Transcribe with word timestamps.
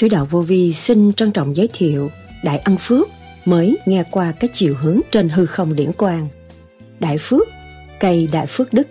Sứ 0.00 0.08
đạo 0.08 0.26
vô 0.30 0.40
vi 0.40 0.74
xin 0.74 1.12
trân 1.12 1.32
trọng 1.32 1.56
giới 1.56 1.68
thiệu 1.72 2.10
Đại 2.44 2.58
Ân 2.58 2.76
Phước 2.76 3.08
mới 3.44 3.78
nghe 3.86 4.04
qua 4.10 4.32
các 4.32 4.50
chiều 4.54 4.74
hướng 4.80 5.00
trên 5.10 5.28
hư 5.28 5.46
không 5.46 5.74
điển 5.74 5.92
quang. 5.92 6.28
Đại 7.00 7.18
Phước, 7.18 7.48
cây 8.00 8.28
Đại 8.32 8.46
Phước 8.46 8.72
Đức. 8.72 8.88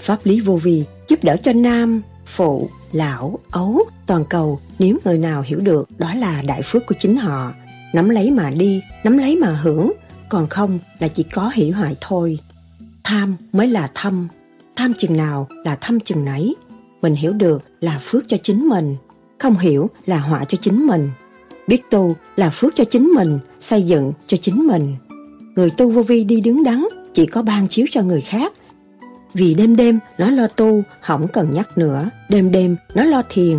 Pháp 0.00 0.18
lý 0.26 0.40
vô 0.40 0.56
vi 0.56 0.84
giúp 1.08 1.24
đỡ 1.24 1.36
cho 1.42 1.52
nam, 1.52 2.02
phụ, 2.26 2.70
lão, 2.92 3.38
ấu, 3.50 3.80
toàn 4.06 4.24
cầu 4.24 4.60
nếu 4.78 4.98
người 5.04 5.18
nào 5.18 5.42
hiểu 5.46 5.60
được 5.60 5.88
đó 5.98 6.14
là 6.14 6.42
đại 6.42 6.62
phước 6.62 6.86
của 6.86 6.94
chính 6.98 7.16
họ. 7.16 7.52
Nắm 7.94 8.08
lấy 8.08 8.30
mà 8.30 8.50
đi, 8.50 8.82
nắm 9.04 9.18
lấy 9.18 9.36
mà 9.36 9.48
hưởng, 9.48 9.92
còn 10.28 10.46
không 10.46 10.78
là 10.98 11.08
chỉ 11.08 11.22
có 11.22 11.50
hủy 11.54 11.70
hoại 11.70 11.96
thôi. 12.00 12.38
Tham 13.04 13.36
mới 13.52 13.66
là 13.66 13.90
thâm, 13.94 14.28
tham 14.76 14.92
chừng 14.98 15.16
nào 15.16 15.48
là 15.64 15.76
thâm 15.76 16.00
chừng 16.00 16.24
nấy. 16.24 16.54
Mình 17.02 17.14
hiểu 17.14 17.32
được 17.32 17.62
là 17.80 17.98
phước 18.02 18.24
cho 18.28 18.36
chính 18.42 18.68
mình, 18.68 18.96
không 19.40 19.58
hiểu 19.58 19.90
là 20.06 20.18
họa 20.18 20.44
cho 20.44 20.58
chính 20.60 20.86
mình. 20.86 21.10
Biết 21.66 21.90
tu 21.90 22.16
là 22.36 22.50
phước 22.50 22.74
cho 22.76 22.84
chính 22.84 23.08
mình, 23.08 23.38
xây 23.60 23.82
dựng 23.82 24.12
cho 24.26 24.36
chính 24.36 24.66
mình. 24.66 24.96
Người 25.54 25.70
tu 25.70 25.90
vô 25.90 26.02
vi 26.02 26.24
đi 26.24 26.40
đứng 26.40 26.62
đắn, 26.62 26.84
chỉ 27.14 27.26
có 27.26 27.42
ban 27.42 27.68
chiếu 27.68 27.86
cho 27.90 28.02
người 28.02 28.20
khác. 28.20 28.52
Vì 29.34 29.54
đêm 29.54 29.76
đêm 29.76 29.98
nó 30.18 30.30
lo 30.30 30.46
tu, 30.46 30.82
không 31.00 31.28
cần 31.28 31.50
nhắc 31.52 31.78
nữa. 31.78 32.10
Đêm 32.28 32.50
đêm 32.50 32.76
nó 32.94 33.04
lo 33.04 33.22
thiền. 33.30 33.56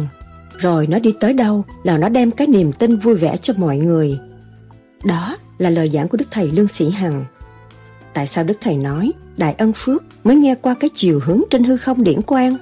Rồi 0.57 0.87
nó 0.87 0.99
đi 0.99 1.13
tới 1.19 1.33
đâu 1.33 1.65
là 1.83 1.97
nó 1.97 2.09
đem 2.09 2.31
cái 2.31 2.47
niềm 2.47 2.73
tin 2.73 2.95
vui 2.95 3.15
vẻ 3.15 3.37
cho 3.37 3.53
mọi 3.57 3.77
người. 3.77 4.19
Đó 5.03 5.37
là 5.57 5.69
lời 5.69 5.89
giảng 5.89 6.07
của 6.07 6.17
Đức 6.17 6.27
Thầy 6.31 6.51
Lương 6.51 6.67
Sĩ 6.67 6.89
Hằng. 6.89 7.25
Tại 8.13 8.27
sao 8.27 8.43
Đức 8.43 8.57
Thầy 8.61 8.77
nói 8.77 9.11
Đại 9.37 9.55
ân 9.57 9.73
phước 9.75 10.03
mới 10.23 10.35
nghe 10.35 10.55
qua 10.55 10.73
cái 10.73 10.89
chiều 10.93 11.19
hướng 11.23 11.41
trên 11.49 11.63
hư 11.63 11.77
không 11.77 12.03
điển 12.03 12.21
quang? 12.21 12.57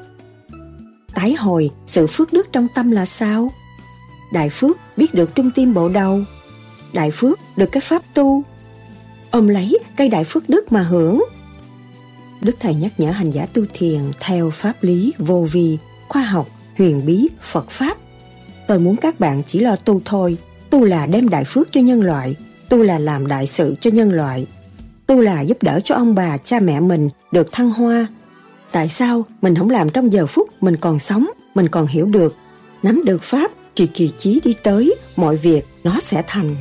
Tái 1.13 1.33
hồi 1.33 1.71
sự 1.87 2.07
phước 2.07 2.33
đức 2.33 2.47
trong 2.51 2.67
tâm 2.75 2.91
là 2.91 3.05
sao? 3.05 3.51
Đại 4.33 4.49
phước 4.49 4.77
biết 4.97 5.13
được 5.13 5.35
trung 5.35 5.51
tim 5.51 5.73
bộ 5.73 5.89
đầu. 5.89 6.21
Đại 6.93 7.11
phước 7.11 7.39
được 7.55 7.71
cái 7.71 7.81
pháp 7.81 8.01
tu. 8.13 8.43
Ôm 9.31 9.47
lấy 9.47 9.79
cây 9.97 10.09
đại 10.09 10.23
phước 10.23 10.49
đức 10.49 10.71
mà 10.71 10.81
hưởng. 10.81 11.23
Đức 12.41 12.55
Thầy 12.59 12.75
nhắc 12.75 12.99
nhở 12.99 13.11
hành 13.11 13.31
giả 13.31 13.45
tu 13.53 13.65
thiền 13.73 13.99
theo 14.19 14.51
pháp 14.51 14.73
lý 14.81 15.13
vô 15.17 15.47
vi, 15.51 15.77
khoa 16.07 16.23
học, 16.23 16.47
huyền 16.77 17.05
bí, 17.05 17.27
Phật 17.41 17.69
Pháp. 17.69 17.97
Tôi 18.67 18.79
muốn 18.79 18.95
các 18.95 19.19
bạn 19.19 19.41
chỉ 19.47 19.59
lo 19.59 19.75
tu 19.75 20.01
thôi. 20.05 20.37
Tu 20.69 20.85
là 20.85 21.05
đem 21.05 21.29
đại 21.29 21.43
phước 21.45 21.71
cho 21.71 21.81
nhân 21.81 22.01
loại. 22.01 22.35
Tu 22.69 22.83
là 22.83 22.99
làm 22.99 23.27
đại 23.27 23.47
sự 23.47 23.75
cho 23.81 23.91
nhân 23.91 24.11
loại. 24.11 24.47
Tu 25.07 25.21
là 25.21 25.41
giúp 25.41 25.63
đỡ 25.63 25.79
cho 25.83 25.95
ông 25.95 26.15
bà, 26.15 26.37
cha 26.37 26.59
mẹ 26.59 26.79
mình 26.79 27.09
được 27.31 27.51
thăng 27.51 27.71
hoa. 27.71 28.07
Tại 28.71 28.89
sao 28.89 29.25
mình 29.41 29.55
không 29.55 29.69
làm 29.69 29.89
trong 29.89 30.13
giờ 30.13 30.25
phút 30.25 30.49
mình 30.61 30.75
còn 30.77 30.99
sống, 30.99 31.27
mình 31.55 31.67
còn 31.67 31.87
hiểu 31.87 32.05
được, 32.05 32.35
nắm 32.83 33.01
được 33.05 33.23
Pháp 33.23 33.51
kỳ 33.75 33.87
kỳ 33.87 34.11
chí 34.17 34.41
đi 34.43 34.55
tới, 34.63 34.95
mọi 35.15 35.37
việc 35.37 35.65
nó 35.83 35.99
sẽ 35.99 36.23
thành. 36.27 36.55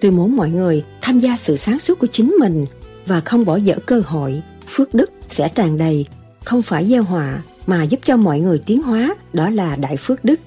Tôi 0.00 0.10
muốn 0.10 0.36
mọi 0.36 0.50
người 0.50 0.84
tham 1.00 1.20
gia 1.20 1.36
sự 1.36 1.56
sáng 1.56 1.78
suốt 1.78 1.98
của 1.98 2.06
chính 2.06 2.36
mình 2.40 2.66
và 3.06 3.20
không 3.20 3.44
bỏ 3.44 3.56
dở 3.56 3.74
cơ 3.86 4.02
hội, 4.04 4.42
phước 4.68 4.94
đức 4.94 5.10
sẽ 5.30 5.48
tràn 5.48 5.78
đầy, 5.78 6.06
không 6.44 6.62
phải 6.62 6.86
gieo 6.86 7.02
họa 7.02 7.42
mà 7.66 7.82
giúp 7.82 8.00
cho 8.04 8.16
mọi 8.16 8.40
người 8.40 8.62
tiến 8.66 8.82
hóa, 8.82 9.14
đó 9.32 9.50
là 9.50 9.76
đại 9.76 9.96
phước 9.96 10.24
đức. 10.24 10.40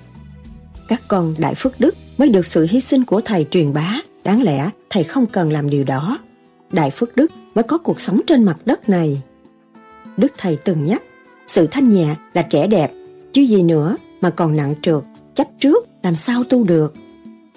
Các 0.87 1.01
con 1.07 1.35
đại 1.37 1.55
phước 1.55 1.79
đức 1.79 1.95
mới 2.17 2.29
được 2.29 2.45
sự 2.45 2.67
hy 2.69 2.81
sinh 2.81 3.05
của 3.05 3.21
thầy 3.21 3.45
truyền 3.51 3.73
bá, 3.73 3.95
đáng 4.23 4.43
lẽ 4.43 4.69
thầy 4.89 5.03
không 5.03 5.25
cần 5.25 5.51
làm 5.51 5.69
điều 5.69 5.83
đó. 5.83 6.19
Đại 6.71 6.91
phước 6.91 7.15
đức 7.15 7.31
mới 7.55 7.63
có 7.63 7.77
cuộc 7.77 8.01
sống 8.01 8.21
trên 8.27 8.43
mặt 8.43 8.57
đất 8.65 8.89
này. 8.89 9.21
Đức 10.17 10.31
thầy 10.37 10.57
từng 10.63 10.85
nhắc, 10.85 11.03
sự 11.47 11.67
thanh 11.67 11.89
nhẹ 11.89 12.15
là 12.33 12.41
trẻ 12.41 12.67
đẹp, 12.67 12.91
chứ 13.33 13.41
gì 13.41 13.63
nữa 13.63 13.97
mà 14.21 14.29
còn 14.29 14.55
nặng 14.55 14.75
trượt, 14.81 15.03
chấp 15.33 15.47
trước 15.59 15.87
làm 16.03 16.15
sao 16.15 16.43
tu 16.43 16.63
được. 16.63 16.93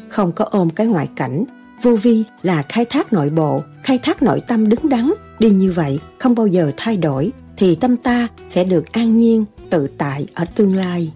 Không 0.09 0.33
có 0.33 0.45
ôm 0.45 0.71
cái 0.71 0.87
ngoại 0.87 1.09
cảnh, 1.17 1.45
vô 1.83 1.97
vi 1.97 2.25
là 2.43 2.63
khai 2.69 2.85
thác 2.85 3.13
nội 3.13 3.31
bộ, 3.31 3.63
khai 3.83 3.99
thác 3.99 4.23
nội 4.23 4.41
tâm 4.49 4.69
đứng 4.69 4.89
đắn, 4.89 5.13
đi 5.39 5.51
như 5.51 5.73
vậy 5.73 6.01
không 6.19 6.35
bao 6.35 6.47
giờ 6.47 6.73
thay 6.77 6.97
đổi 6.97 7.33
thì 7.57 7.75
tâm 7.75 7.97
ta 7.97 8.29
sẽ 8.51 8.65
được 8.65 8.93
an 8.93 9.17
nhiên, 9.17 9.45
tự 9.71 9.89
tại 9.99 10.27
ở 10.35 10.45
tương 10.45 10.77
lai. 10.77 11.13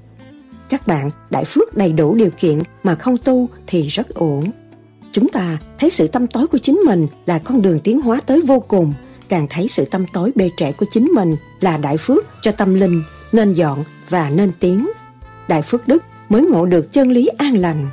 Các 0.69 0.87
bạn 0.87 1.11
đại 1.31 1.45
phước 1.45 1.77
đầy 1.77 1.93
đủ 1.93 2.15
điều 2.15 2.31
kiện 2.39 2.59
mà 2.83 2.95
không 2.95 3.19
tu 3.19 3.49
thì 3.67 3.83
rất 3.83 4.15
ổn. 4.15 4.45
Chúng 5.13 5.29
ta 5.29 5.59
thấy 5.79 5.91
sự 5.91 6.09
tâm 6.09 6.27
tối 6.27 6.47
của 6.47 6.59
chính 6.59 6.81
mình 6.87 7.07
là 7.27 7.39
con 7.39 7.63
đường 7.63 7.79
tiến 7.79 8.01
hóa 8.01 8.21
tới 8.21 8.41
vô 8.41 8.61
cùng, 8.61 8.95
càng 9.33 9.47
thấy 9.51 9.69
sự 9.69 9.85
tâm 9.85 10.07
tối 10.13 10.33
bê 10.35 10.51
trễ 10.57 10.73
của 10.73 10.87
chính 10.91 11.05
mình 11.15 11.37
là 11.61 11.77
đại 11.77 11.97
phước 11.97 12.25
cho 12.43 12.53
tâm 12.53 12.75
linh, 12.75 13.03
nên 13.33 13.55
dọn 13.55 13.85
và 14.09 14.31
nên 14.31 14.53
tiến. 14.61 14.91
Đại 15.49 15.63
phước 15.63 15.89
đức 15.89 16.03
mới 16.29 16.43
ngộ 16.43 16.67
được 16.67 16.93
chân 16.93 17.11
lý 17.11 17.27
an 17.27 17.57
lành. 17.57 17.91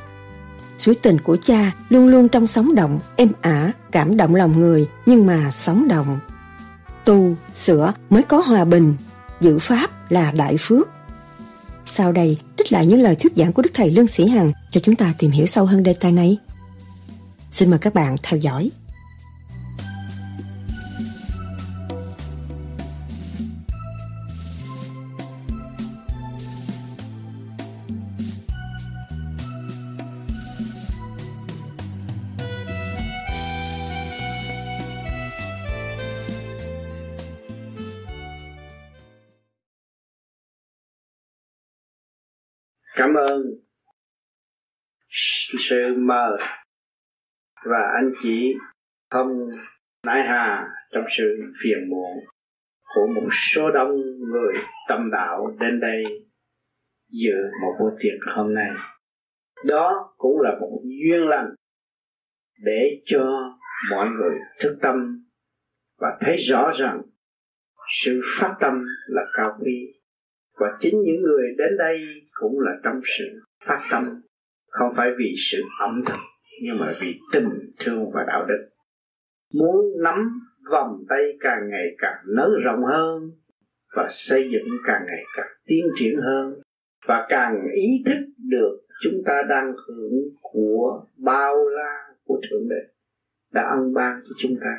Suối 0.77 0.95
tình 0.95 1.19
của 1.19 1.37
cha 1.43 1.71
luôn 1.89 2.07
luôn 2.07 2.29
trong 2.29 2.47
sóng 2.47 2.75
động, 2.75 2.99
êm 3.15 3.31
ả, 3.41 3.71
cảm 3.91 4.17
động 4.17 4.35
lòng 4.35 4.59
người, 4.59 4.87
nhưng 5.05 5.25
mà 5.25 5.51
sóng 5.51 5.87
động. 5.87 6.19
Tu, 7.05 7.35
sửa 7.55 7.93
mới 8.09 8.23
có 8.23 8.39
hòa 8.39 8.65
bình, 8.65 8.93
giữ 9.41 9.59
pháp 9.59 10.11
là 10.11 10.31
đại 10.31 10.55
phước. 10.59 10.89
Sau 11.85 12.11
đây, 12.11 12.37
trích 12.57 12.71
lại 12.71 12.85
những 12.85 13.01
lời 13.01 13.15
thuyết 13.15 13.33
giảng 13.35 13.53
của 13.53 13.61
Đức 13.61 13.71
Thầy 13.73 13.91
Lương 13.91 14.07
Sĩ 14.07 14.27
Hằng 14.27 14.51
cho 14.71 14.81
chúng 14.83 14.95
ta 14.95 15.13
tìm 15.17 15.31
hiểu 15.31 15.45
sâu 15.45 15.65
hơn 15.65 15.83
đề 15.83 15.93
tài 15.93 16.11
này. 16.11 16.37
Xin 17.49 17.69
mời 17.69 17.79
các 17.79 17.93
bạn 17.93 18.15
theo 18.23 18.39
dõi. 18.39 18.71
Sự 45.69 45.93
mời 45.97 46.37
và 47.65 47.91
anh 47.95 48.11
chị 48.23 48.55
không 49.09 49.49
nãi 50.05 50.23
hà 50.27 50.67
trong 50.91 51.03
sự 51.17 51.23
phiền 51.63 51.89
muộn 51.89 52.25
của 52.95 53.07
một 53.15 53.29
số 53.53 53.71
đông 53.71 53.95
người 54.19 54.53
tâm 54.89 55.09
đạo 55.11 55.55
đến 55.59 55.79
đây 55.79 56.03
dự 57.11 57.35
một 57.61 57.75
buổi 57.79 57.91
tiệc 57.99 58.35
hôm 58.35 58.53
nay. 58.53 58.69
Đó 59.65 60.13
cũng 60.17 60.41
là 60.41 60.57
một 60.61 60.81
duyên 60.83 61.27
lành 61.27 61.49
để 62.65 63.01
cho 63.05 63.53
mọi 63.91 64.07
người 64.09 64.39
thức 64.59 64.77
tâm 64.81 65.25
và 65.99 66.17
thấy 66.21 66.37
rõ 66.37 66.71
rằng 66.79 67.01
sự 68.03 68.21
phát 68.39 68.55
tâm 68.59 68.85
là 69.07 69.21
cao 69.33 69.57
quý. 69.59 69.93
Và 70.59 70.67
chính 70.79 71.01
những 71.01 71.21
người 71.21 71.43
đến 71.57 71.77
đây 71.77 72.05
cũng 72.31 72.59
là 72.59 72.71
trong 72.83 73.01
sự 73.17 73.39
phát 73.65 73.87
tâm 73.91 74.21
không 74.69 74.93
phải 74.97 75.09
vì 75.17 75.33
sự 75.51 75.57
ẩm 75.79 76.03
thực, 76.07 76.19
nhưng 76.63 76.79
mà 76.79 76.93
vì 77.01 77.19
tình 77.33 77.49
thương 77.85 78.11
và 78.13 78.23
đạo 78.27 78.45
đức. 78.45 78.69
Muốn 79.53 79.85
nắm 80.03 80.39
vòng 80.71 81.03
tay 81.09 81.37
càng 81.39 81.69
ngày 81.69 81.87
càng 81.97 82.17
nới 82.35 82.49
rộng 82.63 82.83
hơn 82.83 83.31
và 83.95 84.07
xây 84.09 84.49
dựng 84.51 84.77
càng 84.87 85.01
ngày 85.05 85.23
càng 85.37 85.51
tiến 85.65 85.85
triển 85.99 86.15
hơn 86.21 86.53
và 87.07 87.25
càng 87.29 87.67
ý 87.75 88.03
thức 88.05 88.25
được 88.49 88.79
chúng 89.03 89.21
ta 89.25 89.41
đang 89.49 89.73
hưởng 89.87 90.13
của 90.41 91.05
bao 91.17 91.55
la 91.69 91.95
của 92.23 92.41
thượng 92.49 92.69
đế 92.69 92.93
đã 93.53 93.61
ân 93.61 93.93
ban 93.93 94.21
cho 94.23 94.35
chúng 94.41 94.55
ta. 94.61 94.75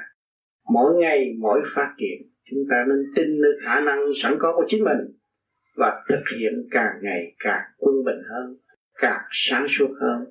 Mỗi 0.73 0.95
ngày, 0.95 1.35
mỗi 1.39 1.61
phát 1.75 1.95
triển 1.99 2.29
chúng 2.51 2.65
ta 2.71 2.85
nên 2.89 3.13
tin 3.17 3.41
nơi 3.41 3.53
khả 3.65 3.81
năng 3.81 3.99
sẵn 4.23 4.37
có 4.39 4.53
của 4.57 4.65
chính 4.69 4.85
mình 4.85 5.17
và 5.77 6.05
thực 6.09 6.23
hiện 6.39 6.53
càng 6.71 6.95
ngày 7.03 7.35
càng 7.39 7.63
quân 7.79 7.95
bình 8.05 8.23
hơn 8.31 8.57
càng 9.01 9.21
sáng 9.31 9.67
suốt 9.79 9.95
hơn. 10.01 10.25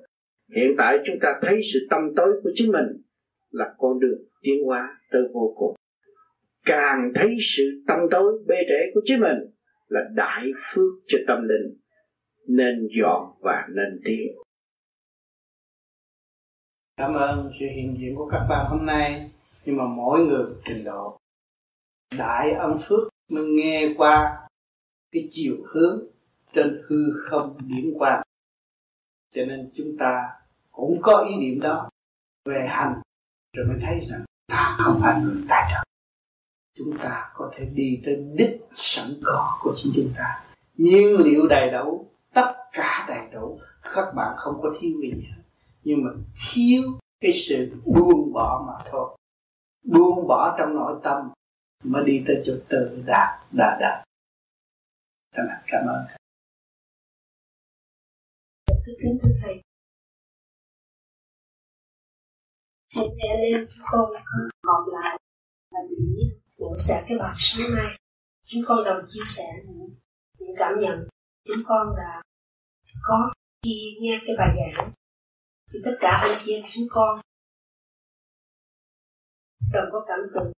Hiện 0.56 0.74
tại 0.78 0.98
chúng 1.06 1.16
ta 1.22 1.28
thấy 1.42 1.60
sự 1.72 1.78
tâm 1.90 2.00
tối 2.16 2.40
của 2.42 2.50
chính 2.54 2.72
mình 2.72 3.02
là 3.50 3.74
con 3.78 4.00
đường 4.00 4.18
tiến 4.42 4.64
hóa 4.66 5.00
tới 5.10 5.22
vô 5.32 5.54
cùng. 5.56 5.74
Càng 6.64 7.12
thấy 7.14 7.36
sự 7.56 7.62
tâm 7.86 7.98
tối 8.10 8.32
bê 8.46 8.56
trễ 8.68 8.90
của 8.94 9.00
chính 9.04 9.20
mình 9.20 9.38
là 9.88 10.00
đại 10.14 10.46
phước 10.72 10.92
cho 11.06 11.18
tâm 11.28 11.38
linh, 11.48 11.78
nên 12.48 12.88
dọn 13.00 13.32
và 13.40 13.66
nên 13.68 14.00
tiến. 14.04 14.26
Cảm 16.96 17.14
ơn 17.14 17.50
sự 17.60 17.66
hiện 17.76 17.96
diện 18.00 18.14
của 18.16 18.28
các 18.32 18.46
bạn 18.50 18.66
hôm 18.68 18.86
nay. 18.86 19.30
Nhưng 19.64 19.76
mà 19.76 19.84
mỗi 19.96 20.20
người 20.20 20.46
trình 20.64 20.84
độ 20.84 21.18
đại 22.18 22.52
âm 22.52 22.78
phước 22.88 23.08
mới 23.30 23.44
nghe 23.44 23.94
qua 23.96 24.48
cái 25.12 25.28
chiều 25.30 25.56
hướng 25.74 26.04
trên 26.52 26.82
hư 26.88 26.96
không 27.28 27.58
điểm 27.68 27.92
qua 27.98 28.22
cho 29.34 29.44
nên 29.44 29.70
chúng 29.74 29.96
ta 29.98 30.30
cũng 30.70 30.98
có 31.02 31.18
ý 31.18 31.36
niệm 31.36 31.60
đó. 31.60 31.88
Về 32.44 32.66
hành, 32.68 33.00
rồi 33.56 33.66
mới 33.66 33.78
thấy 33.80 34.00
rằng 34.10 34.24
ta 34.48 34.76
không 34.78 34.98
phải 35.02 35.20
người 35.22 35.44
tài 35.48 35.72
trợ. 35.72 35.82
Chúng 36.78 36.98
ta 36.98 37.30
có 37.34 37.52
thể 37.54 37.64
đi 37.64 38.02
tới 38.04 38.26
đích 38.34 38.60
sẵn 38.74 39.06
có 39.24 39.58
của 39.62 39.74
chính 39.76 39.92
chúng 39.96 40.12
ta. 40.16 40.44
Nhiên 40.76 41.16
liệu 41.16 41.46
đầy 41.46 41.70
đủ? 41.70 42.06
Tất 42.34 42.54
cả 42.72 43.06
đầy 43.08 43.28
đủ. 43.32 43.60
Các 43.82 44.12
bạn 44.16 44.34
không 44.36 44.60
có 44.62 44.68
thiếu 44.80 44.90
gì 45.02 45.10
hết. 45.10 45.42
Nhưng 45.84 46.04
mà 46.04 46.10
thiếu 46.52 46.82
cái 47.20 47.32
sự 47.32 47.82
buông 47.84 48.32
bỏ 48.32 48.64
mà 48.66 48.90
thôi. 48.90 49.16
Buông 49.84 50.26
bỏ 50.28 50.56
trong 50.58 50.74
nội 50.74 51.00
tâm, 51.02 51.30
mới 51.84 52.04
đi 52.04 52.24
tới 52.26 52.42
chỗ 52.46 52.52
tự 52.68 53.02
đạt 53.06 53.28
đà 53.52 53.78
đạt 53.80 54.04
thành 55.36 55.46
cảm 55.66 55.86
ơn 55.86 56.19
thức 58.86 58.92
kính 59.02 59.18
thưa 59.22 59.30
thầy 59.42 59.62
Hôm 62.96 63.08
nay 63.18 63.28
anh 63.28 63.42
em 63.52 63.66
chúng 63.70 63.84
con 63.92 64.10
có 64.12 64.38
gọn 64.62 64.82
lại 64.92 65.18
và 65.70 65.78
để 65.90 65.96
mổ 66.58 66.74
sẻ 66.76 66.94
cái 67.08 67.18
bài 67.18 67.34
sáng 67.38 67.74
nay. 67.74 67.98
Chúng 68.46 68.62
con 68.66 68.84
đồng 68.84 69.04
chia 69.06 69.20
sẻ 69.24 69.44
những, 69.66 69.94
những 70.38 70.56
cảm 70.58 70.72
nhận 70.80 71.08
chúng 71.44 71.62
con 71.66 71.86
đã 71.96 72.22
có 73.02 73.32
khi 73.62 73.98
nghe 74.00 74.20
cái 74.26 74.36
bài 74.38 74.54
giảng. 74.56 74.92
Thì 75.72 75.78
tất 75.84 75.96
cả 76.00 76.10
anh 76.22 76.38
chị 76.44 76.52
em 76.52 76.64
chúng 76.74 76.86
con 76.90 77.20
đồng 79.72 79.88
có 79.92 80.04
cảm 80.08 80.18
tưởng 80.34 80.52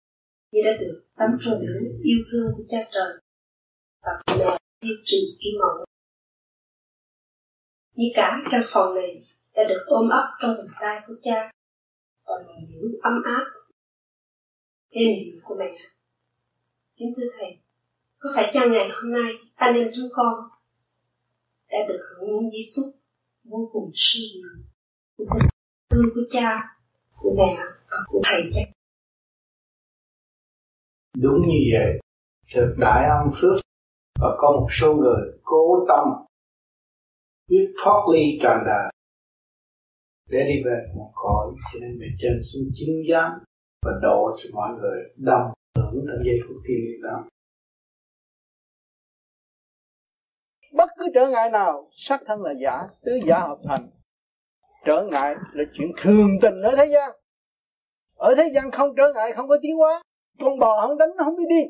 như 0.52 0.62
đã 0.66 0.72
được 0.80 1.04
tắm 1.16 1.30
trong 1.42 1.60
biển 1.62 2.02
yêu 2.04 2.20
thương 2.32 2.52
của 2.58 2.64
cha 2.70 2.78
trời 2.94 3.14
và 4.02 4.12
mẹ 4.28 4.58
duy 4.82 4.96
trì 5.06 5.38
cái 5.40 5.52
mẫu. 5.60 5.86
Như 7.94 8.08
cả 8.16 8.38
căn 8.52 8.62
phòng 8.68 8.96
này 8.96 9.24
đã 9.56 9.64
được 9.70 9.84
ôm 9.86 10.10
ấp 10.10 10.38
trong 10.42 10.56
vòng 10.58 10.76
tay 10.82 11.00
của 11.08 11.14
cha. 11.22 11.52
Và 12.26 12.34
là 12.48 12.54
những 12.70 12.92
ấm 13.02 13.14
áp. 13.26 13.46
Êm 14.90 15.16
dịu 15.26 15.42
của 15.44 15.56
mẹ 15.60 15.72
kính 17.02 17.14
thưa 17.18 17.28
thầy, 17.38 17.58
có 18.20 18.30
phải 18.36 18.52
chăng 18.54 18.72
ngày 18.72 18.90
hôm 18.94 19.12
nay 19.12 19.34
anh 19.56 19.76
em 19.76 19.92
chúng 19.96 20.10
con 20.14 20.34
đã 21.72 21.78
được 21.88 22.00
hưởng 22.10 22.30
những 22.30 22.50
giây 22.52 22.70
phút 22.76 22.96
vô 23.44 23.70
cùng 23.74 23.92
siêu 23.96 24.22
nhiều 24.34 24.50
của 25.18 25.26
tình 25.34 25.50
thương 25.90 26.10
của 26.16 26.22
cha, 26.30 26.76
của 27.18 27.36
mẹ, 27.38 27.64
và 27.90 27.98
của 28.08 28.22
thầy 28.24 28.42
chắc 28.54 28.70
đúng 31.22 31.42
như 31.42 31.60
vậy, 31.74 32.00
thực 32.54 32.76
đại 32.78 33.10
ông 33.10 33.32
phước 33.36 33.58
và 34.20 34.36
có 34.38 34.52
một 34.52 34.68
số 34.72 34.94
người 34.94 35.40
cố 35.44 35.86
tâm 35.88 36.08
biết 37.48 37.74
thoát 37.84 38.02
ly 38.14 38.22
trần 38.44 38.58
đời 38.66 38.92
để 40.30 40.46
đi 40.48 40.64
về 40.66 40.78
một 40.98 41.12
cõi 41.16 41.46
cho 41.74 41.80
nên 41.82 42.00
bề 42.00 42.06
trên 42.20 42.40
xuống 42.54 42.64
chứng 42.76 42.96
giám 43.12 43.32
và 43.86 43.92
độ 44.02 44.32
cho 44.38 44.50
mọi 44.54 44.70
người 44.80 45.00
đồng 45.18 45.52
hưởng 45.78 46.06
trong 46.08 46.26
giây 46.26 46.40
phút 46.48 46.58
thiên 46.68 46.78
liêng 46.86 47.02
đó. 47.04 47.28
Bất 50.74 50.90
cứ 50.98 51.06
trở 51.14 51.30
ngại 51.30 51.50
nào 51.50 51.90
sắc 51.92 52.22
thân 52.26 52.42
là 52.42 52.52
giả, 52.52 52.88
tứ 53.02 53.12
giả 53.26 53.40
hợp 53.40 53.60
thành. 53.68 53.90
Trở 54.86 55.08
ngại 55.12 55.36
là 55.54 55.64
chuyện 55.74 55.92
thường 56.02 56.30
tình 56.42 56.62
ở 56.62 56.76
thế 56.78 56.86
gian. 56.86 57.12
Ở 58.16 58.36
thế 58.38 58.50
gian 58.54 58.72
không 58.72 58.90
trở 58.98 59.14
ngại, 59.16 59.34
không 59.36 59.48
có 59.48 59.58
tiến 59.62 59.78
hóa. 59.78 60.02
Con 60.40 60.60
bò 60.60 60.88
không 60.88 60.98
đánh, 60.98 61.10
nó 61.18 61.24
không 61.24 61.36
biết 61.36 61.50
đi. 61.50 61.64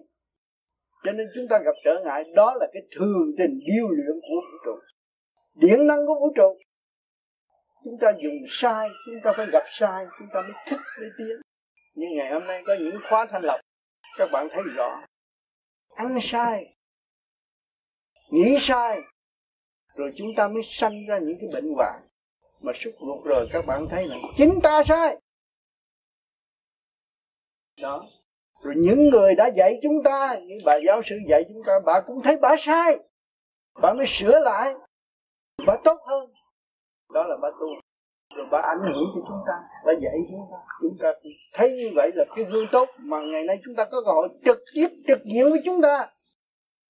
Cho 1.03 1.11
nên 1.11 1.27
chúng 1.35 1.47
ta 1.49 1.59
gặp 1.65 1.75
trở 1.85 2.01
ngại, 2.05 2.23
đó 2.35 2.53
là 2.59 2.67
cái 2.73 2.81
thường 2.97 3.31
tình 3.37 3.59
điêu 3.59 3.87
luyện 3.87 4.19
của 4.21 4.35
vũ 4.35 4.57
trụ 4.65 4.71
điện 5.53 5.87
năng 5.87 6.05
của 6.07 6.15
vũ 6.19 6.33
trụ. 6.35 6.57
Chúng 7.83 7.97
ta 8.01 8.11
dùng 8.23 8.43
sai, 8.49 8.89
chúng 9.05 9.21
ta 9.23 9.31
phải 9.37 9.45
gặp 9.51 9.63
sai, 9.71 10.05
chúng 10.19 10.27
ta 10.33 10.41
mới 10.41 10.53
thích 10.67 10.79
mới 10.99 11.09
tiến 11.17 11.41
nhưng 11.93 12.09
ngày 12.15 12.31
hôm 12.31 12.47
nay 12.47 12.63
có 12.67 12.75
những 12.79 12.99
khóa 13.09 13.25
thanh 13.31 13.43
lọc, 13.43 13.59
các 14.17 14.29
bạn 14.31 14.47
thấy 14.51 14.63
rõ. 14.75 15.05
Ăn 15.95 16.19
sai, 16.21 16.75
nghĩ 18.29 18.57
sai, 18.61 18.99
rồi 19.95 20.11
chúng 20.17 20.27
ta 20.37 20.47
mới 20.47 20.63
sanh 20.65 21.05
ra 21.09 21.19
những 21.19 21.37
cái 21.39 21.49
bệnh 21.53 21.73
hoạn. 21.75 22.01
Mà 22.59 22.73
xúc 22.75 22.93
ruột 22.99 23.25
rồi, 23.25 23.47
các 23.53 23.65
bạn 23.67 23.87
thấy 23.89 24.07
là 24.07 24.15
chính 24.37 24.59
ta 24.63 24.83
sai. 24.83 25.17
Đó. 27.81 28.05
Rồi 28.63 28.73
những 28.77 29.09
người 29.09 29.35
đã 29.35 29.47
dạy 29.47 29.79
chúng 29.83 30.03
ta, 30.03 30.35
những 30.47 30.59
bà 30.65 30.75
giáo 30.85 31.01
sư 31.05 31.15
dạy 31.27 31.43
chúng 31.47 31.63
ta, 31.65 31.73
bà 31.85 32.01
cũng 32.07 32.21
thấy 32.23 32.37
bà 32.37 32.55
sai. 32.59 32.99
Bà 33.81 33.93
mới 33.93 34.05
sửa 34.07 34.39
lại 34.39 34.73
bà 35.67 35.77
tốt 35.83 35.99
hơn. 36.07 36.29
Đó 37.13 37.23
là 37.23 37.37
bà 37.41 37.49
tu. 37.59 37.67
Rồi 38.35 38.47
bà 38.51 38.59
ảnh 38.59 38.79
hưởng 38.79 39.03
cho 39.15 39.21
chúng 39.27 39.37
ta, 39.47 39.53
bà 39.85 39.93
dạy 40.01 40.13
chúng 40.31 40.47
ta 40.51 40.57
chúng 40.81 40.97
ta 41.01 41.13
thấy 41.53 41.71
như 41.71 41.89
vậy 41.95 42.11
là 42.15 42.25
cái 42.35 42.45
gương 42.45 42.65
tốt 42.71 42.89
mà 42.99 43.17
ngày 43.21 43.43
nay 43.43 43.59
chúng 43.65 43.75
ta 43.75 43.85
có 43.85 44.01
cơ 44.05 44.11
hội 44.11 44.29
trực 44.45 44.59
tiếp, 44.73 44.87
trực 45.07 45.19
diện 45.33 45.49
với 45.49 45.61
chúng 45.65 45.81
ta, 45.81 46.07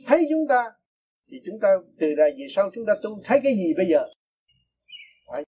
thấy 0.08 0.28
chúng 0.30 0.48
ta, 0.50 0.72
thì 1.32 1.38
chúng 1.46 1.60
ta 1.62 1.70
từ 2.00 2.16
đây 2.18 2.32
về 2.32 2.46
sau 2.56 2.70
chúng 2.76 2.86
ta 2.88 2.94
tu 3.04 3.20
thấy 3.26 3.40
cái 3.44 3.54
gì 3.54 3.74
bây 3.78 3.86
giờ. 3.92 4.06
Phải 5.28 5.44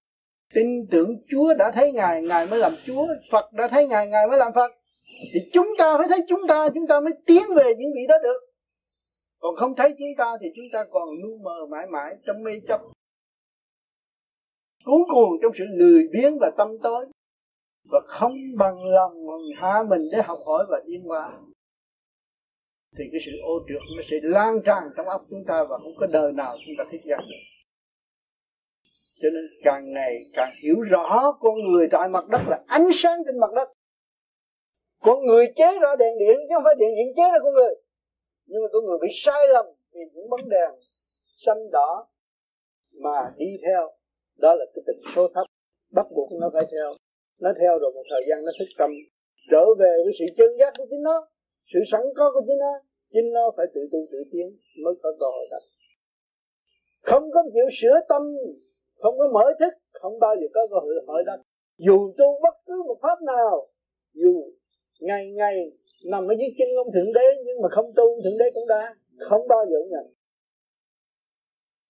tin 0.54 0.86
tưởng 0.90 1.16
Chúa 1.30 1.54
đã 1.58 1.70
thấy 1.70 1.92
ngài 1.92 2.22
ngài 2.22 2.46
mới 2.46 2.58
làm 2.58 2.72
Chúa, 2.86 3.06
Phật 3.32 3.52
đã 3.52 3.68
thấy 3.68 3.86
ngài 3.86 4.06
ngài 4.06 4.26
mới 4.26 4.38
làm 4.38 4.52
Phật. 4.54 4.72
Thì 5.34 5.40
chúng 5.52 5.68
ta 5.78 5.98
phải 5.98 6.06
thấy 6.08 6.20
chúng 6.28 6.40
ta 6.48 6.68
chúng 6.74 6.86
ta 6.86 7.00
mới 7.00 7.12
tiến 7.26 7.42
về 7.56 7.74
những 7.78 7.90
vị 7.94 8.06
đó 8.08 8.14
được. 8.22 8.40
Còn 9.40 9.56
không 9.56 9.74
thấy 9.76 9.94
chúng 9.98 10.14
ta 10.18 10.36
thì 10.40 10.48
chúng 10.56 10.66
ta 10.72 10.84
còn 10.90 11.08
lu 11.22 11.38
mờ 11.42 11.66
mãi 11.70 11.86
mãi 11.86 12.14
trong 12.26 12.42
mê 12.42 12.52
chấp 12.68 12.80
cuốn 14.84 15.02
cuồng 15.08 15.32
trong 15.42 15.52
sự 15.58 15.64
lười 15.70 16.08
biếng 16.12 16.38
và 16.40 16.50
tâm 16.56 16.68
tối. 16.82 17.06
Và 17.90 18.00
không 18.06 18.32
bằng 18.58 18.84
lòng 18.84 19.12
hạ 19.56 19.82
mình 19.88 20.08
để 20.12 20.22
học 20.22 20.38
hỏi 20.46 20.64
và 20.68 20.82
tiến 20.86 21.02
hóa. 21.04 21.40
Thì 22.98 23.04
cái 23.12 23.20
sự 23.26 23.32
ô 23.42 23.60
trượt 23.68 23.82
nó 23.96 24.02
sẽ 24.10 24.16
lan 24.22 24.54
tràn 24.64 24.82
trong 24.96 25.06
óc 25.06 25.20
chúng 25.30 25.38
ta 25.48 25.64
và 25.68 25.78
không 25.78 25.94
có 26.00 26.06
đời 26.06 26.32
nào 26.32 26.56
chúng 26.66 26.74
ta 26.78 26.84
thích 26.92 27.00
giác 27.04 27.18
được. 27.18 27.44
Cho 29.22 29.28
nên 29.34 29.44
càng 29.64 29.92
ngày 29.92 30.20
càng 30.34 30.52
hiểu 30.62 30.80
rõ 30.80 31.32
con 31.40 31.54
người 31.54 31.88
tại 31.92 32.08
mặt 32.08 32.28
đất 32.28 32.40
là 32.48 32.62
ánh 32.66 32.88
sáng 32.94 33.18
trên 33.26 33.38
mặt 33.38 33.52
đất. 33.54 33.68
Con 35.00 35.26
người 35.26 35.46
chế 35.56 35.78
ra 35.80 35.96
đèn 35.98 36.18
điện 36.18 36.36
chứ 36.48 36.54
không 36.54 36.64
phải 36.64 36.74
điện 36.78 36.90
điện 36.96 37.06
chế 37.16 37.22
ra 37.32 37.38
con 37.42 37.54
người. 37.54 37.74
Nhưng 38.46 38.62
mà 38.62 38.68
con 38.72 38.84
người 38.84 38.98
bị 39.02 39.08
sai 39.14 39.48
lầm 39.52 39.66
vì 39.92 40.00
những 40.14 40.30
bóng 40.30 40.48
đèn 40.48 40.70
xanh 41.46 41.70
đỏ 41.72 42.06
mà 43.02 43.32
đi 43.36 43.46
theo 43.66 43.90
đó 44.38 44.54
là 44.54 44.64
cái 44.74 44.82
tình 44.86 45.00
số 45.14 45.28
thấp. 45.34 45.46
Bắt 45.92 46.06
buộc 46.14 46.28
nó 46.40 46.50
phải 46.54 46.64
theo. 46.72 46.88
Nó 47.40 47.50
theo 47.60 47.78
rồi 47.78 47.92
một 47.94 48.04
thời 48.10 48.22
gian 48.28 48.38
nó 48.46 48.52
thức 48.58 48.68
tâm. 48.78 48.90
Trở 49.50 49.64
về 49.80 49.92
với 50.04 50.12
sự 50.18 50.24
chân 50.38 50.50
giác 50.58 50.72
của 50.78 50.86
chính 50.90 51.02
nó. 51.02 51.16
Sự 51.72 51.80
sẵn 51.92 52.00
có 52.16 52.30
của 52.34 52.42
chính 52.46 52.58
nó. 52.58 52.72
Chính 53.12 53.32
nó 53.32 53.44
phải 53.56 53.66
tự 53.74 53.80
tu 53.92 53.98
tự 54.12 54.18
tiến 54.32 54.46
mới 54.84 54.94
có 55.02 55.12
cơ 55.20 55.26
hội 55.34 55.46
đặt 55.50 55.62
không 57.04 57.30
có 57.34 57.42
chịu 57.54 57.68
sửa 57.80 58.00
tâm. 58.08 58.22
Không 59.02 59.18
có 59.18 59.28
mở 59.32 59.44
thức. 59.60 59.72
Không 59.92 60.18
bao 60.18 60.34
giờ 60.40 60.46
có 60.54 60.66
cơ 60.70 60.76
hội 60.80 60.94
hỏi 61.06 61.22
đất 61.26 61.40
dù 61.78 62.12
tu 62.18 62.40
bất 62.42 62.54
cứ 62.66 62.82
một 62.86 62.98
pháp 63.02 63.22
nào. 63.22 63.68
Dù 64.12 64.52
ngày 65.00 65.32
ngày 65.32 65.56
nằm 66.04 66.26
ở 66.26 66.34
dưới 66.38 66.48
chân 66.58 66.68
ông 66.76 66.92
thượng 66.94 67.12
đế 67.12 67.26
nhưng 67.46 67.62
mà 67.62 67.68
không 67.70 67.92
tu, 67.96 68.22
thượng 68.22 68.38
đế 68.38 68.50
cũng 68.54 68.68
đã 68.68 68.94
không 69.28 69.48
bao 69.48 69.66
giờ 69.70 69.78
nhận. 69.90 70.06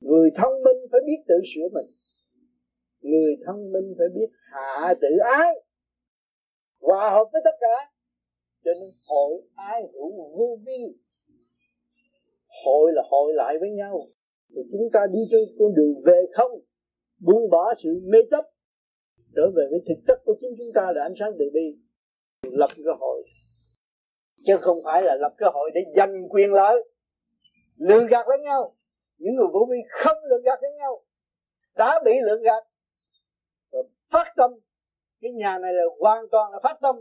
Người 0.01 0.31
thông 0.37 0.63
minh 0.63 0.79
phải 0.93 1.01
biết 1.07 1.21
tự 1.29 1.35
sửa 1.55 1.69
mình 1.73 1.87
người 3.05 3.37
thông 3.47 3.73
minh 3.73 3.95
phải 3.99 4.07
biết 4.15 4.31
hạ 4.53 4.95
tự 5.01 5.09
ái, 5.25 5.55
hòa 6.81 7.11
hợp 7.11 7.25
với 7.33 7.43
tất 7.45 7.57
cả. 7.61 7.91
Cho 8.65 8.71
nên 8.75 8.91
hội 9.09 9.43
ái 9.55 9.83
hữu 9.93 10.39
vô 10.39 10.59
vi. 10.67 10.83
Hội 12.65 12.93
là 12.95 13.03
hội 13.11 13.33
lại 13.35 13.55
với 13.61 13.71
nhau. 13.71 14.01
Thì 14.49 14.63
chúng 14.73 14.91
ta 14.93 15.01
đi 15.13 15.19
trên 15.31 15.57
con 15.59 15.75
đường 15.75 15.95
về 16.05 16.21
không, 16.33 16.53
buông 17.27 17.51
bỏ 17.51 17.75
sự 17.83 17.91
mê 18.13 18.19
chấp, 18.31 18.45
trở 19.37 19.51
về 19.57 19.65
với 19.71 19.81
thực 19.89 20.03
chất 20.07 20.19
của 20.25 20.35
chính 20.41 20.51
chúng 20.59 20.73
ta 20.75 20.93
là 20.95 21.03
ánh 21.03 21.15
sáng 21.21 21.33
từ 21.39 21.45
bi. 21.55 21.79
Lập 22.43 22.71
cơ 22.85 22.93
hội. 23.01 23.23
Chứ 24.47 24.57
không 24.61 24.79
phải 24.85 25.03
là 25.03 25.17
lập 25.21 25.35
cơ 25.39 25.47
hội 25.55 25.71
để 25.75 25.81
giành 25.97 26.29
quyền 26.29 26.53
lợi, 26.53 26.89
lừa 27.77 28.07
gạt 28.11 28.27
lẫn 28.29 28.43
nhau. 28.43 28.77
Những 29.19 29.35
người 29.35 29.47
vô 29.53 29.67
vi 29.71 29.79
không 29.91 30.17
lừa 30.31 30.41
gạt 30.45 30.59
lẫn 30.63 30.77
nhau. 30.77 31.03
Đã 31.77 32.01
bị 32.05 32.13
lừa 32.25 32.39
gạt 32.45 32.65
phát 34.15 34.33
tâm. 34.37 34.51
Cái 35.21 35.33
nhà 35.33 35.59
này 35.59 35.73
là 35.73 35.85
hoàn 36.01 36.25
toàn 36.31 36.53
là 36.53 36.59
phát 36.63 36.77
tâm 36.83 36.97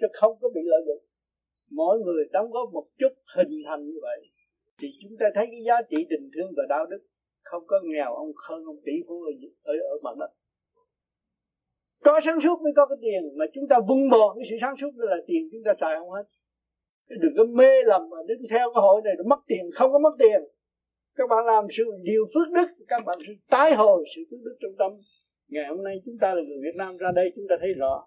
chứ 0.00 0.06
không 0.12 0.38
có 0.40 0.48
bị 0.54 0.60
lợi 0.64 0.82
dụng. 0.86 1.04
Mỗi 1.70 1.98
người 2.00 2.24
đóng 2.32 2.50
góp 2.50 2.72
một 2.72 2.86
chút 2.98 3.12
hình 3.36 3.62
thành 3.66 3.86
như 3.86 3.98
vậy 4.02 4.18
thì 4.78 4.88
chúng 5.02 5.16
ta 5.20 5.26
thấy 5.34 5.46
cái 5.46 5.62
giá 5.66 5.82
trị 5.90 6.06
tình 6.10 6.30
thương 6.34 6.50
và 6.56 6.62
đạo 6.68 6.86
đức. 6.86 7.02
Không 7.42 7.66
có 7.66 7.80
nghèo 7.84 8.14
ông 8.14 8.32
khơn 8.34 8.64
ông 8.64 8.76
tỷ 8.84 8.92
phú 9.08 9.22
ở 9.22 9.32
ở, 9.64 9.74
ở 9.74 9.96
mặt 10.02 10.16
đất. 10.18 10.30
Có 12.04 12.20
sáng 12.24 12.40
suốt 12.40 12.60
mới 12.62 12.72
có 12.76 12.86
cái 12.86 12.98
tiền 13.00 13.38
mà 13.38 13.44
chúng 13.54 13.68
ta 13.68 13.76
vung 13.88 14.10
bò 14.10 14.34
cái 14.34 14.44
sự 14.50 14.56
sáng 14.60 14.74
suốt 14.80 14.90
đó 14.96 15.04
là 15.08 15.16
tiền 15.26 15.48
chúng 15.52 15.62
ta 15.64 15.72
xài 15.80 15.96
không 15.98 16.10
hết. 16.10 16.24
Đừng 17.08 17.32
có 17.36 17.44
mê 17.44 17.82
lầm 17.84 18.10
mà 18.10 18.16
đứng 18.26 18.42
theo 18.50 18.72
cái 18.74 18.80
hội 18.82 19.00
này 19.04 19.14
rồi 19.18 19.26
mất 19.26 19.40
tiền 19.46 19.70
không 19.74 19.92
có 19.92 19.98
mất 19.98 20.14
tiền. 20.18 20.40
Các 21.14 21.30
bạn 21.30 21.44
làm 21.44 21.64
sự 21.76 21.84
điều 22.02 22.26
phước 22.34 22.48
đức 22.52 22.84
các 22.88 23.02
bạn 23.06 23.18
sẽ 23.26 23.32
tái 23.50 23.74
hồi 23.74 24.04
sự 24.16 24.22
phước 24.30 24.40
đức 24.44 24.56
trong 24.60 24.72
tâm 24.78 25.00
ngày 25.48 25.64
hôm 25.68 25.84
nay 25.84 25.96
chúng 26.04 26.18
ta 26.20 26.34
là 26.34 26.42
người 26.42 26.58
Việt 26.62 26.76
Nam 26.76 26.96
ra 26.96 27.12
đây, 27.14 27.32
chúng 27.36 27.44
ta 27.48 27.56
thấy 27.60 27.72
rõ. 27.72 28.06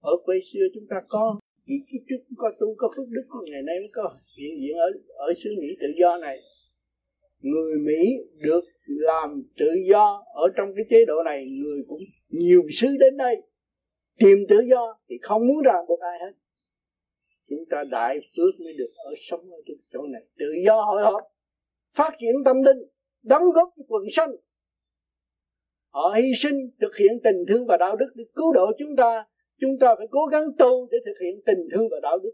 Ở 0.00 0.12
quê 0.24 0.40
xưa 0.52 0.66
chúng 0.74 0.86
ta 0.90 0.96
có 1.08 1.40
vì 1.66 1.74
kiếp 1.92 2.00
trước 2.08 2.34
có 2.36 2.52
tu, 2.60 2.74
có 2.76 2.92
phước 2.96 3.08
đức 3.08 3.26
ngày 3.44 3.62
nay 3.62 3.78
mới 3.78 3.88
có 3.92 4.16
hiện 4.38 4.60
diện 4.60 4.76
ở 4.76 4.90
ở 5.08 5.32
xứ 5.44 5.50
Mỹ 5.60 5.68
tự 5.80 5.86
do 6.00 6.16
này. 6.16 6.38
Người 7.40 7.78
Mỹ 7.78 8.16
được 8.38 8.64
làm 8.86 9.42
tự 9.58 9.70
do 9.90 10.24
ở 10.34 10.48
trong 10.56 10.72
cái 10.76 10.84
chế 10.90 11.04
độ 11.04 11.22
này, 11.24 11.46
người 11.46 11.82
cũng 11.88 12.00
nhiều 12.28 12.62
sứ 12.72 12.96
đến 13.00 13.16
đây 13.16 13.42
tìm 14.18 14.38
tự 14.48 14.60
do 14.70 14.98
thì 15.08 15.18
không 15.22 15.46
muốn 15.46 15.62
ràng 15.62 15.86
buộc 15.88 16.00
ai 16.00 16.18
hết. 16.20 16.32
Chúng 17.48 17.64
ta 17.70 17.84
đại 17.90 18.18
phước 18.36 18.60
mới 18.60 18.74
được 18.78 18.90
ở 18.96 19.14
sống 19.30 19.50
ở 19.50 19.58
chỗ 19.92 20.02
này. 20.02 20.22
Tự 20.38 20.46
do 20.66 20.82
hội 20.82 21.02
họp, 21.02 21.20
phát 21.94 22.10
triển 22.20 22.32
tâm 22.44 22.62
linh, 22.62 22.78
đóng 23.22 23.42
góp 23.54 23.68
cho 23.76 23.82
quần 23.88 24.02
sanh 24.12 24.30
họ 25.88 26.14
hy 26.16 26.32
sinh 26.36 26.70
thực 26.80 26.96
hiện 26.96 27.20
tình 27.24 27.44
thương 27.48 27.66
và 27.66 27.76
đạo 27.76 27.96
đức 27.96 28.12
để 28.14 28.24
cứu 28.34 28.52
độ 28.52 28.72
chúng 28.78 28.96
ta. 28.96 29.24
Chúng 29.60 29.78
ta 29.80 29.94
phải 29.98 30.06
cố 30.10 30.26
gắng 30.26 30.44
tu 30.58 30.88
để 30.90 30.98
thực 31.06 31.24
hiện 31.24 31.40
tình 31.46 31.68
thương 31.72 31.88
và 31.90 32.00
đạo 32.02 32.18
đức 32.18 32.32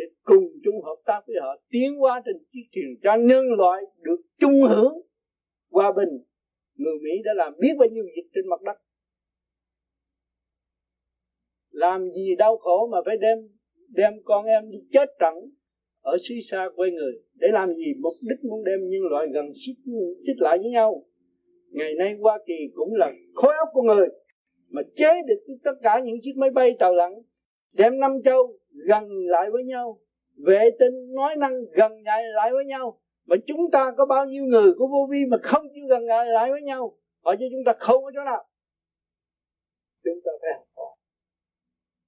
để 0.00 0.04
cùng 0.22 0.44
chung 0.64 0.82
hợp 0.82 0.96
tác 1.04 1.20
với 1.26 1.36
họ, 1.40 1.56
tiến 1.70 2.02
qua 2.02 2.22
trên 2.24 2.36
chiếc 2.52 2.64
thuyền 2.74 2.96
cho 3.02 3.16
nhân 3.16 3.44
loại 3.58 3.82
được 4.02 4.20
chung 4.38 4.62
hưởng 4.68 4.94
hòa 5.70 5.92
bình. 5.92 6.24
Người 6.76 6.98
Mỹ 7.02 7.10
đã 7.24 7.32
làm 7.36 7.52
biết 7.60 7.74
bao 7.78 7.88
nhiêu 7.88 8.04
việc 8.04 8.28
trên 8.34 8.48
mặt 8.48 8.62
đất. 8.62 8.78
Làm 11.70 12.10
gì 12.10 12.36
đau 12.38 12.56
khổ 12.56 12.88
mà 12.92 12.98
phải 13.06 13.16
đem 13.16 13.38
đem 13.88 14.12
con 14.24 14.46
em 14.46 14.70
đi 14.70 14.78
chết 14.92 15.08
trận 15.20 15.34
ở 16.00 16.16
xứ 16.28 16.34
xa 16.50 16.68
quê 16.76 16.90
người. 16.90 17.12
Để 17.34 17.48
làm 17.52 17.74
gì 17.74 17.94
mục 18.02 18.14
đích 18.20 18.44
muốn 18.44 18.64
đem 18.64 18.80
nhân 18.80 19.02
loại 19.10 19.26
gần 19.34 19.46
xích 19.66 19.78
xích 20.26 20.36
lại 20.38 20.58
với 20.58 20.70
nhau? 20.70 21.04
Ngày 21.70 21.94
nay 21.94 22.16
Hoa 22.20 22.38
Kỳ 22.46 22.54
cũng 22.74 22.94
là 22.94 23.12
khối 23.34 23.54
óc 23.56 23.68
của 23.72 23.82
người 23.82 24.08
mà 24.68 24.82
chế 24.96 25.22
được 25.26 25.54
tất 25.64 25.74
cả 25.82 26.00
những 26.04 26.16
chiếc 26.22 26.36
máy 26.36 26.50
bay 26.50 26.76
tàu 26.78 26.94
lặn 26.94 27.12
đem 27.72 28.00
năm 28.00 28.12
châu 28.24 28.58
gần 28.72 29.26
lại 29.26 29.50
với 29.50 29.64
nhau 29.64 30.00
vệ 30.44 30.70
tinh 30.78 31.14
nói 31.14 31.36
năng 31.36 31.52
gần 31.72 32.02
lại 32.02 32.24
lại 32.34 32.50
với 32.52 32.64
nhau. 32.64 33.00
Mà 33.24 33.36
chúng 33.46 33.70
ta 33.72 33.92
có 33.96 34.06
bao 34.06 34.26
nhiêu 34.26 34.44
người 34.44 34.72
của 34.78 34.86
vô 34.86 35.08
vi 35.10 35.24
mà 35.30 35.36
không 35.42 35.66
chịu 35.74 35.86
gần 35.88 36.04
lại 36.04 36.26
lại 36.26 36.50
với 36.50 36.62
nhau? 36.62 36.98
Hỏi 37.24 37.36
cho 37.40 37.46
chúng 37.50 37.64
ta 37.66 37.72
không 37.78 38.04
ở 38.04 38.10
chỗ 38.14 38.24
nào? 38.24 38.48
Chúng 40.04 40.20
ta 40.24 40.30
phải 40.42 40.50
học 40.54 40.66
hỏi. 40.76 40.96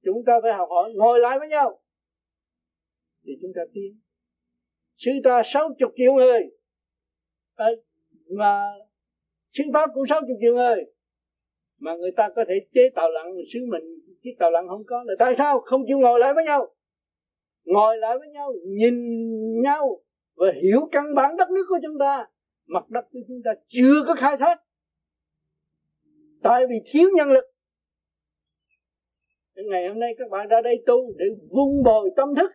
Chúng 0.04 0.24
ta 0.26 0.32
phải 0.42 0.52
học 0.52 0.68
hỏi 0.70 0.92
ngồi 0.94 1.20
lại 1.20 1.38
với 1.38 1.48
nhau. 1.48 1.80
Thì 3.24 3.32
chúng 3.42 3.52
ta 3.54 3.62
tiến 3.74 4.00
sư 4.96 5.10
ta 5.24 5.42
sáu 5.44 5.70
chục 5.78 5.92
triệu 5.96 6.12
người 6.12 6.40
à, 7.54 7.66
mà 8.28 8.62
sư 9.52 9.64
pháp 9.74 9.90
cũng 9.94 10.04
sáu 10.08 10.20
chục 10.20 10.36
triệu 10.40 10.54
người. 10.54 10.84
Mà 11.78 11.96
người 11.96 12.10
ta 12.16 12.28
có 12.36 12.44
thể 12.48 12.54
chế 12.74 12.90
tàu 12.94 13.10
lặn 13.10 13.26
sứ 13.52 13.58
mình 13.68 13.82
chiếc 14.22 14.36
tàu 14.38 14.50
lặn 14.50 14.68
không 14.68 14.82
có. 14.86 15.02
Là 15.06 15.14
tại 15.18 15.34
sao? 15.38 15.60
Không 15.60 15.82
chịu 15.86 15.98
ngồi 15.98 16.20
lại 16.20 16.34
với 16.34 16.44
nhau. 16.44 16.68
Ngồi 17.64 17.98
lại 17.98 18.18
với 18.18 18.28
nhau, 18.28 18.52
nhìn 18.66 18.94
nhau 19.62 20.00
và 20.36 20.46
hiểu 20.62 20.80
căn 20.92 21.14
bản 21.14 21.36
đất 21.36 21.50
nước 21.50 21.64
của 21.68 21.78
chúng 21.82 21.98
ta. 21.98 22.26
Mặt 22.66 22.90
đất 22.90 23.04
của 23.12 23.20
chúng 23.28 23.40
ta 23.44 23.50
chưa 23.68 24.04
có 24.06 24.14
khai 24.14 24.36
thác. 24.36 24.62
Tại 26.42 26.66
vì 26.66 26.76
thiếu 26.92 27.08
nhân 27.16 27.28
lực. 27.28 27.44
Ngày 29.54 29.88
hôm 29.88 30.00
nay 30.00 30.14
các 30.18 30.30
bạn 30.30 30.48
ra 30.48 30.60
đây 30.64 30.82
tu 30.86 31.12
để 31.16 31.24
vun 31.50 31.82
bồi 31.84 32.10
tâm 32.16 32.34
thức 32.34 32.50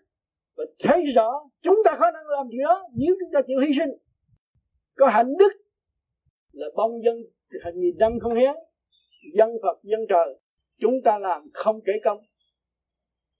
và 0.57 0.63
thấy 0.79 1.05
rõ 1.15 1.49
chúng 1.61 1.75
ta 1.85 1.97
có 1.99 2.11
năng 2.11 2.27
làm 2.27 2.47
gì 2.47 2.57
đó 2.63 2.83
nếu 2.95 3.15
chúng 3.19 3.29
ta 3.33 3.41
chịu 3.47 3.59
hy 3.59 3.67
sinh. 3.79 3.89
Có 4.95 5.07
hạnh 5.07 5.33
đức 5.39 5.66
là 6.57 6.67
bông 6.75 7.03
dân, 7.03 7.15
hình 7.65 7.75
gì 7.75 7.91
dân 7.99 8.19
không 8.19 8.35
hiến 8.35 8.55
dân 9.33 9.49
Phật, 9.61 9.79
dân 9.83 9.99
trời. 10.09 10.39
Chúng 10.79 11.01
ta 11.03 11.19
làm 11.19 11.49
không 11.53 11.79
kể 11.85 11.93
công. 12.03 12.19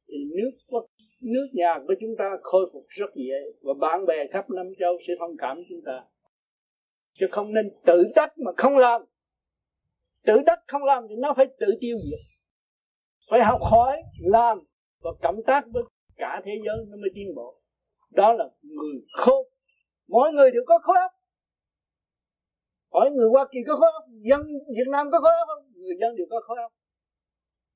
Thì 0.07 0.17
nước 0.37 0.51
quốc, 0.67 0.85
nước 1.21 1.47
nhà 1.53 1.79
của 1.87 1.93
chúng 1.99 2.15
ta 2.17 2.37
khôi 2.41 2.69
phục 2.73 2.85
rất 2.87 3.15
dễ 3.15 3.51
và 3.61 3.73
bạn 3.73 4.05
bè 4.05 4.27
khắp 4.31 4.49
năm 4.49 4.65
châu 4.79 4.97
sẽ 5.07 5.13
thông 5.19 5.37
cảm 5.37 5.63
chúng 5.69 5.81
ta. 5.85 6.03
Chứ 7.19 7.25
không 7.31 7.53
nên 7.53 7.69
tự 7.85 8.03
đắc 8.15 8.33
mà 8.37 8.51
không 8.57 8.77
làm. 8.77 9.01
Tự 10.25 10.41
đắc 10.45 10.59
không 10.67 10.83
làm 10.83 11.03
thì 11.09 11.15
nó 11.15 11.33
phải 11.37 11.45
tự 11.59 11.67
tiêu 11.79 11.97
diệt. 12.09 12.19
Phải 13.29 13.39
học 13.43 13.61
hỏi, 13.61 13.97
làm 14.19 14.59
và 15.01 15.11
cộng 15.21 15.43
tác 15.47 15.65
với 15.73 15.83
cả 16.15 16.41
thế 16.45 16.51
giới 16.65 16.85
nó 16.87 16.97
mới 16.97 17.09
tiến 17.15 17.35
bộ. 17.35 17.61
Đó 18.11 18.33
là 18.33 18.49
người 18.61 19.01
khôn. 19.11 19.47
Mỗi 20.07 20.31
người 20.31 20.51
đều 20.51 20.61
có 20.65 20.79
khối 20.83 20.97
óc 20.97 21.11
hỏi 22.97 23.11
người 23.11 23.29
Hoa 23.29 23.47
Kỳ 23.51 23.59
có 23.67 23.75
khối 23.75 23.91
óc 23.93 24.03
dân 24.29 24.41
Việt 24.77 24.89
Nam 24.91 25.07
có 25.11 25.19
khối 25.19 25.33
óc 25.39 25.47
không? 25.47 25.63
Người 25.83 25.95
dân 26.01 26.15
đều 26.15 26.27
có 26.29 26.39
khối 26.41 26.57
óc. 26.57 26.71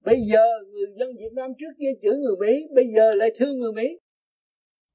Bây 0.06 0.18
giờ 0.32 0.46
người 0.72 0.86
dân 1.00 1.10
Việt 1.18 1.34
Nam 1.34 1.52
trước 1.60 1.74
kia 1.80 1.92
chửi 2.02 2.16
người 2.18 2.36
Mỹ, 2.40 2.54
bây 2.76 2.86
giờ 2.96 3.14
lại 3.16 3.30
thương 3.40 3.60
người 3.60 3.74
Mỹ. 3.74 3.88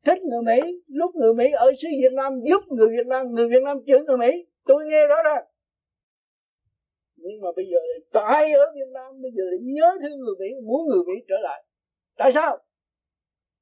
Thích 0.06 0.18
người 0.22 0.42
Mỹ, 0.42 0.82
lúc 0.86 1.10
người 1.14 1.34
Mỹ 1.34 1.44
ở 1.52 1.72
xứ 1.82 1.88
Việt 2.02 2.12
Nam 2.12 2.32
giúp 2.48 2.62
người 2.76 2.88
Việt 2.88 3.06
Nam, 3.06 3.26
người 3.34 3.48
Việt 3.48 3.62
Nam 3.64 3.76
chửi 3.86 4.00
người 4.06 4.18
Mỹ. 4.18 4.32
Tôi 4.64 4.84
nghe 4.90 5.06
rõ 5.06 5.16
ra 5.24 5.36
nhưng 7.16 7.40
mà 7.42 7.48
bây 7.56 7.66
giờ 7.70 7.78
tại 8.12 8.52
ở 8.52 8.72
Việt 8.74 8.90
Nam, 8.92 9.22
bây 9.22 9.30
giờ 9.36 9.44
lại 9.50 9.58
nhớ 9.62 9.98
thương 10.00 10.18
người 10.18 10.34
Mỹ, 10.38 10.46
muốn 10.64 10.86
người 10.88 11.02
Mỹ 11.06 11.14
trở 11.28 11.34
lại. 11.42 11.64
Tại 12.16 12.30
sao? 12.34 12.58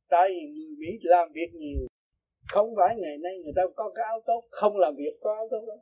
Tại 0.08 0.28
vì 0.28 0.40
người 0.54 0.76
Mỹ 0.78 0.98
làm 1.02 1.28
việc 1.32 1.50
nhiều. 1.52 1.86
Không 2.52 2.74
phải 2.76 2.96
ngày 2.98 3.18
nay 3.18 3.32
người 3.44 3.52
ta 3.56 3.62
có 3.76 3.92
cái 3.94 4.04
áo 4.04 4.20
tốt, 4.26 4.42
không 4.50 4.76
làm 4.76 4.94
việc 4.96 5.14
có 5.20 5.34
áo 5.34 5.48
tốt 5.50 5.64
đâu 5.66 5.78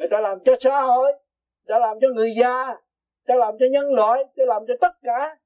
người 0.00 0.08
ta 0.10 0.20
làm 0.20 0.38
cho 0.44 0.52
xã 0.60 0.82
hội 0.82 1.12
người 1.12 1.68
ta 1.68 1.78
làm 1.78 1.96
cho 2.00 2.08
người 2.14 2.34
già, 2.40 2.74
ta 3.26 3.34
làm 3.34 3.54
cho 3.58 3.66
nhân 3.72 3.92
loại, 3.92 4.24
ta 4.36 4.44
làm 4.46 4.62
cho 4.68 4.74
tất 4.80 4.92
cả. 5.02 5.36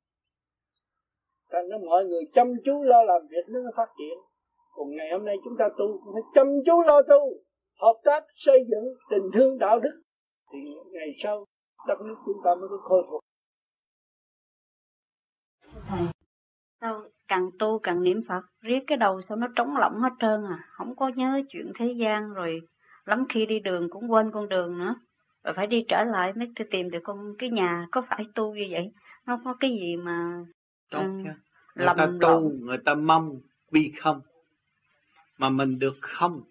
Thành 1.50 1.68
ra 1.68 1.76
mọi 1.86 2.04
người 2.04 2.22
chăm 2.34 2.54
chú 2.64 2.82
lo 2.82 3.02
làm 3.02 3.22
việc 3.30 3.44
nó 3.48 3.60
phát 3.76 3.88
triển. 3.98 4.18
Còn 4.76 4.96
ngày 4.96 5.08
hôm 5.12 5.24
nay 5.24 5.36
chúng 5.44 5.56
ta 5.58 5.68
tu 5.78 6.00
cũng 6.04 6.14
phải 6.14 6.22
chăm 6.34 6.46
chú 6.66 6.82
lo 6.82 7.02
tu, 7.02 7.20
hợp 7.80 8.00
tác, 8.04 8.24
xây 8.34 8.58
dựng 8.70 8.84
tình 9.10 9.30
thương 9.34 9.58
đạo 9.58 9.78
đức. 9.80 10.02
Thì 10.52 10.58
ngày 10.92 11.14
sau, 11.22 11.44
đất 11.88 12.00
nước 12.00 12.16
chúng 12.26 12.38
ta 12.44 12.54
mới 12.54 12.68
có 12.68 12.76
khôi 12.82 13.02
phục. 13.10 13.20
Thầy, 15.88 16.06
sao 16.80 17.02
càng 17.28 17.50
tu 17.58 17.78
càng 17.82 18.02
niệm 18.02 18.22
phật, 18.28 18.42
riết 18.60 18.80
cái 18.86 18.98
đầu 18.98 19.20
sao 19.22 19.36
nó 19.36 19.46
trống 19.56 19.76
lỏng 19.76 20.00
hết 20.00 20.12
trơn 20.20 20.44
à? 20.44 20.68
Không 20.70 20.96
có 20.96 21.10
nhớ 21.16 21.40
chuyện 21.48 21.72
thế 21.78 21.94
gian 22.00 22.32
rồi 22.34 22.60
lắm 23.06 23.24
khi 23.34 23.46
đi 23.46 23.58
đường 23.58 23.88
cũng 23.90 24.12
quên 24.12 24.30
con 24.30 24.48
đường 24.48 24.78
nữa. 24.78 24.94
Và 25.42 25.52
phải 25.56 25.66
đi 25.66 25.84
trở 25.88 26.04
lại 26.04 26.32
mới 26.36 26.52
tìm 26.70 26.90
được 26.90 26.98
con 27.04 27.34
cái 27.38 27.50
nhà 27.50 27.86
có 27.92 28.02
phải 28.08 28.26
tu 28.34 28.54
như 28.54 28.66
vậy? 28.70 28.92
Nó 29.26 29.40
có 29.44 29.54
cái 29.60 29.70
gì 29.70 29.96
mà 29.96 30.44
tốt 30.90 31.00
um, 31.00 31.22
người 31.74 31.86
ta 31.96 32.06
tu 32.06 32.28
lộn. 32.28 32.58
người 32.60 32.78
ta 32.84 32.94
mong 32.94 33.40
bi 33.70 33.92
không. 33.98 34.20
Mà 35.38 35.48
mình 35.48 35.78
được 35.78 35.94
không? 36.00 36.42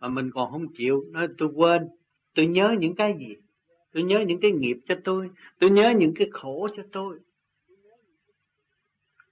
Mà 0.00 0.08
mình 0.08 0.30
còn 0.34 0.50
không 0.50 0.66
chịu. 0.78 1.04
Nói 1.12 1.28
tôi 1.38 1.48
quên. 1.54 1.88
Tôi 2.34 2.46
nhớ 2.46 2.74
những 2.78 2.94
cái 2.94 3.14
gì? 3.18 3.36
Tôi 3.92 4.02
nhớ 4.02 4.24
những 4.26 4.40
cái 4.40 4.50
nghiệp 4.50 4.76
cho 4.88 4.94
tôi. 5.04 5.30
Tôi 5.58 5.70
nhớ 5.70 5.92
những 5.96 6.14
cái 6.16 6.28
khổ 6.32 6.68
cho 6.76 6.82
tôi. 6.92 7.18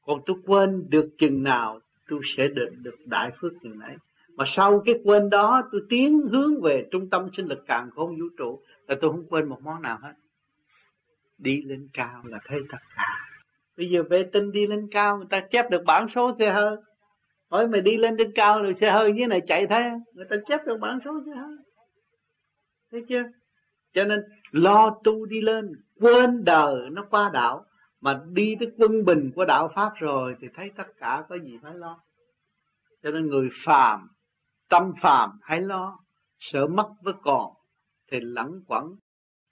Còn 0.03 0.21
tôi 0.27 0.37
quên 0.47 0.87
được 0.89 1.09
chừng 1.19 1.43
nào 1.43 1.81
tôi 2.09 2.21
sẽ 2.37 2.49
được 2.55 2.71
được 2.83 2.97
đại 3.07 3.31
phước 3.41 3.53
chừng 3.63 3.79
nấy 3.79 3.97
mà 4.39 4.45
sau 4.47 4.83
cái 4.87 4.95
quên 5.05 5.31
đó, 5.31 5.69
tôi 5.73 5.81
tiến 5.89 6.21
hướng 6.33 6.61
về 6.61 6.89
trung 6.91 7.11
tâm 7.11 7.29
sinh 7.37 7.47
lực 7.47 7.65
càng 7.67 7.91
không 7.91 8.11
vũ 8.11 8.27
trụ, 8.39 8.61
là 8.87 8.97
tôi 9.01 9.11
không 9.11 9.27
quên 9.29 9.49
một 9.49 9.59
món 9.63 9.83
nào 9.83 9.99
hết. 10.03 10.13
Đi 11.39 11.63
lên 11.63 11.89
cao 11.93 12.23
là 12.25 12.39
thấy 12.45 12.61
tất 12.71 12.79
cả 12.97 13.29
bây 13.79 13.91
giờ 13.91 14.03
vệ 14.11 14.23
tinh 14.33 14.53
đi 14.53 14.67
lên 14.67 14.89
cao, 14.91 15.17
người 15.17 15.27
ta 15.31 15.41
chép 15.51 15.71
được 15.71 15.83
bản 15.87 16.07
số 16.15 16.37
xe 16.39 16.53
hơi. 16.53 16.77
Hỏi 17.51 17.69
mày 17.69 17.81
đi 17.81 17.97
lên 17.97 18.15
trên 18.19 18.33
cao 18.35 18.63
rồi 18.63 18.75
xe 18.81 18.91
hơi 18.91 19.13
như 19.13 19.27
này 19.27 19.41
chạy 19.49 19.67
thế? 19.67 19.91
Người 20.13 20.25
ta 20.31 20.37
chép 20.49 20.67
được 20.67 20.81
bản 20.81 20.99
số 21.05 21.21
xe 21.27 21.33
hơi. 21.37 21.57
Thấy 22.91 23.05
chưa? 23.09 23.23
Cho 23.95 24.05
nên, 24.05 24.21
lo 24.51 24.99
tu 25.05 25.27
đi 25.27 25.41
lên, 25.41 25.73
quên 26.01 26.45
đời 26.45 26.91
nó 26.91 27.07
qua 27.11 27.31
đạo, 27.33 27.65
mà 28.01 28.21
đi 28.33 28.57
tới 28.61 28.69
quân 28.79 29.05
bình 29.05 29.31
của 29.35 29.45
đạo 29.45 29.71
pháp 29.75 29.93
rồi 29.97 30.37
thì 30.41 30.49
thấy 30.55 30.71
tất 30.77 30.87
cả 30.99 31.25
có 31.29 31.39
gì 31.39 31.59
phải 31.63 31.75
lo. 31.75 32.01
Cho 33.03 33.11
nên 33.11 33.27
người 33.27 33.49
phàm 33.65 34.09
tâm 34.69 34.93
phàm 35.03 35.31
hãy 35.43 35.61
lo, 35.61 35.99
sợ 36.39 36.67
mất 36.67 36.93
với 37.03 37.15
còn, 37.23 37.55
thì 38.11 38.21
lẫn 38.21 38.63
quẩn 38.67 38.97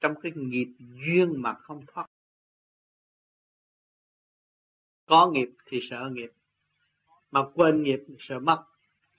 trong 0.00 0.14
cái 0.20 0.32
nghiệp 0.34 0.68
duyên 0.78 1.42
mà 1.42 1.54
không 1.54 1.84
thoát. 1.86 2.06
Có 5.06 5.30
nghiệp 5.30 5.48
thì 5.66 5.80
sợ 5.90 6.10
nghiệp, 6.12 6.30
mà 7.30 7.40
quên 7.54 7.82
nghiệp 7.82 8.00
sợ 8.18 8.38
mất. 8.38 8.64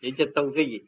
Vậy 0.01 0.13
cho 0.17 0.25
tôi 0.35 0.51
cái 0.55 0.65
gì? 0.65 0.79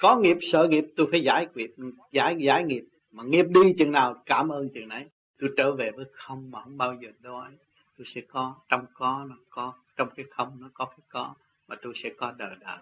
Có 0.00 0.16
nghiệp, 0.16 0.36
sợ 0.52 0.66
nghiệp, 0.70 0.84
tôi 0.96 1.06
phải 1.10 1.22
giải 1.22 1.48
quyết, 1.54 1.74
giải 2.12 2.36
giải 2.40 2.64
nghiệp. 2.64 2.84
Mà 3.10 3.24
nghiệp 3.24 3.46
đi 3.48 3.74
chừng 3.78 3.92
nào, 3.92 4.22
cảm 4.26 4.48
ơn 4.48 4.68
chừng 4.74 4.88
nấy. 4.88 5.08
Tôi 5.38 5.50
trở 5.56 5.72
về 5.72 5.90
với 5.90 6.04
không 6.12 6.50
mà 6.50 6.62
không 6.62 6.78
bao 6.78 6.94
giờ 7.02 7.08
đói 7.20 7.52
tôi 7.96 8.06
sẽ 8.14 8.20
có, 8.28 8.54
trong 8.68 8.86
có 8.94 9.26
nó 9.28 9.36
có, 9.50 9.72
trong 9.96 10.08
cái 10.16 10.26
không 10.30 10.56
nó 10.60 10.70
có 10.74 10.84
cái 10.84 10.98
có, 11.08 11.34
mà 11.68 11.76
tôi 11.82 11.92
sẽ 12.02 12.10
có 12.16 12.34
đời 12.38 12.56
đời 12.60 12.78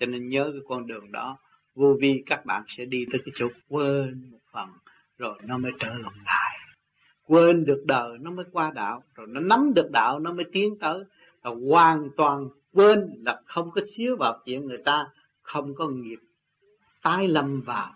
cho 0.00 0.06
nên 0.06 0.28
nhớ 0.28 0.50
cái 0.52 0.62
con 0.68 0.86
đường 0.86 1.12
đó, 1.12 1.38
vô 1.74 1.96
vi 2.00 2.22
các 2.26 2.46
bạn 2.46 2.62
sẽ 2.68 2.84
đi 2.84 3.06
tới 3.12 3.20
cái 3.24 3.32
chỗ 3.34 3.48
quên 3.68 4.30
một 4.30 4.38
phần, 4.52 4.68
rồi 5.18 5.38
nó 5.44 5.58
mới 5.58 5.72
trở 5.80 5.88
lòng 5.88 6.14
lại. 6.24 6.58
Quên 7.26 7.64
được 7.64 7.84
đời 7.86 8.18
nó 8.20 8.30
mới 8.30 8.44
qua 8.52 8.72
đạo, 8.74 9.02
rồi 9.14 9.26
nó 9.30 9.40
nắm 9.40 9.72
được 9.74 9.90
đạo 9.92 10.18
nó 10.18 10.32
mới 10.32 10.44
tiến 10.52 10.78
tới. 10.80 11.04
Là 11.44 11.50
hoàn 11.68 12.08
toàn 12.16 12.48
quên 12.72 13.22
là 13.26 13.42
không 13.46 13.70
có 13.70 13.80
xíu 13.96 14.16
vào 14.16 14.42
chuyện 14.44 14.66
người 14.66 14.82
ta 14.84 15.06
không 15.42 15.74
có 15.74 15.88
nghiệp 15.88 16.18
tái 17.02 17.28
lâm 17.28 17.60
vào 17.60 17.94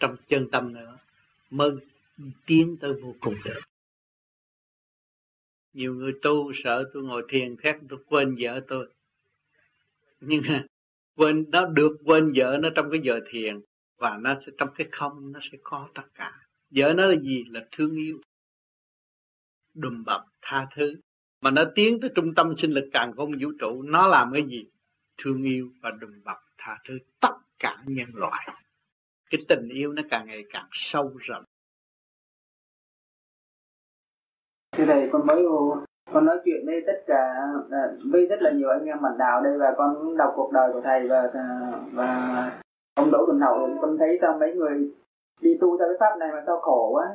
trong 0.00 0.16
chân 0.28 0.48
tâm 0.52 0.72
nữa, 0.72 0.98
mới 1.50 1.70
tiến 2.46 2.76
tới 2.80 2.92
vô 2.92 3.14
cùng 3.20 3.34
được. 3.44 3.60
Nhiều 5.72 5.94
người 5.94 6.12
tu 6.22 6.52
sợ 6.64 6.90
tôi 6.94 7.02
ngồi 7.02 7.22
thiền 7.28 7.56
thét 7.56 7.76
tôi 7.88 7.98
quên 8.06 8.36
vợ 8.40 8.60
tôi. 8.68 8.88
Nhưng 10.20 10.42
quên, 11.18 11.44
nó 11.48 11.66
được 11.66 11.96
quên 12.04 12.32
vợ 12.36 12.58
nó 12.60 12.68
trong 12.74 12.90
cái 12.90 13.00
giờ 13.04 13.20
thiền 13.30 13.60
và 13.98 14.18
nó 14.20 14.34
sẽ, 14.46 14.52
trong 14.58 14.68
cái 14.74 14.88
không 14.92 15.32
nó 15.32 15.40
sẽ 15.52 15.58
có 15.62 15.88
tất 15.94 16.02
cả. 16.14 16.32
Vợ 16.70 16.92
nó 16.92 17.06
là 17.06 17.16
gì? 17.20 17.44
Là 17.48 17.66
thương 17.72 17.96
yêu. 17.96 18.20
Đùm 19.74 20.04
bọc, 20.04 20.24
tha 20.42 20.66
thứ. 20.76 20.94
Mà 21.40 21.50
nó 21.50 21.64
tiến 21.74 21.98
tới 22.00 22.10
trung 22.14 22.34
tâm 22.34 22.54
sinh 22.58 22.70
lực 22.70 22.88
càng 22.92 23.12
không 23.16 23.32
vũ 23.40 23.52
trụ, 23.60 23.82
nó 23.82 24.06
làm 24.06 24.32
cái 24.32 24.42
gì? 24.42 24.64
Thương 25.18 25.42
yêu 25.42 25.70
và 25.80 25.90
đùm 25.90 26.22
bọc, 26.24 26.38
tha 26.58 26.78
thứ 26.88 26.98
tất 27.20 27.34
cả 27.58 27.82
nhân 27.86 28.08
loại. 28.14 28.48
Cái 29.30 29.40
tình 29.48 29.68
yêu 29.68 29.92
nó 29.92 30.02
càng 30.10 30.26
ngày 30.26 30.44
càng 30.50 30.68
sâu 30.72 31.16
rộng. 31.18 31.44
Thưa 34.72 34.86
đây 34.86 35.08
con 35.12 35.26
mới 35.26 35.44
con 36.12 36.24
nói 36.24 36.38
chuyện 36.44 36.66
với 36.66 36.82
tất 36.86 37.02
cả 37.06 37.34
à, 37.70 37.88
với 38.12 38.26
rất 38.26 38.42
là 38.42 38.50
nhiều 38.50 38.68
anh 38.68 38.84
em 38.84 39.02
bạn 39.02 39.12
đạo 39.18 39.42
đây 39.42 39.58
và 39.58 39.74
con 39.76 39.94
cũng 39.94 40.16
đọc 40.16 40.32
cuộc 40.36 40.52
đời 40.52 40.72
của 40.72 40.80
thầy 40.80 41.08
và 41.08 41.30
à, 41.34 41.72
và 41.94 42.50
ông 42.94 43.10
Đỗ 43.10 43.24
Tuấn 43.26 43.40
Hậu 43.40 43.68
con 43.80 43.98
thấy 43.98 44.18
sao 44.20 44.36
mấy 44.40 44.54
người 44.54 44.90
đi 45.40 45.58
tu 45.60 45.78
theo 45.78 45.88
cái 45.88 45.96
pháp 46.00 46.18
này 46.18 46.28
mà 46.32 46.42
sao 46.46 46.60
khổ 46.60 46.90
quá. 46.92 47.06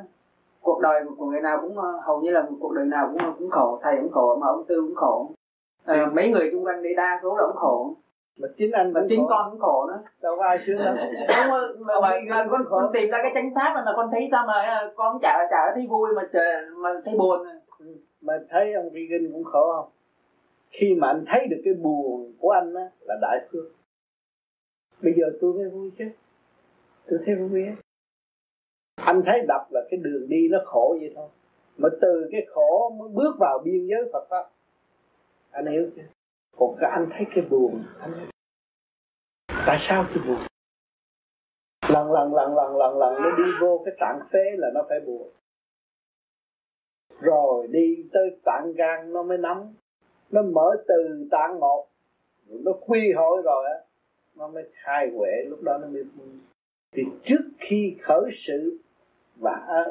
Cuộc 0.62 0.80
đời 0.80 1.04
của 1.18 1.26
người 1.26 1.40
nào 1.40 1.58
cũng 1.60 1.78
à, 1.78 1.90
hầu 2.02 2.20
như 2.20 2.30
là 2.30 2.46
cuộc 2.60 2.72
đời 2.72 2.84
nào 2.84 3.10
cũng 3.12 3.34
cũng 3.38 3.50
khổ 3.50 3.78
thầy 3.82 3.96
cũng 4.00 4.12
khổ 4.12 4.38
mà 4.40 4.46
ông 4.46 4.64
tư 4.68 4.82
cũng 4.86 4.94
khổ. 4.94 5.30
À, 5.86 6.10
mấy 6.14 6.28
người 6.28 6.50
xung 6.52 6.64
quanh 6.64 6.82
đi 6.82 6.90
đa 6.96 7.20
số 7.22 7.36
là 7.36 7.42
cũng 7.46 7.56
khổ. 7.56 7.94
Mà 8.40 8.48
chính 8.56 8.70
anh 8.70 8.92
mà 8.92 9.00
chính 9.08 9.26
con 9.28 9.50
cũng 9.50 9.60
khổ 9.60 9.86
nữa 9.86 9.98
đâu 10.22 10.36
có 10.36 10.44
ai 10.44 10.58
sướng 10.66 10.78
đúng 11.28 11.50
rồi, 11.50 11.76
mà, 11.80 11.94
mà, 12.00 12.10
mà 12.30 12.46
con, 12.50 12.64
con 12.70 12.90
tìm 12.92 13.10
ra 13.10 13.18
cái 13.22 13.30
chánh 13.34 13.50
pháp 13.54 13.72
mà 13.74 13.92
con 13.96 14.08
thấy 14.12 14.28
sao 14.30 14.46
mà 14.46 14.88
con 14.96 15.18
chả 15.22 15.38
chả 15.50 15.72
thấy 15.74 15.86
vui 15.86 16.10
mà 16.16 16.22
mà 16.76 16.90
thấy 17.04 17.14
buồn 17.18 17.46
mà 18.24 18.34
thấy 18.48 18.72
ông 18.72 18.90
Reagan 18.94 19.32
cũng 19.32 19.44
khổ 19.44 19.72
không? 19.76 19.92
Khi 20.70 20.94
mà 20.94 21.08
anh 21.08 21.24
thấy 21.26 21.46
được 21.50 21.60
cái 21.64 21.74
buồn 21.74 22.32
của 22.38 22.50
anh 22.50 22.74
á, 22.74 22.90
là 23.00 23.14
đại 23.22 23.48
phước. 23.50 23.64
Bây 25.02 25.12
giờ 25.12 25.26
tôi 25.40 25.54
mới 25.54 25.68
vui 25.70 25.90
chứ. 25.98 26.04
Tôi 27.06 27.18
thấy 27.26 27.34
vui 27.34 27.66
á. 27.66 27.76
Anh 28.94 29.22
thấy 29.26 29.44
đập 29.48 29.66
là 29.70 29.80
cái 29.90 30.00
đường 30.02 30.28
đi 30.28 30.48
nó 30.48 30.58
khổ 30.64 30.96
vậy 31.00 31.12
thôi. 31.16 31.28
Mà 31.76 31.88
từ 32.00 32.28
cái 32.32 32.46
khổ 32.48 32.90
mới 32.98 33.08
bước 33.08 33.36
vào 33.38 33.58
biên 33.64 33.86
giới 33.86 34.10
Phật 34.12 34.26
pháp. 34.30 34.50
Anh 35.50 35.66
hiểu 35.66 35.90
chưa? 35.96 36.02
Còn 36.56 36.76
cái 36.80 36.90
anh 36.90 37.08
thấy 37.10 37.26
cái 37.34 37.44
buồn. 37.50 37.84
Anh 38.00 38.12
tại 39.66 39.78
sao 39.80 40.06
cái 40.08 40.24
buồn? 40.26 40.38
Lần 41.88 42.12
lần 42.12 42.34
lần 42.34 42.54
lần 42.54 42.76
lần 42.76 42.98
lần 42.98 43.22
nó 43.22 43.36
đi 43.36 43.44
vô 43.60 43.82
cái 43.84 43.94
trạng 44.00 44.20
phế 44.32 44.44
là 44.56 44.68
nó 44.74 44.82
phải 44.88 45.00
buồn 45.00 45.32
rồi 47.20 47.66
đi 47.70 48.08
tới 48.12 48.36
tạng 48.44 48.72
gan 48.76 49.12
nó 49.12 49.22
mới 49.22 49.38
nóng. 49.38 49.74
Nó 50.30 50.42
mở 50.42 50.76
từ 50.88 51.28
tạng 51.30 51.60
một. 51.60 51.86
Nó 52.46 52.72
quy 52.86 53.12
hội 53.16 53.42
rồi 53.44 53.64
á, 53.70 53.78
nó 54.36 54.48
mới 54.48 54.70
khai 54.72 55.10
huệ, 55.16 55.30
lúc 55.48 55.62
đó 55.62 55.78
nó 55.78 55.88
mới 55.88 56.04
thì 56.92 57.02
trước 57.24 57.44
khi 57.58 57.96
khởi 58.02 58.30
sự 58.46 58.78
và 59.36 59.84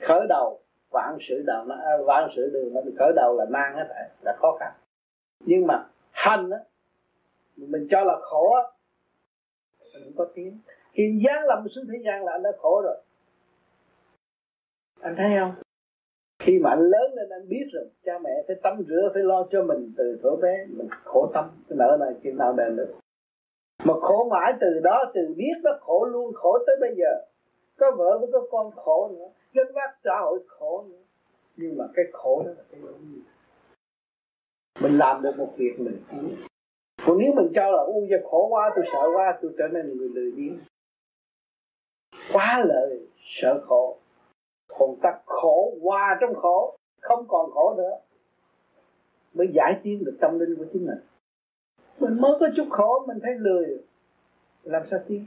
khởi 0.00 0.26
đầu, 0.28 0.60
vạn 0.90 1.16
sự 1.20 1.42
đầu 1.46 1.64
nó 1.64 1.74
à, 1.74 1.92
vạn 2.06 2.30
sự 2.36 2.50
đường 2.52 2.74
nó 2.74 2.80
khởi 2.98 3.12
đầu 3.16 3.36
là 3.38 3.44
nan 3.50 3.74
hết 3.74 3.86
phải 3.88 4.10
là 4.22 4.36
khó 4.38 4.56
khăn. 4.60 4.72
Nhưng 5.40 5.66
mà 5.66 5.86
hành 6.10 6.50
á, 6.50 6.58
mình 7.56 7.86
cho 7.90 8.04
là 8.04 8.16
khổ 8.20 8.54
á, 8.54 8.62
mình 9.94 10.02
không 10.04 10.12
có 10.16 10.32
tiếng 10.34 10.58
khi 10.92 11.20
dán 11.26 11.44
lâm 11.46 11.68
xuống 11.68 11.84
thế 11.92 11.98
gian 12.04 12.24
là 12.24 12.32
anh 12.32 12.42
đã 12.42 12.50
khổ 12.58 12.82
rồi. 12.84 12.96
Anh 15.00 15.14
thấy 15.16 15.36
không? 15.38 15.65
Khi 16.46 16.58
mà 16.58 16.70
anh 16.70 16.80
lớn 16.80 17.14
lên 17.14 17.28
anh 17.28 17.48
biết 17.48 17.66
rồi, 17.72 17.84
cha 18.04 18.18
mẹ 18.18 18.30
phải 18.46 18.56
tắm 18.62 18.82
rửa, 18.88 19.10
phải 19.14 19.22
lo 19.22 19.46
cho 19.50 19.62
mình 19.62 19.92
từ 19.96 20.18
thuở 20.22 20.36
bé. 20.36 20.66
Mình 20.68 20.88
khổ 21.04 21.30
tâm, 21.34 21.50
cái 21.68 21.76
nợ 21.78 21.96
này 22.00 22.14
khi 22.22 22.30
nào 22.32 22.52
đền 22.52 22.76
được. 22.76 22.94
Mà 23.84 23.94
khổ 24.00 24.28
mãi 24.30 24.54
từ 24.60 24.80
đó, 24.82 25.04
từ 25.14 25.34
biết 25.36 25.54
nó 25.62 25.70
khổ 25.80 26.04
luôn, 26.04 26.34
khổ 26.34 26.58
tới 26.66 26.76
bây 26.80 26.94
giờ. 26.96 27.10
Có 27.78 27.90
vợ 27.96 28.18
với 28.18 28.28
có 28.32 28.46
con 28.50 28.70
khổ 28.70 29.10
nữa, 29.14 29.28
gánh 29.52 29.72
vác 29.74 29.90
xã 30.04 30.20
hội 30.20 30.38
khổ 30.46 30.84
nữa. 30.88 31.02
Nhưng 31.56 31.78
mà 31.78 31.84
cái 31.94 32.04
khổ 32.12 32.42
đó 32.46 32.50
là 32.56 32.62
cái 32.70 32.80
gì 32.80 33.22
mình 34.80 34.98
làm 34.98 35.22
được 35.22 35.38
một 35.38 35.52
việc 35.56 35.74
mình 35.78 35.98
còn 37.06 37.18
nếu 37.18 37.32
mình 37.32 37.52
cho 37.54 37.70
là 37.70 37.82
u 37.82 38.06
giờ 38.10 38.16
khổ 38.24 38.46
quá, 38.50 38.72
tôi 38.76 38.84
sợ 38.92 39.08
quá, 39.14 39.38
tôi 39.42 39.52
trở 39.58 39.68
nên 39.68 39.96
người 39.96 40.08
lười 40.08 40.30
biếng. 40.30 40.58
Quá 42.32 42.64
lợi 42.66 43.00
sợ 43.18 43.60
khổ 43.66 43.95
còn 44.78 44.96
ta 45.02 45.18
khổ, 45.26 45.72
hòa 45.82 46.18
trong 46.20 46.34
khổ, 46.34 46.76
không 47.00 47.24
còn 47.28 47.50
khổ 47.50 47.74
nữa, 47.76 47.98
mới 49.34 49.46
giải 49.54 49.80
tiến 49.82 50.04
được 50.04 50.16
tâm 50.20 50.38
linh 50.38 50.56
của 50.58 50.64
chính 50.72 50.86
mình. 50.86 50.98
Mình 51.98 52.20
mới 52.20 52.32
có 52.40 52.48
chút 52.56 52.66
khổ, 52.70 53.04
mình 53.06 53.18
thấy 53.22 53.34
lười, 53.38 53.84
làm 54.62 54.82
sao 54.90 55.00
tiến? 55.08 55.26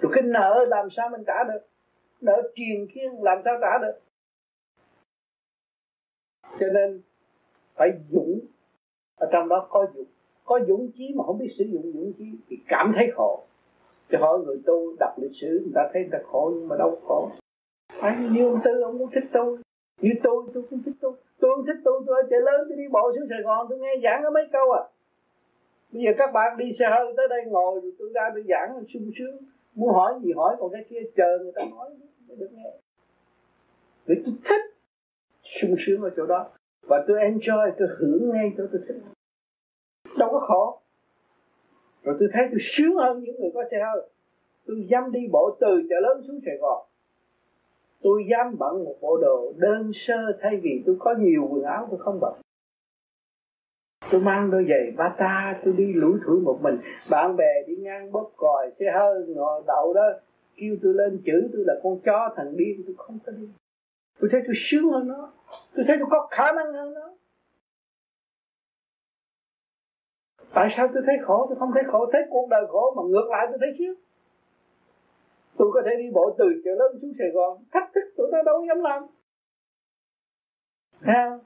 Rồi 0.00 0.12
cái 0.14 0.22
nợ 0.22 0.64
làm 0.68 0.88
sao 0.96 1.08
mình 1.08 1.24
trả 1.26 1.44
được? 1.44 1.66
Nợ 2.20 2.52
truyền 2.54 2.86
kiên 2.94 3.22
làm 3.22 3.38
sao 3.44 3.54
trả 3.60 3.78
được? 3.78 4.00
Cho 6.60 6.66
nên 6.74 7.00
phải 7.74 7.90
dũng. 8.10 8.40
Ở 9.16 9.28
trong 9.32 9.48
đó 9.48 9.66
có 9.70 9.86
dũng. 9.94 10.04
Có 10.44 10.60
dũng 10.68 10.90
chí 10.94 11.14
mà 11.16 11.24
không 11.24 11.38
biết 11.38 11.48
sử 11.58 11.64
dụng 11.64 11.92
dũng 11.94 12.12
chí 12.18 12.24
thì 12.48 12.56
cảm 12.68 12.92
thấy 12.96 13.10
khổ. 13.14 13.42
Cho 14.10 14.18
hỏi 14.20 14.38
người 14.38 14.62
tu 14.66 14.96
đọc 15.00 15.14
lịch 15.18 15.36
sử, 15.40 15.48
người 15.48 15.72
ta 15.74 15.90
thấy 15.92 16.02
người 16.02 16.10
ta 16.12 16.18
khổ 16.26 16.52
nhưng 16.54 16.68
mà 16.68 16.76
đâu 16.76 17.00
khổ 17.06 17.30
anh 18.00 18.32
như 18.32 18.46
ông 18.46 18.60
tư, 18.64 18.80
ông 18.82 18.98
cũng 18.98 19.10
thích 19.14 19.24
tôi. 19.32 19.58
Như 20.00 20.10
tôi 20.22 20.46
tôi 20.54 20.62
cũng 20.70 20.82
thích 20.82 20.94
tôi. 21.00 21.12
Tôi 21.40 21.50
không 21.56 21.66
thích 21.66 21.80
tôi 21.84 22.02
tôi 22.06 22.22
ở 22.22 22.28
chợ 22.30 22.36
lớn, 22.40 22.60
tôi 22.68 22.76
đi 22.78 22.84
bộ 22.92 23.12
xuống 23.14 23.28
sài 23.30 23.42
gòn, 23.42 23.66
tôi 23.68 23.78
nghe 23.78 23.94
giảng 24.02 24.20
có 24.24 24.30
mấy 24.30 24.48
câu 24.52 24.70
à. 24.70 24.82
Bây 25.92 26.02
giờ 26.02 26.10
các 26.18 26.32
bạn 26.32 26.56
đi 26.56 26.72
xe 26.78 26.84
hơi 26.90 27.14
tới 27.16 27.26
đây 27.28 27.40
ngồi, 27.46 27.80
rồi 27.80 27.92
tôi 27.98 28.08
ra 28.14 28.30
tôi 28.34 28.44
giảng 28.48 28.84
sung 28.94 29.10
sướng. 29.18 29.36
Muốn 29.74 29.94
hỏi 29.94 30.14
gì 30.22 30.32
hỏi, 30.32 30.56
còn 30.58 30.72
cái 30.72 30.84
kia 30.88 31.00
chờ 31.16 31.38
người 31.42 31.52
ta 31.54 31.62
nói 31.70 31.90
mới 32.28 32.36
được 32.36 32.50
nghe. 32.52 32.70
Vì 34.06 34.14
tôi 34.24 34.34
thích 34.44 34.74
sung 35.60 35.76
sướng 35.86 36.02
ở 36.02 36.10
chỗ 36.16 36.26
đó. 36.26 36.46
Và 36.86 37.04
tôi 37.08 37.18
enjoy, 37.18 37.72
tôi 37.78 37.88
hưởng 37.98 38.30
ngay 38.30 38.52
chỗ 38.58 38.64
tôi 38.72 38.80
thích. 38.88 38.96
Đâu 40.18 40.28
có 40.32 40.40
khổ 40.48 40.80
rồi 42.02 42.16
tôi 42.18 42.28
thấy 42.32 42.42
tôi 42.50 42.58
sướng 42.60 42.96
hơn 42.96 43.20
những 43.20 43.40
người 43.40 43.50
có 43.54 43.64
xe 43.70 43.78
hơi. 43.78 44.08
Tôi 44.66 44.86
dám 44.90 45.12
đi 45.12 45.20
bộ 45.32 45.50
từ 45.60 45.82
chợ 45.90 45.96
lớn 46.00 46.22
xuống 46.26 46.40
sài 46.46 46.56
gòn 46.56 46.86
tôi 48.02 48.26
dám 48.30 48.58
bận 48.58 48.84
một 48.84 48.96
bộ 49.00 49.16
đồ 49.16 49.52
đơn 49.56 49.90
sơ 49.94 50.38
thay 50.40 50.60
vì 50.62 50.82
tôi 50.86 50.96
có 50.98 51.14
nhiều 51.18 51.48
quần 51.50 51.62
áo, 51.62 51.88
tôi 51.90 52.00
không 52.00 52.20
bận. 52.20 52.40
Tôi 54.10 54.20
mang 54.20 54.50
đôi 54.50 54.66
giày 54.68 54.92
ba 54.96 55.14
ta 55.18 55.60
tôi 55.64 55.74
đi 55.74 55.92
lủi 55.92 56.18
thủi 56.26 56.40
một 56.40 56.58
mình. 56.62 56.78
Bạn 57.10 57.36
bè 57.36 57.62
đi 57.66 57.76
ngang 57.76 58.12
bóp 58.12 58.30
còi, 58.36 58.72
xe 58.78 58.86
hơi 58.94 59.26
ngồi 59.28 59.62
đậu 59.66 59.94
đó, 59.94 60.10
kêu 60.56 60.76
tôi 60.82 60.94
lên 60.94 61.22
chữ 61.24 61.50
tôi 61.52 61.62
là 61.66 61.74
con 61.82 61.98
chó 62.04 62.34
thằng 62.36 62.56
điên, 62.56 62.82
tôi 62.86 62.94
không 62.98 63.18
có 63.26 63.32
đi. 63.32 63.48
Tôi 64.20 64.30
thấy 64.32 64.40
tôi 64.46 64.54
sướng 64.56 64.90
hơn 64.92 65.08
nó, 65.08 65.32
tôi 65.76 65.84
thấy 65.88 65.96
tôi 66.00 66.08
có 66.10 66.28
khả 66.30 66.52
năng 66.52 66.72
hơn 66.72 66.94
nó. 66.94 67.10
Tại 70.54 70.68
sao 70.76 70.88
tôi 70.94 71.02
thấy 71.06 71.16
khổ? 71.22 71.46
Tôi 71.48 71.58
không 71.58 71.70
thấy 71.74 71.82
khổ, 71.86 72.10
thấy 72.12 72.22
cuộc 72.30 72.48
đời 72.50 72.66
khổ 72.68 72.94
mà 72.96 73.02
ngược 73.10 73.28
lại 73.30 73.46
tôi 73.50 73.58
thấy 73.60 73.74
sướng 73.78 74.09
tôi 75.60 75.70
có 75.74 75.82
thể 75.84 75.90
đi 75.98 76.10
bộ 76.12 76.36
từ 76.38 76.44
chợ 76.64 76.70
lớn 76.70 76.98
xuống 77.00 77.12
Sài 77.18 77.30
Gòn. 77.30 77.64
Thách 77.72 77.90
thức 77.94 78.00
tụi 78.16 78.28
nó 78.32 78.42
đâu 78.42 78.64
dám 78.68 78.80
làm. 78.80 79.02
Ha 81.00 81.38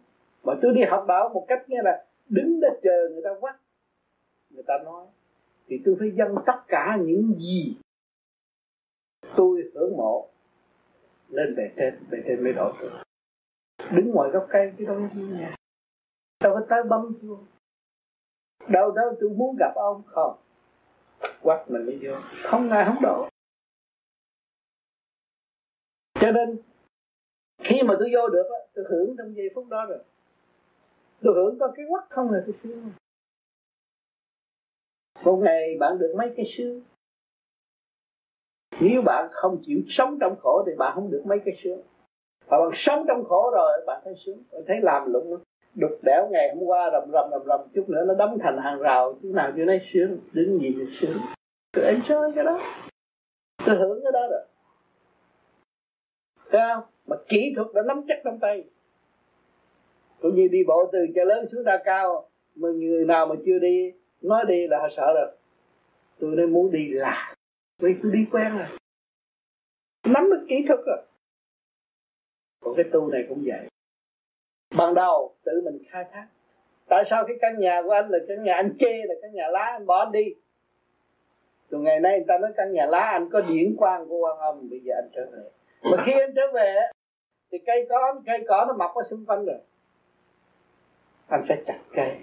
mà 0.45 0.55
tôi 0.63 0.75
đi 0.75 0.81
học 0.89 1.05
đạo 1.09 1.31
một 1.35 1.45
cách 1.49 1.65
nghe 1.69 1.83
là 1.85 2.05
đứng 2.29 2.61
đó 2.61 2.69
chờ 2.83 3.09
người 3.13 3.23
ta 3.25 3.31
quát. 3.41 3.59
Người 4.51 4.63
ta 4.67 4.75
nói, 4.85 5.07
thì 5.67 5.83
tôi 5.85 5.97
phải 5.99 6.11
dâng 6.11 6.35
tất 6.47 6.59
cả 6.69 6.99
những 7.01 7.35
gì 7.39 7.77
tôi 9.37 9.71
hưởng 9.75 9.97
mộ 9.97 10.29
lên 11.29 11.55
bề 11.57 11.71
trên 11.77 11.95
bề 12.11 12.19
trên 12.27 12.45
mới 12.45 12.53
đổi 12.53 12.73
tôi. 12.81 12.91
Đứng 13.91 14.11
ngoài 14.11 14.31
gốc 14.31 14.47
cây 14.51 14.73
chứ 14.79 14.85
đâu 14.85 14.97
có 15.15 15.21
nhà 15.21 15.55
tao 16.39 16.55
có 16.55 16.67
tới 16.69 16.83
bấm 16.89 17.15
chưa? 17.23 17.37
đâu 18.69 18.91
đâu, 18.91 19.17
tôi 19.21 19.31
muốn 19.31 19.57
gặp 19.59 19.73
ông. 19.75 20.03
Không. 20.07 20.37
Quát 21.43 21.65
mình 21.69 21.87
mới 21.87 21.99
vô. 22.03 22.13
Không, 22.43 22.71
ai 22.71 22.85
không 22.85 23.03
đổ 23.03 23.29
cho 26.15 26.33
nên, 26.33 26.59
khi 27.59 27.83
mà 27.83 27.97
tôi 27.99 28.11
vô 28.15 28.29
được 28.29 28.49
tôi 28.75 28.85
hưởng 28.89 29.15
trong 29.19 29.37
giây 29.37 29.51
phút 29.55 29.69
đó 29.69 29.87
rồi. 29.89 29.99
Tôi 31.23 31.35
hưởng 31.35 31.59
có 31.61 31.73
cái 31.77 31.87
quắc 31.89 32.05
không 32.11 32.31
là 32.31 32.43
tôi 32.47 32.55
sướng 32.63 32.91
một 35.25 35.37
ngày 35.37 35.77
bạn 35.81 35.99
được 35.99 36.15
mấy 36.19 36.33
cái 36.37 36.47
sướng 36.57 36.83
nếu 38.81 39.03
bạn 39.03 39.29
không 39.33 39.63
chịu 39.67 39.81
sống 39.89 40.19
trong 40.21 40.37
khổ 40.41 40.63
thì 40.67 40.73
bạn 40.79 40.93
không 40.95 41.11
được 41.11 41.23
mấy 41.27 41.39
cái 41.45 41.57
sướng 41.65 41.83
và 42.47 42.59
bạn 42.59 42.71
sống 42.75 43.05
trong 43.09 43.25
khổ 43.25 43.51
rồi, 43.55 43.83
bạn 43.87 44.01
thấy 44.05 44.15
sướng. 44.27 44.43
Bạn 44.53 44.63
thấy 44.67 44.81
làm 44.81 45.13
lụng 45.13 45.39
đục 45.75 45.91
đẽo 46.03 46.29
ngày 46.31 46.55
hôm 46.55 46.65
qua 46.65 46.91
rầm 46.93 47.11
rầm 47.13 47.31
rầm 47.31 47.43
rầm, 47.47 47.61
chút 47.75 47.89
nữa 47.89 48.05
nó 48.07 48.15
đóng 48.15 48.39
thành 48.43 48.59
hàng 48.59 48.79
rào, 48.79 49.15
chút 49.23 49.31
nào 49.35 49.53
chưa 49.57 49.65
nói 49.65 49.81
sướng. 49.93 50.19
Đứng 50.33 50.59
gì 50.59 50.75
thì 50.79 50.85
sướng. 51.01 51.19
Tôi 51.73 51.85
enjoy 51.85 52.33
cái 52.35 52.45
đó. 52.45 52.61
Tôi 53.67 53.77
hưởng 53.77 54.01
cái 54.03 54.13
đó 54.13 54.21
rồi. 54.31 54.43
Thấy 56.55 56.63
không? 56.75 56.83
Mà 57.07 57.17
kỹ 57.29 57.53
thuật 57.57 57.69
đã 57.75 57.83
nắm 57.83 58.03
chắc 58.09 58.19
trong 58.25 58.39
tay. 58.39 58.65
Cũng 60.21 60.35
như 60.35 60.49
đi 60.49 60.65
bộ 60.67 60.91
từ 60.93 60.99
chợ 61.15 61.25
lớn 61.25 61.47
xuống 61.53 61.65
đa 61.65 61.83
cao, 61.85 62.29
Mà 62.55 62.69
người 62.69 63.05
nào 63.05 63.27
mà 63.27 63.35
chưa 63.47 63.59
đi, 63.59 63.93
Nói 64.23 64.45
đi 64.49 64.67
là 64.67 64.79
họ 64.79 64.89
sợ 64.97 65.15
rồi. 65.15 65.37
Tôi 66.19 66.37
nên 66.37 66.51
muốn 66.51 66.73
đi 66.73 66.89
là, 66.89 67.35
Vì 67.79 67.95
tôi 68.03 68.13
đi 68.13 68.27
quen 68.33 68.59
rồi. 68.59 68.67
Nắm 70.07 70.31
được 70.31 70.47
kỹ 70.49 70.55
thuật 70.69 70.81
rồi. 70.87 70.99
Còn 72.61 72.75
cái 72.77 72.85
tu 72.93 73.11
này 73.11 73.25
cũng 73.29 73.43
vậy. 73.47 73.69
Ban 74.77 74.95
đầu, 74.95 75.35
tự 75.45 75.53
mình 75.65 75.79
khai 75.91 76.05
thác. 76.13 76.27
Tại 76.89 77.05
sao 77.11 77.25
cái 77.27 77.37
căn 77.41 77.59
nhà 77.59 77.83
của 77.85 77.91
anh 77.91 78.09
là 78.09 78.19
căn 78.29 78.45
nhà 78.45 78.55
anh 78.55 78.77
chê, 78.79 78.93
là 79.05 79.15
căn 79.23 79.33
nhà 79.35 79.49
lá 79.49 79.65
anh 79.65 79.87
bỏ 79.87 79.99
anh 79.99 80.13
đi? 80.13 80.35
Rồi 81.71 81.83
ngày 81.83 82.01
nay 82.01 82.19
người 82.19 82.27
ta 82.29 82.39
nói 82.39 82.53
căn 82.57 82.73
nhà 82.73 82.87
lá 82.87 83.01
anh 83.01 83.29
có 83.33 83.41
điển 83.41 83.77
quang 83.77 84.09
của 84.09 84.19
quan 84.19 84.39
âm 84.39 84.71
bây 84.71 84.81
giờ 84.81 84.95
anh 84.97 85.09
trở 85.15 85.27
về 85.33 85.51
mà 85.85 86.05
khi 86.07 86.13
anh 86.13 86.33
trở 86.37 86.43
về 86.55 86.77
thì 87.53 87.59
cây 87.67 87.87
có 87.91 88.21
cây 88.27 88.45
cỏ 88.49 88.65
nó 88.69 88.75
mọc 88.75 88.95
ở 88.95 89.03
xung 89.11 89.27
quanh 89.27 89.45
rồi. 89.45 89.59
Anh 91.29 91.45
phải 91.49 91.63
chặt 91.67 91.81
cây. 91.93 92.17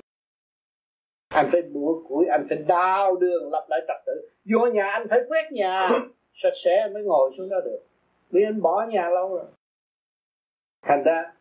Anh 1.30 1.50
phải 1.52 1.62
bủa 1.62 2.04
củi 2.08 2.26
anh 2.26 2.46
phải 2.50 2.58
đào 2.58 3.16
đường 3.16 3.52
lập 3.52 3.66
lại 3.70 3.82
trật 3.88 4.06
tự. 4.06 4.30
Vô 4.46 4.66
nhà 4.66 4.88
anh 4.88 5.08
phải 5.10 5.20
quét 5.28 5.52
nhà 5.52 5.90
sạch 6.44 6.54
sẽ 6.64 6.90
mới 6.94 7.04
ngồi 7.04 7.32
xuống 7.38 7.50
đó 7.50 7.58
được. 7.66 7.80
Vì 8.30 8.44
anh 8.44 8.62
bỏ 8.62 8.86
nhà 8.90 9.10
lâu 9.10 9.30
rồi. 9.30 9.46
Thành 10.82 11.04
ra 11.04 11.34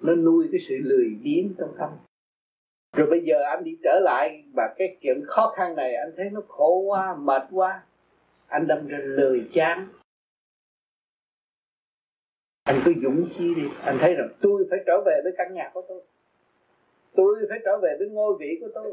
nó 0.00 0.14
nuôi 0.14 0.48
cái 0.52 0.60
sự 0.68 0.74
lười 0.82 1.16
biếng 1.22 1.54
trong 1.58 1.74
tâm. 1.78 1.90
Rồi 2.96 3.06
bây 3.10 3.20
giờ 3.24 3.42
anh 3.42 3.64
đi 3.64 3.76
trở 3.84 4.00
lại 4.02 4.44
và 4.54 4.74
cái 4.76 4.96
chuyện 5.00 5.22
khó 5.26 5.52
khăn 5.56 5.76
này 5.76 5.94
anh 5.94 6.12
thấy 6.16 6.30
nó 6.32 6.40
khổ 6.48 6.78
quá 6.78 7.16
mệt 7.18 7.42
quá. 7.50 7.82
Anh 8.46 8.66
đâm 8.66 8.86
ra 8.86 8.98
lười 8.98 9.48
chán 9.52 9.88
anh 12.66 12.80
cứ 12.84 12.92
dũng 13.02 13.28
chi 13.38 13.54
đi. 13.54 13.62
Anh 13.82 13.98
thấy 14.00 14.14
rằng 14.14 14.28
tôi 14.40 14.66
phải 14.70 14.78
trở 14.86 15.02
về 15.06 15.20
với 15.24 15.32
căn 15.38 15.54
nhà 15.54 15.70
của 15.74 15.82
tôi. 15.88 16.02
Tôi 17.14 17.46
phải 17.48 17.58
trở 17.64 17.78
về 17.82 17.96
với 17.98 18.08
ngôi 18.08 18.36
vị 18.40 18.58
của 18.60 18.68
tôi. 18.74 18.92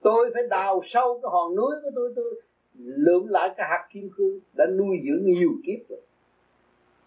Tôi 0.00 0.30
phải 0.34 0.42
đào 0.50 0.82
sâu 0.84 1.20
cái 1.22 1.30
hòn 1.32 1.56
núi 1.56 1.72
của 1.82 1.90
tôi. 1.94 2.12
Tôi 2.16 2.42
lượm 2.78 3.28
lại 3.28 3.54
cái 3.56 3.66
hạt 3.70 3.88
kim 3.92 4.10
cương 4.16 4.40
đã 4.56 4.66
nuôi 4.66 4.96
dưỡng 5.04 5.24
nhiều 5.24 5.50
kiếp 5.66 5.88
rồi. 5.88 6.00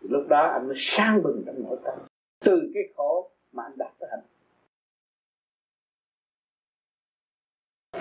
Lúc 0.02 0.28
đó 0.30 0.42
anh 0.42 0.68
mới 0.68 0.76
sang 0.80 1.24
bừng 1.24 1.44
trong 1.46 1.64
nội 1.64 1.78
tâm. 1.84 2.00
Từ 2.46 2.72
cái 2.74 2.84
khổ 2.96 3.30
mà 3.52 3.64
anh 3.64 3.74
đạt 3.78 3.92
tới 4.00 4.10
hạnh 4.12 4.24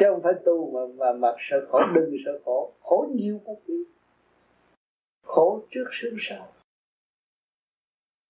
chứ 0.00 0.06
không 0.10 0.22
phải 0.22 0.32
tu 0.44 0.70
mà 0.70 0.80
mà, 0.96 1.12
mà 1.12 1.28
sợ 1.38 1.66
khổ 1.70 1.80
đừng 1.94 2.16
sợ 2.24 2.40
khổ. 2.44 2.72
Khổ 2.80 3.06
nhiều 3.14 3.40
cũng 3.44 3.60
biết. 3.66 3.84
Khổ 5.26 5.62
trước 5.70 5.84
sướng 5.92 6.16
sau 6.18 6.48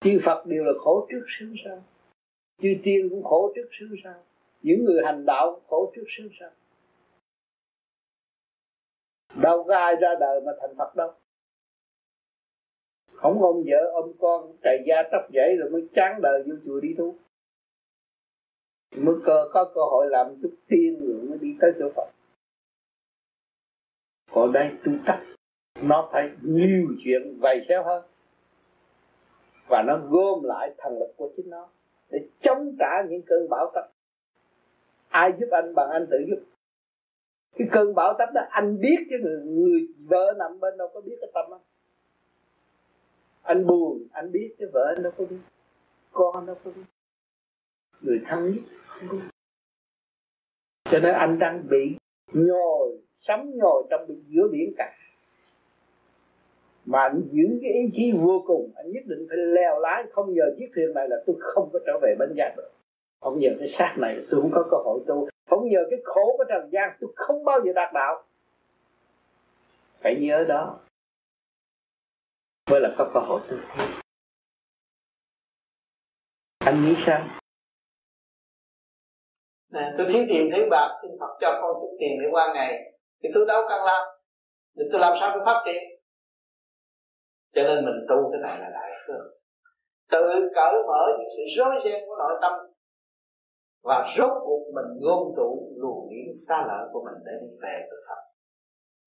chư 0.01 0.21
Phật 0.25 0.47
đều 0.47 0.65
là 0.65 0.73
khổ 0.79 1.07
trước 1.11 1.25
sướng 1.29 1.55
sau 1.65 1.85
chư 2.63 2.69
tiên 2.83 3.09
cũng 3.11 3.25
khổ 3.25 3.53
trước 3.55 3.69
sướng 3.79 3.95
sau 4.05 4.15
những 4.63 4.85
người 4.85 5.03
hành 5.05 5.27
đạo 5.27 5.53
cũng 5.53 5.65
khổ 5.69 5.93
trước 5.97 6.05
sướng 6.09 6.29
sau 6.41 6.51
đâu 9.35 9.65
có 9.65 9.77
ai 9.77 9.95
ra 10.01 10.09
đời 10.21 10.41
mà 10.41 10.53
thành 10.61 10.75
Phật 10.79 10.97
đâu. 10.97 11.13
Không 13.13 13.43
ôm 13.43 13.63
vợ 13.67 13.91
ôm 13.93 14.13
con 14.19 14.57
cày 14.63 14.79
da 14.87 15.03
tóc 15.13 15.23
dãy 15.35 15.57
rồi 15.57 15.71
mới 15.71 15.89
chán 15.95 16.21
đời 16.23 16.43
vô 16.47 16.55
chùa 16.65 16.81
đi 16.81 16.95
tu. 16.99 17.15
Mới 18.97 19.15
cơ 19.27 19.49
có 19.53 19.65
cơ 19.75 19.81
hội 19.81 20.07
làm 20.11 20.27
chút 20.43 20.55
tiên 20.69 20.99
rồi 21.01 21.23
mới 21.23 21.39
đi 21.39 21.57
tới 21.61 21.73
chỗ 21.79 21.91
Phật. 21.97 22.11
Còn 24.31 24.53
đây 24.53 24.71
tu 24.85 24.93
tập, 25.07 25.21
nó 25.83 26.09
phải 26.13 26.31
nhiều 26.43 26.89
chuyện 27.05 27.39
vầy 27.41 27.65
xéo 27.69 27.85
hơn 27.85 28.10
và 29.71 29.83
nó 29.83 29.99
gom 30.09 30.43
lại 30.43 30.75
thần 30.79 30.99
lực 30.99 31.15
của 31.17 31.31
chính 31.37 31.51
nó 31.51 31.69
để 32.11 32.19
chống 32.43 32.77
trả 32.79 33.03
những 33.09 33.23
cơn 33.27 33.49
bão 33.51 33.71
táp. 33.75 33.85
Ai 35.09 35.33
giúp 35.41 35.47
anh 35.51 35.75
bằng 35.75 35.91
anh 35.91 36.07
tự 36.11 36.17
giúp. 36.29 36.43
Cái 37.57 37.69
cơn 37.73 37.95
bão 37.95 38.15
táp 38.19 38.29
đó 38.35 38.41
anh 38.51 38.81
biết 38.81 38.97
chứ 39.11 39.17
người, 39.23 39.41
người 39.45 39.89
vợ 39.99 40.35
nằm 40.39 40.61
bên 40.61 40.77
đâu 40.77 40.91
có 40.95 41.01
biết 41.01 41.17
cái 41.21 41.31
tâm 41.35 41.55
anh 41.55 41.61
anh 43.43 43.67
buồn 43.67 44.07
anh 44.13 44.33
biết 44.33 44.55
chứ 44.59 44.71
vợ 44.73 44.93
anh 44.97 45.03
đâu 45.03 45.13
có 45.19 45.25
biết. 45.31 45.39
Con 46.13 46.35
anh 46.35 46.47
đâu 46.47 46.57
có 46.65 46.71
biết. 46.71 46.83
Người 48.01 48.21
thân 48.27 48.53
biết. 48.53 49.19
cho 50.85 50.99
nên 50.99 51.15
anh 51.15 51.39
đang 51.39 51.69
bị 51.71 51.97
nhồi 52.33 52.99
sắm 53.21 53.51
nhồi 53.55 53.85
trong 53.91 54.07
giữa 54.29 54.49
biển 54.53 54.73
cả 54.77 54.93
mà 56.85 57.01
anh 57.01 57.23
giữ 57.33 57.59
cái 57.63 57.71
ý 57.73 57.91
chí 57.97 58.13
vô 58.13 58.43
cùng, 58.47 58.73
anh 58.77 58.93
nhất 58.93 59.03
định 59.07 59.27
phải 59.29 59.39
leo 59.39 59.81
lái. 59.81 60.05
Không 60.13 60.35
nhờ 60.35 60.45
chiếc 60.59 60.71
thuyền 60.75 60.95
này 60.95 61.09
là 61.09 61.17
tôi 61.27 61.37
không 61.41 61.71
có 61.73 61.79
trở 61.87 61.99
về 62.03 62.15
bên 62.19 62.35
gia 62.37 62.55
được. 62.57 62.71
Không 63.21 63.39
nhờ 63.39 63.51
cái 63.59 63.69
xác 63.69 63.97
này 63.99 64.17
tôi 64.31 64.41
không 64.41 64.51
có 64.55 64.69
cơ 64.71 64.77
hội 64.77 65.01
tu. 65.07 65.29
Không 65.51 65.69
nhờ 65.69 65.81
cái 65.91 65.99
khổ 66.05 66.35
của 66.39 66.45
trần 66.49 66.71
gian 66.73 66.97
tôi 67.01 67.11
không 67.17 67.45
bao 67.45 67.61
giờ 67.65 67.73
đạt 67.73 67.93
đạo. 67.95 68.23
Phải 70.01 70.17
nhớ 70.21 70.45
đó, 70.49 70.81
mới 72.71 72.81
là 72.81 72.95
có 72.99 73.11
cơ 73.15 73.21
hội 73.21 73.41
tu. 73.51 73.57
Anh 76.59 76.85
nghĩ 76.85 76.95
sao? 77.07 77.29
Nè, 79.73 79.93
tôi 79.99 80.07
thiếu 80.13 80.25
tiền, 80.29 80.51
thiếu 80.55 80.67
bạc 80.71 81.01
thì 81.03 81.09
Phật 81.21 81.39
cho 81.41 81.59
con 81.63 81.77
chút 81.81 81.97
tiền 82.01 82.19
để 82.23 82.29
qua 82.31 82.53
ngày. 82.55 82.93
Thì 83.23 83.29
tôi 83.35 83.47
đâu 83.47 83.63
cần 83.69 83.81
làm. 83.87 84.09
Thì 84.77 84.83
tôi 84.93 85.01
làm 85.01 85.17
sao 85.21 85.31
tôi 85.35 85.43
phát 85.47 85.63
triển? 85.65 86.00
Cho 87.55 87.63
nên 87.63 87.85
mình 87.85 88.07
tu 88.09 88.31
cái 88.33 88.41
này 88.47 88.61
là 88.61 88.69
đại 88.81 88.91
phương 89.07 89.41
tự 90.11 90.49
cởi 90.55 90.75
mở 90.87 91.07
những 91.19 91.29
sự 91.37 91.43
rối 91.57 91.75
ren 91.85 92.05
của 92.07 92.17
nội 92.19 92.39
tâm 92.43 92.53
và 93.83 94.07
rốt 94.17 94.31
cuộc 94.45 94.63
mình 94.75 95.01
ngôn 95.01 95.35
tụ 95.37 95.73
luồng 95.77 96.09
điển 96.11 96.33
xa 96.49 96.65
lỡ 96.69 96.89
của 96.93 97.05
mình 97.05 97.23
để 97.25 97.33
đi 97.41 97.57
về 97.63 97.87
với 97.91 97.99
Phật. 98.09 98.23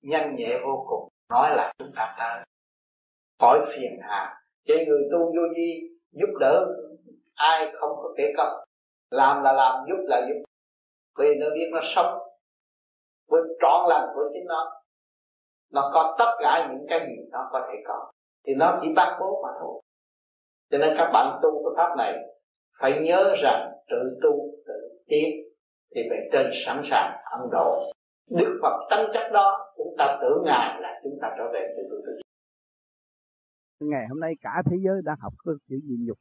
Nhanh 0.02 0.34
nhẹ 0.36 0.58
vô 0.64 0.84
cùng, 0.88 1.08
nói 1.30 1.56
là 1.56 1.72
chúng 1.78 1.92
ta 1.96 2.14
tới 2.18 2.44
khỏi 3.40 3.58
phiền 3.68 3.98
hà. 4.02 4.40
Chỉ 4.66 4.74
người 4.86 5.02
tu 5.12 5.18
vô 5.18 5.42
vi 5.56 5.80
giúp 6.12 6.38
đỡ 6.40 6.66
ai 7.34 7.72
không 7.74 7.90
có 7.96 8.14
kể 8.16 8.24
công 8.36 8.64
làm 9.10 9.42
là 9.42 9.52
làm, 9.52 9.84
giúp 9.88 9.96
là 10.06 10.26
giúp. 10.28 10.44
Vì 11.18 11.28
nó 11.40 11.46
biết 11.54 11.70
nó 11.72 11.80
sống 11.82 12.18
với 13.28 13.42
trọn 13.60 13.88
lành 13.88 14.08
của 14.14 14.22
chính 14.32 14.46
nó. 14.46 14.72
Nó 15.72 15.90
có 15.94 16.16
tất 16.18 16.32
cả 16.38 16.68
những 16.70 16.86
cái 16.88 17.00
gì 17.00 17.16
nó 17.30 17.48
có 17.52 17.60
thể 17.60 17.78
có 17.86 18.10
thì 18.46 18.54
nó 18.54 18.78
chỉ 18.82 18.88
ban 18.96 19.20
bố 19.20 19.42
mà 19.42 19.48
thôi. 19.60 19.82
Cho 20.70 20.78
nên 20.78 20.94
các 20.98 21.10
bạn 21.12 21.38
tu 21.42 21.50
cái 21.50 21.72
pháp 21.76 21.96
này, 21.98 22.14
phải 22.80 23.00
nhớ 23.00 23.34
rằng 23.42 23.72
tự 23.90 24.18
tu, 24.22 24.30
tự 24.66 24.74
tiến, 25.06 25.28
thì 25.94 26.00
về 26.10 26.28
trên 26.32 26.50
sẵn 26.66 26.80
sàng 26.84 27.18
ấn 27.24 27.50
độ 27.52 27.92
đức 28.30 28.58
phật 28.62 28.86
tâm 28.90 29.06
chất 29.14 29.30
đó, 29.32 29.72
chúng 29.76 29.94
ta 29.98 30.18
tưởng 30.22 30.42
ngài 30.44 30.80
là 30.80 31.00
chúng 31.02 31.18
ta 31.22 31.34
trở 31.38 31.44
về 31.52 31.74
tự 31.76 31.82
tu 31.90 31.96
tự 32.06 32.24
ngày 33.80 34.06
hôm 34.08 34.20
nay 34.20 34.32
cả 34.40 34.62
thế 34.70 34.76
giới 34.84 35.02
đang 35.04 35.16
học 35.20 35.32
cái 35.44 35.54
chữ 35.68 35.76
nhịn 35.84 36.04
nhục. 36.06 36.18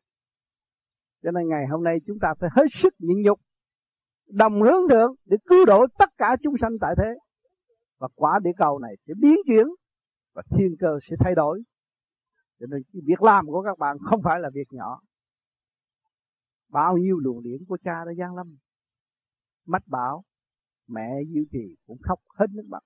Cho 1.23 1.31
nên 1.31 1.47
ngày 1.47 1.65
hôm 1.71 1.83
nay 1.83 1.97
chúng 2.07 2.17
ta 2.21 2.33
phải 2.39 2.49
hết 2.55 2.65
sức 2.71 2.93
nhịn 2.99 3.21
nhục, 3.21 3.39
đồng 4.27 4.61
hướng 4.61 4.89
thượng 4.89 5.15
để 5.25 5.37
cứu 5.45 5.65
độ 5.65 5.85
tất 5.99 6.09
cả 6.17 6.37
chúng 6.43 6.53
sanh 6.61 6.71
tại 6.81 6.95
thế. 6.97 7.09
Và 7.99 8.07
quả 8.15 8.39
địa 8.43 8.51
cầu 8.57 8.79
này 8.79 8.95
sẽ 9.07 9.13
biến 9.21 9.35
chuyển 9.45 9.67
và 10.35 10.43
thiên 10.49 10.75
cơ 10.79 10.99
sẽ 11.09 11.15
thay 11.19 11.35
đổi 11.35 11.61
cho 12.63 12.67
nên 12.67 12.83
cái 12.93 13.01
việc 13.05 13.21
làm 13.21 13.45
của 13.47 13.61
các 13.61 13.79
bạn 13.79 13.97
không 13.99 14.21
phải 14.23 14.39
là 14.39 14.49
việc 14.53 14.67
nhỏ. 14.71 15.01
Bao 16.69 16.97
nhiêu 16.97 17.19
luồng 17.19 17.43
điển 17.43 17.65
của 17.67 17.77
cha 17.83 18.05
đã 18.05 18.11
gian 18.17 18.35
lâm. 18.35 18.57
Mách 19.65 19.87
bảo, 19.87 20.23
mẹ 20.87 21.09
diệu 21.33 21.43
trì 21.51 21.75
cũng 21.85 21.97
khóc 22.03 22.19
hết 22.39 22.45
nước 22.51 22.65
mắt. 22.67 22.83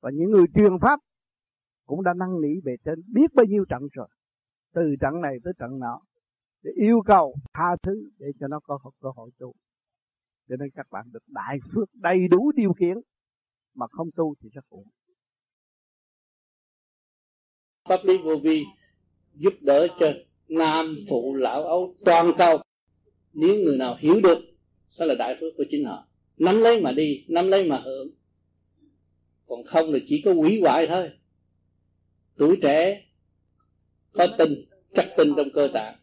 Và 0.00 0.10
những 0.14 0.30
người 0.30 0.44
truyền 0.54 0.72
pháp 0.80 1.00
cũng 1.86 2.02
đã 2.02 2.14
năn 2.14 2.28
nỉ 2.40 2.60
về 2.64 2.76
trên 2.84 3.02
biết 3.14 3.34
bao 3.34 3.46
nhiêu 3.46 3.64
trận 3.68 3.82
rồi. 3.92 4.08
Từ 4.74 4.82
trận 5.00 5.20
này 5.20 5.36
tới 5.44 5.52
trận 5.58 5.78
nọ, 5.78 6.00
để 6.62 6.70
yêu 6.76 7.00
cầu 7.06 7.34
tha 7.54 7.76
thứ 7.82 8.10
để 8.18 8.26
cho 8.40 8.48
nó 8.48 8.60
có 8.60 8.78
cơ 9.00 9.08
hội 9.16 9.30
tu. 9.38 9.52
Cho 10.48 10.56
nên 10.56 10.70
các 10.74 10.86
bạn 10.90 11.06
được 11.12 11.22
đại 11.26 11.58
phước 11.72 11.88
đầy 11.94 12.28
đủ 12.28 12.52
điều 12.56 12.74
kiện, 12.74 12.96
mà 13.74 13.86
không 13.90 14.08
tu 14.16 14.34
thì 14.40 14.48
rất 14.48 14.64
uổng 14.68 14.88
pháp 17.88 18.04
lý 18.04 18.16
vô 18.16 18.36
vi 18.36 18.64
giúp 19.34 19.54
đỡ 19.60 19.88
cho 20.00 20.12
nam 20.48 20.96
phụ 21.08 21.34
lão 21.34 21.64
ấu 21.64 21.94
toàn 22.04 22.32
cầu. 22.38 22.58
Nếu 23.32 23.54
người 23.54 23.76
nào 23.76 23.96
hiểu 24.00 24.20
được, 24.20 24.38
đó 24.98 25.04
là 25.04 25.14
đại 25.14 25.36
phước 25.40 25.52
của 25.56 25.64
chính 25.70 25.84
họ. 25.84 26.08
Nắm 26.38 26.60
lấy 26.60 26.80
mà 26.80 26.92
đi, 26.92 27.24
nắm 27.28 27.48
lấy 27.48 27.68
mà 27.68 27.76
hưởng. 27.84 28.10
Còn 29.46 29.64
không 29.64 29.92
là 29.92 29.98
chỉ 30.06 30.22
có 30.24 30.32
quỷ 30.32 30.60
hoại 30.60 30.86
thôi. 30.86 31.10
Tuổi 32.36 32.58
trẻ 32.62 33.02
có 34.12 34.26
tinh 34.38 34.64
chắc 34.94 35.08
tinh 35.16 35.32
trong 35.36 35.50
cơ 35.54 35.68
tạng. 35.74 35.96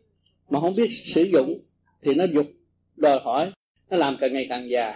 Mà 0.50 0.60
không 0.60 0.76
biết 0.76 0.88
sử 0.91 1.24
dụng 1.24 1.58
thì 2.02 2.13
nó 2.13 2.24
dục, 2.24 2.46
đòi 2.96 3.19
hỏi, 3.19 3.52
nó 3.89 3.98
làm 3.98 4.17
càng 4.19 4.34
ngày 4.34 4.46
càng 4.50 4.69
già. 4.69 4.96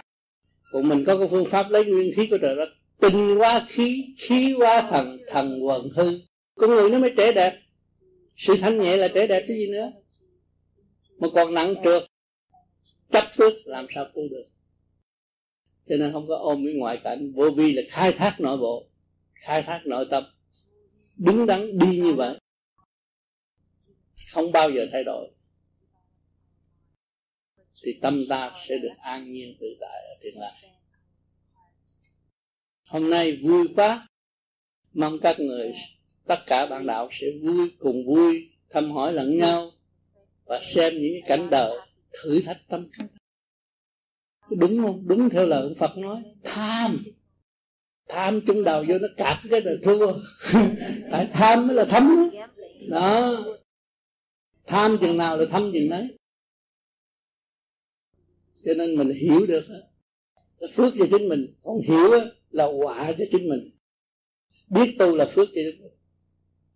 Còn 0.72 0.88
mình 0.88 1.04
có 1.04 1.18
cái 1.18 1.28
phương 1.28 1.46
pháp 1.46 1.70
lấy 1.70 1.84
nguyên 1.84 2.10
khí 2.16 2.26
của 2.26 2.38
trời 2.38 2.56
đất. 2.56 2.68
Tinh 3.00 3.38
quá 3.38 3.66
khí 3.68 4.14
khí 4.18 4.54
quá 4.58 4.82
thần 4.90 5.18
thần 5.28 5.64
quần 5.64 5.90
hư 5.90 6.18
con 6.58 6.70
người 6.70 6.90
nó 6.90 6.98
mới 6.98 7.14
trẻ 7.16 7.32
đẹp. 7.32 7.60
Sự 8.36 8.56
thanh 8.60 8.80
nhẹ 8.80 8.96
là 8.96 9.08
trẻ 9.14 9.26
đẹp 9.26 9.44
cái 9.48 9.56
gì 9.56 9.70
nữa. 9.70 9.92
Mà 11.18 11.28
còn 11.34 11.54
nặng 11.54 11.74
trượt. 11.84 12.02
Chấp 13.10 13.24
trước, 13.36 13.52
làm 13.64 13.86
sao 13.94 14.04
tu 14.04 14.28
được. 14.28 14.44
Cho 15.84 15.96
nên 15.96 16.12
không 16.12 16.26
có 16.28 16.36
ôm 16.36 16.64
cái 16.64 16.74
ngoại 16.74 17.00
cảnh, 17.04 17.32
vô 17.32 17.50
vi 17.56 17.72
là 17.72 17.82
khai 17.88 18.12
thác 18.12 18.40
nội 18.40 18.56
bộ, 18.56 18.88
khai 19.34 19.62
thác 19.62 19.82
nội 19.86 20.06
tâm. 20.10 20.24
Đứng 21.16 21.46
đắn 21.46 21.78
đi 21.78 22.00
như 22.00 22.12
vậy, 22.12 22.38
không 24.32 24.52
bao 24.52 24.70
giờ 24.70 24.86
thay 24.92 25.04
đổi. 25.04 25.30
Thì 27.82 27.98
tâm 28.02 28.24
ta 28.28 28.52
sẽ 28.68 28.78
được 28.78 28.94
an 29.02 29.32
nhiên 29.32 29.56
tự 29.60 29.66
tại 29.80 29.98
ở 30.08 30.14
thiên 30.22 30.34
lạc 30.36 30.52
hôm 32.88 33.10
nay 33.10 33.36
vui 33.42 33.68
quá, 33.76 34.08
mong 34.92 35.18
các 35.22 35.40
người 35.40 35.72
tất 36.28 36.38
cả 36.46 36.66
bạn 36.66 36.86
đạo 36.86 37.08
sẽ 37.10 37.26
vui, 37.42 37.70
cùng 37.78 38.06
vui, 38.06 38.50
thăm 38.70 38.90
hỏi 38.90 39.12
lẫn 39.12 39.38
nhau 39.38 39.70
và 40.44 40.60
xem 40.62 40.94
những 40.98 41.12
cái 41.12 41.22
cảnh 41.26 41.50
đời, 41.50 41.78
thử 42.12 42.40
thách 42.40 42.60
tâm. 42.68 42.88
Thức 42.98 43.06
đúng 44.50 44.78
không 44.82 45.02
đúng 45.06 45.30
theo 45.30 45.46
lời 45.46 45.62
ông 45.62 45.74
Phật 45.74 45.98
nói, 45.98 46.22
tham. 46.44 47.04
Tham 48.08 48.40
chung 48.46 48.64
đầu 48.64 48.84
vô 48.88 48.94
nó 48.98 49.08
cạp 49.16 49.36
cái 49.50 49.60
là 49.60 49.72
thua. 49.82 50.12
Tại 51.10 51.28
tham 51.32 51.66
mới 51.66 51.76
là 51.76 51.84
thấm. 51.84 52.30
Đó. 52.88 53.36
Tham 54.66 54.98
chừng 55.00 55.16
nào 55.16 55.36
là 55.36 55.44
thấm 55.50 55.70
chừng 55.72 55.88
đấy. 55.90 56.08
Cho 58.64 58.74
nên 58.74 58.96
mình 58.96 59.10
hiểu 59.10 59.46
được 59.46 59.64
là 60.58 60.68
phước 60.72 60.94
cho 60.98 61.06
chính 61.10 61.28
mình 61.28 61.54
không 61.62 61.80
hiểu 61.80 62.10
là 62.50 62.64
họa 62.64 63.12
cho 63.18 63.24
chính 63.30 63.48
mình. 63.48 63.70
Biết 64.68 64.96
tu 64.98 65.16
là 65.16 65.24
phước 65.24 65.48
cho 65.48 65.60
chính 65.64 65.82
mình 65.82 65.97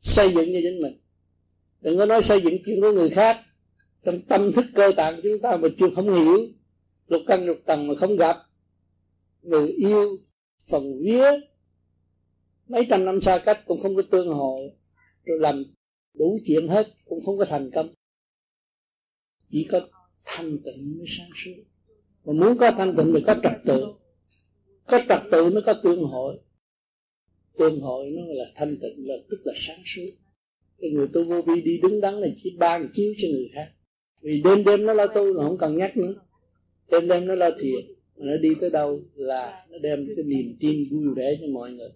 xây 0.02 0.32
dựng 0.34 0.46
cho 0.52 0.60
chính 0.62 0.80
mình. 0.82 1.00
Đừng 1.80 1.98
có 1.98 2.06
nói 2.06 2.22
xây 2.22 2.40
dựng 2.40 2.56
chuyện 2.66 2.80
của 2.80 2.92
người 2.92 3.10
khác. 3.10 3.40
Trong 4.04 4.20
tâm 4.28 4.52
thức 4.52 4.64
cơ 4.74 4.92
tạng 4.96 5.20
chúng 5.22 5.38
ta 5.42 5.56
mà 5.56 5.68
chưa 5.78 5.90
không 5.94 6.14
hiểu, 6.14 6.46
lục 7.06 7.22
căn 7.26 7.46
lục 7.46 7.58
tầng 7.66 7.88
mà 7.88 7.94
không 7.94 8.16
gặp, 8.16 8.36
người 9.42 9.68
yêu, 9.68 10.18
phần 10.68 11.02
vía, 11.02 11.30
mấy 12.68 12.86
trăm 12.90 13.04
năm 13.04 13.20
xa 13.20 13.38
cách 13.38 13.60
cũng 13.66 13.78
không 13.82 13.96
có 13.96 14.02
tương 14.10 14.28
hội, 14.28 14.70
rồi 15.24 15.38
làm 15.40 15.64
đủ 16.14 16.38
chuyện 16.44 16.68
hết 16.68 16.86
cũng 17.04 17.18
không 17.26 17.38
có 17.38 17.44
thành 17.44 17.70
công. 17.74 17.94
Chỉ 19.50 19.66
có 19.70 19.80
thanh 20.24 20.58
tịnh 20.64 20.98
mới 20.98 21.06
sáng 21.08 21.30
suốt. 21.34 21.62
Mà 22.24 22.32
muốn 22.32 22.58
có 22.58 22.70
thanh 22.70 22.96
tịnh 22.96 23.12
thì 23.14 23.24
có 23.26 23.34
trật 23.42 23.52
tự. 23.64 23.84
Có 24.86 25.00
trật 25.08 25.20
tự 25.32 25.50
mới 25.50 25.62
có 25.62 25.74
tương 25.82 26.04
hội 26.04 26.38
tương 27.58 27.80
hội 27.80 28.10
nó 28.10 28.22
là 28.26 28.44
thanh 28.54 28.76
tịnh 28.82 29.08
là 29.08 29.14
tức 29.30 29.40
là 29.44 29.52
sáng 29.56 29.80
suốt. 29.84 30.10
Cái 30.78 30.90
người 30.90 31.06
tu 31.14 31.24
vô 31.24 31.42
vi 31.46 31.60
đi 31.60 31.80
đứng 31.82 32.00
đắn 32.00 32.14
là 32.14 32.28
chỉ 32.36 32.56
ban 32.58 32.88
chiếu 32.92 33.12
cho 33.16 33.28
người 33.32 33.50
khác. 33.54 33.68
Vì 34.22 34.42
đêm 34.44 34.64
đêm 34.64 34.86
nó 34.86 34.92
lo 34.92 35.06
tu 35.06 35.34
nó 35.34 35.42
không 35.42 35.56
cần 35.58 35.76
nhắc 35.76 35.96
nữa. 35.96 36.14
Đêm 36.90 37.08
đêm 37.08 37.26
nó 37.26 37.34
lo 37.34 37.50
thiền 37.60 37.84
nó 38.16 38.36
đi 38.36 38.48
tới 38.60 38.70
đâu 38.70 38.98
là 39.14 39.66
nó 39.70 39.78
đem 39.78 40.06
cái 40.16 40.24
niềm 40.24 40.56
tin 40.60 40.82
vui 40.90 41.14
vẻ 41.16 41.34
cho 41.40 41.46
mọi 41.54 41.72
người. 41.72 41.90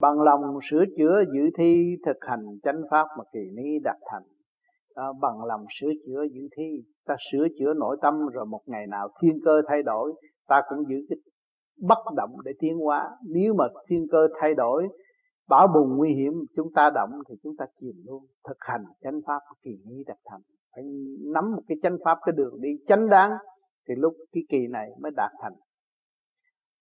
Bằng 0.00 0.20
lòng 0.20 0.40
sửa 0.70 0.84
chữa 0.98 1.22
giữ 1.34 1.50
thi 1.58 1.74
thực 2.06 2.16
hành 2.20 2.44
chánh 2.62 2.82
pháp 2.90 3.06
mà 3.18 3.24
kỳ 3.32 3.40
ni 3.56 3.78
đạt 3.84 3.96
thành. 4.10 4.22
À, 4.94 5.04
bằng 5.20 5.44
lòng 5.48 5.64
sửa 5.80 5.92
chữa 6.06 6.22
giữ 6.34 6.40
thi 6.56 6.84
ta 7.06 7.16
sửa 7.32 7.46
chữa 7.58 7.74
nội 7.74 7.96
tâm 8.02 8.14
rồi 8.34 8.46
một 8.46 8.62
ngày 8.66 8.86
nào 8.86 9.08
thiên 9.22 9.40
cơ 9.44 9.62
thay 9.68 9.82
đổi 9.82 10.12
ta 10.48 10.62
cũng 10.68 10.78
giữ 10.88 10.96
cái 11.08 11.16
bất 11.80 11.98
động 12.16 12.36
để 12.44 12.52
tiến 12.58 12.78
hóa. 12.78 13.10
Nếu 13.28 13.54
mà 13.54 13.64
thiên 13.88 14.06
cơ 14.12 14.28
thay 14.40 14.54
đổi 14.54 14.88
bão 15.48 15.66
bùng 15.74 15.96
nguy 15.96 16.14
hiểm, 16.14 16.32
chúng 16.56 16.68
ta 16.74 16.90
động 16.94 17.10
thì 17.28 17.34
chúng 17.42 17.56
ta 17.58 17.64
chìm 17.80 17.94
luôn. 18.06 18.22
Thực 18.48 18.56
hành 18.60 18.84
chánh 19.02 19.20
pháp 19.26 19.40
kỳ 19.62 19.70
ni 19.86 20.04
đạt 20.06 20.18
thành 20.24 20.40
phải 20.74 20.84
nắm 21.34 21.52
một 21.56 21.62
cái 21.68 21.78
chánh 21.82 21.96
pháp, 22.04 22.18
cái 22.26 22.32
đường 22.36 22.60
đi 22.60 22.68
chánh 22.88 23.08
đáng, 23.08 23.30
thì 23.88 23.94
lúc 23.96 24.14
cái 24.32 24.42
kỳ 24.48 24.66
này 24.70 24.90
mới 25.02 25.12
đạt 25.16 25.30
thành. 25.42 25.52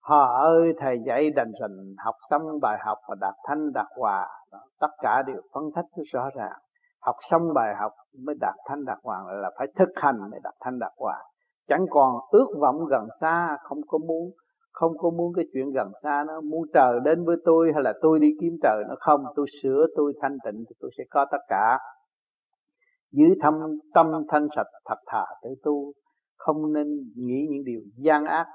Họ 0.01 0.37
ơi, 0.41 0.73
thầy 0.79 0.97
dạy 1.07 1.29
đành 1.29 1.51
rành, 1.61 1.95
học 1.97 2.15
xong 2.29 2.41
bài 2.61 2.77
học 2.85 2.97
và 3.09 3.15
đạt 3.21 3.33
thanh, 3.47 3.73
đạt 3.73 3.87
hòa. 3.97 4.27
Tất 4.79 4.91
cả 5.01 5.23
đều 5.27 5.41
phân 5.53 5.63
tích 5.75 6.03
rõ 6.13 6.29
ràng. 6.35 6.59
Học 7.01 7.15
xong 7.29 7.53
bài 7.53 7.75
học 7.75 7.91
mới 8.25 8.35
đạt 8.41 8.55
thanh, 8.65 8.85
đạt 8.85 8.97
hòa, 9.03 9.23
là 9.41 9.51
phải 9.57 9.67
thực 9.75 9.89
hành 9.95 10.17
mới 10.31 10.39
đạt 10.43 10.53
thanh, 10.59 10.79
đạt 10.79 10.91
hòa. 10.97 11.23
Chẳng 11.67 11.85
còn 11.89 12.15
ước 12.29 12.47
vọng 12.59 12.85
gần 12.89 13.07
xa, 13.21 13.57
không 13.63 13.81
có 13.87 13.97
muốn 13.97 14.31
không 14.79 14.97
có 14.97 15.09
muốn 15.09 15.33
cái 15.35 15.45
chuyện 15.53 15.71
gần 15.71 15.91
xa 16.03 16.23
nó, 16.27 16.41
muốn 16.41 16.65
trời 16.73 16.99
đến 17.05 17.25
với 17.25 17.37
tôi 17.45 17.71
hay 17.73 17.83
là 17.83 17.93
tôi 18.01 18.19
đi 18.19 18.27
kiếm 18.41 18.57
trời 18.63 18.83
nó, 18.89 18.95
không, 18.99 19.23
tôi 19.35 19.45
sửa, 19.61 19.85
tôi 19.95 20.13
thanh 20.21 20.37
tịnh 20.45 20.63
thì 20.69 20.75
tôi 20.79 20.91
sẽ 20.97 21.03
có 21.09 21.25
tất 21.31 21.37
cả. 21.47 21.79
Giữ 23.11 23.25
thâm 23.41 23.53
tâm 23.93 24.11
thanh 24.29 24.47
sạch 24.55 24.67
thật 24.85 24.99
thà 25.07 25.25
tự 25.43 25.49
tu, 25.63 25.93
không 26.37 26.73
nên 26.73 26.87
nghĩ 27.15 27.47
những 27.49 27.63
điều 27.65 27.81
gian 27.97 28.25
ác, 28.25 28.47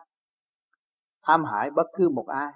ám 1.20 1.44
hại 1.44 1.70
bất 1.70 1.86
cứ 1.96 2.08
một 2.08 2.26
ai. 2.26 2.52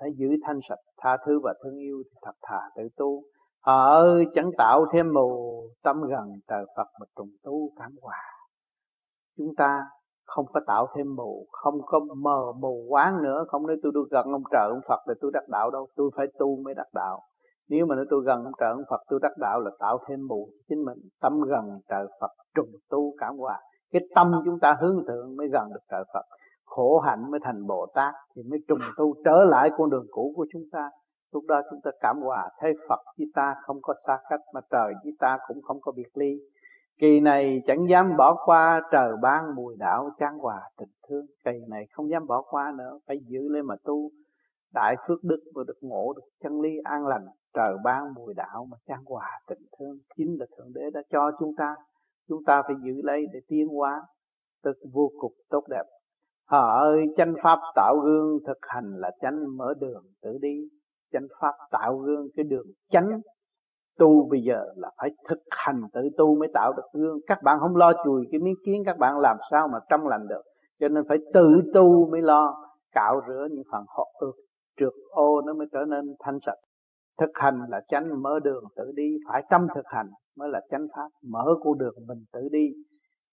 Phải 0.00 0.08
giữ 0.16 0.28
thanh 0.42 0.60
sạch, 0.68 0.80
tha 0.98 1.16
thứ 1.26 1.40
và 1.42 1.54
thương 1.64 1.78
yêu 1.78 2.02
thì 2.04 2.18
thật 2.22 2.34
thà 2.42 2.60
tự 2.76 2.82
tu. 2.96 3.22
Họ 3.60 3.94
ơi, 3.94 4.24
chẳng 4.34 4.50
tạo 4.58 4.86
thêm 4.92 5.12
mù 5.14 5.62
tâm 5.82 5.96
gần 6.10 6.40
trời 6.48 6.64
Phật 6.76 6.88
mà 7.00 7.06
trùng 7.16 7.30
tu 7.42 7.70
cảm 7.76 7.92
hòa. 8.02 8.22
Chúng 9.36 9.54
ta 9.56 9.80
không 10.28 10.46
có 10.52 10.60
tạo 10.66 10.86
thêm 10.94 11.16
mù, 11.16 11.46
không 11.50 11.74
có 11.86 12.00
mờ 12.16 12.52
mù 12.60 12.86
quáng 12.88 13.22
nữa. 13.22 13.44
Không 13.48 13.66
nói 13.66 13.76
tôi 13.82 13.92
được 13.94 14.08
gần 14.10 14.26
ông 14.32 14.42
trời, 14.50 14.68
ông 14.68 14.80
Phật 14.88 15.00
là 15.06 15.14
tôi 15.20 15.30
đắc 15.34 15.44
đạo 15.48 15.70
đâu. 15.70 15.86
Tôi 15.96 16.10
phải 16.16 16.26
tu 16.38 16.56
mới 16.64 16.74
đắc 16.74 16.88
đạo. 16.94 17.20
Nếu 17.68 17.86
mà 17.86 17.94
nói 17.94 18.04
tôi 18.10 18.22
gần 18.26 18.44
ông 18.44 18.54
trời, 18.60 18.70
ông 18.70 18.84
Phật, 18.90 19.00
tôi 19.08 19.20
đắc 19.22 19.32
đạo 19.38 19.60
là 19.60 19.70
tạo 19.78 19.98
thêm 20.08 20.26
mù 20.28 20.48
chính 20.68 20.84
mình. 20.84 20.98
Tâm 21.20 21.40
gần 21.40 21.64
trời 21.88 22.06
Phật, 22.20 22.30
trùng 22.54 22.70
tu 22.90 23.14
cảm 23.20 23.36
hòa 23.36 23.60
cái 23.92 24.02
tâm 24.14 24.32
chúng 24.44 24.58
ta 24.60 24.76
hướng 24.80 25.04
thượng 25.08 25.36
mới 25.36 25.48
gần 25.48 25.68
được 25.74 25.80
trời 25.90 26.04
Phật. 26.14 26.22
Khổ 26.64 26.98
hạnh 26.98 27.30
mới 27.30 27.40
thành 27.42 27.66
Bồ 27.66 27.86
Tát, 27.94 28.14
thì 28.36 28.42
mới 28.50 28.58
trùng 28.68 28.78
tu 28.96 29.14
trở 29.24 29.44
lại 29.44 29.70
con 29.78 29.90
đường 29.90 30.06
cũ 30.10 30.32
của 30.36 30.46
chúng 30.52 30.62
ta. 30.72 30.90
Lúc 31.32 31.44
đó 31.48 31.62
chúng 31.70 31.80
ta 31.84 31.90
cảm 32.00 32.20
hòa 32.20 32.50
thấy 32.58 32.72
Phật 32.88 33.00
với 33.18 33.26
ta 33.34 33.54
không 33.62 33.78
có 33.82 33.94
xa 34.06 34.18
cách, 34.30 34.40
mà 34.54 34.60
trời 34.70 34.94
với 35.04 35.12
ta 35.18 35.38
cũng 35.48 35.62
không 35.62 35.78
có 35.80 35.92
biệt 35.96 36.08
ly 36.14 36.38
kỳ 36.98 37.20
này 37.20 37.62
chẳng 37.66 37.88
dám 37.88 38.16
bỏ 38.16 38.36
qua 38.44 38.80
trời 38.92 39.12
ban 39.22 39.54
mùi 39.54 39.76
đạo 39.78 40.10
chán 40.18 40.38
hòa 40.38 40.60
tình 40.78 40.88
thương. 41.08 41.26
Kỳ 41.44 41.52
này 41.68 41.86
không 41.92 42.10
dám 42.10 42.26
bỏ 42.26 42.42
qua 42.42 42.72
nữa, 42.78 42.98
phải 43.06 43.18
giữ 43.26 43.48
lên 43.48 43.66
mà 43.66 43.74
tu. 43.84 44.10
Đại 44.74 44.96
phước 45.08 45.24
đức 45.24 45.40
và 45.54 45.62
được 45.66 45.78
ngộ 45.80 46.12
được 46.16 46.28
chân 46.42 46.60
lý 46.60 46.70
an 46.84 47.06
lành, 47.06 47.26
trời 47.54 47.76
ban 47.84 48.14
mùi 48.14 48.34
đạo 48.34 48.66
mà 48.70 48.76
chán 48.86 49.00
hòa 49.06 49.30
tình 49.46 49.62
thương. 49.78 49.98
Chính 50.16 50.36
là 50.40 50.46
thượng 50.56 50.72
đế 50.74 50.90
đã 50.94 51.02
cho 51.10 51.30
chúng 51.38 51.54
ta. 51.56 51.74
Chúng 52.28 52.44
ta 52.46 52.62
phải 52.62 52.76
giữ 52.84 52.92
lấy 53.04 53.26
để 53.32 53.40
tiến 53.48 53.68
hóa, 53.68 54.02
tức 54.62 54.76
vô 54.92 55.10
cùng 55.20 55.32
tốt 55.50 55.64
đẹp. 55.68 55.84
Họ 56.46 56.78
ơi, 56.78 57.04
chánh 57.16 57.34
pháp 57.42 57.58
tạo 57.74 57.96
gương 58.04 58.38
thực 58.46 58.58
hành 58.60 58.94
là 58.96 59.10
chánh 59.20 59.56
mở 59.56 59.74
đường, 59.80 60.04
tự 60.22 60.38
đi. 60.38 60.68
Chánh 61.12 61.26
pháp 61.40 61.54
tạo 61.70 61.98
gương 61.98 62.28
cái 62.36 62.44
đường 62.44 62.66
chánh 62.90 63.20
tu 63.98 64.28
bây 64.30 64.40
giờ 64.42 64.64
là 64.76 64.90
phải 64.96 65.10
thực 65.28 65.38
hành 65.50 65.82
tự 65.92 66.00
tu 66.16 66.38
mới 66.38 66.48
tạo 66.54 66.72
được 66.76 66.82
gương. 66.92 67.18
Các 67.26 67.42
bạn 67.42 67.58
không 67.60 67.76
lo 67.76 67.92
chùi 68.04 68.26
cái 68.30 68.40
miếng 68.40 68.54
kiến, 68.66 68.82
các 68.86 68.98
bạn 68.98 69.18
làm 69.18 69.36
sao 69.50 69.68
mà 69.68 69.78
trong 69.90 70.06
lành 70.06 70.28
được. 70.28 70.42
Cho 70.80 70.88
nên 70.88 71.04
phải 71.08 71.18
tự 71.34 71.60
tu 71.74 72.10
mới 72.10 72.22
lo, 72.22 72.70
cạo 72.92 73.20
rửa 73.28 73.48
những 73.50 73.64
phần 73.72 73.84
hộ 73.88 74.04
ước 74.18 74.32
trượt 74.76 74.92
ô 75.10 75.40
nó 75.40 75.52
mới 75.52 75.66
trở 75.72 75.84
nên 75.88 76.14
thanh 76.18 76.38
sạch. 76.46 76.58
Thực 77.20 77.30
hành 77.34 77.60
là 77.68 77.80
chánh 77.88 78.22
mở 78.22 78.40
đường 78.44 78.64
tự 78.76 78.92
đi, 78.94 79.16
phải 79.28 79.42
tâm 79.50 79.66
thực 79.74 79.86
hành 79.86 80.10
mới 80.36 80.48
là 80.48 80.60
chánh 80.70 80.86
pháp. 80.96 81.08
Mở 81.22 81.44
con 81.62 81.78
đường 81.78 81.94
mình 82.06 82.24
tự 82.32 82.48
đi. 82.52 82.68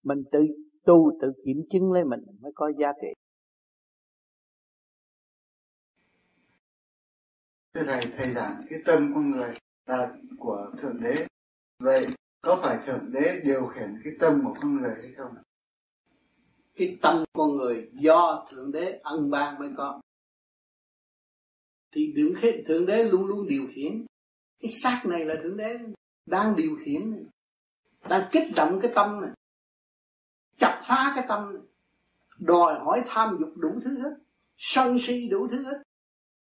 Mình 0.04 0.23
tự 0.32 0.39
tu, 0.86 1.12
tự 1.21 1.32
kiểm 1.45 1.58
chứng 1.71 1.91
lấy 1.91 2.04
mình 2.04 2.19
mới 2.41 2.51
có 2.56 2.71
giá 2.78 2.93
trị. 3.01 3.08
Thưa 7.73 7.84
thầy 7.86 8.01
thầy 8.17 8.34
giảng 8.34 8.65
cái 8.69 8.80
tâm 8.86 9.12
con 9.15 9.32
người 9.32 9.49
là 9.86 10.13
của 10.39 10.71
thượng 10.78 11.02
đế. 11.02 11.28
Vậy 11.80 12.08
có 12.41 12.60
phải 12.62 12.78
thượng 12.86 13.12
đế 13.12 13.41
điều 13.43 13.67
khiển 13.67 14.02
cái 14.04 14.13
tâm 14.19 14.41
của 14.45 14.54
con 14.62 14.82
người 14.82 14.95
hay 15.02 15.13
không? 15.17 15.36
Cái 16.76 16.98
tâm 17.02 17.24
con 17.34 17.56
người 17.56 17.89
do 17.93 18.48
thượng 18.52 18.71
đế 18.71 19.00
ân 19.04 19.30
ban 19.30 19.60
mới 19.60 19.69
có 19.78 20.02
thì 21.95 22.13
đứng 22.15 22.34
khi 22.41 22.63
thượng 22.67 22.86
đế 22.86 23.04
luôn 23.04 23.26
luôn 23.26 23.48
điều 23.48 23.67
khiển. 23.76 24.06
Cái 24.60 24.71
xác 24.71 25.02
này 25.06 25.26
là 25.26 25.36
thượng 25.43 25.58
đế 25.58 25.80
đang 26.26 26.56
điều 26.56 26.78
khiển 26.86 27.28
đang 28.10 28.30
kích 28.32 28.52
động 28.56 28.80
cái 28.82 28.91
tâm 28.95 29.21
này. 29.21 29.32
Chặt 30.60 30.82
phá 30.84 31.12
cái 31.15 31.26
tâm 31.28 31.54
này. 31.54 31.62
Đòi 32.39 32.80
hỏi 32.80 33.04
tham 33.08 33.38
dục 33.39 33.50
đủ 33.56 33.80
thứ 33.84 34.00
hết. 34.00 34.15
Sân 34.58 35.00
si 35.00 35.28
đủ 35.28 35.48
thứ 35.48 35.63
hết. 35.63 35.84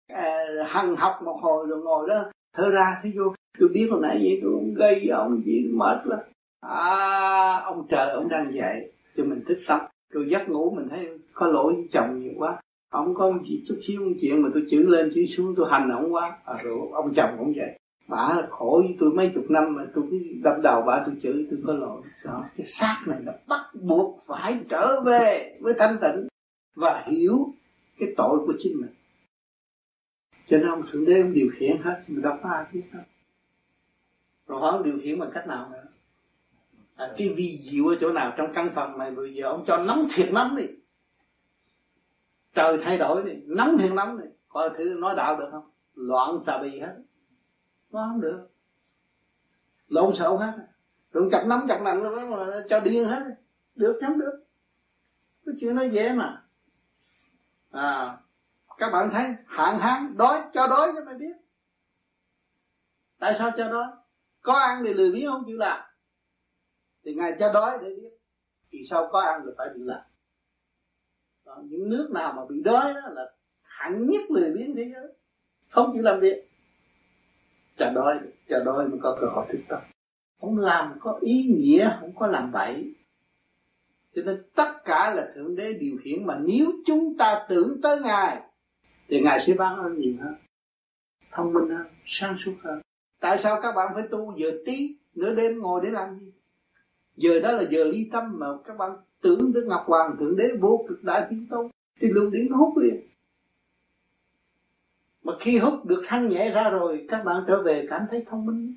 À, 0.07 0.45
hằng 0.67 0.95
học 0.95 1.19
một 1.25 1.39
hồi 1.41 1.67
rồi 1.67 1.83
ngồi 1.83 2.09
đó 2.09 2.31
thở 2.55 2.69
ra 2.69 2.99
thấy 3.01 3.13
vô 3.15 3.23
tôi 3.59 3.69
biết 3.69 3.87
hồi 3.91 3.99
nãy 4.01 4.19
vậy 4.23 4.39
tôi 4.41 4.51
cũng 4.51 4.73
gây 4.73 5.07
ông 5.07 5.41
gì 5.45 5.69
mệt 5.73 5.97
lắm. 6.05 6.19
À 6.61 7.61
ông 7.65 7.85
trời 7.89 8.09
ông 8.09 8.29
đang 8.29 8.53
dạy 8.55 8.89
cho 9.17 9.23
mình 9.23 9.43
thức 9.47 9.57
tâm. 9.67 9.79
Rồi 10.13 10.25
giấc 10.29 10.49
ngủ 10.49 10.73
mình 10.75 10.87
thấy 10.89 11.09
có 11.33 11.47
lỗi 11.47 11.73
với 11.73 11.87
chồng 11.91 12.19
nhiều 12.19 12.33
quá. 12.37 12.61
Ông 12.91 13.13
có 13.15 13.31
một 13.31 13.41
chút 13.67 13.79
xíu 13.87 14.01
một 14.01 14.11
chuyện 14.21 14.41
mà 14.41 14.49
tôi 14.53 14.63
chữ 14.69 14.83
lên 14.87 15.11
chữ 15.15 15.25
xuống 15.25 15.53
tôi 15.57 15.67
hành 15.71 15.89
ông 15.89 16.13
quá. 16.13 16.37
À, 16.45 16.53
rồi 16.63 16.77
ông 16.91 17.13
chồng 17.15 17.35
cũng 17.37 17.53
vậy. 17.55 17.79
Bà 18.07 18.41
khổ 18.49 18.81
với 18.85 18.95
tôi 18.99 19.09
mấy 19.09 19.31
chục 19.35 19.45
năm 19.49 19.75
mà 19.75 19.85
tôi 19.95 20.03
cứ 20.11 20.19
đập 20.43 20.55
đầu 20.63 20.81
bà 20.87 21.03
tôi 21.05 21.15
chửi 21.23 21.47
tôi 21.51 21.59
có 21.67 21.73
lỗi. 21.73 22.01
Đó 22.25 22.43
cái 22.57 22.65
xác 22.65 23.01
này 23.07 23.19
là 23.25 23.33
bắt 23.47 23.61
buộc 23.81 24.23
phải 24.27 24.59
trở 24.69 25.01
về 25.01 25.57
với 25.61 25.73
thanh 25.77 25.97
tịnh 26.01 26.27
và 26.75 27.03
hiểu 27.07 27.47
cái 27.99 28.09
tội 28.17 28.39
của 28.45 28.53
chính 28.59 28.81
mình 28.81 28.91
cho 30.45 30.57
nên 30.57 30.67
ông 30.67 30.83
thượng 30.91 31.05
đế 31.05 31.21
ông 31.21 31.33
điều 31.33 31.51
khiển 31.57 31.81
hết 31.81 32.03
mình 32.07 32.21
đâu 32.21 32.37
có 32.43 32.49
ai 32.49 32.65
biết 32.71 32.83
đâu. 32.93 33.03
Rồi 34.47 34.71
ông 34.71 34.83
điều 34.83 34.99
khiển 35.03 35.19
bằng 35.19 35.31
cách 35.33 35.47
nào 35.47 35.69
nữa? 35.69 35.83
À, 36.95 37.13
cái 37.17 37.29
vi 37.29 37.59
diệu 37.63 37.87
ở 37.87 37.95
chỗ 38.01 38.11
nào 38.11 38.33
trong 38.37 38.53
căn 38.53 38.71
phòng 38.75 38.97
này? 38.97 39.11
Bây 39.11 39.33
giờ 39.33 39.47
ông 39.47 39.63
cho 39.67 39.77
nóng 39.77 40.07
thiệt 40.15 40.33
nóng 40.33 40.55
đi. 40.55 40.63
Trời 42.53 42.79
thay 42.83 42.97
đổi 42.97 43.23
đi 43.23 43.31
nóng 43.45 43.77
thiệt 43.77 43.91
nóng 43.91 44.21
đi. 44.21 44.25
Coi 44.47 44.69
thử 44.77 44.97
nói 44.99 45.15
đạo 45.15 45.39
được 45.39 45.47
không? 45.51 45.69
Loạn 45.95 46.39
xà 46.39 46.57
bì 46.61 46.79
hết. 46.79 46.95
Nó 47.91 48.07
không 48.11 48.21
được. 48.21 48.47
Lộn 49.87 50.15
xộn 50.15 50.41
hết. 50.41 50.53
Rồi 51.11 51.29
chặt 51.31 51.45
nóng 51.47 51.67
chặt 51.67 51.81
lạnh 51.81 52.03
nó 52.03 52.45
cho 52.69 52.79
điên 52.79 53.05
hết. 53.05 53.23
Được 53.75 53.97
chấm 54.01 54.19
được. 54.19 54.43
Cái 55.45 55.55
chuyện 55.59 55.75
nó 55.75 55.81
dễ 55.81 56.13
mà. 56.13 56.43
À 57.71 58.17
các 58.77 58.89
bạn 58.91 59.09
thấy 59.13 59.35
hạn 59.45 59.79
hán 59.79 60.17
đói 60.17 60.41
cho 60.53 60.67
đói 60.67 60.91
cho 60.95 61.05
mày 61.05 61.15
biết. 61.15 61.35
Tại 63.19 63.35
sao 63.37 63.51
cho 63.57 63.69
đói? 63.69 63.87
Có 64.41 64.53
ăn 64.53 64.83
thì 64.85 64.93
lười 64.93 65.11
biếng 65.11 65.31
không 65.31 65.43
chịu 65.45 65.57
làm. 65.57 65.81
Thì 67.03 67.15
ngài 67.15 67.35
cho 67.39 67.53
đói 67.53 67.77
để 67.81 67.89
biết. 67.89 68.09
Thì 68.71 68.79
sao 68.89 69.09
có 69.11 69.19
ăn 69.19 69.41
thì 69.45 69.51
phải 69.57 69.67
bị 69.75 69.81
làm. 69.83 70.01
Đó, 71.45 71.57
những 71.63 71.89
nước 71.89 72.09
nào 72.13 72.33
mà 72.33 72.45
bị 72.49 72.63
đói 72.63 72.93
đó 72.93 73.01
là 73.09 73.31
hẳn 73.61 74.07
nhất 74.07 74.21
lười 74.29 74.51
biếng 74.51 74.75
thế 74.75 74.91
giới. 74.93 75.13
Không 75.69 75.89
chịu 75.93 76.01
làm 76.01 76.19
việc. 76.19 76.49
Chờ 77.77 77.89
đói 77.89 78.19
chờ 78.49 78.63
đói 78.63 78.87
mới 78.87 78.99
có 79.03 79.17
cơ 79.21 79.27
hội 79.27 79.45
thực 79.49 79.59
tập 79.69 79.81
không 80.45 80.57
làm 80.59 80.93
có 80.99 81.19
ý 81.21 81.43
nghĩa 81.43 81.97
không 81.99 82.15
có 82.15 82.27
làm 82.27 82.51
bậy. 82.51 82.95
Cho 84.15 84.21
nên 84.25 84.43
tất 84.55 84.71
cả 84.85 85.13
là 85.15 85.31
thượng 85.35 85.55
đế 85.55 85.73
điều 85.73 85.97
khiển 86.03 86.25
mà 86.25 86.39
nếu 86.41 86.71
chúng 86.85 87.17
ta 87.17 87.45
tưởng 87.49 87.81
tới 87.81 88.01
ngài 88.01 88.41
thì 89.07 89.21
ngài 89.21 89.43
sẽ 89.47 89.53
ban 89.53 89.77
ơn 89.77 89.99
nhiều 89.99 90.13
hơn, 90.21 90.35
thông 91.31 91.53
minh 91.53 91.69
hơn, 91.69 91.87
sáng 92.05 92.37
suốt 92.37 92.53
hơn. 92.63 92.81
Tại 93.19 93.37
sao 93.37 93.61
các 93.61 93.71
bạn 93.75 93.91
phải 93.93 94.07
tu 94.11 94.37
giờ 94.37 94.51
tí, 94.65 94.97
nửa 95.15 95.35
đêm 95.35 95.59
ngồi 95.59 95.81
để 95.83 95.89
làm 95.89 96.19
gì? 96.19 96.31
Giờ 97.15 97.39
đó 97.39 97.51
là 97.51 97.63
giờ 97.69 97.83
ly 97.83 98.09
tâm 98.11 98.39
mà 98.39 98.47
các 98.65 98.77
bạn 98.77 98.91
tưởng 99.21 99.51
tới 99.53 99.63
ngọc 99.63 99.83
hoàng 99.85 100.15
thượng 100.19 100.35
đế 100.35 100.49
vô 100.59 100.85
cực 100.89 101.03
đại 101.03 101.27
thiên 101.29 101.47
tôn, 101.49 101.71
thì 101.99 102.07
luồng 102.07 102.31
điển 102.31 102.47
hút 102.47 102.77
liền. 102.77 103.01
Mà 105.23 105.33
khi 105.39 105.57
hút 105.57 105.85
được 105.85 106.03
thanh 106.07 106.29
nhẹ 106.29 106.51
ra 106.51 106.69
rồi, 106.69 107.05
các 107.07 107.23
bạn 107.23 107.43
trở 107.47 107.63
về 107.63 107.87
cảm 107.89 108.05
thấy 108.09 108.25
thông 108.27 108.45
minh. 108.45 108.75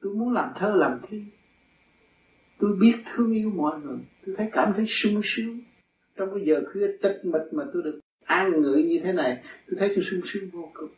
Tôi 0.00 0.14
muốn 0.14 0.32
làm 0.32 0.52
thơ 0.56 0.74
làm 0.76 1.00
thi. 1.08 1.22
Tôi 2.58 2.76
biết 2.80 2.94
thương 3.04 3.32
yêu 3.32 3.50
mọi 3.50 3.80
người, 3.80 3.98
tôi 4.26 4.34
thấy 4.38 4.48
cảm 4.52 4.72
thấy 4.76 4.84
sung 4.88 5.20
sướng. 5.24 5.60
Trong 6.16 6.28
cái 6.34 6.44
giờ 6.46 6.62
khuya 6.72 6.86
tịch 7.02 7.20
mịch 7.24 7.52
mà 7.52 7.64
tôi 7.72 7.82
được 7.82 8.00
an 8.32 8.60
ngự 8.60 8.74
như 8.74 9.00
thế 9.04 9.12
này, 9.12 9.42
tôi 9.66 9.76
thấy 9.78 9.92
tôi 9.94 10.04
sung 10.04 10.20
sướng 10.26 10.50
vô 10.52 10.70
cùng. 10.74 10.90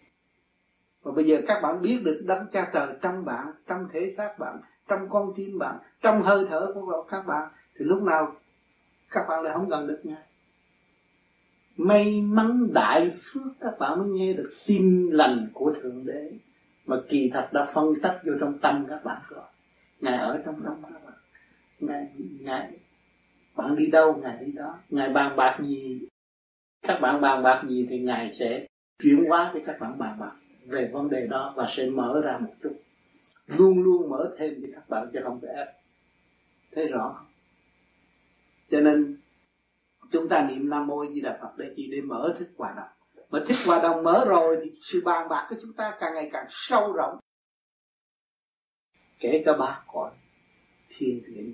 Và 1.02 1.12
bây 1.12 1.24
giờ 1.24 1.40
các 1.46 1.60
bạn 1.62 1.82
biết 1.82 1.98
được 2.04 2.22
đấng 2.26 2.46
cha 2.52 2.70
trời 2.72 2.88
trong 3.02 3.24
bạn, 3.24 3.46
trong 3.66 3.88
thể 3.92 4.14
xác 4.16 4.38
bạn, 4.38 4.60
trong 4.88 5.08
con 5.08 5.32
tim 5.36 5.58
bạn, 5.58 5.76
trong 6.02 6.22
hơi 6.22 6.46
thở 6.50 6.72
của 6.74 7.06
các 7.10 7.26
bạn, 7.26 7.48
thì 7.76 7.84
lúc 7.84 8.02
nào 8.02 8.36
các 9.10 9.24
bạn 9.28 9.42
lại 9.42 9.54
không 9.54 9.68
gần 9.68 9.86
được 9.86 10.00
ngài? 10.02 10.22
May 11.76 12.22
mắn 12.22 12.68
đại 12.72 13.12
phước 13.22 13.52
các 13.60 13.78
bạn 13.78 13.98
mới 13.98 14.08
nghe 14.08 14.32
được 14.32 14.50
tin 14.66 15.10
lành 15.10 15.48
của 15.52 15.74
thượng 15.82 16.06
đế 16.06 16.32
mà 16.86 16.96
kỳ 17.08 17.30
thật 17.34 17.48
đã 17.52 17.66
phân 17.74 18.00
tích 18.02 18.20
vô 18.24 18.32
trong 18.40 18.58
tâm 18.58 18.86
các 18.88 19.04
bạn 19.04 19.22
rồi. 19.28 19.44
Ngài 20.00 20.18
ở 20.18 20.42
trong 20.44 20.62
tâm 20.64 20.74
các 20.82 21.04
bạn. 21.04 21.14
Ngài 21.80 22.08
ngài, 22.40 22.70
bạn 23.56 23.76
đi 23.76 23.86
đâu, 23.86 24.20
ngài 24.22 24.44
đi 24.44 24.52
đó. 24.52 24.78
Ngài 24.90 25.08
bàn 25.08 25.36
bạc 25.36 25.58
gì 25.62 26.00
các 26.84 26.98
bạn 27.00 27.20
bàn 27.20 27.42
bạc 27.42 27.62
gì 27.68 27.86
thì 27.90 27.98
ngài 27.98 28.34
sẽ 28.38 28.66
chuyển 28.98 29.24
hóa 29.28 29.50
cho 29.54 29.60
các 29.66 29.76
bạn 29.80 29.98
bàn 29.98 30.18
bạc 30.20 30.32
về 30.66 30.90
vấn 30.92 31.10
đề 31.10 31.26
đó 31.26 31.52
và 31.56 31.66
sẽ 31.68 31.90
mở 31.90 32.20
ra 32.24 32.38
một 32.38 32.54
chút. 32.62 32.80
Luôn 33.46 33.82
luôn 33.82 34.10
mở 34.10 34.34
thêm 34.38 34.54
cho 34.62 34.68
các 34.74 34.88
bạn 34.88 35.10
chứ 35.12 35.20
không 35.24 35.40
phải 35.40 35.54
ép 35.54 35.68
thấy 36.72 36.88
rõ. 36.88 37.12
Không 37.16 37.26
cho 38.70 38.80
nên, 38.80 39.16
chúng 40.12 40.28
ta 40.28 40.46
niệm 40.48 40.70
nam 40.70 40.86
mô 40.86 41.06
di 41.06 41.20
đà 41.20 41.38
phật 41.40 41.58
để 41.58 41.72
chỉ 41.76 41.88
để 41.92 42.00
mở 42.00 42.34
thức 42.38 42.48
hòa 42.56 42.74
đồng. 42.76 42.88
Mà 43.30 43.44
thức 43.48 43.56
hòa 43.66 43.82
đồng 43.82 44.02
mở 44.02 44.24
rồi 44.28 44.60
thì 44.64 44.70
sự 44.80 45.02
bàn 45.04 45.28
bạc 45.28 45.46
của 45.50 45.56
chúng 45.62 45.72
ta 45.72 45.96
càng 46.00 46.14
ngày 46.14 46.30
càng 46.32 46.46
sâu 46.48 46.92
rộng. 46.92 47.18
Kể 49.18 49.42
cả 49.46 49.52
ba 49.58 49.82
cõi, 49.92 50.10
thiên 50.88 51.22
địa, 51.26 51.44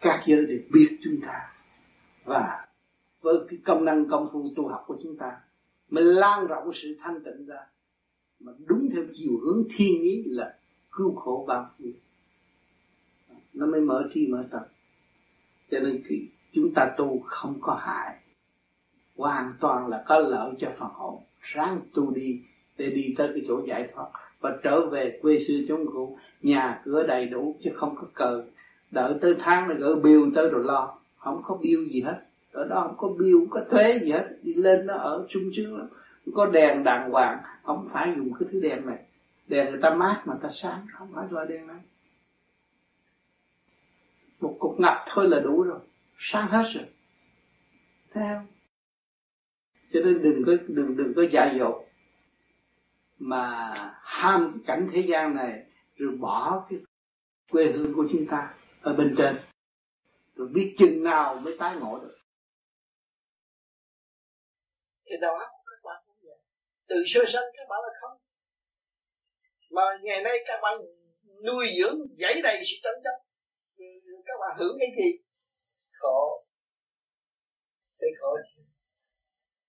các 0.00 0.24
giới 0.26 0.46
đều 0.46 0.58
biết 0.72 0.98
chúng 1.04 1.20
ta 1.26 1.54
và 2.24 2.67
với 3.20 3.36
cái 3.48 3.58
công 3.64 3.84
năng 3.84 4.08
công 4.08 4.28
phu 4.32 4.48
tu 4.56 4.68
học 4.68 4.84
của 4.86 4.96
chúng 5.02 5.16
ta. 5.16 5.40
Mình 5.90 6.04
lan 6.04 6.46
rộng 6.46 6.72
sự 6.72 6.96
thanh 7.00 7.24
tịnh 7.24 7.46
ra. 7.46 7.60
Mà 8.40 8.52
đúng 8.66 8.88
theo 8.92 9.04
chiều 9.12 9.38
hướng 9.42 9.64
thiên 9.76 10.02
ý 10.02 10.22
là 10.26 10.58
cứu 10.90 11.14
khổ 11.14 11.44
bao 11.48 11.70
phương 11.78 11.92
nó 13.58 13.66
mới 13.66 13.80
mở 13.80 14.08
tri 14.12 14.26
mở 14.26 14.44
tâm. 14.50 14.62
Cho 15.70 15.78
nên 15.78 16.02
khi 16.04 16.28
chúng 16.52 16.74
ta 16.74 16.94
tu 16.96 17.20
không 17.26 17.58
có 17.60 17.74
hại. 17.74 18.16
Hoàn 19.16 19.52
toàn 19.60 19.88
là 19.88 20.04
có 20.06 20.18
lợi 20.18 20.52
cho 20.60 20.68
phần 20.78 20.88
hồn. 20.92 21.22
Ráng 21.40 21.80
tu 21.94 22.10
đi 22.10 22.40
để 22.76 22.90
đi 22.90 23.14
tới 23.18 23.28
cái 23.34 23.44
chỗ 23.48 23.62
giải 23.66 23.88
thoát 23.94 24.06
và 24.40 24.58
trở 24.62 24.86
về 24.86 25.18
quê 25.22 25.38
xưa 25.38 25.54
chúng 25.68 25.86
khổ 25.86 26.18
nhà 26.42 26.82
cửa 26.84 27.06
đầy 27.06 27.26
đủ 27.26 27.56
chứ 27.60 27.70
không 27.74 27.96
có 27.96 28.06
cờ. 28.14 28.44
Đợi 28.90 29.14
tới 29.20 29.34
tháng 29.38 29.68
là 29.68 29.74
gỡ 29.74 29.96
bill 30.02 30.22
tới 30.34 30.50
rồi 30.50 30.64
lo. 30.64 30.98
Không 31.16 31.42
có 31.44 31.54
bill 31.54 31.88
gì 31.88 32.00
hết 32.00 32.27
ở 32.58 32.68
đó 32.68 32.80
không 32.82 32.96
có 32.96 33.08
bill, 33.08 33.38
không 33.38 33.50
có 33.50 33.64
thuế 33.70 33.98
gì 33.98 34.10
hết. 34.10 34.28
Đi 34.42 34.54
lên 34.54 34.86
nó 34.86 34.94
ở 34.94 35.26
sung 35.30 35.50
sướng 35.56 35.78
lắm 35.78 35.88
không 36.24 36.34
có 36.34 36.46
đèn 36.46 36.84
đàng 36.84 37.10
hoàng. 37.10 37.42
Không 37.62 37.88
phải 37.92 38.14
dùng 38.16 38.32
cái 38.38 38.48
thứ 38.52 38.60
đèn 38.60 38.86
này. 38.86 38.98
Đèn 39.46 39.70
người 39.70 39.80
ta 39.82 39.94
mát 39.94 40.22
mà 40.24 40.34
ta 40.42 40.48
sáng, 40.52 40.86
không 40.92 41.12
phải 41.14 41.26
loại 41.30 41.46
đèn 41.46 41.66
này. 41.66 41.80
Một 44.40 44.56
cục 44.58 44.80
ngập 44.80 45.04
thôi 45.06 45.28
là 45.28 45.40
đủ 45.40 45.62
rồi. 45.62 45.78
Sáng 46.18 46.48
hết 46.48 46.64
rồi. 46.74 46.84
Theo 48.12 48.46
cho 49.92 50.00
nên 50.00 50.22
đừng 50.22 50.44
có, 50.46 50.52
đừng 50.68 50.96
đừng 50.96 51.14
có 51.14 51.22
dại 51.32 51.56
dột 51.58 51.84
mà 53.18 53.74
ham 54.02 54.52
cái 54.52 54.60
cảnh 54.66 54.88
thế 54.92 55.00
gian 55.00 55.34
này 55.34 55.64
rồi 55.96 56.16
bỏ 56.16 56.66
cái 56.70 56.78
quê 57.50 57.72
hương 57.72 57.94
của 57.94 58.06
chúng 58.12 58.26
ta 58.26 58.54
ở 58.80 58.94
bên 58.94 59.14
trên. 59.18 59.36
Rồi 60.36 60.48
biết 60.48 60.74
chừng 60.78 61.02
nào 61.02 61.40
mới 61.44 61.56
tái 61.58 61.76
ngộ 61.76 62.00
được 62.00 62.17
thì 65.10 65.16
đầu 65.20 65.34
óc 65.34 65.50
các 65.66 65.80
bạn 65.84 66.02
cũng 66.06 66.16
vậy. 66.22 66.38
Từ 66.88 66.96
sơ 67.06 67.20
sinh 67.26 67.48
các 67.56 67.66
bạn 67.68 67.80
là 67.82 67.92
không. 68.00 68.18
Mà 69.70 69.82
ngày 70.02 70.22
nay 70.22 70.38
các 70.46 70.60
bạn 70.62 70.78
nuôi 71.46 71.66
dưỡng 71.78 71.98
dãy 72.20 72.40
đầy 72.42 72.56
sự 72.64 72.76
tranh 72.82 73.00
chấp. 73.04 73.16
Ừ, 73.76 73.84
các 74.26 74.34
bạn 74.40 74.56
hưởng 74.58 74.76
cái 74.78 74.88
gì? 74.98 75.10
Khổ. 75.92 76.44
Cái 77.98 78.10
khổ 78.20 78.36
chứ 78.46 78.62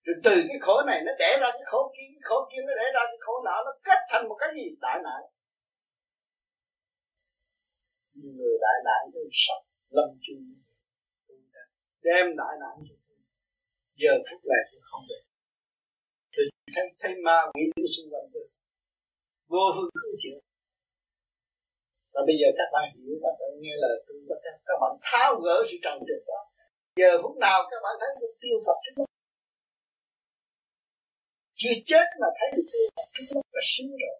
rồi 0.09 0.17
từ 0.23 0.35
cái 0.49 0.59
khổ 0.61 0.75
này 0.87 1.01
nó 1.05 1.11
đẻ 1.19 1.37
ra 1.41 1.49
cái 1.51 1.65
khổ 1.65 1.93
kia, 1.95 2.07
cái 2.13 2.23
khổ 2.29 2.49
kia 2.51 2.61
nó 2.67 2.73
đẻ 2.79 2.87
ra 2.95 3.03
cái 3.11 3.17
khổ 3.19 3.33
nọ, 3.45 3.57
nó 3.65 3.71
kết 3.83 3.99
thành 4.09 4.29
một 4.29 4.37
cái 4.39 4.49
gì? 4.55 4.65
Đại 4.81 4.97
nạn. 5.03 5.21
Người 8.13 8.55
đại 8.61 8.77
nạn 8.85 9.01
cái 9.13 9.23
sắp 9.31 9.61
lâm 9.89 10.09
chung. 10.25 10.43
Đem 12.01 12.25
đại 12.41 12.55
nạn 12.61 12.75
cho 12.87 12.95
tôi. 13.07 13.17
Giờ 14.01 14.13
phút 14.27 14.41
này 14.51 14.61
tôi 14.71 14.81
không 14.89 15.01
được 15.09 15.23
thấy 16.75 16.85
thấy 17.01 17.13
ma 17.25 17.37
quỷ 17.53 17.63
đứng 17.75 17.89
xung 17.95 18.07
quanh 18.11 18.27
tôi 18.33 18.45
vô 19.51 19.65
phương 19.75 19.89
cứu 20.01 20.15
chữa. 20.21 20.39
Và 22.13 22.21
bây 22.27 22.35
giờ 22.39 22.47
các 22.57 22.69
bạn 22.73 22.85
hiểu 22.95 23.13
các 23.23 23.33
bạn 23.39 23.49
nghe 23.61 23.73
lời 23.83 23.95
tôi 24.05 24.17
các, 24.43 24.53
các 24.67 24.77
bạn 24.81 24.91
tháo 25.07 25.29
gỡ 25.45 25.57
sự 25.69 25.77
trần 25.83 25.95
trực 26.07 26.21
đó. 26.27 26.39
Giờ 26.99 27.11
phút 27.21 27.35
nào 27.45 27.57
các 27.71 27.79
bạn 27.83 27.95
thấy 28.01 28.09
được 28.21 28.33
tiêu 28.41 28.57
Phật 28.65 28.77
trước 28.83 28.95
mắt? 28.99 29.09
Chưa 31.61 31.75
chết 31.85 32.05
mà 32.21 32.27
thấy 32.37 32.49
được 32.55 32.67
tiêu 32.71 32.85
Phật 32.95 33.07
trước 33.13 33.27
mắt 33.35 33.45
là 33.55 33.61
sướng 33.71 33.91
rồi. 34.03 34.17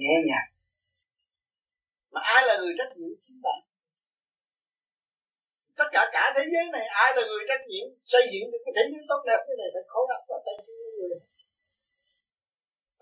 Nhẹ 0.00 0.14
nhàng. 0.28 0.48
Mà 2.12 2.20
ai 2.34 2.42
là 2.46 2.54
người 2.60 2.74
trách 2.78 2.92
nhiệm? 2.96 3.18
Tất 5.84 5.90
cả 5.96 6.02
cả 6.16 6.24
thế 6.36 6.44
giới 6.52 6.64
này, 6.76 6.86
ai 7.02 7.08
là 7.16 7.22
người 7.28 7.42
trách 7.48 7.64
nhiệm 7.70 7.86
xây 8.12 8.22
dựng 8.32 8.46
được 8.52 8.62
cái 8.64 8.72
thế 8.76 8.84
giới 8.92 9.02
tốt 9.10 9.20
đẹp 9.28 9.40
như 9.46 9.54
này 9.60 9.68
phải 9.74 9.84
khối 9.92 10.04
óc 10.16 10.22
và 10.30 10.38
tay 10.46 10.56
người. 10.66 11.18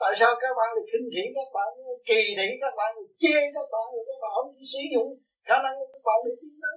Tại 0.03 0.12
sao 0.18 0.30
các 0.43 0.53
bạn 0.59 0.68
lại 0.76 0.85
khinh 0.91 1.07
thị 1.12 1.24
các 1.39 1.49
bạn, 1.57 1.70
kỳ 2.09 2.20
thị 2.39 2.49
các 2.62 2.74
bạn, 2.78 2.91
chê 3.22 3.37
các 3.57 3.66
bạn, 3.72 3.85
rồi 3.93 4.05
các 4.09 4.18
bạn 4.22 4.30
không 4.37 4.51
sử 4.74 4.83
dụng 4.95 5.09
khả 5.49 5.57
năng 5.64 5.74
của 5.78 5.89
các 5.93 6.03
bạn 6.09 6.18
để 6.24 6.33
tiến 6.41 6.55
tới 6.62 6.76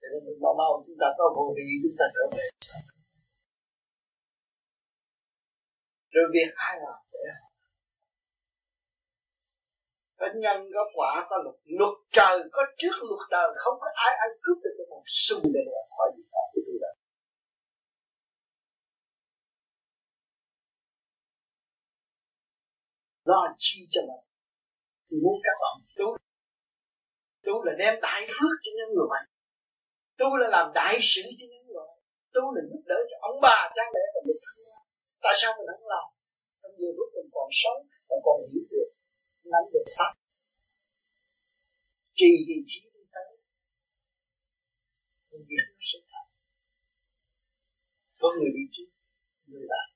cho 0.00 0.06
nên 0.12 0.20
mình 0.26 0.38
mau 0.44 0.54
mau 0.60 0.70
chúng 0.86 0.98
ta 1.02 1.08
có 1.18 1.24
vô 1.36 1.44
vi 1.56 1.66
chúng 1.82 1.96
ta 1.98 2.06
trở 2.14 2.24
về. 2.36 2.46
Rồi 6.14 6.26
việc 6.34 6.50
ai 6.68 6.74
làm 6.84 6.98
để 7.12 7.24
có 10.18 10.26
nhân 10.34 10.58
có 10.74 10.84
quả 10.94 11.26
có 11.30 11.36
luật. 11.44 11.56
Luật 11.64 11.94
trời 12.12 12.38
có 12.52 12.62
trước, 12.78 12.96
luật 13.08 13.24
đời. 13.30 13.48
Không 13.56 13.76
có 13.80 13.88
ai 13.94 14.12
ai 14.20 14.28
cướp 14.42 14.58
được 14.62 14.86
một 14.90 15.02
xu 15.06 15.36
để 15.54 15.60
được 15.66 15.86
khỏi 15.96 16.08
gì 16.16 16.22
cả. 16.32 16.40
Cái 16.54 16.78
đó. 16.80 16.92
Lo 23.24 23.54
chi 23.58 23.78
cho 23.90 24.00
mình. 24.00 24.24
Tôi 25.10 25.20
muốn 25.22 25.34
các 25.44 25.56
bạn 25.62 25.76
tu 25.98 26.16
tu 27.46 27.64
là 27.64 27.72
đem 27.78 28.00
đại 28.00 28.22
phước 28.34 28.54
cho 28.62 28.70
những 28.78 28.94
người 28.94 29.08
tu 30.18 30.36
là 30.36 30.48
làm 30.48 30.66
đại 30.74 30.98
sự 31.02 31.22
cho 31.38 31.46
những 31.52 31.66
người 31.66 31.88
tu 32.34 32.42
là 32.54 32.62
giúp 32.70 32.82
đỡ 32.90 32.98
cho 33.10 33.16
ông 33.20 33.36
bà, 33.42 33.58
cha 33.76 33.82
mẹ 33.94 34.00
và 34.14 34.20
đức 34.26 34.38
tại 35.24 35.34
sao 35.40 35.50
mình 35.56 35.66
không 35.72 35.88
làm? 35.94 36.06
Trong 36.62 36.72
nhiều 36.78 36.92
lúc 36.98 37.08
mình 37.16 37.28
còn 37.36 37.48
sống, 37.62 37.78
mình 38.08 38.20
còn 38.26 38.36
hiểu 38.52 38.64
được 38.70 38.88
nắm 39.52 39.64
được 39.72 39.86
pháp 39.98 40.12
trì 42.18 42.32
thì 42.46 42.54
chỉ 42.66 42.80
đi 42.94 43.02
tới. 43.14 43.30
Công 45.30 45.44
việc 45.48 45.64
nó 45.72 45.80
sẽ 45.90 45.98
thành. 46.10 46.30
Có 48.20 48.28
người 48.36 48.50
đi 48.56 48.64
trước, 48.74 48.90
người 49.46 49.66
làm 49.72 49.88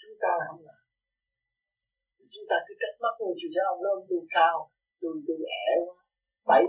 chúng 0.00 0.16
ta 0.22 0.32
không 0.46 0.60
làm. 0.68 0.82
Chúng 2.32 2.46
ta 2.50 2.56
cứ 2.66 2.72
trách 2.80 2.96
mắt 3.02 3.14
người 3.20 3.34
chứ 3.38 3.46
giáo 3.54 3.64
ông 3.74 3.82
lớn 3.86 3.98
tôi 4.08 4.22
cao 4.36 4.56
tôi 5.00 5.12
tôi 5.26 5.38
ẻ 5.64 5.68
quá. 5.86 5.96
Bảy. 6.50 6.64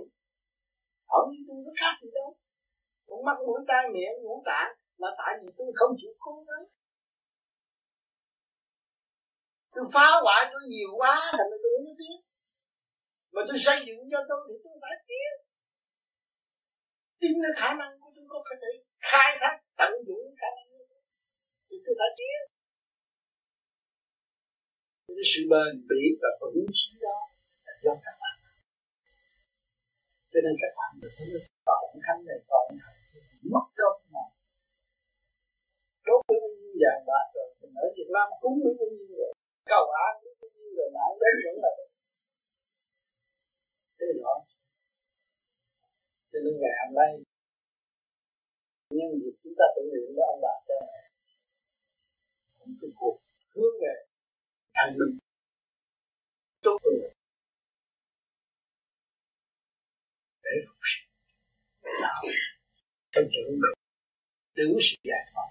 Ông 1.06 1.30
tôi 1.48 1.58
có 1.66 1.72
khác 1.82 1.94
gì 2.02 2.10
đâu. 2.18 2.30
Cũng 3.08 3.26
mắt 3.28 3.38
mũi 3.46 3.60
tai 3.68 3.84
miệng 3.94 4.16
ngũ 4.24 4.36
tạng. 4.46 4.72
Mà 5.02 5.10
tại 5.20 5.34
vì 5.42 5.48
tôi 5.58 5.68
không 5.76 5.92
chịu 6.00 6.14
cố 6.20 6.34
gắng 6.48 6.66
tôi 9.78 9.88
phá 9.94 10.08
hoại 10.24 10.42
tôi 10.52 10.62
nhiều 10.74 10.92
quá 11.00 11.16
là 11.38 11.44
tôi 11.50 11.72
không 11.74 11.98
biết 12.02 12.20
mà 13.34 13.42
tôi 13.48 13.58
xây 13.66 13.78
dựng 13.88 14.02
cho 14.12 14.20
tôi 14.30 14.40
thì 14.48 14.56
tôi 14.64 14.74
phải 14.84 14.96
tiến 15.10 15.30
tin 17.20 17.36
là 17.44 17.52
khả 17.60 17.70
năng 17.80 17.92
của 18.00 18.12
tôi 18.16 18.26
có 18.48 18.56
thể 18.62 18.72
khai 19.10 19.30
thác, 19.42 19.56
tận 19.80 19.92
dụng 20.08 20.36
khả 20.42 20.50
năng 20.58 20.68
thì 21.68 21.76
tôi 21.86 21.96
phải 22.00 22.12
tiến 22.20 22.38
cái 25.18 25.28
sự 25.32 25.42
bền 25.52 25.74
bỉ 25.90 26.04
và 26.22 26.30
vững 26.42 26.72
chí 26.78 26.90
đó 27.06 27.18
là 27.66 27.74
do 27.84 27.94
các 28.06 28.16
bạn. 28.22 28.36
Cho 30.32 30.40
nên 30.46 30.54
các 30.62 30.74
bạn 30.78 30.92
được 31.02 31.12
thấy 31.18 31.28
còn 31.66 31.84
khánh 32.06 32.22
này 32.28 32.40
còn 32.52 32.66
thành 32.82 33.00
mất 33.54 33.66
công 33.80 34.00
mà. 34.14 34.26
Đốt 36.08 36.22
với 36.28 36.38
bao 36.44 36.52
nhiêu 36.60 36.74
vàng 36.84 37.04
bạc 37.10 37.28
rồi, 37.36 37.48
mình 37.62 37.74
ở 37.86 37.88
Việt 37.98 38.10
Nam 38.16 38.28
cúng 38.42 38.58
với 38.64 38.74
bao 38.80 38.90
nhiêu 38.96 39.08
rồi 39.22 39.37
cầu 39.74 39.86
an 40.06 40.14
với 40.22 40.34
bao 40.40 40.50
rồi 40.78 40.90
lại 40.96 41.10
đến 41.22 41.36
vẫn 41.46 41.56
là 41.64 41.72
thế 44.00 44.08
đó 44.22 44.34
cho 46.38 46.40
nên 46.44 46.54
ngày 46.62 46.76
hôm 46.82 46.96
nay, 46.96 47.12
nhân 48.90 49.10
dịp 49.22 49.36
chúng 49.44 49.54
ta 49.60 49.66
tưởng 49.76 49.90
niệm 49.94 50.08
với 50.16 50.26
ông 50.32 50.40
bà 50.42 50.54
cha 50.68 50.78
mẹ. 50.88 51.02
Một 52.60 52.74
cái 52.82 52.90
cuộc 52.96 53.18
hướng 53.56 53.74
về 53.82 53.94
an 54.72 54.90
ninh. 54.98 55.18
Tốt 56.62 56.78
hơn. 56.84 56.94
Để 60.44 60.52
phục 60.68 60.80
sinh. 60.92 61.10
Để 61.84 61.92
đạo. 62.02 62.22
Phải 63.14 63.24
tưởng 63.34 63.60
được 63.62 63.74
tưởng 64.56 64.78
sự 64.82 64.96
giải 65.04 65.24
thoát. 65.34 65.48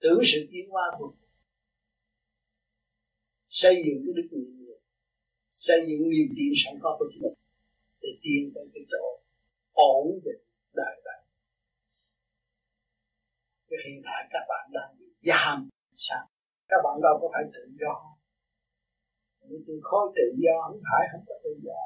Tưởng 0.00 0.20
sự 0.24 0.48
tiến 0.52 0.70
hóa 0.70 0.84
của 0.98 1.12
xây 3.58 3.74
dựng 3.84 3.98
cái 4.04 4.12
đức 4.18 4.28
nguyện 4.30 4.50
người 4.58 4.78
xây 5.50 5.78
dựng 5.88 6.02
niềm 6.12 6.28
tin 6.36 6.50
sẵn 6.62 6.74
có 6.82 6.90
của 6.98 7.08
chúng 7.12 7.22
mình, 7.22 7.38
để 8.02 8.10
tiến 8.22 8.42
tới 8.54 8.66
cái 8.74 8.84
chỗ 8.92 9.04
ổn 9.72 10.06
định 10.24 10.42
đời 10.74 10.94
đời. 11.06 11.20
Cái 13.68 13.78
hiện 13.84 13.98
tại 14.06 14.20
các 14.32 14.44
bạn 14.50 14.64
đang 14.76 14.90
bị 14.98 15.06
giam 15.28 15.68
sao? 15.94 16.24
Các 16.68 16.80
bạn 16.84 16.96
đâu 17.02 17.14
có 17.20 17.28
phải 17.32 17.44
tự 17.54 17.64
do. 17.80 17.94
Những 19.48 19.62
từ 19.66 19.74
khối 19.82 20.12
tự 20.16 20.26
do 20.44 20.54
không 20.66 20.82
phải 20.88 21.02
không 21.12 21.24
có 21.28 21.34
tự 21.44 21.52
do. 21.66 21.80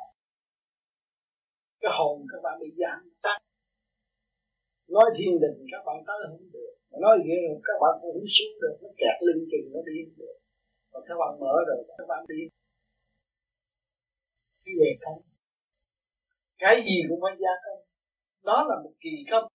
Cái 1.80 1.92
hồn 1.98 2.26
các 2.30 2.40
bạn 2.44 2.54
bị 2.62 2.70
giam 2.82 2.98
tắt. 3.22 3.38
Nói 4.88 5.06
thiên 5.16 5.32
đình 5.42 5.58
các 5.72 5.82
bạn 5.86 5.96
tới 6.06 6.16
không 6.28 6.48
được. 6.52 6.72
Nói 7.04 7.14
gì 7.24 7.34
các 7.68 7.76
bạn 7.82 7.92
cũng 8.00 8.12
không 8.16 8.30
xuống 8.36 8.54
được. 8.62 8.76
Nó 8.82 8.88
kẹt 9.00 9.16
lưng 9.26 9.42
chừng, 9.50 9.66
nó 9.74 9.80
đi 9.88 9.94
không 10.04 10.18
được 10.22 10.36
và 10.95 11.01
các 11.09 11.16
bạn 11.20 11.32
mở 11.42 11.55
rồi, 11.68 11.80
các 11.99 12.07
bạn 12.09 12.22
đi. 12.28 12.40
Cái 14.64 14.74
gì 14.80 14.90
không? 15.05 15.20
Cái 16.62 16.76
gì 16.86 16.97
cũng 17.09 17.20
phải 17.22 17.34
gia 17.42 17.55
công. 17.64 17.80
Đó 18.49 18.59
là 18.68 18.76
một 18.84 18.95
kỳ 19.05 19.14
công. 19.30 19.47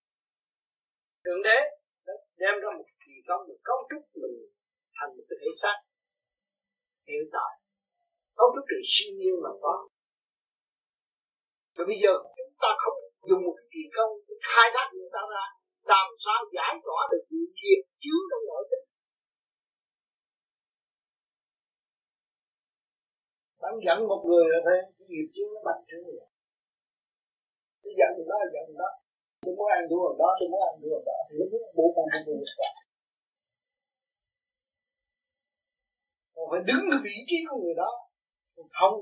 Thượng 1.24 1.42
đế 1.46 1.58
đem 2.42 2.54
ra 2.62 2.68
một 2.78 2.88
kỳ 3.04 3.14
công 3.28 3.42
một 3.48 3.58
cấu 3.68 3.78
trúc 3.90 4.02
mình 4.20 4.36
thành 4.96 5.10
một 5.16 5.24
cái 5.28 5.36
thể 5.40 5.50
xác 5.62 5.76
hiện 7.08 7.24
tại. 7.34 7.52
Cấu 8.38 8.48
trúc 8.54 8.64
từ 8.70 8.78
siêu 8.92 9.10
nhiên 9.18 9.34
mà 9.44 9.52
có. 9.62 9.74
Rồi 11.74 11.86
bây 11.90 11.98
giờ 12.02 12.12
chúng 12.36 12.54
ta 12.62 12.70
không 12.82 12.98
dùng 13.28 13.42
một 13.46 13.54
cái 13.58 13.68
kỳ 13.74 13.82
công 13.96 14.12
để 14.26 14.34
khai 14.48 14.68
thác 14.74 14.86
người 14.94 15.10
ta 15.14 15.22
ra 15.32 15.44
làm 15.92 16.06
sao 16.24 16.38
giải 16.56 16.74
tỏa 16.86 17.00
được 17.12 17.24
những 17.30 17.50
nghiệp 17.58 17.80
chứa 18.02 18.20
trong 18.30 18.44
nội 18.50 18.64
tâm 18.70 18.82
bạn 23.60 23.72
giận 23.86 23.98
một 24.10 24.22
người 24.28 24.46
là 24.52 24.58
thế, 24.66 24.76
cái 24.96 25.06
nghiệp 25.10 25.28
chứ 25.34 25.44
nó 25.54 25.60
mạnh 25.66 25.82
chứ 25.88 25.96
gì. 26.06 26.16
Tôi 27.82 27.92
giận 27.98 28.10
người 28.16 28.28
đó 28.30 28.36
giận 28.54 28.64
người 28.66 28.78
đó. 28.82 28.90
Tôi 29.42 29.52
muốn 29.56 29.68
ăn 29.78 29.82
thua 29.90 30.06
đó, 30.22 30.28
tôi 30.38 30.48
muốn 30.52 30.62
ăn 30.70 30.74
thua 30.82 30.96
đó. 31.08 31.16
Thì 31.26 31.34
nó 31.40 31.46
cứ 31.52 31.58
bộ 31.76 31.84
bộ 31.96 32.02
bộ 32.26 32.34
bộ 32.34 32.68
còn 36.34 36.46
phải 36.50 36.62
đứng 36.68 36.84
ở 36.94 36.98
vị 37.06 37.16
trí 37.28 37.38
của 37.48 37.58
người 37.62 37.76
đó. 37.82 37.90
Không 38.78 38.94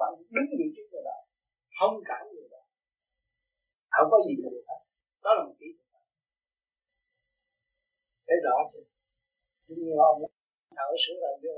bạn 0.00 0.10
đứng 0.36 0.48
vị 0.60 0.68
trí 0.74 0.82
người 0.90 1.04
đó. 1.10 1.16
Không 1.78 1.94
cản 2.08 2.22
người 2.34 2.48
đó. 2.54 2.62
Không 3.94 4.08
có 4.12 4.18
gì 4.26 4.34
mà 4.42 4.48
được 4.54 4.64
hết. 4.70 4.80
Đó 5.24 5.30
là 5.36 5.42
một 5.48 5.54
kỹ 5.60 5.66
thuật. 5.76 6.04
Thấy 8.26 8.38
rõ 8.44 8.56
chưa 8.72 8.86
nhưng 9.68 9.96
mà 9.98 10.04
ông 10.12 10.22
thở 10.76 10.88
sửa 11.02 11.16
lại 11.22 11.34
vô 11.42 11.56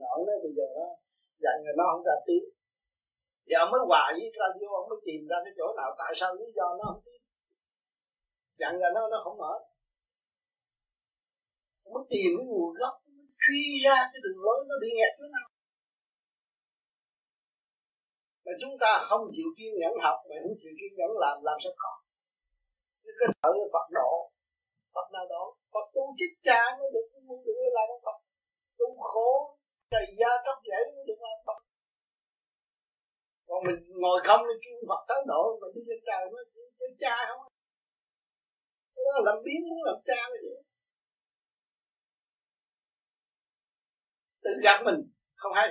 nổi 0.00 0.18
nó 0.26 0.34
bây 0.42 0.52
giờ 0.56 0.66
nó 0.76 0.86
dạy 1.44 1.56
người 1.62 1.74
nó 1.78 1.84
không 1.90 2.04
ra 2.08 2.16
tiếng. 2.26 2.46
Giờ 3.48 3.56
ông 3.64 3.70
mới 3.72 3.80
hòa 3.90 4.04
với 4.16 4.28
ra 4.38 4.46
vô, 4.58 4.68
ông 4.80 4.88
mới 4.90 4.98
tìm 5.06 5.20
ra 5.30 5.38
cái 5.44 5.52
chỗ 5.58 5.66
nào, 5.78 5.90
tại 6.00 6.12
sao 6.18 6.30
lý 6.38 6.46
do 6.58 6.66
nó 6.78 6.84
không 6.90 7.02
tiếng 7.04 7.24
dặn 8.60 8.72
là 8.82 8.88
nó 8.94 9.02
nó 9.12 9.18
không 9.24 9.36
mở. 9.42 9.54
Ông 11.84 11.94
mới 11.94 12.04
tìm 12.12 12.30
cái 12.38 12.46
nguồn 12.50 12.72
gốc 12.80 12.94
mới 13.16 13.26
truy 13.42 13.62
ra 13.84 13.96
cái 14.12 14.20
đường 14.24 14.40
lối, 14.44 14.58
nó 14.68 14.74
bị 14.82 14.88
nghẹt 14.96 15.12
chỗ 15.18 15.26
nào 15.36 15.48
mà 18.44 18.52
chúng 18.60 18.74
ta 18.82 18.90
không 19.08 19.22
chịu 19.34 19.48
kiên 19.56 19.72
nhẫn 19.80 19.94
học, 20.04 20.18
mà 20.28 20.36
không 20.42 20.56
chịu 20.60 20.72
kiên 20.78 20.92
nhẫn 20.98 21.10
làm 21.22 21.36
làm 21.48 21.56
sao 21.62 21.72
có? 21.82 21.92
Cái 23.18 23.28
thở 23.42 23.50
Phật 23.74 23.86
độ. 23.98 24.12
Phật 24.94 25.06
nào 25.12 25.26
đó 25.34 25.42
Phật 25.72 25.86
tu 25.94 26.02
chích 26.18 26.34
cha 26.46 26.60
mới 26.78 26.88
được 26.94 27.06
muốn 27.28 27.40
được 27.46 27.54
làm 27.76 27.86
Phật. 28.04 28.18
Tu 28.78 28.86
khổ 29.00 29.53
đầy 29.94 30.06
da, 30.20 30.30
tóc 30.46 30.58
dễ 30.68 30.78
được 31.08 31.20
làm 31.26 31.38
Phật 31.46 31.58
còn 33.48 33.60
mình 33.66 33.78
ngồi 34.02 34.18
không 34.26 34.42
thì 34.48 34.54
kêu 34.64 34.76
Phật 34.90 35.02
tới 35.08 35.20
độ, 35.30 35.42
mình 35.60 35.72
đi 35.74 35.82
lên 35.90 36.00
trời 36.08 36.22
mới 36.32 36.42
chơi 36.78 36.90
cha 37.02 37.16
không? 37.28 37.42
Cái 38.94 39.02
đó 39.06 39.14
làm 39.26 39.36
biến 39.44 39.60
muốn 39.68 39.80
làm 39.88 39.98
cha 40.08 40.20
mới 40.30 40.38
vậy 40.46 40.64
tự 44.44 44.50
gạt 44.64 44.82
mình, 44.84 44.94
không 45.34 45.52
hay. 45.52 45.68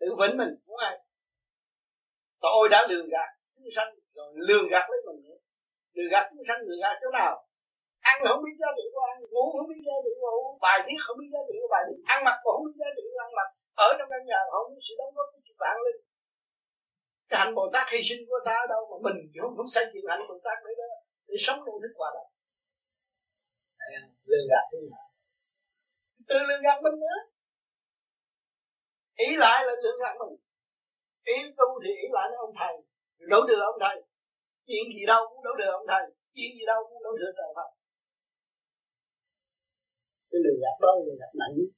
Tự 0.00 0.06
vĩnh 0.20 0.36
mình, 0.36 0.48
không 0.66 0.76
hay. 0.76 0.98
Tôi 2.40 2.68
đã 2.70 2.86
lường 2.90 3.08
gạt 3.08 3.28
chúng 3.54 3.68
sanh, 3.76 3.94
rồi 4.14 4.32
lường 4.34 4.68
gạt 4.68 4.86
lấy 4.90 5.00
mình 5.06 5.24
nữa. 5.24 5.38
Lường 5.92 6.10
gạt 6.10 6.30
chúng 6.30 6.44
sanh, 6.48 6.60
lường 6.60 6.80
gạt 6.82 6.98
chỗ 7.02 7.10
nào? 7.12 7.48
Ăn 8.10 8.16
không 8.26 8.40
biết 8.44 8.56
giá 8.60 8.68
trị 8.76 8.84
của 8.94 9.04
ăn 9.10 9.16
ngủ 9.32 9.44
không 9.54 9.68
biết 9.70 9.80
giá 9.86 9.96
trị 10.04 10.12
của 10.20 10.30
ngủ 10.36 10.46
bài 10.64 10.78
viết 10.86 10.98
không 11.04 11.16
biết 11.20 11.30
giá 11.34 11.40
trị 11.48 11.54
của 11.62 11.70
bài 11.74 11.82
viết 11.88 12.00
ăn 12.14 12.18
mặc 12.26 12.36
cũng 12.42 12.52
không 12.54 12.66
biết 12.66 12.78
giá 12.82 12.90
trị 12.96 13.04
của 13.12 13.22
ăn 13.26 13.32
mặc. 13.38 13.48
Ở 13.86 13.88
trong 13.96 14.08
căn 14.12 14.22
nhà 14.30 14.40
không 14.52 14.66
biết 14.72 14.82
sự 14.86 14.94
đóng 15.00 15.12
góp 15.16 15.28
của 15.32 15.40
chục 15.46 15.58
vạn 15.62 15.76
lên 15.84 15.96
cái 17.30 17.38
hạnh 17.40 17.54
bồ 17.58 17.64
tát 17.74 17.86
hy 17.92 18.00
sinh 18.08 18.22
của 18.28 18.40
ta 18.46 18.54
ở 18.64 18.66
đâu 18.72 18.82
mà 18.90 18.96
mình 19.06 19.18
không 19.40 19.54
không 19.56 19.70
xây 19.74 19.84
dựng 19.92 20.06
hạnh 20.10 20.24
bồ 20.28 20.36
tát 20.46 20.56
để 20.64 20.72
đó 20.80 20.88
để 21.28 21.36
sống 21.44 21.58
trong 21.64 21.78
thức 21.82 21.94
qua 22.00 22.08
đời 22.16 22.28
lừa 24.30 24.42
gạt 24.50 24.64
thế 24.70 24.78
nào 24.92 25.06
từ 26.28 26.36
lừa 26.48 26.60
gạt 26.66 26.78
mình 26.84 26.96
nữa 27.04 27.18
ý 29.26 29.36
lại 29.36 29.64
là 29.66 29.72
lừa 29.82 29.96
gạt 30.00 30.14
mình. 30.20 30.34
Ý 31.24 31.34
tu 31.58 31.68
thì 31.84 31.90
ý 32.04 32.08
lại 32.10 32.28
với 32.28 32.38
ông 32.46 32.54
thầy. 32.60 32.74
Đổ 33.18 33.40
thừa 33.48 33.62
ông 33.72 33.78
thầy. 33.80 33.96
Chuyện 34.66 34.84
gì 34.96 35.06
đâu 35.06 35.22
cũng 35.30 35.44
đổ 35.44 35.50
thừa 35.58 35.72
ông 35.80 35.86
thầy. 35.88 36.04
Chuyện 36.34 36.50
gì 36.58 36.64
đâu 36.66 36.80
cũng 36.88 37.02
đổ 37.02 37.10
thừa 37.18 37.32
trời 37.36 37.50
Phật 37.56 37.70
cái 40.32 40.40
lừa 40.44 40.56
gạt 40.62 40.76
đó 40.84 40.90
là 40.96 41.02
lừa 41.06 41.16
gạt 41.22 41.32
nặng 41.40 41.54
nhất. 41.58 41.70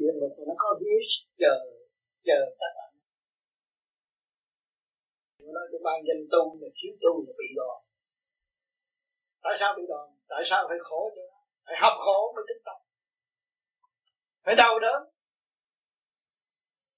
Địa 0.00 0.12
ngục 0.18 0.34
nó 0.48 0.54
có 0.62 0.68
ghế, 0.80 0.96
chờ 1.40 1.54
chờ 2.28 2.40
các 2.60 2.72
bạn. 2.76 2.90
Nói 5.56 5.66
cái 5.72 5.80
ban 5.84 5.98
danh 6.08 6.22
tu 6.32 6.42
là 6.60 6.68
thiếu 6.76 6.92
tu 7.02 7.12
là 7.26 7.32
bị 7.40 7.48
đòn. 7.56 7.78
Tại 9.44 9.54
sao 9.60 9.74
bị 9.76 9.82
đòn? 9.88 10.06
Tại 10.28 10.42
sao 10.44 10.60
phải 10.68 10.78
khổ 10.80 11.10
chứ 11.14 11.24
phải 11.66 11.76
học 11.82 11.94
khổ 12.04 12.32
mới 12.34 12.44
tính 12.48 12.62
tâm. 12.66 12.78
Phải 14.44 14.54
đau 14.62 14.80
đớn. 14.84 15.00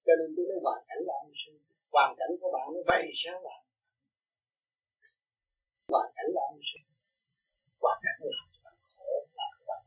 Cho 0.05 0.13
nên 0.19 0.29
tôi 0.35 0.45
nói 0.49 0.59
hoàn 0.65 0.81
cảnh 0.87 1.01
là 1.07 1.13
ông 1.23 1.31
sinh 1.41 1.57
hoàn 1.91 2.15
cảnh 2.19 2.31
của 2.41 2.51
bạn 2.55 2.67
nó 2.73 2.81
vậy 2.91 3.05
sao 3.21 3.37
bạn 3.47 3.61
hoàn 5.93 6.09
cảnh 6.15 6.29
là 6.35 6.41
ông 6.51 6.59
sinh 6.69 6.85
hoàn 7.81 7.97
cảnh 8.05 8.17
là 8.19 8.52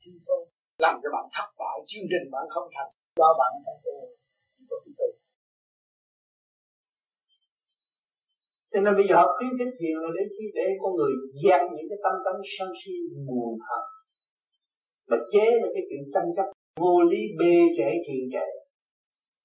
làm 0.07 0.21
cho 0.27 0.35
bạn 0.39 0.49
làm 0.85 0.95
cho 1.03 1.09
bạn 1.15 1.25
thất 1.37 1.49
bại, 1.61 1.77
chương 1.91 2.07
trình 2.11 2.27
bạn 2.35 2.45
không 2.55 2.69
thành, 2.75 2.91
do 3.21 3.29
bạn 3.41 3.51
không 3.65 3.79
tu 3.85 3.97
có 4.71 4.77
cái 4.85 4.93
tu 4.99 5.09
cho 8.73 8.81
nên 8.85 8.93
bây 8.99 9.07
giờ 9.09 9.15
học 9.23 9.31
khuyến 9.37 9.53
khích 9.59 9.75
thiền 9.79 9.97
là 10.03 10.11
để 10.17 10.23
khi 10.35 10.45
để 10.59 10.67
con 10.81 10.91
người 10.97 11.13
dẹp 11.45 11.63
những 11.77 11.89
cái 11.91 11.99
tâm 12.05 12.15
tánh 12.25 12.41
sân 12.55 12.69
si 12.81 12.95
buồn 13.27 13.53
hận. 13.69 13.85
Mà 15.11 15.17
chế 15.33 15.47
là 15.63 15.69
cái 15.75 15.83
chuyện 15.89 16.03
tranh 16.15 16.29
chấp, 16.37 16.47
vô 16.83 16.95
lý 17.11 17.21
bê 17.39 17.55
trễ 17.77 17.89
thiền 18.07 18.23
trệ 18.35 18.49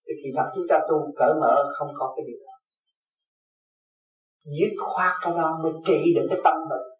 thì 0.03 0.14
khi 0.20 0.30
thật 0.36 0.47
chúng 0.55 0.68
ta 0.70 0.78
tu 0.89 0.97
cởi 1.20 1.34
mở 1.41 1.55
không 1.78 1.91
có 1.99 2.14
cái 2.16 2.24
điều 2.28 2.39
đó. 2.45 2.55
Dứt 4.57 4.74
khoát 4.91 5.14
cái 5.22 5.34
đó 5.38 5.59
mới 5.64 5.74
trị 5.88 5.99
được 6.16 6.28
cái 6.30 6.39
tâm 6.43 6.57
bệnh 6.70 6.90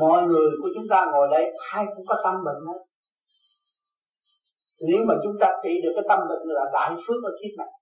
mọi 0.00 0.22
người 0.22 0.50
của 0.62 0.68
chúng 0.74 0.84
ta 0.90 1.06
ngồi 1.12 1.28
đây 1.30 1.44
ai 1.72 1.84
cũng 1.96 2.06
có 2.06 2.16
tâm 2.24 2.34
bệnh 2.44 2.60
hết. 2.68 2.80
Nếu 4.88 5.00
mà 5.08 5.14
chúng 5.24 5.36
ta 5.40 5.52
trị 5.62 5.70
được 5.84 5.92
cái 5.94 6.04
tâm 6.08 6.18
bệnh 6.28 6.42
là 6.44 6.64
đại 6.72 6.90
phước 7.06 7.24
ở 7.24 7.30
kiếp 7.42 7.58
này, 7.58 7.72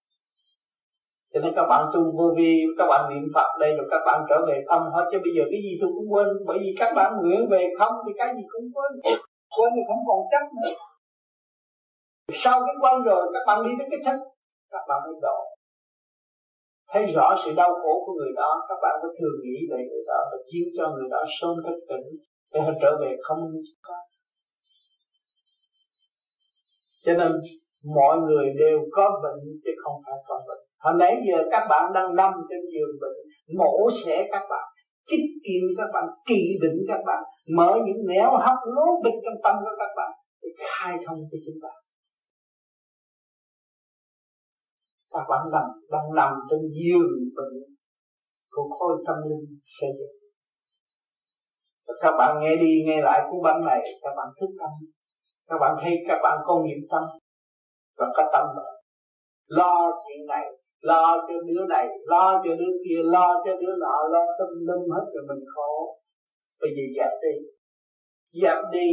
cho 1.32 1.40
nên 1.40 1.52
các 1.56 1.66
bạn 1.70 1.90
tu 1.94 2.00
vô 2.16 2.34
vi, 2.36 2.52
các 2.78 2.86
bạn 2.86 3.02
niệm 3.10 3.24
phật 3.34 3.48
đây 3.60 3.70
rồi 3.76 3.86
các 3.90 4.02
bạn 4.06 4.24
trở 4.28 4.46
về 4.48 4.64
không 4.68 4.82
hết. 4.94 5.04
Chứ 5.10 5.18
bây 5.24 5.32
giờ 5.36 5.42
cái 5.50 5.60
gì 5.64 5.72
tôi 5.80 5.90
cũng 5.94 6.12
quên, 6.12 6.26
bởi 6.46 6.58
vì 6.58 6.70
các 6.78 6.92
bạn 6.96 7.12
nguyện 7.20 7.48
về 7.50 7.62
không 7.78 7.94
thì 8.06 8.12
cái 8.18 8.28
gì 8.36 8.42
cũng 8.52 8.66
quên. 8.74 8.92
Quên 9.56 9.70
thì 9.76 9.82
không 9.88 10.02
còn 10.08 10.20
chắc 10.32 10.44
nữa. 10.56 10.72
Sau 12.32 12.60
cái 12.66 12.74
quên 12.80 13.02
rồi, 13.02 13.30
các 13.34 13.42
bạn 13.46 13.64
đi 13.64 13.70
đến 13.78 13.88
cái 13.90 14.00
thích 14.06 14.20
các 14.70 14.84
bạn 14.88 15.02
mới 15.04 15.14
độ 15.22 15.38
thấy 16.92 17.04
rõ 17.14 17.36
sự 17.44 17.50
đau 17.56 17.70
khổ 17.82 17.92
của 18.06 18.12
người 18.12 18.32
đó, 18.36 18.50
các 18.68 18.78
bạn 18.82 18.94
có 19.02 19.08
thường 19.18 19.38
nghĩ 19.44 19.58
về 19.70 19.80
người 19.88 20.04
đó 20.06 20.20
và 20.30 20.38
chiếu 20.48 20.66
cho 20.76 20.84
người 20.94 21.08
đó 21.10 21.20
sớm 21.40 21.54
thức 21.66 21.78
tỉnh 21.88 22.06
để 22.52 22.60
họ 22.60 22.72
trở 22.82 22.90
về 23.00 23.16
không. 23.22 23.38
Có 23.82 23.94
cho 27.04 27.12
nên 27.14 27.32
mọi 27.96 28.16
người 28.18 28.46
đều 28.58 28.78
có 28.92 29.20
bệnh 29.22 29.40
chứ 29.64 29.70
không 29.84 29.96
phải 30.04 30.14
có 30.28 30.34
bệnh. 30.48 30.62
Hồi 30.84 30.94
nãy 30.98 31.22
giờ 31.28 31.38
các 31.50 31.66
bạn 31.70 31.92
đang 31.94 32.14
nằm 32.14 32.32
trên 32.50 32.60
giường 32.72 32.94
bệnh, 33.00 33.18
mổ 33.58 33.90
xẻ 34.04 34.28
các 34.32 34.42
bạn, 34.50 34.66
chích 35.06 35.26
kim 35.44 35.62
các 35.78 35.88
bạn, 35.94 36.04
kỳ 36.26 36.58
định 36.62 36.78
các 36.88 37.00
bạn, 37.06 37.22
mở 37.56 37.78
những 37.86 38.06
nẻo 38.08 38.30
hấp 38.30 38.58
lố 38.76 38.86
bịch 39.04 39.18
trong 39.24 39.38
tâm 39.44 39.56
của 39.64 39.74
các 39.78 39.92
bạn 39.96 40.10
để 40.42 40.48
khai 40.58 40.94
thông 41.06 41.18
cho 41.30 41.38
chính 41.44 41.58
bạn. 41.62 41.81
Các 45.12 45.24
bạn 45.30 45.42
nằm 45.52 45.66
đang 45.90 46.14
nằm 46.14 46.32
trên 46.50 46.60
giường 46.76 47.12
bệnh 47.36 47.56
của 48.50 48.76
khối 48.78 49.02
tâm 49.06 49.16
linh 49.28 49.46
xây 49.62 49.90
dựng. 49.98 50.16
Các 52.02 52.14
bạn 52.18 52.40
nghe 52.40 52.56
đi 52.56 52.72
nghe 52.86 53.00
lại 53.02 53.20
cuốn 53.30 53.42
băng 53.42 53.64
này, 53.64 53.80
các 54.02 54.12
bạn 54.16 54.28
thức 54.40 54.50
tâm. 54.60 54.70
Các 55.48 55.58
bạn 55.60 55.76
thấy 55.82 55.92
các 56.08 56.18
bạn 56.22 56.38
có 56.46 56.62
niệm 56.64 56.80
tâm 56.90 57.02
và 57.98 58.06
có 58.16 58.30
tâm 58.32 58.46
lo 59.58 59.90
chuyện 60.02 60.26
này, 60.26 60.46
lo 60.80 61.18
cho 61.28 61.34
đứa 61.46 61.66
này, 61.68 61.86
lo 62.04 62.42
cho 62.44 62.50
đứa 62.60 62.72
kia, 62.84 63.00
lo 63.04 63.42
cho 63.44 63.52
đứa 63.60 63.74
nọ, 63.80 63.96
lo 64.10 64.24
tâm 64.38 64.48
linh 64.68 64.90
hết 64.94 65.06
rồi 65.14 65.24
mình 65.28 65.44
khổ. 65.54 65.98
Bây 66.60 66.70
giờ 66.76 66.84
dẹp 66.96 67.12
đi. 67.22 67.34
Dẹp 68.42 68.58
đi. 68.72 68.88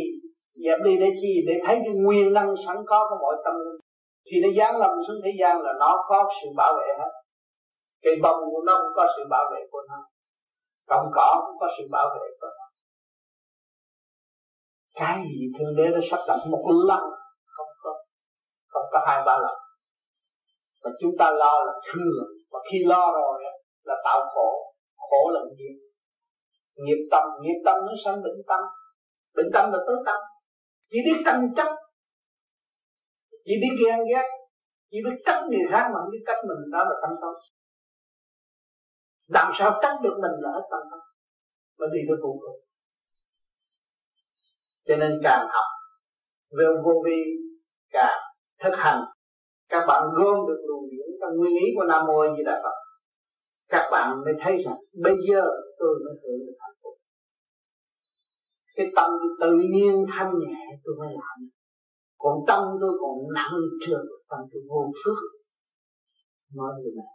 Dẹp 0.66 0.80
đi 0.86 0.98
để 1.00 1.10
chi? 1.22 1.34
Để 1.48 1.54
thấy 1.66 1.80
cái 1.86 1.94
nguyên 1.94 2.34
năng 2.34 2.54
sẵn 2.66 2.78
có 2.86 3.08
của 3.10 3.18
mọi 3.22 3.36
tâm 3.46 3.54
linh 3.66 3.80
khi 4.26 4.38
nó 4.44 4.50
giáng 4.58 4.76
lâm 4.82 4.92
xuống 5.08 5.20
thế 5.24 5.32
gian 5.40 5.62
là 5.62 5.74
nó 5.80 5.92
có 6.10 6.30
sự 6.42 6.48
bảo 6.56 6.74
vệ 6.78 6.88
hết. 7.00 7.12
Cây 8.04 8.16
bông 8.24 8.40
của 8.52 8.62
nó 8.66 8.74
cũng 8.84 8.96
có 8.96 9.08
sự 9.18 9.24
bảo 9.30 9.46
vệ 9.52 9.62
của 9.72 9.82
nó. 9.90 10.00
Cọng 10.88 11.08
cỏ 11.16 11.44
cũng 11.46 11.58
có 11.60 11.68
sự 11.78 11.84
bảo 11.92 12.08
vệ 12.16 12.28
của 12.42 12.48
nó. 12.58 12.66
Cái 14.96 15.24
gì 15.24 15.42
thương 15.56 15.76
đế 15.78 15.84
nó 15.94 16.00
sắp 16.10 16.20
đặt 16.28 16.40
một 16.50 16.64
lần, 16.88 17.04
không 17.46 17.68
có 17.84 17.94
không 18.68 18.86
có 18.92 19.00
hai 19.08 19.24
ba 19.26 19.38
lần. 19.38 19.58
Mà 20.84 20.92
chúng 21.02 21.12
ta 21.20 21.32
lo 21.32 21.64
là 21.66 21.74
thừa 21.92 22.20
và 22.52 22.60
khi 22.72 22.78
lo 22.86 23.12
rồi 23.12 23.44
là 23.84 23.96
tạo 24.04 24.20
khổ. 24.34 24.74
Khổ 25.10 25.32
là 25.34 25.42
nghiệp. 25.58 25.76
Nghiệp 26.76 27.08
tâm 27.12 27.24
nghiệp 27.42 27.62
tâm 27.66 27.78
nó 27.86 27.94
sanh 28.04 28.24
bệnh 28.24 28.42
tâm. 28.48 28.60
Bệnh 29.36 29.50
tâm 29.54 29.72
là 29.72 29.80
tối 29.88 29.98
tâm. 30.06 30.20
Chỉ 30.90 30.98
biết 31.06 31.22
tâm 31.26 31.36
chấp 31.56 31.68
chỉ 33.50 33.56
biết 33.62 33.76
ghen 33.82 34.00
ghét, 34.10 34.28
chỉ 34.92 34.98
biết 35.06 35.16
trách 35.26 35.42
người 35.50 35.66
khác 35.72 35.84
mà 35.94 35.98
không 36.02 36.12
biết 36.12 36.24
trách 36.28 36.42
mình, 36.50 36.72
đó 36.72 36.82
là 36.90 36.96
tâm 37.02 37.12
tâm. 37.22 37.34
Làm 39.28 39.52
sao 39.58 39.80
trách 39.82 39.98
được 40.04 40.16
mình 40.24 40.36
là 40.44 40.50
hết 40.56 40.66
tâm 40.72 40.82
tâm. 40.92 41.00
Mà 41.80 41.86
đi 41.94 42.00
tới 42.08 42.18
cùng 42.22 42.38
cùng. 42.44 42.60
Cho 44.88 44.96
nên 44.98 45.20
càng 45.24 45.48
học, 45.54 45.70
về 46.58 46.66
vô 46.84 46.94
vi, 47.06 47.20
càng 47.90 48.20
thực 48.64 48.76
hành, 48.78 49.02
các 49.70 49.84
bạn 49.88 50.04
gom 50.18 50.48
được 50.48 50.62
luồng 50.68 50.90
điển 50.92 51.08
trong 51.22 51.34
nguyên 51.38 51.54
lý 51.54 51.68
của 51.76 51.84
nam 51.84 52.06
mô 52.08 52.38
di 52.38 52.44
đà 52.46 52.62
phật, 52.64 52.78
các 53.68 53.90
bạn 53.92 54.22
mới 54.26 54.34
thấy 54.44 54.58
rằng 54.66 54.78
bây 55.04 55.16
giờ 55.30 55.42
tôi 55.80 55.90
mới 56.06 56.14
hưởng 56.24 56.40
được 56.48 56.58
hạnh 56.60 56.78
phúc. 56.84 56.94
Cái 58.76 58.88
tâm 58.96 59.10
tự 59.42 59.54
nhiên 59.72 60.06
thanh 60.14 60.32
nhẹ 60.40 60.64
tôi 60.84 60.96
mới 61.00 61.08
làm 61.14 61.50
còn 62.20 62.36
tâm 62.48 62.64
tôi 62.82 62.92
còn 63.02 63.16
nặng 63.36 63.60
trược 63.82 64.02
tâm 64.30 64.40
tôi 64.52 64.62
vô 64.70 64.92
phước. 65.04 65.18
Nói 66.56 66.72
như 66.82 66.90
này. 66.98 67.12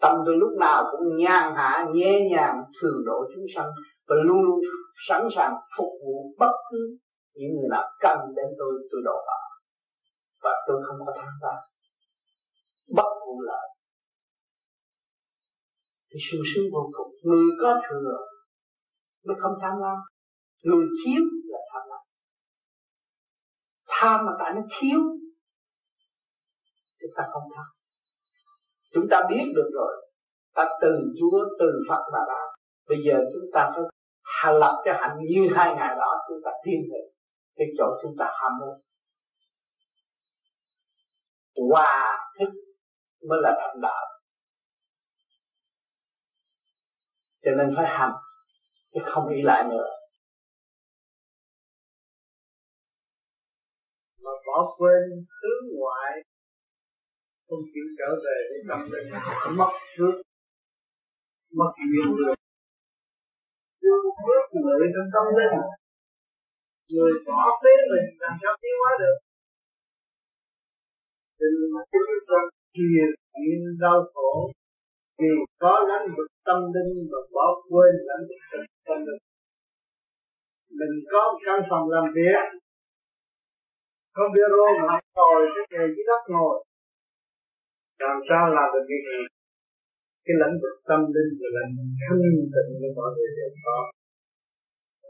Tâm 0.00 0.16
tôi 0.26 0.34
lúc 0.36 0.50
nào 0.60 0.84
cũng 0.90 1.16
nhàn 1.16 1.54
hạ, 1.56 1.86
nhẹ 1.94 2.28
nhàng, 2.30 2.56
thường 2.80 3.02
độ 3.06 3.18
chúng 3.34 3.44
sanh, 3.54 3.70
và 4.08 4.16
luôn 4.24 4.42
luôn 4.42 4.60
sẵn 5.08 5.22
sàng 5.34 5.54
phục 5.78 5.92
vụ 6.04 6.34
bất 6.38 6.52
cứ 6.70 6.98
những 7.34 7.50
người 7.54 7.68
nào 7.70 7.84
cần 8.00 8.18
đến 8.36 8.46
tôi 8.58 8.72
tôi 8.90 9.00
độ 9.04 9.16
họ. 9.26 9.40
Và 10.42 10.50
tôi 10.66 10.82
không 10.86 11.06
có 11.06 11.12
tham 11.16 11.32
lam 11.42 11.62
bất 12.96 13.10
vụ 13.26 13.40
lợi. 13.40 13.68
Thì 16.10 16.18
sung 16.30 16.42
sướng 16.54 16.64
vô 16.72 16.90
cùng. 16.92 17.12
Người 17.22 17.48
có 17.62 17.80
thừa 17.88 18.16
mới 19.26 19.36
không 19.40 19.52
tham 19.62 19.72
lam 19.82 19.98
người 20.62 20.86
thiếu 21.00 21.22
là 21.52 21.58
tham 21.72 21.82
lam 21.90 22.04
tham 24.00 24.26
mà 24.26 24.32
tại 24.38 24.52
nó 24.54 24.60
thiếu, 24.78 25.00
chúng 27.00 27.10
ta 27.16 27.22
không 27.32 27.42
tham 27.56 27.64
chúng 28.94 29.06
ta 29.10 29.22
biết 29.28 29.44
được 29.54 29.70
rồi. 29.74 29.92
Ta 30.54 30.68
từ 30.80 30.98
Chúa, 31.20 31.44
từ 31.58 31.66
Phật 31.88 32.02
mà 32.12 32.18
ra. 32.28 32.40
Bây 32.88 32.98
giờ 33.06 33.14
chúng 33.32 33.50
ta 33.52 33.70
phải 33.74 33.84
hành 34.22 34.54
lập 34.54 34.82
cái 34.84 34.94
hạnh 35.00 35.18
như 35.30 35.48
hai 35.54 35.74
ngày 35.74 35.94
đó, 35.96 36.14
chúng 36.28 36.38
ta 36.44 36.50
thiên 36.66 36.80
về. 36.90 36.98
Cái 37.56 37.66
chỗ 37.78 37.84
chúng 38.02 38.14
ta 38.18 38.24
ham 38.24 38.52
muốn. 38.60 38.80
Hòa 41.70 42.18
thức 42.38 42.52
mới 43.28 43.38
là 43.42 43.56
thành 43.60 43.80
đạo. 43.80 44.06
Cho 47.44 47.50
nên 47.50 47.74
phải 47.76 47.86
hành, 47.88 48.12
chứ 48.94 49.00
không 49.04 49.32
nghĩ 49.32 49.42
lại 49.42 49.64
nữa. 49.70 49.86
Mà 54.24 54.32
bỏ 54.46 54.58
quên 54.78 55.02
hướng 55.40 55.64
ngoại, 55.78 56.12
không 57.48 57.64
chịu 57.72 57.86
trở 57.98 58.10
về 58.24 58.36
với 58.50 58.60
tâm 58.68 58.80
linh. 58.92 59.08
Mất 59.58 59.72
trước, 59.96 60.14
mất 61.58 61.72
duyên 61.90 62.16
được 62.18 62.34
bước 64.26 64.44
người 64.62 64.86
trong 64.94 65.08
tâm 65.14 65.26
linh. 65.38 65.56
Người 66.92 67.12
bỏ 67.26 67.42
phế 67.60 67.72
mình 67.90 68.08
làm 68.22 68.34
sao 68.42 68.52
tiến 68.60 68.74
hóa 68.80 68.92
được? 69.02 69.16
Đừng 71.40 71.58
mà 71.74 71.82
chúng 71.92 72.20
ta 72.28 72.38
truyền 72.74 73.08
chuyện 73.34 73.60
đau 73.82 73.98
khổ 74.14 74.52
vì 75.18 75.32
có 75.62 75.74
lãnh 75.88 76.06
vực 76.16 76.30
tâm 76.48 76.60
linh 76.74 76.92
mà 77.10 77.20
bỏ 77.34 77.46
quên 77.70 77.92
lãnh 78.08 78.24
vực 78.28 78.42
tâm 78.86 78.98
linh. 79.06 79.22
Mình 80.78 80.94
có 81.10 81.20
một 81.32 81.38
căn 81.46 81.58
phòng 81.70 81.86
làm 81.94 82.04
việc 82.16 82.63
không 84.14 84.32
bia 84.34 84.48
rô 84.54 84.66
mà 84.86 84.94
ngồi 85.16 85.40
cái 85.54 85.64
nghề 85.70 85.84
dưới 85.94 86.04
đất 86.10 86.22
ngồi 86.34 86.56
làm 88.04 88.16
sao 88.28 88.42
làm 88.56 88.68
được 88.74 88.84
cái 88.90 89.00
gì 89.06 89.18
cái 90.24 90.34
lãnh 90.40 90.56
vực 90.62 90.76
tâm 90.88 91.00
linh 91.14 91.30
và 91.40 91.48
lãnh 91.56 91.72
thanh 92.02 92.20
tịnh 92.54 92.70
của 92.80 92.92
mọi 92.98 93.10
người 93.14 93.30
đều 93.38 93.52
có. 93.64 93.78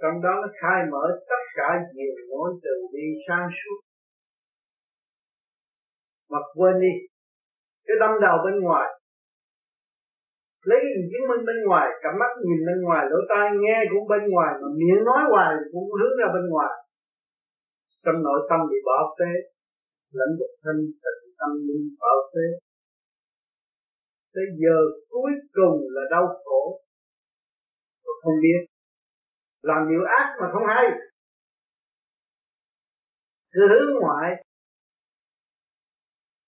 Trong 0.01 0.17
đó 0.25 0.33
nó 0.43 0.49
khai 0.61 0.79
mở 0.93 1.05
tất 1.31 1.43
cả 1.59 1.69
nhiều 1.95 2.15
mối 2.31 2.49
từ 2.65 2.75
bi 2.93 3.05
sáng 3.27 3.49
suốt. 3.59 3.79
Mà 6.31 6.39
quên 6.55 6.75
đi, 6.85 6.95
cái 7.87 7.97
đâm 8.01 8.13
đầu 8.25 8.37
bên 8.45 8.57
ngoài, 8.65 8.89
lấy 10.69 10.79
cái 10.83 10.93
chứng 11.11 11.29
minh 11.31 11.43
bên 11.49 11.59
ngoài, 11.67 11.87
cả 12.03 12.11
mắt 12.21 12.31
nhìn 12.47 12.61
bên 12.69 12.79
ngoài, 12.85 13.03
lỗ 13.11 13.19
tai 13.31 13.47
nghe 13.63 13.79
cũng 13.91 14.09
bên 14.13 14.23
ngoài, 14.33 14.53
mà 14.61 14.69
miệng 14.79 15.05
nói 15.09 15.23
hoài 15.31 15.51
cũng 15.73 15.89
hướng 15.99 16.15
ra 16.21 16.27
bên 16.35 16.45
ngoài 16.53 16.73
trong 18.05 18.19
nội 18.27 18.41
tâm 18.51 18.61
bị 18.71 18.79
bỏ 18.89 18.99
phế 19.19 19.33
lẫn 20.19 20.31
vực 20.39 20.53
thân 20.63 20.77
tịnh 21.03 21.23
tâm 21.39 21.51
linh 21.67 21.85
bỏ 22.01 22.13
phế. 22.31 22.47
Tới 24.35 24.45
giờ 24.61 24.77
cuối 25.09 25.33
cùng 25.53 25.79
là 25.95 26.03
đau 26.11 26.27
khổ. 26.45 26.81
Tôi 28.05 28.15
không 28.23 28.37
biết. 28.43 28.61
Làm 29.63 29.89
điều 29.91 30.03
ác 30.19 30.37
mà 30.41 30.47
không 30.53 30.67
hay. 30.67 30.85
Cứ 33.53 33.61
hướng 33.69 34.01
ngoại. 34.01 34.29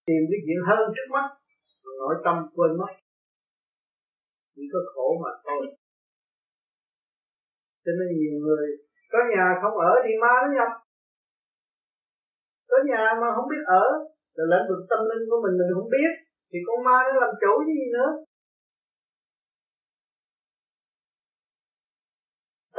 Tìm 0.06 0.22
cái 0.30 0.38
chuyện 0.44 0.60
hơn 0.68 0.92
trước 0.94 1.08
mắt. 1.12 1.26
Nội 2.00 2.14
tâm 2.24 2.36
quên 2.54 2.70
mất. 2.78 2.92
Chỉ 4.54 4.62
có 4.72 4.78
khổ 4.94 5.08
mà 5.24 5.30
thôi. 5.44 5.76
Cho 7.84 7.92
nên 7.98 8.08
nhiều 8.18 8.36
người 8.44 8.66
có 9.12 9.18
nhà 9.36 9.46
không 9.62 9.78
ở 9.78 9.92
thì 10.04 10.10
ma 10.22 10.32
nó 10.42 10.48
nhập 10.56 10.85
có 12.76 12.82
nhà 12.90 13.02
mà 13.20 13.28
không 13.36 13.48
biết 13.52 13.62
ở. 13.82 13.86
Là 14.36 14.44
lĩnh 14.52 14.68
vực 14.70 14.80
tâm 14.90 15.00
linh 15.10 15.22
của 15.30 15.38
mình 15.44 15.54
mình 15.60 15.70
không 15.76 15.90
biết. 15.96 16.10
Thì 16.50 16.58
con 16.66 16.78
ma 16.86 16.96
nó 17.06 17.14
làm 17.24 17.32
chủ 17.42 17.52
gì 17.70 17.80
nữa? 17.96 18.10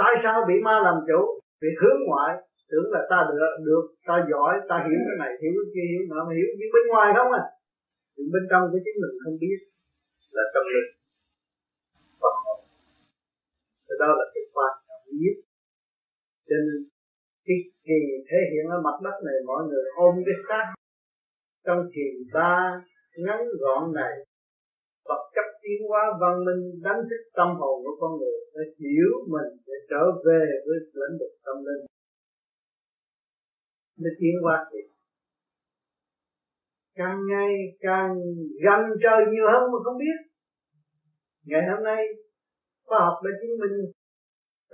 Tại 0.02 0.14
sao 0.24 0.36
bị 0.50 0.56
ma 0.68 0.76
làm 0.88 0.98
chủ? 1.08 1.22
Vì 1.62 1.70
hướng 1.82 2.00
ngoại. 2.08 2.32
Tưởng 2.70 2.88
là 2.94 3.02
ta 3.12 3.20
được 3.30 3.52
được, 3.68 3.86
ta 4.08 4.16
giỏi, 4.32 4.54
ta 4.70 4.76
hiểu 4.86 5.00
cái 5.08 5.18
này, 5.24 5.32
hiểu 5.42 5.54
cái 5.58 5.70
kia, 5.74 5.88
hiểu 5.92 6.04
nọ, 6.10 6.20
mà 6.28 6.34
hiểu. 6.38 6.50
Nhưng 6.58 6.72
bên 6.74 6.84
ngoài 6.90 7.08
không 7.18 7.32
à. 7.42 7.44
Thì 8.14 8.24
bên 8.34 8.44
trong 8.52 8.64
của 8.72 8.80
chính 8.86 8.98
mình 9.02 9.16
không 9.24 9.36
biết 9.44 9.60
là 10.36 10.44
tâm 10.54 10.64
linh. 10.74 10.90
Phật 12.22 12.36
hồn 12.44 12.60
đó 14.02 14.10
là 14.20 14.26
cái 14.34 14.44
quan 14.54 14.74
trọng 14.88 15.04
nhất. 15.22 15.38
Cho 16.48 16.58
nên 16.66 16.80
cái 17.48 17.60
kỳ 17.88 18.00
thể 18.28 18.40
hiện 18.52 18.66
ở 18.76 18.78
mặt 18.88 18.98
đất 19.06 19.18
này, 19.28 19.38
mọi 19.50 19.62
người 19.68 19.86
ôm 20.06 20.14
cái 20.26 20.38
xác 20.48 20.66
trong 21.66 21.82
thiền 21.94 22.14
ba 22.34 22.56
ngắn 23.26 23.40
gọn 23.62 23.84
này. 24.00 24.14
Vật 25.08 25.24
chất 25.36 25.48
tiến 25.62 25.80
hóa 25.90 26.04
văn 26.22 26.36
minh, 26.46 26.64
đánh 26.86 27.02
thức 27.10 27.22
tâm 27.38 27.48
hồn 27.60 27.76
của 27.84 27.96
con 28.00 28.12
người, 28.20 28.40
để 28.54 28.64
hiểu 28.80 29.14
mình, 29.34 29.52
để 29.68 29.78
trở 29.90 30.04
về 30.26 30.44
với 30.66 30.78
lĩnh 31.00 31.16
vực 31.20 31.34
tâm 31.46 31.58
linh. 31.68 31.84
Để 33.98 34.10
tiến 34.20 34.36
hóa 34.44 34.66
thì 34.72 34.80
càng 36.96 37.18
ngày 37.32 37.54
càng 37.80 38.12
gần 38.66 38.82
trời 39.04 39.20
nhiều 39.32 39.48
hơn 39.54 39.64
mà 39.72 39.80
không 39.84 39.98
biết. 39.98 40.18
Ngày 41.46 41.62
hôm 41.70 41.84
nay, 41.84 42.04
khoa 42.86 43.00
học 43.00 43.18
đã 43.24 43.32
chứng 43.42 43.58
minh 43.62 43.92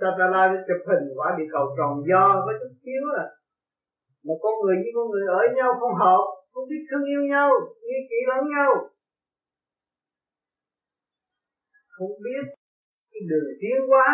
satellite 0.00 0.64
chụp 0.66 0.80
hình 0.88 1.06
quả 1.16 1.28
địa 1.38 1.48
cầu 1.54 1.66
tròn 1.76 1.92
do 2.10 2.24
với 2.46 2.54
chút 2.60 2.72
xíu 2.84 3.04
à 3.24 3.26
mà 4.26 4.34
con 4.42 4.54
người 4.60 4.76
với 4.82 4.92
con 4.96 5.06
người 5.10 5.24
ở 5.38 5.40
nhau 5.58 5.70
không 5.80 5.94
hợp, 6.02 6.22
không 6.52 6.66
biết 6.70 6.82
thương 6.88 7.04
yêu 7.12 7.22
nhau, 7.32 7.48
nghi 7.86 7.98
kỹ 8.08 8.18
lẫn 8.30 8.42
nhau. 8.54 8.70
Không 11.96 12.14
biết 12.24 12.44
cái 13.10 13.22
đường 13.30 13.48
tiến 13.60 13.78
hóa 13.90 14.08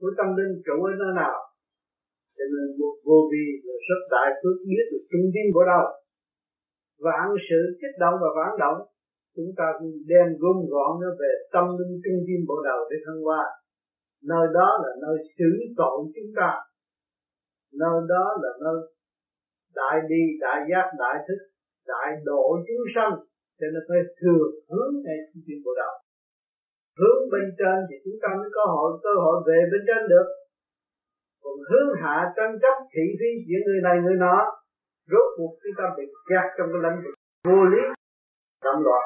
của 0.00 0.10
tâm 0.18 0.28
linh 0.38 0.54
trụ 0.66 0.76
ở 0.90 0.92
nơi 1.02 1.12
nào. 1.22 1.36
Cho 2.36 2.44
nên 2.52 2.66
vô 3.06 3.18
vi 3.30 3.44
là 3.66 3.76
rất 3.88 4.02
đại 4.14 4.28
phước 4.38 4.56
biết 4.70 4.84
được 4.90 5.04
trung 5.10 5.26
tâm 5.34 5.46
của 5.54 5.64
đâu. 5.72 5.84
Vạn 7.04 7.26
sự 7.48 7.60
kích 7.80 7.96
động 8.02 8.16
và 8.22 8.28
phản 8.36 8.52
động, 8.62 8.78
chúng 9.36 9.50
ta 9.58 9.66
đem 10.10 10.26
gom 10.40 10.56
gọn 10.72 10.90
nó 11.02 11.10
về 11.20 11.30
tâm 11.54 11.64
linh 11.78 11.94
trung 12.04 12.20
tâm 12.26 12.40
bộ 12.48 12.56
đầu 12.68 12.80
để 12.90 12.96
thăng 13.04 13.20
hoa 13.26 13.42
nơi 14.32 14.46
đó 14.54 14.68
là 14.82 14.90
nơi 15.02 15.16
xử 15.38 15.50
tội 15.76 15.98
chúng 16.14 16.32
ta. 16.38 16.50
Nơi 17.80 17.96
đó 18.08 18.24
là 18.42 18.50
nơi 18.64 18.78
đại 19.74 19.96
đi 20.08 20.22
đại 20.40 20.60
giác, 20.70 20.86
đại 20.98 21.16
thức, 21.28 21.40
đại 21.86 22.08
độ 22.24 22.44
chúng 22.66 22.84
sanh. 22.94 23.14
Cho 23.58 23.66
nên 23.72 23.82
phải 23.88 24.02
thường 24.20 24.50
hướng 24.70 24.92
ngay 25.04 25.18
chương 25.30 25.42
trình 25.46 25.62
bộ 25.64 25.72
đầu 25.80 25.94
hướng 26.98 27.20
bên 27.32 27.46
trên 27.58 27.76
thì 27.88 27.96
chúng 28.04 28.18
ta 28.22 28.28
mới 28.38 28.50
có 28.56 28.62
hội, 28.74 28.90
cơ 29.04 29.12
hội 29.24 29.36
về 29.48 29.58
bên 29.70 29.82
trên 29.88 30.02
được. 30.12 30.26
Còn 31.42 31.56
hướng 31.68 31.88
hạ 32.02 32.16
tranh 32.36 32.54
chấp, 32.62 32.76
thị 32.92 33.04
phi, 33.18 33.30
giữa 33.48 33.60
người 33.66 33.80
này, 33.86 33.96
người 34.02 34.16
nọ, 34.24 34.38
rốt 35.10 35.26
cuộc 35.36 35.52
chúng 35.62 35.76
ta 35.78 35.84
bị 35.96 36.04
kẹt 36.28 36.46
trong 36.56 36.68
cái 36.72 36.80
lãnh 36.84 36.98
vực 37.04 37.14
vô 37.48 37.60
lý 37.72 37.82
tâm 38.64 38.76
loạn. 38.86 39.04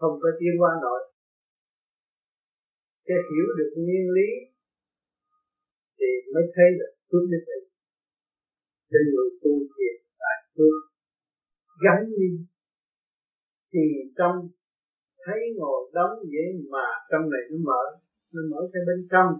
Không 0.00 0.14
có 0.22 0.28
tiến 0.38 0.54
qua 0.60 0.70
nổi 0.82 1.00
sẽ 3.06 3.14
hiểu 3.30 3.46
được 3.58 3.70
nguyên 3.76 4.06
lý 4.16 4.28
thì 5.98 6.10
mới 6.34 6.44
thấy 6.54 6.68
được 6.78 6.92
phước 7.08 7.24
đức 7.32 7.44
ấy 7.56 7.62
cho 8.90 8.98
người 9.12 9.30
tu 9.42 9.52
thiền 9.72 9.96
tại 10.22 10.38
phước 10.54 10.78
gắn 11.84 12.00
đi 12.20 12.32
thì 13.72 13.84
trong 14.18 14.36
thấy 15.24 15.40
ngồi 15.56 15.90
đóng 15.94 16.18
vậy 16.32 16.48
mà 16.70 16.86
trong 17.10 17.30
này 17.30 17.42
nó 17.50 17.56
mở 17.68 18.02
nó 18.32 18.42
mở 18.50 18.60
ra 18.72 18.80
bên 18.86 19.08
trong. 19.12 19.30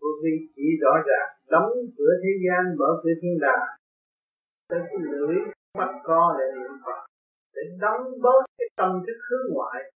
Vô 0.00 0.08
vi 0.22 0.34
chỉ 0.56 0.66
rõ 0.82 0.94
ràng, 1.08 1.30
đóng 1.48 1.70
cửa 1.96 2.12
thế 2.22 2.32
gian, 2.44 2.76
mở 2.78 2.90
cửa 3.02 3.14
thiên 3.22 3.38
đàng. 3.40 3.68
Tới 4.68 4.80
cái 4.88 5.00
lưỡi 5.12 5.36
bắt 5.78 5.92
co 6.04 6.36
để 6.38 6.46
niệm 6.58 6.74
phật, 6.84 7.00
để 7.54 7.62
đóng 7.80 8.02
bớt 8.22 8.40
cái 8.58 8.68
tâm 8.76 8.90
thức 9.06 9.18
hướng 9.30 9.54
ngoại 9.54 9.92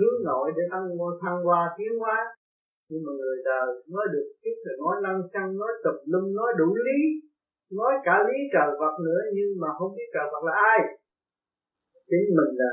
hướng 0.00 0.18
nội 0.28 0.46
để 0.56 0.62
tăng 0.72 0.86
thăng 1.22 1.40
hoa, 1.46 1.62
tiến 1.78 1.92
hóa. 2.02 2.16
Nhưng 2.88 3.02
mà 3.06 3.12
người 3.20 3.38
đời 3.50 3.66
nói 3.94 4.04
được 4.14 4.26
chút 4.42 4.56
rồi 4.64 4.76
nói 4.82 4.94
năng 5.04 5.20
xăng 5.32 5.48
nói 5.60 5.72
tập 5.84 5.96
lum 6.10 6.24
nói 6.38 6.50
đủ 6.60 6.68
lý, 6.86 7.00
nói 7.78 7.92
cả 8.06 8.16
lý 8.28 8.38
trời 8.54 8.70
vật 8.80 8.94
nữa, 9.06 9.20
nhưng 9.36 9.50
mà 9.62 9.68
không 9.78 9.92
biết 9.96 10.08
trời 10.14 10.26
vật 10.32 10.42
là 10.48 10.54
ai. 10.72 10.78
Chính 12.10 12.26
mình 12.36 12.52
là 12.60 12.72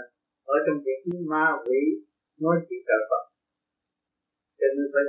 ở 0.54 0.56
trong 0.66 0.80
việc 0.86 1.00
ma 1.32 1.46
quỷ, 1.66 1.82
nói 2.44 2.56
chuyện 2.66 2.82
trời 2.90 3.02
vật. 3.10 3.24
Cho 4.60 4.68
nên 4.76 4.88
phải 4.94 5.06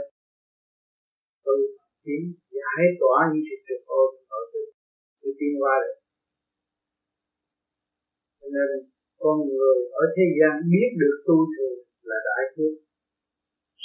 tu 1.45 1.57
tiến 2.05 2.23
giải 2.59 2.85
tỏa 3.01 3.17
những 3.31 3.45
sự 3.49 3.57
trực 3.67 3.83
ôn 4.03 4.11
ở 4.39 4.41
từ 4.53 4.61
từ 5.21 5.29
tiên 5.39 5.53
qua 5.63 5.75
được. 5.85 5.99
Cho 8.41 8.49
nên 8.57 8.69
con 9.23 9.37
người 9.49 9.77
ở 10.03 10.05
thế 10.15 10.27
gian 10.39 10.55
biết 10.73 10.91
được 11.03 11.17
tu 11.27 11.37
thường 11.55 11.79
là 12.11 12.19
đại 12.29 12.43
phước 12.55 12.75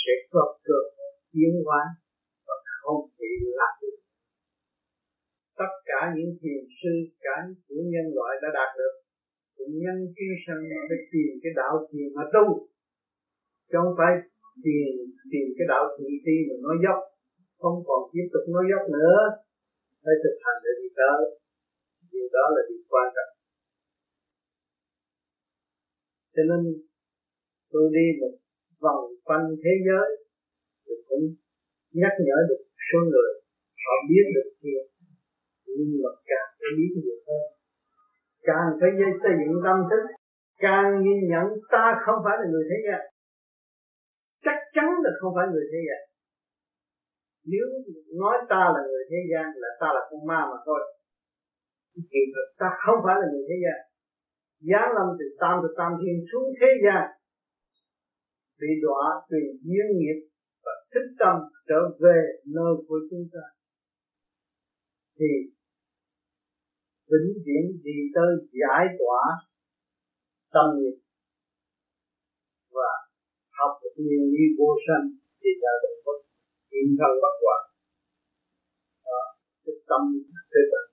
sẽ 0.01 0.13
có 0.31 0.43
cơ 0.67 0.79
tiến 1.31 1.53
hóa 1.65 1.81
và 2.47 2.55
không 2.81 3.01
bị 3.19 3.31
lạc 3.59 3.73
được 3.81 3.97
tất 5.59 5.71
cả 5.89 5.99
những 6.15 6.31
thiền 6.39 6.61
sư, 6.79 6.93
cả 7.25 7.35
những 7.69 7.87
nhân 7.93 8.07
loại 8.17 8.33
đã 8.43 8.49
đạt 8.59 8.69
được, 8.79 8.93
cũng 9.57 9.73
nhân 9.83 9.97
khi 10.15 10.27
sân 10.45 10.59
để 10.89 10.97
tìm 11.11 11.29
cái 11.43 11.51
đạo 11.61 11.73
thiền 11.89 12.07
mà 12.17 12.23
tu. 12.35 12.45
Chứ 13.69 13.75
không 13.81 13.95
phải 13.99 14.13
tìm 14.65 14.89
tìm 15.31 15.45
cái 15.57 15.65
đạo 15.73 15.83
thị 15.95 16.09
thi 16.23 16.35
mà 16.47 16.55
nói 16.65 16.75
dốc, 16.83 16.99
không 17.61 17.77
còn 17.87 18.01
tiếp 18.11 18.25
tục 18.33 18.45
nói 18.55 18.65
dốc 18.71 18.83
nữa. 18.97 19.19
Phải 20.03 20.15
thực 20.23 20.35
hành 20.43 20.59
để 20.65 20.71
đi 20.81 20.89
tới. 20.99 21.21
Điều 22.11 22.27
đó 22.35 22.45
là 22.55 22.61
điều 22.69 22.83
quan 22.91 23.07
trọng. 23.15 23.33
Cho 26.35 26.43
nên 26.49 26.61
tôi 27.73 27.85
đi 27.97 28.05
một 28.21 28.33
vòng 28.83 29.03
quanh 29.27 29.45
thế 29.63 29.73
giới 29.87 30.07
thì 30.85 30.93
cũng 31.07 31.25
nhắc 32.01 32.13
nhở 32.25 32.37
được 32.49 32.61
số 32.87 32.99
người, 33.11 33.31
họ 33.83 33.95
biết 34.09 34.25
được 34.35 34.49
kia. 34.61 34.81
Nhưng 35.75 35.91
mà 36.03 36.11
càng 36.29 36.49
phải 36.59 36.71
biết 36.77 36.91
nhiều 37.03 37.19
hơn. 37.27 37.45
Càng 38.47 38.67
phải 38.79 38.91
xây 39.21 39.33
dựng 39.39 39.55
tâm 39.65 39.77
thức, 39.89 40.03
càng 40.65 40.87
nhìn 41.03 41.19
nhận 41.31 41.47
ta 41.73 41.85
không 42.05 42.19
phải 42.25 42.35
là 42.39 42.45
người 42.51 42.65
thế 42.69 42.77
gian. 42.87 43.01
Chắc 44.45 44.57
chắn 44.75 44.87
là 45.03 45.11
không 45.19 45.33
phải 45.35 45.47
người 45.51 45.67
thế 45.71 45.81
gian. 45.87 46.01
Nếu 47.51 47.65
nói 48.21 48.35
ta 48.51 48.63
là 48.75 48.81
người 48.89 49.03
thế 49.11 49.19
gian 49.31 49.45
là 49.61 49.69
ta 49.81 49.87
là 49.95 50.01
con 50.09 50.21
ma 50.29 50.41
mà 50.51 50.57
thôi. 50.65 50.81
Thì 52.11 52.21
ta 52.59 52.69
không 52.85 52.99
phải 53.05 53.15
là 53.21 53.27
người 53.31 53.45
thế 53.49 53.57
gian. 53.63 53.79
Giáng 54.69 54.89
lâm 54.95 55.07
từ 55.19 55.25
tam 55.41 55.55
từ 55.63 55.69
tam 55.79 55.91
thiên 56.01 56.17
xuống 56.29 56.47
thế 56.59 56.71
gian 56.85 57.03
bị 58.63 58.71
đọa 58.85 59.05
tùy 59.29 59.43
duyên 59.67 59.89
nghiệp 59.97 60.19
và 60.65 60.73
thích 60.91 61.09
tâm 61.19 61.35
trở 61.69 61.81
về 62.03 62.19
nơi 62.55 62.73
của 62.87 62.99
chúng 63.09 63.25
ta. 63.33 63.45
Thì 65.17 65.31
vĩnh 67.11 67.31
viễn 67.45 67.63
đi 67.85 67.97
tới 68.15 68.29
giải 68.61 68.83
tỏa 68.99 69.23
tâm 70.53 70.65
nghiệp 70.77 70.97
và 72.77 72.91
học 73.57 73.71
được 73.81 73.95
nguyên 74.03 74.23
lý 74.33 74.43
vô 74.57 74.69
sanh 74.85 75.05
thì 75.39 75.49
là 75.63 75.73
được 75.83 75.97
bất 76.05 76.19
hiện 76.71 76.87
thân 76.99 77.11
bất 77.23 77.35
hoại. 77.43 77.63
Thích 79.65 79.81
cái 79.81 79.85
tâm 79.89 80.01
cái 80.51 80.63
bản 80.71 80.85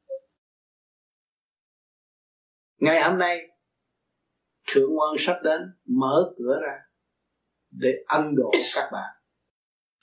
ngày 2.81 3.03
hôm 3.03 3.19
nay, 3.19 3.37
thượng 4.75 4.99
quan 4.99 5.15
sắp 5.19 5.41
đến 5.45 5.61
mở 5.85 6.33
cửa 6.39 6.59
ra 6.63 6.90
để 7.71 7.89
ân 8.07 8.35
độ 8.37 8.51
các 8.75 8.89
bạn. 8.93 9.17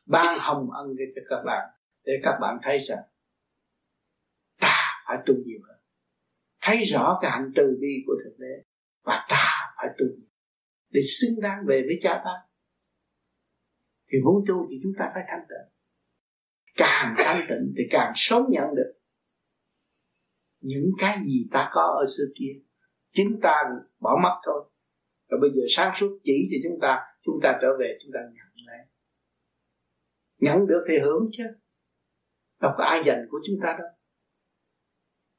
Ban 0.06 0.40
hồng 0.40 0.72
ân 0.72 0.88
cho 1.16 1.22
các 1.30 1.44
bạn, 1.46 1.70
để 2.04 2.14
các 2.24 2.38
bạn 2.42 2.58
thấy 2.64 2.80
rằng 2.80 3.04
ta 4.60 5.04
phải 5.08 5.18
tu 5.26 5.34
nhiều 5.46 5.60
hơn. 5.68 5.78
Thấy 6.62 6.84
rõ 6.84 7.20
cái 7.22 7.32
hạnh 7.32 7.52
từ 7.56 7.78
bi 7.82 8.04
của 8.06 8.14
thượng 8.24 8.40
đế 8.40 8.64
và 9.04 9.26
ta 9.30 9.74
phải 9.78 9.88
tu 9.98 10.06
để 10.90 11.02
xứng 11.20 11.42
đáng 11.42 11.60
về 11.68 11.82
với 11.86 12.00
cha 12.02 12.22
ta. 12.26 12.32
Thì 14.12 14.18
muốn 14.24 14.44
tu 14.48 14.68
thì 14.70 14.80
chúng 14.84 14.94
ta 15.00 15.12
phải 15.14 15.24
thanh 15.28 15.46
tịnh. 15.50 15.74
Càng 16.76 17.16
thanh 17.18 17.46
tịnh 17.50 17.74
thì 17.78 17.84
càng 17.92 18.12
sớm 18.16 18.44
nhận 18.50 18.76
được 18.76 18.94
những 20.62 20.92
cái 20.98 21.18
gì 21.26 21.48
ta 21.52 21.70
có 21.74 21.82
ở 21.82 22.06
xưa 22.18 22.26
kia. 22.40 22.62
Chính 23.12 23.40
ta 23.44 23.64
bỏ 24.00 24.20
mất 24.24 24.42
thôi. 24.46 24.70
Rồi 25.30 25.40
bây 25.42 25.50
giờ 25.50 25.62
sáng 25.70 25.96
suốt 25.96 26.20
chỉ 26.24 26.50
cho 26.52 26.70
chúng 26.70 26.80
ta 26.82 27.06
chúng 27.28 27.40
ta 27.44 27.60
trở 27.62 27.68
về, 27.80 27.98
chúng 28.02 28.12
ta 28.14 28.20
nhận 28.20 28.66
lấy. 28.68 28.80
Nhận 30.40 30.68
được 30.68 30.86
thì 30.88 30.94
hưởng 31.04 31.30
chứ. 31.32 31.44
Đâu 32.62 32.72
có 32.78 32.84
ai 32.84 33.04
dành 33.06 33.28
của 33.30 33.38
chúng 33.48 33.60
ta 33.64 33.76
đâu. 33.80 33.88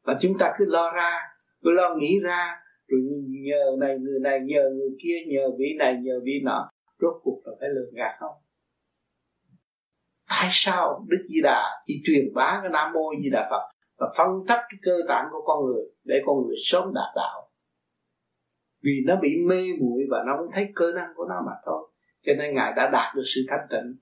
Và 0.05 0.19
chúng 0.21 0.39
ta 0.39 0.55
cứ 0.59 0.65
lo 0.69 0.93
ra, 0.93 1.21
cứ 1.63 1.71
lo 1.71 1.95
nghĩ 1.95 2.21
ra, 2.23 2.61
rồi 2.89 3.01
nhờ 3.29 3.77
này 3.79 3.99
người 3.99 4.21
này, 4.21 4.41
nhờ 4.45 4.71
người 4.77 4.91
kia, 5.03 5.17
nhờ 5.27 5.51
vị 5.59 5.67
này, 5.79 5.97
nhờ 6.03 6.21
vị 6.25 6.41
nọ. 6.45 6.71
Rốt 6.99 7.15
cuộc 7.23 7.43
là 7.45 7.53
phải 7.61 7.69
lường 7.69 7.95
gạt 7.95 8.17
không? 8.21 8.37
Tại 10.29 10.49
sao 10.51 11.07
đức 11.09 11.27
di 11.29 11.41
đà 11.43 11.63
chỉ 11.87 11.95
truyền 12.05 12.35
bá 12.35 12.59
cái 12.63 12.71
nam 12.71 12.93
mô 12.93 13.11
di 13.23 13.31
đà 13.33 13.49
phật 13.51 13.71
và 13.99 14.15
phân 14.19 14.29
tách 14.49 14.61
cái 14.69 14.79
cơ 14.83 14.97
tạng 15.09 15.29
của 15.31 15.43
con 15.47 15.67
người 15.67 15.85
để 16.05 16.23
con 16.27 16.37
người 16.47 16.57
sớm 16.65 16.85
đạt 16.95 17.15
đạo? 17.17 17.48
Vì 18.83 18.93
nó 19.07 19.17
bị 19.23 19.37
mê 19.47 19.63
muội 19.81 20.03
và 20.11 20.23
nó 20.27 20.37
không 20.37 20.51
thấy 20.55 20.69
cơ 20.75 20.93
năng 20.93 21.11
của 21.15 21.25
nó 21.29 21.43
mà 21.47 21.53
thôi. 21.67 21.91
Cho 22.23 22.33
nên 22.39 22.55
ngài 22.55 22.73
đã 22.77 22.91
đạt 22.93 23.17
được 23.17 23.23
sự 23.35 23.41
thanh 23.49 23.67
tịnh. 23.71 23.97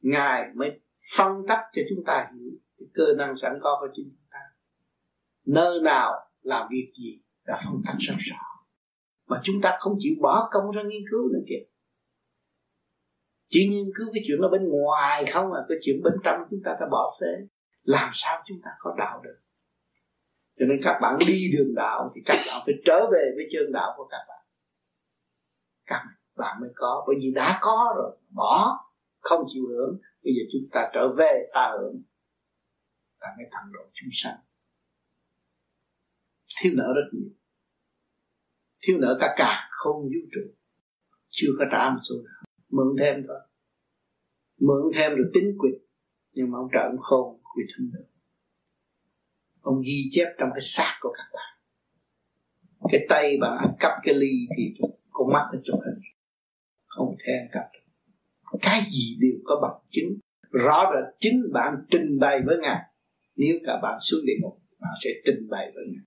Ngài 0.00 0.48
mới 0.54 0.80
phân 1.16 1.46
tách 1.48 1.64
cho 1.72 1.82
chúng 1.88 2.04
ta 2.04 2.30
hiểu 2.34 2.50
cái 2.78 2.86
cơ 2.94 3.04
năng 3.18 3.34
sẵn 3.42 3.58
có 3.60 3.76
của 3.80 3.88
chính 3.94 4.06
chúng 4.10 4.28
ta. 4.30 4.40
Nơi 5.46 5.80
nào 5.80 6.12
làm 6.42 6.68
việc 6.70 6.92
gì 6.98 7.22
đã 7.46 7.62
phân 7.64 7.82
tách 7.86 7.96
rõ 7.98 8.14
rõ 8.18 8.54
mà 9.26 9.40
chúng 9.44 9.56
ta 9.62 9.76
không 9.80 9.94
chịu 9.98 10.14
bỏ 10.20 10.48
công 10.52 10.70
ra 10.70 10.82
nghiên 10.82 11.02
cứu 11.10 11.28
nữa 11.32 11.44
kìa. 11.48 11.64
Chỉ 13.50 13.68
nghiên 13.68 13.86
cứu 13.96 14.06
cái 14.14 14.22
chuyện 14.26 14.38
ở 14.38 14.48
bên 14.48 14.68
ngoài 14.68 15.24
không 15.32 15.52
à 15.52 15.60
cái 15.68 15.78
chuyện 15.82 15.96
bên 16.04 16.14
trong 16.24 16.40
chúng 16.50 16.60
ta 16.64 16.76
đã 16.80 16.86
bỏ 16.90 17.12
phế 17.20 17.46
làm 17.82 18.10
sao 18.12 18.42
chúng 18.46 18.58
ta 18.64 18.70
có 18.78 18.94
đạo 18.98 19.20
được? 19.24 19.38
Cho 20.58 20.66
nên 20.66 20.80
các 20.82 20.98
bạn 21.02 21.18
đi 21.26 21.50
đường 21.52 21.74
đạo 21.74 22.12
thì 22.14 22.20
các 22.24 22.36
bạn 22.46 22.62
phải 22.66 22.74
trở 22.84 23.00
về 23.12 23.32
với 23.36 23.44
chân 23.52 23.72
đạo 23.72 23.94
của 23.96 24.06
các 24.10 24.24
bạn. 24.28 24.46
Các 25.86 26.02
bạn 26.36 26.60
mới 26.60 26.70
có, 26.74 27.04
bởi 27.06 27.16
vì 27.20 27.32
đã 27.34 27.58
có 27.62 27.94
rồi, 27.96 28.16
bỏ, 28.30 28.84
không 29.20 29.44
chịu 29.52 29.62
hưởng. 29.68 29.98
Bây 30.24 30.32
giờ 30.34 30.42
chúng 30.52 30.70
ta 30.72 30.90
trở 30.94 31.14
về 31.18 31.50
ta 31.54 31.72
hưởng. 31.80 32.02
Ta 33.20 33.26
mới 33.36 33.46
thẳng 33.50 33.72
độ 33.72 33.80
chúng 33.92 34.10
sanh. 34.12 34.36
Thiếu 36.60 36.72
nợ 36.76 36.86
rất 36.94 37.08
nhiều. 37.12 37.30
Thiếu 38.82 38.96
nợ 39.00 39.16
cả 39.20 39.34
cả, 39.36 39.68
không 39.70 40.02
vũ 40.02 40.28
trụ. 40.32 40.40
Chưa 41.28 41.48
có 41.58 41.64
trả 41.72 41.90
một 41.90 42.00
số 42.08 42.14
nào. 42.24 42.44
Mượn 42.68 42.96
thêm 43.00 43.24
thôi. 43.28 43.40
Mượn 44.60 44.92
thêm 44.94 45.10
rồi 45.10 45.30
tính 45.34 45.54
quyệt 45.58 45.74
nhưng 46.32 46.50
mà 46.50 46.58
ông 46.58 46.68
trợ 46.72 46.80
ông 46.80 46.98
khôn 47.00 47.40
quyệt 47.42 47.66
không 47.76 47.90
được 47.92 48.13
ông 49.64 49.82
ghi 49.86 50.08
chép 50.10 50.28
trong 50.38 50.48
cái 50.54 50.60
xác 50.60 50.98
của 51.00 51.12
các 51.16 51.28
bạn. 51.34 51.58
Cái 52.92 53.06
tay 53.08 53.36
bạn 53.40 53.58
ăn 53.58 53.76
cắp 53.80 53.92
cái 54.02 54.14
ly 54.14 54.46
thì 54.56 54.74
con 55.10 55.32
mắt 55.32 55.50
nó 55.52 55.60
chụp 55.64 55.80
hình. 55.86 56.02
Không 56.86 57.16
thể 57.26 57.32
ăn 57.32 57.48
cắp 57.52 57.64
cái 58.62 58.82
gì 58.92 59.16
đều 59.20 59.40
có 59.44 59.60
bằng 59.62 59.80
chứng. 59.90 60.18
Rõ 60.50 60.90
là 60.94 61.00
chính 61.18 61.42
bạn 61.52 61.74
trình 61.90 62.18
bày 62.20 62.40
với 62.46 62.56
ngài. 62.62 62.82
Nếu 63.36 63.56
cả 63.66 63.80
bạn 63.82 63.98
xuống 64.00 64.20
địa 64.26 64.36
ngục, 64.42 64.62
bạn 64.80 64.94
sẽ 65.04 65.10
trình 65.24 65.48
bày 65.50 65.72
với 65.74 65.84
ngài. 65.86 66.04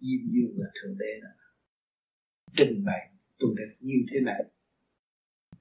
Diêm 0.00 0.20
dương 0.32 0.54
là 0.56 0.66
thượng 0.74 0.98
đế 0.98 1.20
đó. 1.22 1.28
Trình 2.56 2.84
bày, 2.84 3.10
tôi 3.38 3.54
đã 3.56 3.62
như 3.80 3.94
thế 4.12 4.20
này. 4.20 4.44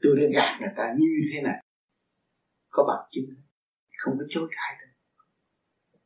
Tôi 0.01 0.15
đã 0.17 0.23
gạt 0.33 0.57
người 0.61 0.73
ta 0.77 0.95
như 0.97 1.07
thế 1.33 1.41
này. 1.41 1.63
Có 2.69 2.83
bằng 2.87 3.09
chứng. 3.11 3.25
Không 3.97 4.17
có 4.19 4.25
chối 4.29 4.49
cãi 4.51 4.77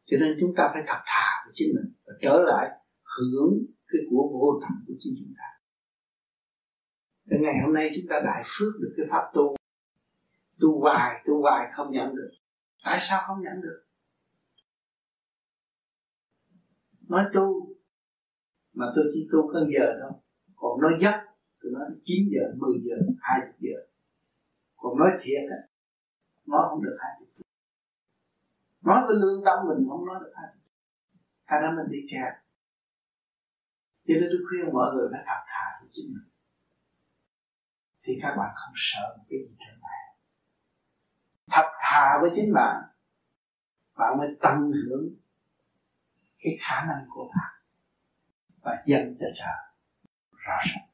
cho 0.07 0.17
nên 0.19 0.37
chúng 0.39 0.53
ta 0.57 0.69
phải 0.73 0.83
thật 0.87 1.01
thà 1.05 1.27
với 1.45 1.53
chính 1.55 1.75
mình 1.75 1.93
và 2.05 2.13
trở 2.21 2.39
lại 2.47 2.69
hưởng 3.17 3.53
cái 3.87 4.01
của 4.09 4.29
vô 4.41 4.59
tận 4.61 4.71
của 4.87 4.93
chính 4.99 5.15
chúng 5.19 5.33
ta. 5.37 5.47
Cái 7.29 7.39
ngày 7.39 7.55
hôm 7.65 7.73
nay 7.73 7.89
chúng 7.95 8.05
ta 8.09 8.21
đại 8.25 8.43
phước 8.45 8.73
được 8.81 8.93
cái 8.97 9.05
pháp 9.09 9.31
tu. 9.33 9.55
Tu 10.59 10.79
hoài 10.81 11.23
tu 11.25 11.41
hoài 11.41 11.69
không 11.73 11.91
nhận 11.91 12.15
được. 12.15 12.31
Tại 12.83 12.99
sao 13.01 13.23
không 13.27 13.41
nhận 13.41 13.61
được? 13.61 13.83
Nói 17.07 17.23
tu, 17.33 17.75
mà 18.73 18.85
tôi 18.95 19.05
chỉ 19.13 19.27
tu 19.31 19.49
có 19.53 19.59
giờ 19.59 19.99
đâu 19.99 20.23
còn 20.57 20.81
nói 20.81 20.93
giấc, 21.01 21.17
tôi 21.61 21.71
nói 21.71 21.83
9 22.03 22.29
giờ 22.31 22.41
10 22.57 22.81
giờ 22.83 22.95
20 23.19 23.53
giờ. 23.59 23.77
Còn 24.77 24.99
nói 24.99 25.09
thiệt 25.21 25.49
á 25.49 25.57
nói 26.45 26.61
không 26.69 26.83
được 26.83 26.97
20 26.99 27.15
phút 27.19 27.26
nói 28.87 28.99
với 29.07 29.15
lương 29.21 29.43
tâm 29.45 29.57
mình 29.67 29.89
không 29.89 30.05
nói 30.05 30.17
được 30.23 30.33
hết. 30.35 30.51
Thành 31.47 31.61
ra 31.61 31.69
mình 31.77 31.91
bị 31.91 31.99
kẹt 32.11 32.33
cho 34.07 34.13
nên 34.19 34.29
tôi 34.31 34.41
khuyên 34.49 34.73
mọi 34.73 34.93
người 34.93 35.07
phải 35.11 35.23
thật 35.27 35.41
thà 35.51 35.65
với 35.79 35.89
chính 35.93 36.07
mình. 36.13 36.29
Thì 38.03 38.13
các 38.21 38.35
bạn 38.37 38.51
không 38.55 38.73
sợ 38.75 39.15
một 39.17 39.23
cái 39.29 39.39
gì 39.39 39.55
trở 39.59 39.71
lại 39.81 39.97
thật 41.51 41.71
thà 41.81 42.17
với 42.21 42.29
chính 42.35 42.53
bạn 42.53 42.83
bạn 43.97 44.17
mới 44.17 44.27
tăng 44.41 44.71
hưởng 44.71 45.09
cái 46.39 46.57
khả 46.61 46.85
năng 46.85 47.05
của 47.09 47.31
bạn 47.35 47.61
và 48.61 48.83
dâng 48.85 49.15
cho 49.19 49.25
trời 49.35 49.57
rõ 50.31 50.57
ràng. 50.65 50.87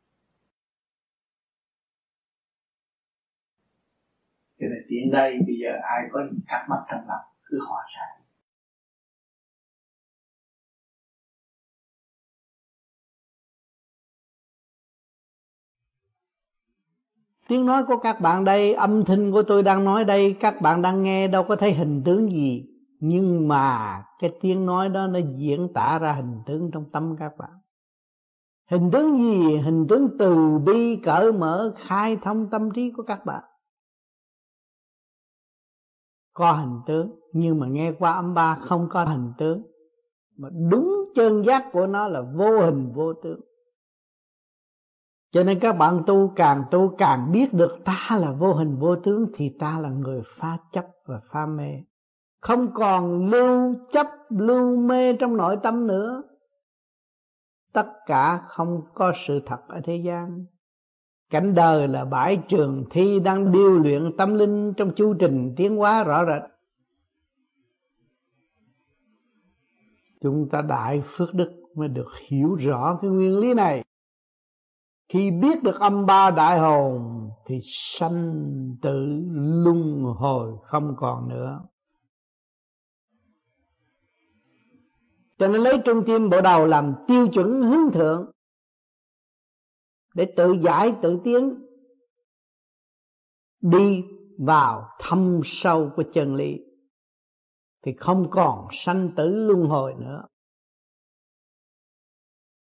Cho 4.60 4.68
nên 4.70 4.86
tiện 4.90 5.12
đây 5.12 5.40
bây 5.46 5.56
giờ 5.64 5.70
ai 5.84 6.02
có 6.12 6.20
những 6.26 6.40
thắc 6.48 6.62
mắc 6.70 6.84
trong 6.92 7.08
lòng? 7.08 7.33
Cứ 7.54 7.60
hỏi 7.60 7.84
ra 7.96 8.02
Tiếng 17.48 17.66
nói 17.66 17.84
của 17.88 17.98
các 17.98 18.22
bạn 18.22 18.44
đây, 18.44 18.74
âm 18.74 19.06
thanh 19.06 19.32
của 19.32 19.44
tôi 19.44 19.64
đang 19.64 19.86
nói 19.86 20.04
đây, 20.04 20.36
các 20.40 20.62
bạn 20.62 20.82
đang 20.82 21.04
nghe 21.04 21.28
đâu 21.28 21.44
có 21.44 21.56
thấy 21.56 21.74
hình 21.74 22.02
tướng 22.06 22.32
gì. 22.32 22.66
Nhưng 23.00 23.48
mà 23.48 24.04
cái 24.20 24.32
tiếng 24.42 24.66
nói 24.66 24.90
đó 24.90 25.08
nó 25.08 25.20
diễn 25.38 25.74
tả 25.74 26.00
ra 26.00 26.14
hình 26.14 26.42
tướng 26.46 26.72
trong 26.72 26.86
tâm 26.92 27.16
các 27.20 27.38
bạn. 27.38 27.50
Hình 28.72 28.92
tướng 28.92 29.18
gì? 29.18 29.58
Hình 29.58 29.88
tướng 29.90 30.18
từ 30.20 30.60
bi 30.66 30.96
cởi 30.96 31.34
mở 31.34 31.74
khai 31.78 32.18
thông 32.22 32.50
tâm 32.50 32.72
trí 32.72 32.92
của 32.92 33.04
các 33.04 33.26
bạn. 33.26 33.44
Có 36.34 36.52
hình 36.52 36.80
tướng, 36.86 37.20
nhưng 37.34 37.60
mà 37.60 37.68
nghe 37.68 37.94
qua 38.00 38.12
âm 38.12 38.34
ba 38.34 38.56
không 38.56 38.88
có 38.90 39.04
hình 39.04 39.34
tướng. 39.38 39.64
Mà 40.38 40.50
đúng 40.70 41.12
chân 41.16 41.46
giác 41.46 41.70
của 41.72 41.88
nó 41.88 42.08
là 42.08 42.22
vô 42.22 42.60
hình 42.60 42.92
vô 42.94 43.14
tướng. 43.14 43.42
Cho 45.32 45.44
nên 45.44 45.60
các 45.60 45.74
bạn 45.74 46.04
tu 46.08 46.34
càng 46.36 46.64
tu 46.72 46.96
càng 46.98 47.32
biết 47.32 47.54
được 47.54 47.78
ta 47.86 48.18
là 48.22 48.32
vô 48.32 48.54
hình 48.54 48.78
vô 48.80 48.96
tướng 48.96 49.26
thì 49.34 49.52
ta 49.60 49.80
là 49.80 49.90
người 49.90 50.22
pha 50.38 50.58
chấp 50.72 50.86
và 51.06 51.22
pha 51.32 51.46
mê. 51.46 51.72
Không 52.42 52.74
còn 52.74 53.30
lưu 53.30 53.76
chấp 53.92 54.08
lưu 54.30 54.78
mê 54.78 55.14
trong 55.14 55.38
nội 55.38 55.58
tâm 55.64 55.88
nữa. 55.88 56.24
Tất 57.74 57.88
cả 58.06 58.42
không 58.48 58.82
có 58.94 59.14
sự 59.28 59.40
thật 59.46 59.60
ở 59.68 59.82
thế 59.84 60.02
gian 60.06 60.46
cảnh 61.34 61.54
đời 61.56 61.88
là 61.88 62.06
bãi 62.06 62.40
trường 62.48 62.86
thi 62.92 63.20
đang 63.20 63.52
điêu 63.52 63.70
luyện 63.70 64.18
tâm 64.18 64.34
linh 64.34 64.74
trong 64.78 64.92
chu 64.96 65.14
trình 65.20 65.54
tiến 65.58 65.78
hóa 65.78 66.04
rõ 66.04 66.26
rệt. 66.26 66.42
Chúng 70.22 70.50
ta 70.50 70.62
đại 70.62 71.02
phước 71.06 71.34
đức 71.34 71.52
mới 71.76 71.88
được 71.88 72.08
hiểu 72.28 72.56
rõ 72.56 73.00
cái 73.02 73.12
nguyên 73.12 73.38
lý 73.38 73.54
này. 73.54 73.84
Khi 75.10 75.32
biết 75.32 75.64
được 75.64 75.80
âm 75.80 76.06
ba 76.06 76.32
đại 76.32 76.60
hồn 76.60 77.30
thì 77.46 77.60
sanh 77.64 78.76
tử 78.82 79.24
luân 79.34 80.04
hồi 80.04 80.54
không 80.64 80.96
còn 80.98 81.30
nữa. 81.30 81.62
Cho 85.38 85.48
nên 85.48 85.62
lấy 85.62 85.82
trung 85.86 86.04
tim 86.06 86.30
bộ 86.30 86.42
đầu 86.42 86.66
làm 86.66 86.94
tiêu 87.08 87.28
chuẩn 87.28 87.62
hướng 87.62 87.92
thượng 87.94 88.33
để 90.14 90.34
tự 90.38 90.56
giải, 90.64 90.96
tự 91.02 91.20
tiến. 91.24 91.66
Đi 93.62 94.04
vào 94.40 94.90
thâm 95.00 95.42
sâu 95.46 95.92
của 95.96 96.04
chân 96.14 96.36
lý. 96.36 96.60
Thì 97.86 97.94
không 97.98 98.30
còn 98.32 98.68
sanh 98.72 99.10
tử 99.16 99.36
luân 99.36 99.70
hồi 99.70 99.94
nữa. 99.98 100.24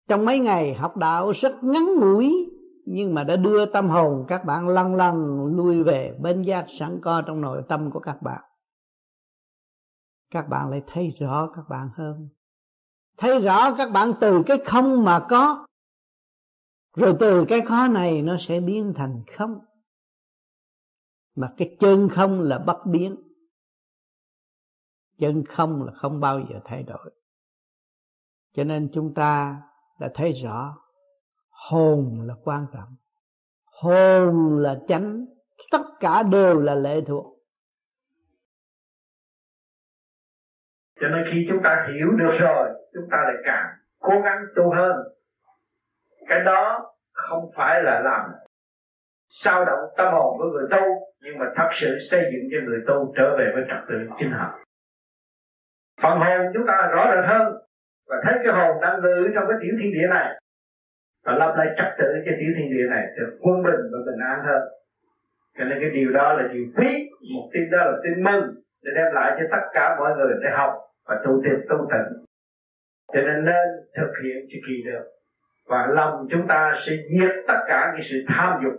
Trong 0.08 0.26
mấy 0.26 0.40
ngày 0.40 0.74
học 0.74 0.98
đạo 0.98 1.32
rất 1.32 1.64
ngắn 1.64 1.96
ngủi, 2.00 2.50
nhưng 2.86 3.14
mà 3.14 3.24
đã 3.24 3.36
đưa 3.36 3.66
tâm 3.66 3.90
hồn 3.90 4.26
các 4.28 4.46
bạn 4.46 4.68
lăn 4.68 4.96
lăn, 4.96 5.46
lui 5.56 5.84
về 5.84 6.18
bên 6.22 6.42
giác 6.42 6.66
sẵn 6.68 7.00
có 7.02 7.22
trong 7.28 7.42
nội 7.42 7.64
tâm 7.70 7.92
của 7.92 8.00
các 8.00 8.22
bạn. 8.22 8.42
Các 10.32 10.50
bạn 10.50 10.70
lại 10.70 10.82
thấy 10.88 11.10
rõ 11.20 11.50
các 11.56 11.64
bạn 11.70 11.90
hơn. 11.94 12.30
Thấy 13.18 13.40
rõ 13.40 13.76
các 13.78 13.92
bạn 13.92 14.14
từ 14.22 14.44
cái 14.46 14.58
không 14.66 15.04
mà 15.04 15.26
có 15.30 15.66
rồi 16.96 17.16
từ 17.20 17.46
cái 17.50 17.62
khó 17.62 17.88
này 17.88 18.22
nó 18.22 18.38
sẽ 18.40 18.60
biến 18.60 18.94
thành 18.96 19.24
không. 19.38 19.60
Mà 21.36 21.54
cái 21.58 21.78
chân 21.80 22.10
không 22.10 22.42
là 22.42 22.58
bất 22.58 22.86
biến. 22.86 23.16
Chân 25.18 25.44
không 25.46 25.84
là 25.84 25.94
không 25.96 26.20
bao 26.20 26.40
giờ 26.50 26.60
thay 26.66 26.84
đổi. 26.84 27.12
Cho 28.54 28.64
nên 28.64 28.90
chúng 28.94 29.14
ta 29.14 29.62
đã 30.00 30.12
thấy 30.14 30.32
rõ, 30.32 30.78
hồn 31.50 32.22
là 32.28 32.34
quan 32.44 32.66
trọng. 32.74 32.96
Hồn 33.64 34.58
là 34.58 34.80
chánh. 34.88 35.26
Tất 35.72 35.82
cả 36.00 36.24
đều 36.24 36.62
là 36.62 36.76
lệ 36.76 37.02
thuộc. 37.08 37.40
Cho 41.02 41.08
nên 41.08 41.24
khi 41.32 41.46
chúng 41.50 41.60
ta 41.64 41.88
hiểu 41.88 42.12
được 42.12 42.32
rồi, 42.40 42.70
chúng 42.94 43.08
ta 43.12 43.18
lại 43.18 43.36
càng 43.46 43.66
cố 44.00 44.14
gắng 44.24 44.42
tu 44.56 44.64
hơn 44.76 45.19
cái 46.30 46.40
đó 46.44 46.92
không 47.14 47.52
phải 47.56 47.84
là 47.84 48.00
làm 48.00 48.30
sao 49.30 49.66
động 49.66 49.80
tâm 49.98 50.14
hồn 50.14 50.38
của 50.38 50.46
người 50.46 50.68
tu, 50.72 50.86
nhưng 51.22 51.38
mà 51.40 51.46
thật 51.56 51.70
sự 51.72 51.98
xây 52.12 52.22
dựng 52.22 52.50
cho 52.52 52.58
người 52.66 52.80
tu 52.88 53.14
trở 53.18 53.38
về 53.38 53.52
với 53.54 53.64
trật 53.68 53.90
tự 53.90 53.96
chính 54.20 54.32
hợp 54.32 54.52
phần 56.02 56.20
hồn 56.20 56.52
chúng 56.54 56.68
ta 56.68 56.90
rõ 56.94 57.12
ràng 57.12 57.26
hơn, 57.28 57.54
và 58.10 58.16
thấy 58.24 58.40
cái 58.44 58.54
hồn 58.54 58.82
đang 58.82 59.02
ngự 59.02 59.30
trong 59.36 59.44
cái 59.48 59.58
tiểu 59.62 59.74
thiên 59.80 59.92
địa 59.94 60.08
này, 60.10 60.40
và 61.26 61.34
lập 61.34 61.54
lại 61.58 61.68
trật 61.78 61.92
tự 62.00 62.06
cho 62.26 62.32
tiểu 62.40 62.52
thiên 62.58 62.70
địa 62.74 62.88
này 62.90 63.04
được 63.18 63.38
quân 63.42 63.64
bình 63.64 63.82
và 63.92 64.00
bình 64.06 64.20
an 64.32 64.40
hơn. 64.48 64.62
Cho 65.58 65.64
nên 65.66 65.78
cái 65.82 65.90
điều 65.90 66.12
đó 66.12 66.34
là 66.34 66.44
điều 66.54 66.66
quý, 66.78 67.10
một 67.34 67.50
tin 67.54 67.70
đó 67.72 67.78
là 67.78 67.98
tin 68.04 68.24
mừng, 68.24 68.44
để 68.84 68.92
đem 68.96 69.14
lại 69.14 69.36
cho 69.40 69.46
tất 69.52 69.64
cả 69.74 69.96
mọi 70.00 70.16
người 70.18 70.34
để 70.44 70.50
học 70.58 70.74
và 71.08 71.22
tu 71.26 71.42
tìm 71.44 71.60
tu 71.70 71.78
tịnh. 71.92 72.26
Cho 73.14 73.22
nên 73.22 73.46
nên 73.46 73.66
thực 73.98 74.12
hiện 74.24 74.38
cho 74.50 74.58
kỳ 74.68 74.84
được 74.86 75.04
và 75.70 75.88
lòng 75.90 76.28
chúng 76.32 76.48
ta 76.48 76.74
sẽ 76.88 76.94
diệt 77.20 77.32
tất 77.48 77.60
cả 77.68 77.92
những 77.94 78.06
sự 78.10 78.26
tham 78.28 78.60
dục. 78.64 78.74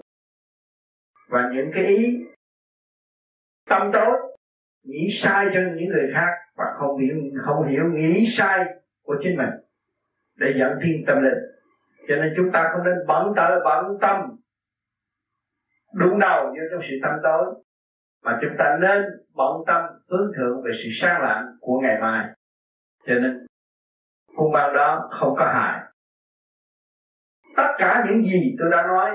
Và 1.29 1.51
những 1.53 1.71
cái 1.75 1.87
ý 1.87 2.27
tâm 3.69 3.91
tối, 3.93 4.17
nghĩ 4.85 5.09
sai 5.11 5.47
cho 5.55 5.61
những 5.61 5.89
người 5.89 6.11
khác 6.15 6.31
và 6.57 6.65
không 6.79 6.99
hiểu 6.99 7.17
không 7.45 7.69
hiểu 7.69 7.85
nghĩ 7.93 8.25
sai 8.27 8.65
của 9.05 9.17
chính 9.23 9.37
mình 9.37 9.51
để 10.37 10.55
dẫn 10.59 10.79
thiên 10.83 11.05
tâm 11.07 11.23
linh 11.23 11.39
cho 12.09 12.17
nên 12.17 12.33
chúng 12.37 12.53
ta 12.53 12.71
không 12.73 12.85
nên 12.85 12.95
bận 13.07 13.33
tâm 13.37 13.51
bận 13.65 13.99
tâm 14.01 14.37
đúng 15.95 16.19
đầu 16.19 16.47
vô 16.47 16.63
trong 16.71 16.81
sự 16.89 16.97
tâm 17.03 17.13
tối, 17.23 17.45
mà 18.25 18.39
chúng 18.43 18.53
ta 18.59 18.79
nên 18.81 19.03
bận 19.35 19.53
tâm 19.67 19.85
hướng 20.11 20.33
thượng 20.37 20.63
về 20.65 20.71
sự 20.83 20.89
sáng 20.93 21.23
lạng 21.23 21.47
của 21.61 21.81
ngày 21.81 22.01
mai. 22.01 22.27
Cho 23.07 23.15
nên 23.15 23.47
cung 24.37 24.53
ban 24.53 24.75
đó 24.75 25.09
không 25.11 25.35
có 25.39 25.45
hại 25.45 25.80
tất 27.57 27.69
cả 27.79 28.05
những 28.07 28.23
gì 28.25 28.57
tôi 28.59 28.71
đã 28.71 28.83
nói 28.83 29.11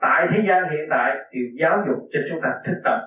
tại 0.00 0.26
thế 0.30 0.44
gian 0.48 0.70
hiện 0.70 0.86
tại 0.90 1.16
đều 1.32 1.44
giáo 1.60 1.82
dục 1.86 1.98
cho 2.10 2.20
chúng 2.30 2.40
ta 2.42 2.48
thức 2.64 2.80
tâm 2.84 3.00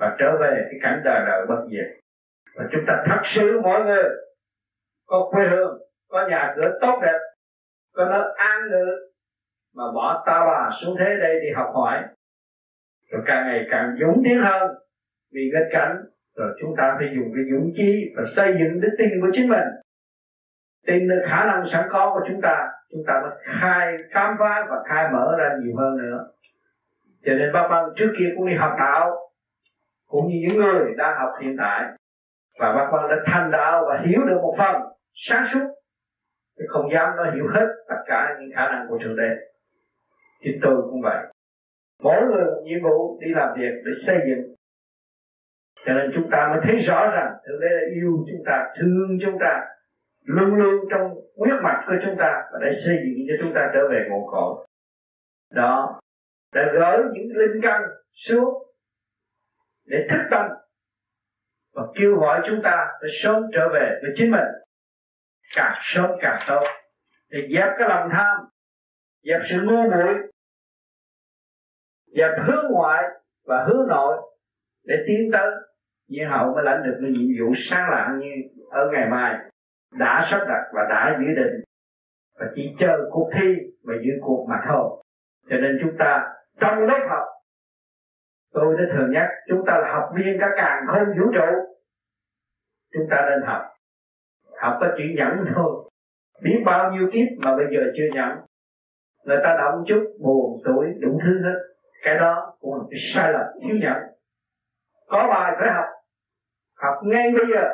và 0.00 0.16
trở 0.18 0.36
về 0.40 0.66
cái 0.70 0.78
cảnh 0.82 1.00
đời 1.04 1.22
đời 1.26 1.46
bất 1.48 1.64
diệt. 1.70 1.86
Và 2.54 2.68
chúng 2.72 2.82
ta 2.86 3.02
thật 3.06 3.20
sự, 3.24 3.60
mọi 3.60 3.84
người, 3.84 4.08
có 5.06 5.28
quê 5.30 5.44
hương, 5.50 5.78
có 6.08 6.26
nhà 6.28 6.52
cửa 6.56 6.78
tốt 6.80 6.98
đẹp, 7.02 7.18
có 7.94 8.04
nơi 8.04 8.34
an 8.36 8.60
ngự, 8.70 8.88
mà 9.74 9.84
bỏ 9.94 10.22
ta 10.26 10.44
bà 10.46 10.70
xuống 10.80 10.96
thế 10.98 11.16
đây 11.20 11.40
đi 11.40 11.50
học 11.54 11.70
hỏi, 11.74 12.02
rồi 13.10 13.22
càng 13.26 13.46
ngày 13.46 13.66
càng 13.70 13.96
dũng 14.00 14.22
tiến 14.24 14.40
hơn 14.42 14.68
vì 15.32 15.50
nghịch 15.52 15.68
cảnh, 15.72 15.96
rồi 16.36 16.48
chúng 16.60 16.74
ta 16.78 16.94
phải 16.98 17.08
dùng 17.16 17.32
cái 17.34 17.44
dũng 17.52 17.72
chí 17.76 18.12
và 18.16 18.22
xây 18.22 18.54
dựng 18.58 18.80
đức 18.80 18.94
tin 18.98 19.20
của 19.20 19.28
chính 19.32 19.48
mình 19.48 19.68
tin 20.86 21.08
nơi 21.08 21.18
khả 21.26 21.44
năng 21.44 21.66
sẵn 21.66 21.88
có 21.90 22.10
của 22.14 22.20
chúng 22.28 22.40
ta 22.40 22.68
chúng 22.92 23.02
ta 23.06 23.20
mới 23.22 23.30
khai 23.60 23.96
khám 24.10 24.36
phá 24.38 24.66
và 24.70 24.76
khai 24.88 25.08
mở 25.12 25.34
ra 25.38 25.48
nhiều 25.60 25.76
hơn 25.76 25.96
nữa. 25.96 26.26
Cho 27.24 27.32
nên 27.32 27.52
bác 27.52 27.66
văn 27.70 27.84
trước 27.96 28.12
kia 28.18 28.32
cũng 28.36 28.46
đi 28.46 28.54
học 28.54 28.72
đạo, 28.78 29.10
cũng 30.06 30.26
như 30.28 30.36
những 30.48 30.58
người 30.58 30.94
đang 30.96 31.18
học 31.18 31.28
hiện 31.40 31.56
tại. 31.58 31.84
Và 32.58 32.72
bác 32.72 32.88
văn 32.92 33.08
đã 33.10 33.16
thành 33.26 33.50
đạo 33.50 33.84
và 33.88 34.00
hiểu 34.06 34.20
được 34.26 34.38
một 34.42 34.54
phần 34.58 34.82
sáng 35.14 35.44
suốt. 35.46 35.66
Thì 36.58 36.64
không 36.68 36.92
dám 36.92 37.16
nói 37.16 37.30
hiểu 37.34 37.46
hết 37.54 37.66
tất 37.88 38.02
cả 38.06 38.36
những 38.40 38.50
khả 38.56 38.68
năng 38.68 38.86
của 38.88 38.98
thượng 39.02 39.16
đế. 39.16 39.28
Thì 40.42 40.58
tôi 40.62 40.82
cũng 40.90 41.00
vậy. 41.02 41.18
Mỗi 42.02 42.22
người 42.22 42.44
một 42.44 42.62
nhiệm 42.64 42.82
vụ 42.82 43.20
đi 43.20 43.28
làm 43.34 43.48
việc 43.56 43.72
để 43.84 43.90
xây 44.06 44.16
dựng. 44.26 44.54
Cho 45.86 45.92
nên 45.92 46.10
chúng 46.14 46.30
ta 46.30 46.48
mới 46.48 46.58
thấy 46.62 46.76
rõ 46.76 47.10
rằng 47.10 47.32
thượng 47.46 47.60
đế 47.60 47.68
là 47.68 47.82
yêu 47.94 48.10
chúng 48.30 48.42
ta, 48.46 48.66
thương 48.80 49.18
chúng 49.22 49.38
ta 49.40 49.60
luôn 50.24 50.54
luôn 50.54 50.84
trong 50.90 51.10
huyết 51.36 51.62
mạch 51.62 51.84
của 51.86 51.94
chúng 52.04 52.16
ta 52.18 52.42
và 52.52 52.58
để 52.64 52.70
xây 52.86 52.96
dựng 53.04 53.26
cho 53.28 53.44
chúng 53.44 53.54
ta 53.54 53.70
trở 53.74 53.88
về 53.90 54.06
nguồn 54.10 54.26
cội 54.32 54.66
đó 55.50 56.00
để 56.52 56.62
gỡ 56.74 57.02
những 57.12 57.36
linh 57.36 57.60
căn 57.62 57.82
xuống 58.12 58.54
để 59.84 60.06
thức 60.10 60.22
tâm 60.30 60.46
và 61.74 61.82
kêu 61.94 62.16
gọi 62.16 62.40
chúng 62.46 62.60
ta 62.64 62.86
để 63.02 63.08
sớm 63.22 63.42
trở 63.52 63.68
về 63.72 63.98
với 64.02 64.10
chính 64.16 64.30
mình. 64.30 64.48
Càng 65.56 65.74
sớm 65.82 66.10
càng 66.20 66.38
tốt. 66.48 66.64
Để 67.28 67.38
dẹp 67.54 67.68
cái 67.78 67.88
lòng 67.88 68.08
tham, 68.12 68.36
dẹp 69.22 69.40
sự 69.50 69.62
ngu 69.62 69.82
muội, 69.82 70.14
dẹp 72.06 72.30
hướng 72.46 72.64
ngoại 72.70 73.02
và 73.44 73.64
hướng 73.64 73.88
nội 73.88 74.16
để 74.84 74.94
tiến 75.06 75.30
tới 75.32 75.50
như 76.08 76.22
hậu 76.30 76.54
mới 76.54 76.64
lãnh 76.64 76.82
được 76.82 76.98
cái 77.00 77.10
nhiệm 77.10 77.28
vụ 77.40 77.54
sáng 77.56 77.90
lạng 77.90 78.18
như 78.18 78.30
ở 78.70 78.90
ngày 78.92 79.08
mai 79.10 79.51
đã 79.92 80.20
sắp 80.30 80.40
đặt 80.48 80.62
và 80.72 80.82
đã 80.90 81.18
dự 81.20 81.26
định 81.26 81.64
và 82.38 82.46
chỉ 82.54 82.74
chờ 82.78 82.98
cuộc 83.10 83.30
thi 83.34 83.56
và 83.84 83.94
giữ 84.04 84.12
cuộc 84.22 84.46
mà 84.48 84.56
thôi. 84.68 85.02
Cho 85.50 85.56
nên 85.56 85.78
chúng 85.80 85.96
ta 85.98 86.32
trong 86.60 86.78
lớp 86.78 87.06
học, 87.10 87.26
tôi 88.52 88.76
đã 88.78 88.84
thường 88.92 89.10
nhắc 89.12 89.28
chúng 89.48 89.64
ta 89.66 89.78
là 89.78 89.92
học 89.92 90.10
viên 90.16 90.36
cả 90.40 90.46
càng 90.56 90.84
không 90.86 91.08
vũ 91.18 91.32
trụ. 91.34 91.76
Chúng 92.92 93.06
ta 93.10 93.26
nên 93.30 93.42
học. 93.46 93.62
Học 94.60 94.76
có 94.80 94.86
chuyện 94.96 95.16
nhẫn 95.16 95.44
thôi. 95.54 95.90
Biết 96.42 96.62
bao 96.66 96.92
nhiêu 96.92 97.08
kiếp 97.12 97.44
mà 97.44 97.56
bây 97.56 97.66
giờ 97.70 97.80
chưa 97.96 98.08
nhẫn. 98.14 98.38
Người 99.24 99.38
ta 99.44 99.56
động 99.58 99.84
chút, 99.88 100.16
buồn, 100.20 100.62
tuổi, 100.64 100.86
đủ 101.00 101.20
thứ 101.24 101.42
hết. 101.42 101.58
Cái 102.02 102.14
đó 102.14 102.56
cũng 102.60 102.74
là 102.74 102.84
cái 102.90 103.00
sai 103.14 103.32
lầm 103.32 103.46
thiếu 103.62 103.76
nhẫn. 103.80 104.02
Có 105.06 105.28
bài 105.28 105.52
phải 105.60 105.70
học. 105.72 105.84
Học 106.76 106.94
ngay 107.04 107.30
bây 107.32 107.44
giờ 107.54 107.68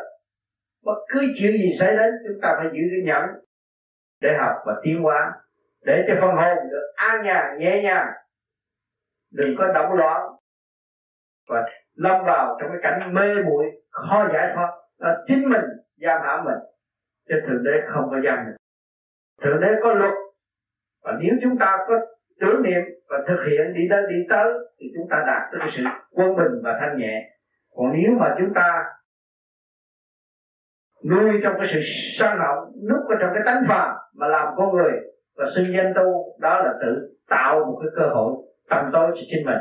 bất 0.88 1.00
cứ 1.08 1.20
chuyện 1.38 1.52
gì 1.52 1.70
xảy 1.80 1.96
đến, 1.96 2.10
chúng 2.26 2.40
ta 2.42 2.54
phải 2.56 2.66
giữ 2.72 2.82
cái 2.92 3.02
nhẫn 3.04 3.24
để 4.20 4.30
học 4.40 4.54
và 4.66 4.80
tiến 4.82 5.02
hóa, 5.02 5.32
để 5.84 6.04
cho 6.08 6.14
phần 6.20 6.36
hồn 6.36 6.56
được 6.70 6.92
an 6.94 7.22
nhàn, 7.24 7.58
nhẹ 7.58 7.82
nhàng. 7.82 8.06
Đừng 9.32 9.54
có 9.58 9.72
động 9.72 9.92
loạn 9.92 10.20
và 11.48 11.64
lâm 11.94 12.24
vào 12.24 12.58
trong 12.60 12.70
cái 12.70 12.80
cảnh 12.82 13.14
mê 13.14 13.42
muội, 13.44 13.64
khó 13.90 14.28
giải 14.32 14.52
thoát. 14.54 14.70
Là 14.98 15.16
chính 15.26 15.50
mình 15.50 15.64
giam 15.96 16.20
hãm 16.24 16.44
mình, 16.44 16.58
chứ 17.28 17.34
thượng 17.46 17.64
đế 17.64 17.70
không 17.94 18.04
có 18.10 18.20
giam 18.24 18.44
mình. 18.46 18.56
Thượng 19.42 19.60
đế 19.60 19.68
có 19.82 19.92
luật, 19.92 20.14
và 21.04 21.12
nếu 21.20 21.34
chúng 21.42 21.58
ta 21.58 21.76
có 21.88 21.94
tưởng 22.40 22.62
niệm 22.62 22.82
và 23.08 23.16
thực 23.28 23.44
hiện 23.50 23.74
đi 23.74 23.80
tới 23.90 24.02
đi 24.08 24.16
tới, 24.30 24.52
thì 24.80 24.86
chúng 24.96 25.08
ta 25.10 25.16
đạt 25.26 25.42
tới 25.52 25.60
cái 25.60 25.68
sự 25.76 25.82
quân 26.10 26.36
bình 26.36 26.60
và 26.64 26.78
thanh 26.80 26.96
nhẹ. 26.96 27.30
Còn 27.76 27.92
nếu 27.92 28.10
mà 28.20 28.34
chúng 28.38 28.54
ta 28.54 28.84
nuôi 31.04 31.40
trong 31.42 31.54
cái 31.56 31.64
sự 31.64 31.78
sân 32.18 32.30
hận 32.38 32.88
núp 32.88 32.98
vào 33.08 33.18
trong 33.20 33.30
cái 33.34 33.42
tánh 33.46 33.64
phàm 33.68 33.94
mà 34.14 34.26
làm 34.26 34.46
con 34.56 34.76
người 34.76 34.92
và 35.36 35.44
xưng 35.56 35.72
danh 35.76 35.92
tu, 35.96 36.36
đó 36.40 36.60
là 36.60 36.72
tự 36.80 37.16
tạo 37.28 37.64
một 37.64 37.80
cái 37.82 37.90
cơ 37.96 38.14
hội 38.14 38.32
tầm 38.68 38.90
tối 38.92 39.10
cho 39.14 39.20
chính 39.30 39.46
mình. 39.46 39.60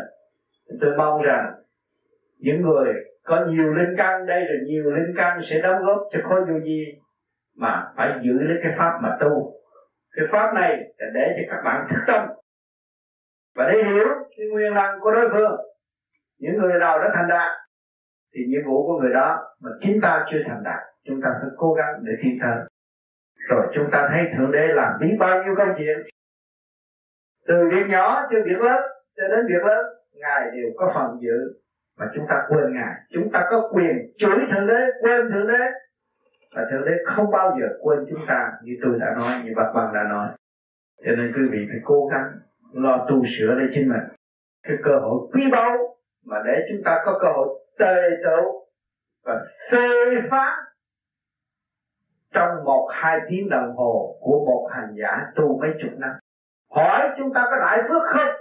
Tôi 0.81 0.97
mong 0.97 1.21
rằng 1.21 1.53
những 2.37 2.61
người 2.61 2.93
có 3.23 3.45
nhiều 3.45 3.73
linh 3.73 3.95
căn, 3.97 4.25
đây 4.25 4.39
là 4.39 4.55
nhiều 4.65 4.83
linh 4.91 5.13
căn 5.17 5.39
sẽ 5.49 5.59
đóng 5.61 5.85
góp 5.85 6.01
cho 6.11 6.19
khối 6.29 6.41
vô 6.41 6.59
gì 6.63 6.85
mà 7.57 7.85
phải 7.95 8.19
giữ 8.21 8.33
lấy 8.33 8.57
cái 8.63 8.71
pháp 8.77 8.99
mà 9.01 9.17
tu. 9.19 9.53
Cái 10.15 10.25
pháp 10.31 10.53
này 10.53 10.77
là 10.97 11.07
để 11.13 11.35
cho 11.35 11.55
các 11.55 11.61
bạn 11.65 11.87
thức 11.89 12.01
tâm 12.07 12.27
và 13.55 13.69
để 13.71 13.83
hiểu 13.83 14.07
cái 14.37 14.47
nguyên 14.51 14.73
năng 14.73 14.99
của 14.99 15.11
đối 15.11 15.29
phương. 15.31 15.55
Những 16.39 16.57
người 16.57 16.79
nào 16.79 16.99
đã 16.99 17.09
thành 17.13 17.27
đạt 17.29 17.51
thì 18.33 18.41
nhiệm 18.47 18.61
vụ 18.67 18.87
của 18.87 18.99
người 19.01 19.13
đó 19.13 19.37
mà 19.61 19.69
chính 19.81 20.01
ta 20.01 20.25
chưa 20.31 20.37
thành 20.47 20.63
đạt 20.63 20.79
chúng 21.07 21.21
ta 21.21 21.29
phải 21.41 21.49
cố 21.57 21.73
gắng 21.73 21.93
để 22.03 22.13
tiến 22.23 22.37
tới 22.41 22.57
rồi 23.49 23.67
chúng 23.75 23.91
ta 23.91 24.09
thấy 24.11 24.27
thượng 24.37 24.51
đế 24.51 24.67
làm 24.67 24.93
biết 25.01 25.15
bao 25.19 25.43
nhiêu 25.43 25.55
công 25.57 25.73
chuyện 25.77 25.97
từ 27.47 27.69
việc 27.71 27.87
nhỏ 27.89 28.27
cho 28.31 28.37
việc 28.45 28.59
lớn, 28.59 28.81
cho 29.17 29.27
đến 29.27 29.45
việc 29.47 29.63
lớn, 29.65 29.85
ngài 30.13 30.41
đều 30.53 30.71
có 30.77 30.91
phần 30.95 31.21
dự. 31.21 31.61
Mà 31.99 32.05
chúng 32.15 32.25
ta 32.29 32.35
quên 32.49 32.73
ngài. 32.73 32.93
Chúng 33.13 33.31
ta 33.33 33.47
có 33.51 33.69
quyền 33.73 33.95
chửi 34.17 34.37
thượng 34.51 34.67
đế, 34.67 34.81
quên 35.01 35.31
thượng 35.31 35.47
đế. 35.47 35.63
Và 36.55 36.65
thượng 36.71 36.85
đế 36.85 36.91
không 37.05 37.31
bao 37.31 37.57
giờ 37.59 37.67
quên 37.81 37.99
chúng 38.09 38.25
ta 38.27 38.51
như 38.63 38.73
tôi 38.81 38.99
đã 38.99 39.15
nói, 39.17 39.41
như 39.45 39.51
bác 39.55 39.71
bằng 39.75 39.93
đã 39.93 40.03
nói. 40.03 40.27
Cho 41.05 41.11
nên 41.11 41.33
quý 41.35 41.41
vị 41.51 41.65
phải 41.69 41.79
cố 41.83 42.09
gắng 42.11 42.31
lo 42.73 43.05
tu 43.09 43.23
sửa 43.25 43.55
để 43.59 43.65
chính 43.73 43.89
mình. 43.89 44.03
Cái 44.63 44.77
cơ 44.83 44.91
hội 44.99 45.27
quý 45.33 45.43
báu 45.51 45.77
mà 46.25 46.37
để 46.45 46.65
chúng 46.69 46.83
ta 46.85 47.01
có 47.05 47.19
cơ 47.21 47.27
hội 47.27 47.47
tề 47.79 47.95
tựu 48.23 48.67
và 49.25 49.45
phê 49.71 49.87
phán 50.29 50.66
trong 52.37 52.63
một 52.65 52.89
hai 52.91 53.19
tiếng 53.29 53.49
đồng 53.49 53.75
hồ 53.75 54.17
của 54.19 54.45
một 54.45 54.69
hành 54.73 54.95
giả 55.01 55.31
tu 55.35 55.59
mấy 55.61 55.71
chục 55.81 55.91
năm. 55.97 56.11
Hỏi 56.71 57.09
chúng 57.17 57.33
ta 57.33 57.45
có 57.49 57.57
đại 57.59 57.77
phước 57.87 58.01
không? 58.13 58.35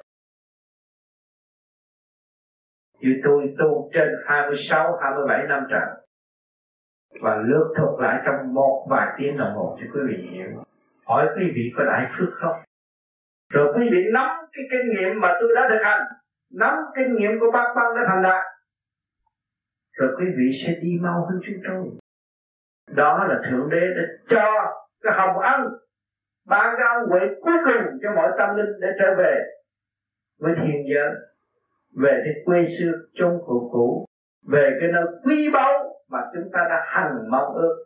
Như 3.01 3.21
tôi 3.25 3.55
tu 3.59 3.91
trên 3.95 4.09
26, 4.27 4.97
27 5.03 5.47
năm 5.49 5.67
trời. 5.71 5.89
Và 7.21 7.37
lướt 7.37 7.75
thuật 7.77 8.01
lại 8.01 8.23
trong 8.27 8.55
một 8.55 8.87
vài 8.91 9.09
tiếng 9.19 9.39
đồng 9.39 9.55
hồ 9.55 9.79
cho 9.81 9.87
quý 9.95 10.01
vị 10.09 10.29
hiểu. 10.31 10.63
Hỏi 11.05 11.29
quý 11.37 11.45
vị 11.55 11.73
có 11.77 11.85
đại 11.85 12.11
phước 12.19 12.29
không? 12.41 12.57
Rồi 13.49 13.73
quý 13.77 13.89
vị 13.93 13.99
nắm 14.13 14.29
cái 14.53 14.65
kinh 14.71 14.89
nghiệm 14.89 15.21
mà 15.21 15.29
tôi 15.41 15.49
đã 15.55 15.63
thực 15.71 15.81
hành. 15.85 16.01
Nắm 16.53 16.75
kinh 16.97 17.15
nghiệm 17.17 17.31
của 17.41 17.51
bác 17.53 17.73
băng 17.77 17.95
đã 17.97 18.03
thành 18.07 18.23
đạt. 18.23 18.45
Rồi 19.93 20.15
quý 20.19 20.27
vị 20.37 20.51
sẽ 20.65 20.75
đi 20.83 20.99
mau 21.03 21.27
hơn 21.31 21.41
chúng 21.47 21.63
tôi 21.69 22.06
đó 22.91 23.27
là 23.29 23.41
thượng 23.51 23.71
đế 23.71 23.81
đã 23.97 24.03
cho 24.29 24.73
cái 25.03 25.13
hồng 25.17 25.39
ân 25.39 25.61
ban 26.47 26.75
cái 26.79 26.87
ân 26.95 27.09
huệ 27.09 27.21
cuối 27.41 27.55
cùng 27.65 27.99
cho 28.03 28.13
mọi 28.17 28.31
tâm 28.39 28.57
linh 28.57 28.81
để 28.81 28.89
trở 28.99 29.15
về 29.19 29.41
với 30.39 30.55
thiên 30.57 30.85
giới, 30.95 31.15
về 32.03 32.23
cái 32.25 32.35
quê 32.45 32.65
xưa 32.79 32.93
trong 33.15 33.39
cũ 33.47 33.71
cũ, 33.73 34.07
về 34.49 34.71
cái 34.81 34.89
nơi 34.93 35.05
quý 35.25 35.51
báu 35.53 36.03
mà 36.09 36.19
chúng 36.35 36.51
ta 36.53 36.61
đã 36.69 36.85
hằng 36.87 37.31
mong 37.31 37.55
ước. 37.55 37.85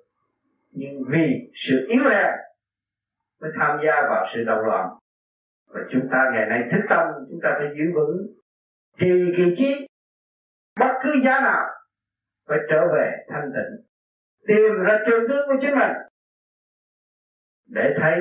Nhưng 0.70 1.02
vì 1.08 1.50
sự 1.54 1.86
yếu 1.88 2.02
hèn 2.10 2.34
mới 3.40 3.50
tham 3.60 3.78
gia 3.84 4.02
vào 4.08 4.26
sự 4.34 4.44
động 4.44 4.64
loạn. 4.66 4.88
Và 5.68 5.80
chúng 5.90 6.08
ta 6.12 6.30
ngày 6.32 6.46
nay 6.46 6.62
thức 6.72 6.86
tâm, 6.88 7.06
chúng 7.30 7.40
ta 7.42 7.54
phải 7.58 7.68
giữ 7.78 7.84
vững. 7.94 8.26
Trì 8.98 9.32
kỳ 9.36 9.54
chí, 9.56 9.86
bất 10.80 10.92
cứ 11.02 11.12
giá 11.24 11.40
nào 11.40 11.66
phải 12.48 12.58
trở 12.70 12.80
về 12.94 13.12
thanh 13.28 13.50
tịnh 13.54 13.89
tìm 14.46 14.84
ra 14.86 14.98
trường 15.06 15.28
tướng 15.28 15.46
của 15.46 15.56
chính 15.60 15.78
mình. 15.78 15.92
Để 17.68 17.94
thấy 18.00 18.20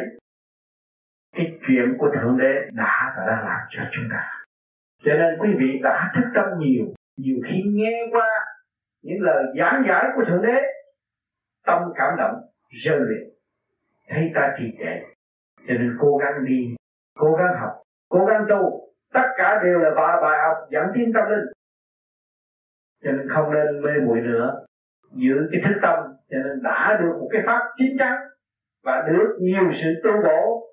cái 1.35 1.59
chuyện 1.67 1.97
của 1.99 2.09
thượng 2.15 2.37
đế 2.37 2.69
đã 2.73 3.13
và 3.17 3.23
đang 3.27 3.45
làm 3.45 3.59
cho 3.69 3.81
chúng 3.91 4.05
ta. 4.11 4.43
Cho 5.03 5.11
nên 5.13 5.39
quý 5.39 5.49
vị 5.59 5.79
đã 5.83 6.11
thức 6.15 6.29
tâm 6.35 6.45
nhiều 6.59 6.85
nhiều 7.17 7.37
khi 7.45 7.63
nghe 7.65 8.07
qua 8.11 8.29
những 9.01 9.21
lời 9.21 9.43
giảng 9.59 9.83
giải 9.87 10.05
của 10.15 10.23
thượng 10.27 10.41
đế, 10.41 10.61
tâm 11.65 11.81
cảm 11.95 12.17
động 12.17 12.35
rơi 12.69 12.99
lệ 12.99 13.29
thấy 14.09 14.31
ta 14.35 14.55
trì 14.57 14.65
trệ. 14.79 14.99
Cho 15.67 15.73
nên 15.73 15.97
cố 15.99 16.17
gắng 16.17 16.45
đi, 16.45 16.75
cố 17.19 17.35
gắng 17.35 17.59
học, 17.59 17.81
cố 18.09 18.25
gắng 18.25 18.45
tu. 18.49 18.89
Tất 19.13 19.27
cả 19.37 19.61
đều 19.63 19.79
là 19.79 19.89
bài 19.95 20.17
bài 20.21 20.39
học 20.43 20.57
dẫn 20.71 20.83
tiến 20.93 21.11
tâm 21.13 21.23
linh. 21.29 21.45
Cho 23.03 23.11
nên 23.11 23.29
không 23.29 23.53
nên 23.53 23.81
mê 23.81 23.91
muội 24.05 24.21
nữa 24.21 24.65
giữ 25.11 25.49
cái 25.51 25.61
thức 25.65 25.79
tâm 25.81 25.99
cho 26.29 26.37
nên 26.37 26.63
đã 26.63 26.97
được 27.01 27.13
một 27.19 27.27
cái 27.31 27.41
pháp 27.45 27.61
chín 27.77 27.87
chắn 27.99 28.13
và 28.83 29.01
được 29.07 29.37
nhiều 29.39 29.71
sự 29.71 29.89
tu 30.03 30.11
bổ 30.23 30.69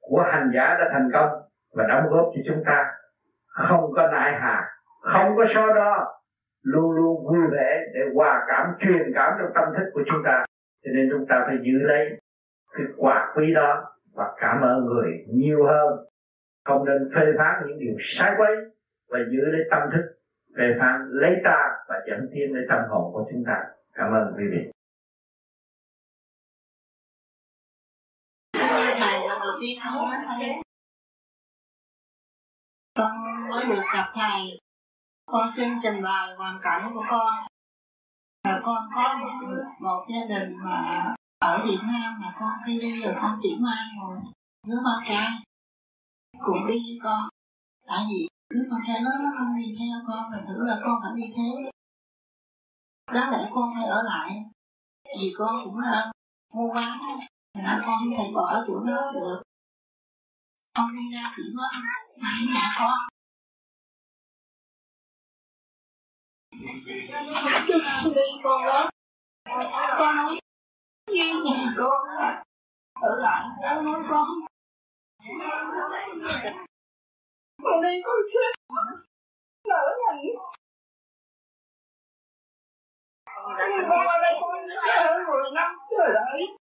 của 0.00 0.22
hành 0.32 0.50
giả 0.54 0.76
đã 0.78 0.88
thành 0.92 1.08
công 1.12 1.30
và 1.74 1.84
đóng 1.88 2.06
góp 2.10 2.30
cho 2.34 2.40
chúng 2.46 2.62
ta. 2.66 2.84
Không 3.46 3.92
có 3.96 4.08
nại 4.12 4.32
hà, 4.40 4.68
không 5.00 5.36
có 5.36 5.44
so 5.54 5.66
đo, 5.66 6.06
luôn 6.62 6.90
luôn 6.90 7.26
vui 7.26 7.50
vẻ 7.52 7.80
để 7.94 8.00
hòa 8.14 8.44
cảm, 8.48 8.66
truyền 8.80 9.12
cảm 9.14 9.32
trong 9.38 9.50
tâm 9.54 9.64
thức 9.76 9.90
của 9.92 10.02
chúng 10.06 10.22
ta. 10.24 10.44
Cho 10.84 10.90
nên 10.94 11.08
chúng 11.10 11.26
ta 11.28 11.42
phải 11.46 11.56
giữ 11.62 11.78
lấy 11.78 12.08
cái 12.72 12.86
quả 12.96 13.32
quý 13.36 13.54
đó 13.54 13.84
và 14.14 14.34
cảm 14.40 14.60
ơn 14.60 14.84
người 14.84 15.10
nhiều 15.28 15.66
hơn. 15.66 15.98
Không 16.64 16.84
nên 16.84 17.10
phê 17.14 17.22
phán 17.38 17.62
những 17.66 17.78
điều 17.78 17.94
sai 18.00 18.32
quấy 18.38 18.56
và 19.10 19.18
giữ 19.30 19.40
lấy 19.40 19.60
tâm 19.70 19.82
thức 19.92 20.21
phê 20.56 20.64
phán 20.80 21.08
lấy 21.10 21.32
ta 21.44 21.58
và 21.88 21.94
dẫn 22.08 22.20
thiên 22.32 22.54
lấy 22.54 22.64
tâm 22.68 22.78
hồn 22.90 23.12
của 23.12 23.24
chúng 23.30 23.44
ta. 23.46 23.56
Cảm 23.92 24.12
ơn 24.12 24.34
quý 24.36 24.44
vị. 24.52 24.72
Thầy 28.98 29.28
lần 29.28 29.38
đầu 29.40 29.52
tiên 29.60 29.78
con 29.84 29.94
nói 29.94 30.16
thầy 30.26 30.62
con 32.94 33.48
mới 33.50 33.66
được 33.66 33.82
gặp 33.94 34.10
thầy. 34.14 34.58
Con 35.26 35.50
xin 35.50 35.72
trình 35.82 36.02
bày 36.02 36.34
hoàn 36.36 36.58
cảnh 36.62 36.90
của 36.94 37.04
con. 37.10 37.34
Là 38.44 38.60
con 38.64 38.88
có 38.94 39.18
một 39.20 39.46
một 39.80 40.06
gia 40.08 40.36
đình 40.36 40.56
mà 40.56 41.14
ở 41.38 41.62
Việt 41.64 41.78
Nam 41.82 42.20
mà 42.20 42.34
con 42.40 42.50
khi 42.66 42.80
đi 42.80 43.00
rồi 43.00 43.14
con 43.20 43.38
chỉ 43.42 43.56
mang 43.60 43.96
một 44.00 44.16
đứa 44.66 44.76
con 44.84 45.04
trai. 45.08 45.28
Cũng 46.40 46.66
đi 46.66 46.74
với 46.74 46.98
con. 47.02 47.28
Tại 47.86 47.98
vì 48.08 48.31
nếu 48.54 48.64
con 48.70 48.80
Cha 48.86 48.94
nó 49.04 49.10
nó 49.22 49.30
không 49.38 49.56
đi 49.56 49.74
theo 49.78 49.98
con 50.06 50.30
rồi 50.30 50.40
thử 50.48 50.64
là 50.66 50.76
con 50.84 51.00
phải 51.02 51.12
đi 51.16 51.34
thế, 51.36 51.70
đáng 53.14 53.30
lẽ 53.30 53.48
con 53.54 53.74
phải 53.74 53.84
ở 53.84 54.02
lại 54.02 54.44
vì 55.20 55.32
con 55.38 55.56
cũng 55.64 55.78
là 55.78 56.12
mua 56.54 56.74
bán 56.74 56.98
mà 57.54 57.82
con 57.86 57.98
không 57.98 58.12
thể 58.18 58.24
bỏ 58.34 58.64
chỗ 58.66 58.80
nó 58.80 59.12
được. 59.12 59.42
Con 60.74 60.92
đi 60.92 61.14
ra 61.14 61.32
chỉ 61.36 61.42
có 61.56 61.80
mãi 62.16 62.40
nhà 62.54 62.70
con. 62.78 62.98
Trước 67.68 68.12
khi 68.14 68.40
con 68.42 68.66
đó 68.66 68.90
con 69.98 70.16
nói 70.16 70.38
như 71.12 71.24
nhà 71.44 71.74
con 71.76 72.06
ở 73.00 73.18
lại 73.18 73.48
con 73.62 73.84
nói 73.84 74.02
con 74.10 74.28
con 77.62 77.82
đi, 77.82 78.02
con 78.04 78.16
sẽ 78.34 78.40
nở 79.68 79.90
nhận. 80.00 80.16
Con 83.26 84.06
qua 84.06 84.18
đây 84.22 84.34
con 84.40 84.68
đã 84.86 85.18
mười 85.28 85.50
năm 85.54 85.70
trời 85.90 86.08
đấy. 86.14 86.56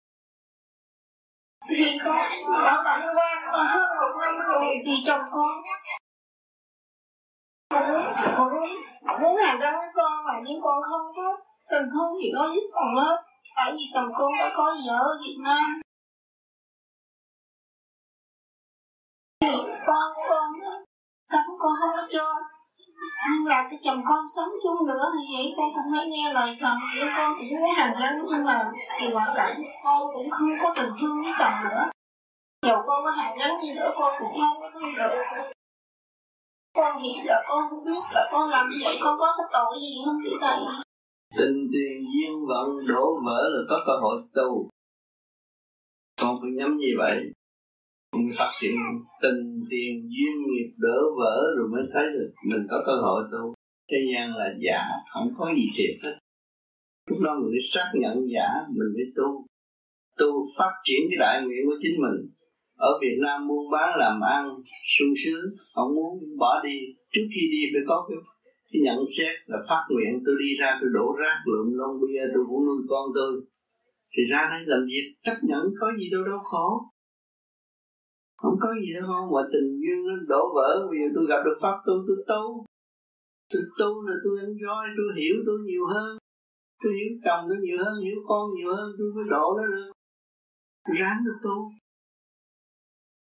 thì 1.70 2.00
con 2.06 2.18
đã 2.66 2.82
tặng 2.86 3.06
qua 3.16 3.50
mà 3.54 3.64
hơn 3.64 3.90
một 4.00 4.20
năm 4.20 4.36
rồi 4.48 4.82
thì 4.86 4.94
chồng 5.06 5.22
con. 5.32 5.62
Con 8.38 9.22
muốn 9.22 9.38
hành 9.38 9.60
ra 9.60 9.72
với 9.78 9.90
con 9.94 10.26
mà 10.26 10.34
nhưng 10.46 10.62
con 10.62 10.82
không 10.84 11.16
có 11.16 11.38
tình 11.70 11.90
thương 11.94 12.18
gì 12.22 12.32
có 12.36 12.50
giúp 12.56 12.68
con 12.74 12.96
hết. 12.96 13.18
Tại 13.56 13.72
vì 13.72 13.84
chồng 13.94 14.12
con 14.18 14.32
đã 14.40 14.54
có 14.58 14.76
vợ 14.88 14.98
ở 15.04 15.18
Việt 15.26 15.38
Nam. 15.44 15.82
Con 19.88 20.14
con 20.30 20.79
cấm 21.30 21.46
con 21.60 21.74
không 21.80 21.94
có 21.98 22.08
cho. 22.12 22.34
Nhưng 23.32 23.48
là 23.48 23.68
cái 23.70 23.80
chồng 23.84 24.02
con 24.08 24.26
sống 24.36 24.50
chung 24.64 24.88
nữa 24.88 25.06
thì 25.14 25.36
vậy, 25.36 25.54
con 25.58 25.70
cũng 25.74 25.94
phải 25.96 26.08
nghe 26.08 26.34
lời 26.34 26.58
chồng. 26.62 26.78
Để 26.96 27.08
con 27.18 27.34
cũng 27.38 27.60
muốn 27.62 27.72
hành 27.76 27.94
gắn 28.02 28.26
nhưng 28.30 28.44
mà 28.44 28.72
vì 29.02 29.14
hoàn 29.14 29.34
cảnh 29.36 29.64
con 29.84 30.14
cũng 30.14 30.30
không 30.30 30.50
có 30.62 30.74
tình 30.76 30.92
thương 31.02 31.24
với 31.24 31.34
chồng 31.40 31.54
nữa. 31.64 31.90
Dù 32.66 32.76
con 32.88 33.04
có 33.06 33.12
hành 33.12 33.38
gắn 33.40 33.62
gì 33.62 33.74
nữa 33.74 33.92
con 33.98 34.14
cũng 34.20 34.40
không 34.42 34.62
có 34.62 34.70
thương 34.74 34.96
được. 34.98 35.14
Con 36.76 37.02
hiện 37.02 37.26
giờ 37.28 37.36
con 37.48 37.70
không 37.70 37.86
biết 37.86 38.02
là 38.14 38.30
con 38.32 38.50
làm 38.50 38.70
vậy, 38.84 38.98
con 39.04 39.20
có 39.20 39.36
cái 39.38 39.48
tội 39.54 39.80
gì 39.82 40.02
không 40.06 40.18
biết 40.24 40.38
thầy 40.42 40.60
tình 41.38 41.68
tiền 41.74 41.98
duyên 42.14 42.46
vận 42.48 42.88
đổ 42.88 43.20
vỡ 43.26 43.50
là 43.50 43.62
có 43.70 43.84
cơ 43.88 43.94
hội 44.02 44.22
tu. 44.34 44.70
Con 46.22 46.36
phải 46.42 46.52
nhắm 46.58 46.78
như 46.78 46.88
vậy 46.98 47.32
phát 48.38 48.52
triển 48.62 48.76
tình 49.22 49.66
tiền 49.70 50.10
duyên 50.10 50.36
nghiệp 50.48 50.72
đỡ 50.78 50.98
vỡ 51.18 51.38
rồi 51.58 51.68
mới 51.72 51.84
thấy 51.94 52.06
được 52.14 52.32
mình 52.50 52.62
có 52.70 52.84
cơ 52.86 52.96
hội 53.02 53.24
tu. 53.32 53.54
Thế 53.92 53.98
gian 54.14 54.36
là 54.36 54.54
giả 54.60 54.80
không 55.14 55.32
có 55.38 55.54
gì 55.56 55.68
thiệt 55.78 55.96
hết. 56.04 56.16
Lúc 57.10 57.20
đó 57.24 57.34
mình 57.40 57.50
phải 57.54 57.64
xác 57.74 57.92
nhận 58.02 58.16
giả 58.34 58.48
mình 58.68 58.90
mới 58.96 59.06
tu. 59.16 59.46
Tu 60.18 60.28
phát 60.58 60.72
triển 60.84 61.02
cái 61.10 61.18
đại 61.20 61.42
nguyện 61.42 61.62
của 61.66 61.78
chính 61.82 61.96
mình. 62.02 62.18
Ở 62.78 62.92
Việt 63.02 63.18
Nam 63.22 63.48
buôn 63.48 63.72
bán 63.72 64.00
làm 64.00 64.22
ăn 64.22 64.44
sung 64.98 65.14
sướng 65.26 65.46
không 65.76 65.96
muốn 65.96 66.38
bỏ 66.38 66.62
đi. 66.64 66.78
Trước 67.14 67.28
khi 67.34 67.42
đi 67.52 67.62
phải 67.74 67.82
có 67.88 68.06
cái, 68.08 68.18
cái 68.72 68.80
nhận 68.86 69.00
xét 69.18 69.36
là 69.46 69.58
phát 69.70 69.84
nguyện 69.90 70.12
tôi 70.26 70.36
đi 70.40 70.50
ra 70.62 70.78
tôi 70.82 70.90
đổ 70.94 71.16
rác 71.20 71.38
lượm 71.46 71.68
lon 71.80 71.94
bia 72.02 72.24
tôi 72.34 72.44
cũng 72.48 72.66
nuôi 72.66 72.82
con 72.90 73.06
tôi. 73.16 73.32
Thì 74.14 74.24
ra 74.32 74.48
đây 74.52 74.62
làm 74.66 74.82
việc 74.86 75.06
chấp 75.24 75.38
nhận 75.44 75.64
có 75.80 75.88
gì 75.98 76.10
đâu 76.12 76.24
đâu 76.24 76.40
khó 76.52 76.68
không 78.42 78.56
có 78.64 78.70
gì 78.82 78.90
đâu 78.98 79.06
không 79.12 79.28
mà 79.36 79.42
tình 79.54 79.70
duyên 79.82 80.00
nó 80.08 80.16
đổ 80.32 80.42
vỡ. 80.56 80.70
Bây 80.90 80.98
giờ 81.00 81.08
tôi 81.16 81.26
gặp 81.32 81.42
được 81.46 81.58
pháp 81.62 81.76
tu, 81.86 81.94
tôi 82.08 82.18
tu. 82.32 82.44
Tôi 83.52 83.64
tu 83.80 83.90
là 84.08 84.16
tôi 84.24 84.34
enjoy, 84.46 84.86
tôi 84.98 85.08
hiểu 85.20 85.36
tôi 85.48 85.58
nhiều 85.70 85.86
hơn. 85.94 86.12
Tôi 86.82 86.92
hiểu 86.98 87.12
chồng 87.26 87.44
tôi 87.50 87.58
nhiều 87.66 87.78
hơn, 87.84 87.96
hiểu 88.06 88.20
con 88.30 88.44
nhiều 88.56 88.70
hơn, 88.78 88.88
tôi 88.98 89.08
mới 89.16 89.26
độ 89.34 89.46
nó 89.58 89.66
được. 89.76 89.92
Tôi 90.86 90.96
ráng 91.02 91.20
được 91.26 91.38
tu. 91.46 91.58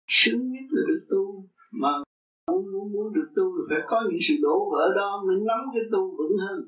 Sướng 0.08 0.42
nhất 0.52 0.66
là 0.70 0.82
được 0.88 1.02
tu. 1.10 1.24
Mà 1.80 1.92
muốn 2.50 2.62
muốn 2.72 2.92
muốn 2.92 3.12
được 3.16 3.28
tu 3.36 3.44
thì 3.56 3.62
phải 3.70 3.82
có 3.90 3.98
những 4.08 4.22
sự 4.28 4.34
đổ 4.42 4.56
vỡ 4.72 4.84
đó 4.96 5.22
mới 5.26 5.36
nắm 5.48 5.60
cái 5.74 5.82
tu 5.92 6.16
vững 6.18 6.36
hơn. 6.44 6.58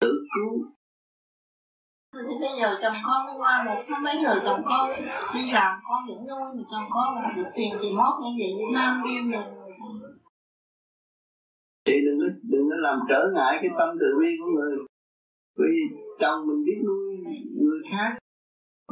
Tự 0.00 0.12
cứu 0.34 0.52
bây 2.40 2.50
giờ 2.60 2.78
chồng 2.82 2.98
con 3.06 3.26
đi 3.26 3.32
qua 3.38 3.64
một 3.66 3.82
tháng 3.88 4.02
mấy 4.02 4.16
rồi 4.24 4.36
chồng 4.44 4.62
con 4.66 4.90
đi 5.34 5.50
làm, 5.52 5.78
con 5.88 6.06
vẫn 6.08 6.26
nuôi, 6.28 6.48
mà 6.56 6.62
chồng 6.70 6.88
con 6.90 7.14
làm 7.14 7.36
được 7.36 7.50
tiền 7.54 7.72
thì 7.80 7.90
mót 7.90 8.14
như 8.22 8.30
vậy 8.38 8.50
Việt 8.58 8.72
Nam 8.74 9.02
đi 9.04 9.32
rồi 9.32 9.44
chị 11.86 11.96
đừng 12.06 12.18
có 12.20 12.26
đừng 12.42 12.66
có 12.70 12.76
làm 12.76 12.98
trở 13.08 13.20
ngại 13.34 13.58
cái 13.62 13.70
tâm 13.78 13.88
từ 14.00 14.06
bi 14.20 14.28
của 14.40 14.50
người. 14.56 14.76
Bởi 15.58 15.68
vì 15.74 15.82
chồng 16.20 16.46
mình 16.46 16.64
biết 16.66 16.78
nuôi 16.86 17.04
người 17.62 17.80
khác 17.92 18.10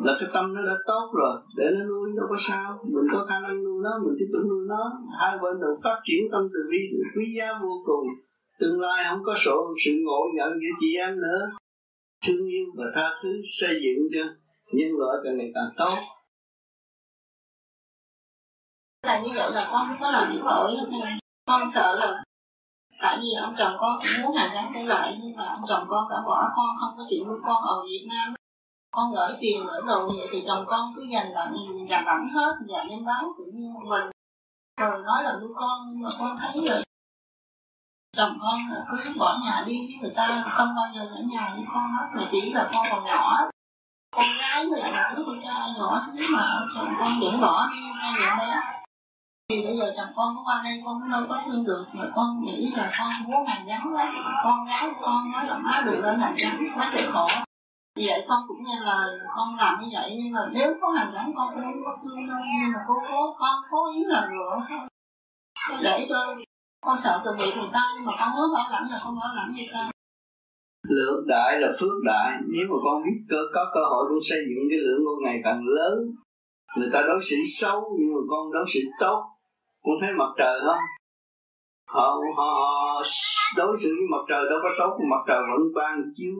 là 0.04 0.12
cái 0.20 0.28
tâm 0.34 0.44
nó 0.54 0.60
đã 0.68 0.76
tốt 0.86 1.04
rồi, 1.18 1.34
để 1.58 1.66
nó 1.74 1.84
nuôi 1.84 2.10
đâu 2.16 2.26
có 2.30 2.36
sao. 2.38 2.78
Mình 2.84 3.06
có 3.12 3.26
khả 3.28 3.40
năng 3.40 3.64
nuôi 3.64 3.78
nó, 3.84 3.90
mình 4.04 4.16
tiếp 4.18 4.30
tục 4.32 4.42
nuôi 4.50 4.64
nó. 4.68 4.82
Hai 5.20 5.38
bên 5.42 5.60
đều 5.60 5.74
phát 5.84 5.98
triển 6.04 6.22
tâm 6.32 6.42
từ 6.54 6.60
bi, 6.70 6.78
quý 7.16 7.24
giá 7.38 7.48
vô 7.62 7.82
cùng. 7.86 8.06
Tương 8.60 8.80
lai 8.80 9.04
không 9.08 9.24
có 9.24 9.34
sổ 9.44 9.74
sự 9.84 9.90
ngộ 10.04 10.20
nhận 10.34 10.50
giữa 10.52 10.74
chị 10.80 10.96
em 10.96 11.20
nữa 11.20 11.50
thương 12.26 12.46
yêu 12.46 12.66
và 12.76 12.84
tha 12.94 13.08
thứ, 13.22 13.28
xây 13.60 13.80
dựng 13.82 14.08
cho 14.14 14.24
nhân 14.72 14.88
loại 14.98 15.16
càng 15.24 15.38
ngày 15.38 15.50
càng 15.54 15.70
tốt. 15.76 15.98
Là 19.02 19.20
như 19.20 19.30
vậy 19.34 19.50
là 19.52 19.68
con 19.72 19.96
có 20.00 20.10
làm 20.10 20.32
việc 20.32 20.40
không 20.42 20.74
thì 20.90 20.96
con 21.46 21.68
sợ 21.68 21.96
là 22.00 22.24
tại 23.00 23.18
vì 23.22 23.28
ông 23.40 23.54
chồng 23.58 23.72
con 23.78 23.98
cũng 24.00 24.22
muốn 24.22 24.36
hàng 24.36 24.50
gắn 24.54 24.72
trở 24.74 24.82
lại, 24.82 25.18
nhưng 25.22 25.36
mà 25.36 25.44
ông 25.44 25.64
chồng 25.68 25.84
con 25.88 26.08
đã 26.10 26.16
bỏ 26.26 26.52
con, 26.56 26.68
không 26.80 26.94
có 26.96 27.04
chịu 27.08 27.24
nuôi 27.24 27.38
con 27.42 27.62
ở 27.62 27.82
Việt 27.84 28.06
Nam. 28.08 28.34
Con 28.90 29.12
gửi 29.14 29.38
tiền, 29.40 29.64
gửi 29.66 29.80
đồ 29.86 30.04
vậy 30.16 30.28
thì 30.32 30.42
chồng 30.46 30.64
con 30.66 30.92
cứ 30.96 31.02
dành 31.02 31.26
tặng 31.34 31.54
dành 31.88 32.04
tặng 32.06 32.28
hết 32.28 32.52
và 32.68 32.84
đem 32.90 33.04
bán 33.04 33.24
tự 33.38 33.44
nhiên 33.54 33.74
một 33.74 33.82
mình. 33.88 34.04
Rồi 34.80 34.98
nói 35.06 35.22
là 35.24 35.38
nuôi 35.40 35.50
con, 35.54 35.90
nhưng 35.90 36.02
mà 36.02 36.08
con 36.18 36.36
thấy 36.38 36.68
rồi 36.68 36.82
chồng 38.16 38.38
con 38.42 38.58
là 38.70 38.84
cứ 38.88 39.14
bỏ 39.18 39.38
nhà 39.44 39.64
đi 39.66 39.78
với 39.86 39.98
người 40.02 40.12
ta 40.16 40.44
không 40.48 40.68
bao 40.76 40.86
giờ 40.94 41.00
ở 41.00 41.22
nhà 41.22 41.50
với 41.54 41.64
con 41.74 41.90
hết. 41.90 42.06
Mà 42.16 42.22
chỉ 42.30 42.52
là 42.52 42.68
con 42.72 42.86
còn 42.90 43.04
nhỏ. 43.04 43.50
Con 44.16 44.26
gái 44.40 44.66
với 44.70 44.80
lại 44.80 44.92
một 44.92 45.16
đứa 45.16 45.24
con 45.26 45.40
trai 45.44 45.70
nhỏ 45.78 45.98
xíu 45.98 46.36
mà, 46.36 46.60
chồng 46.74 46.88
con 46.98 47.12
vẫn 47.20 47.40
bỏ 47.40 47.68
đi 47.72 47.80
ngay 48.02 48.12
mẹ 48.20 48.36
bé. 48.38 48.60
Thì 49.50 49.64
bây 49.64 49.76
giờ 49.76 49.92
chồng 49.96 50.12
con 50.16 50.36
có 50.36 50.42
qua 50.44 50.60
đây, 50.64 50.82
con 50.84 51.00
cũng 51.00 51.10
đâu 51.10 51.22
có 51.28 51.40
thương 51.46 51.64
được. 51.66 51.86
Mà 51.92 52.04
con 52.14 52.42
nghĩ 52.42 52.72
là 52.76 52.90
con 52.98 53.12
muốn 53.26 53.46
hàng 53.46 53.66
gắn 53.66 53.94
lắm 53.94 54.14
con 54.44 54.66
gái 54.66 54.90
của 54.90 55.06
con 55.06 55.32
nói 55.32 55.46
là 55.46 55.58
má 55.58 55.82
được 55.84 56.00
lên 56.02 56.20
hàng 56.20 56.34
trắng 56.36 56.64
má 56.76 56.86
sẽ 56.88 57.10
khổ 57.12 57.28
vì 57.96 58.06
vậy 58.06 58.24
con 58.28 58.42
cũng 58.48 58.64
nghe 58.64 58.80
lời 58.80 59.18
con 59.36 59.56
làm 59.56 59.80
như 59.80 59.88
vậy, 59.92 60.14
nhưng 60.18 60.32
mà 60.32 60.40
nếu 60.52 60.74
có 60.80 60.90
hàng 60.90 61.10
trắng 61.14 61.32
con 61.36 61.54
cũng 61.54 61.62
không 61.62 61.84
có 61.84 61.96
thương 62.02 62.28
đâu. 62.28 62.38
Nhưng 62.60 62.72
mà 62.72 62.78
cố 62.88 62.94
cố 63.08 63.34
con 63.38 63.62
cố 63.70 63.92
ý 63.92 64.04
là 64.04 64.28
rửa 64.30 64.60
thôi. 64.68 64.78
Để 65.82 66.06
cho 66.08 66.34
con 66.84 66.98
sợ 66.98 67.22
từ 67.24 67.30
bị 67.38 67.44
người 67.56 67.70
ta 67.72 67.82
nhưng 67.94 68.06
mà 68.06 68.12
con 68.18 68.28
hứa 68.36 68.46
bảo 68.54 68.66
lãnh 68.72 68.90
là 68.90 69.00
con 69.04 69.14
bảo 69.20 69.34
lãnh 69.36 69.54
người 69.56 69.68
ta. 69.72 69.90
Lượng 70.88 71.24
đại 71.26 71.60
là 71.60 71.68
phước 71.80 71.96
đại. 72.04 72.38
Nếu 72.52 72.66
mà 72.70 72.76
con 72.84 73.02
biết 73.04 73.18
cơ 73.28 73.40
có 73.54 73.70
cơ 73.74 73.80
hội 73.90 74.04
con 74.08 74.18
xây 74.30 74.38
dựng 74.48 74.64
cái 74.70 74.78
lượng 74.78 75.00
con 75.06 75.24
ngày 75.24 75.40
càng 75.44 75.60
lớn 75.64 75.94
người 76.76 76.90
ta 76.92 77.02
đối 77.02 77.20
xử 77.22 77.36
xấu 77.46 77.96
nhưng 77.98 78.14
mà 78.14 78.20
con 78.30 78.52
đối 78.52 78.64
xử 78.74 78.80
tốt 79.00 79.24
con 79.82 79.94
thấy 80.00 80.14
mặt 80.14 80.32
trời 80.38 80.60
không? 80.66 80.84
Họ 81.86 82.16
họ, 82.36 82.44
họ 82.44 83.02
đối 83.56 83.76
xử 83.76 83.88
với 83.88 84.06
mặt 84.10 84.24
trời 84.28 84.44
đâu 84.50 84.58
có 84.62 84.68
tốt 84.78 84.98
mặt 85.10 85.22
trời 85.28 85.42
vẫn 85.50 85.62
ban 85.74 86.02
chiếu. 86.14 86.34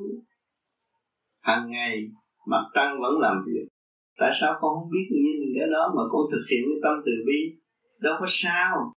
Hàng 1.43 1.71
ngày 1.71 2.05
mặt 2.47 2.65
trăng 2.75 3.01
vẫn 3.03 3.19
làm 3.21 3.37
việc. 3.47 3.67
Tại 4.19 4.31
sao 4.41 4.53
con 4.61 4.75
không 4.75 4.91
biết 4.91 5.09
nhìn 5.23 5.41
cái 5.59 5.69
đó 5.73 5.93
mà 5.97 6.03
con 6.13 6.23
thực 6.33 6.45
hiện 6.51 6.63
cái 6.65 6.79
tâm 6.83 7.03
từ 7.07 7.13
bi? 7.27 7.39
Đâu 8.01 8.15
có 8.21 8.27
sao 8.29 8.93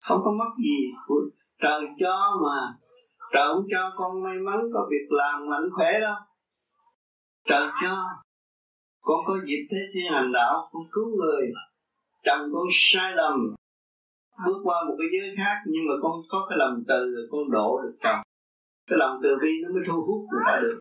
không 0.00 0.20
có 0.24 0.30
mất 0.38 0.50
gì. 0.64 0.92
Trời 1.62 1.80
cho 1.96 2.40
mà, 2.44 2.60
trời 3.32 3.48
không 3.48 3.64
cho 3.70 3.92
con 3.96 4.22
may 4.22 4.38
mắn 4.38 4.58
có 4.74 4.86
việc 4.90 5.06
làm 5.10 5.48
mạnh 5.50 5.68
khỏe 5.76 6.00
đâu. 6.00 6.14
Trời 7.48 7.68
cho. 7.82 7.96
Con 9.00 9.16
có 9.26 9.34
dịp 9.46 9.66
thế 9.70 9.78
thiên 9.94 10.12
hành 10.12 10.32
đạo, 10.32 10.68
con 10.72 10.82
cứu 10.92 11.06
người. 11.16 11.52
Chồng 12.24 12.40
con 12.52 12.66
sai 12.72 13.12
lầm. 13.14 13.54
Bước 14.46 14.60
qua 14.64 14.76
một 14.88 14.94
cái 14.98 15.08
giới 15.12 15.36
khác, 15.36 15.56
nhưng 15.66 15.82
mà 15.88 15.94
con 16.02 16.12
có 16.28 16.46
cái 16.48 16.58
lòng 16.58 16.82
từ 16.88 16.98
rồi 17.14 17.26
con 17.30 17.50
độ 17.50 17.80
được 17.82 17.96
chồng. 18.02 18.20
Cái 18.86 18.98
lòng 18.98 19.20
từ 19.22 19.28
bi 19.42 19.48
nó 19.62 19.68
mới 19.74 19.82
thu 19.86 19.94
hút 20.06 20.20
người 20.30 20.42
ta 20.46 20.60
được. 20.62 20.78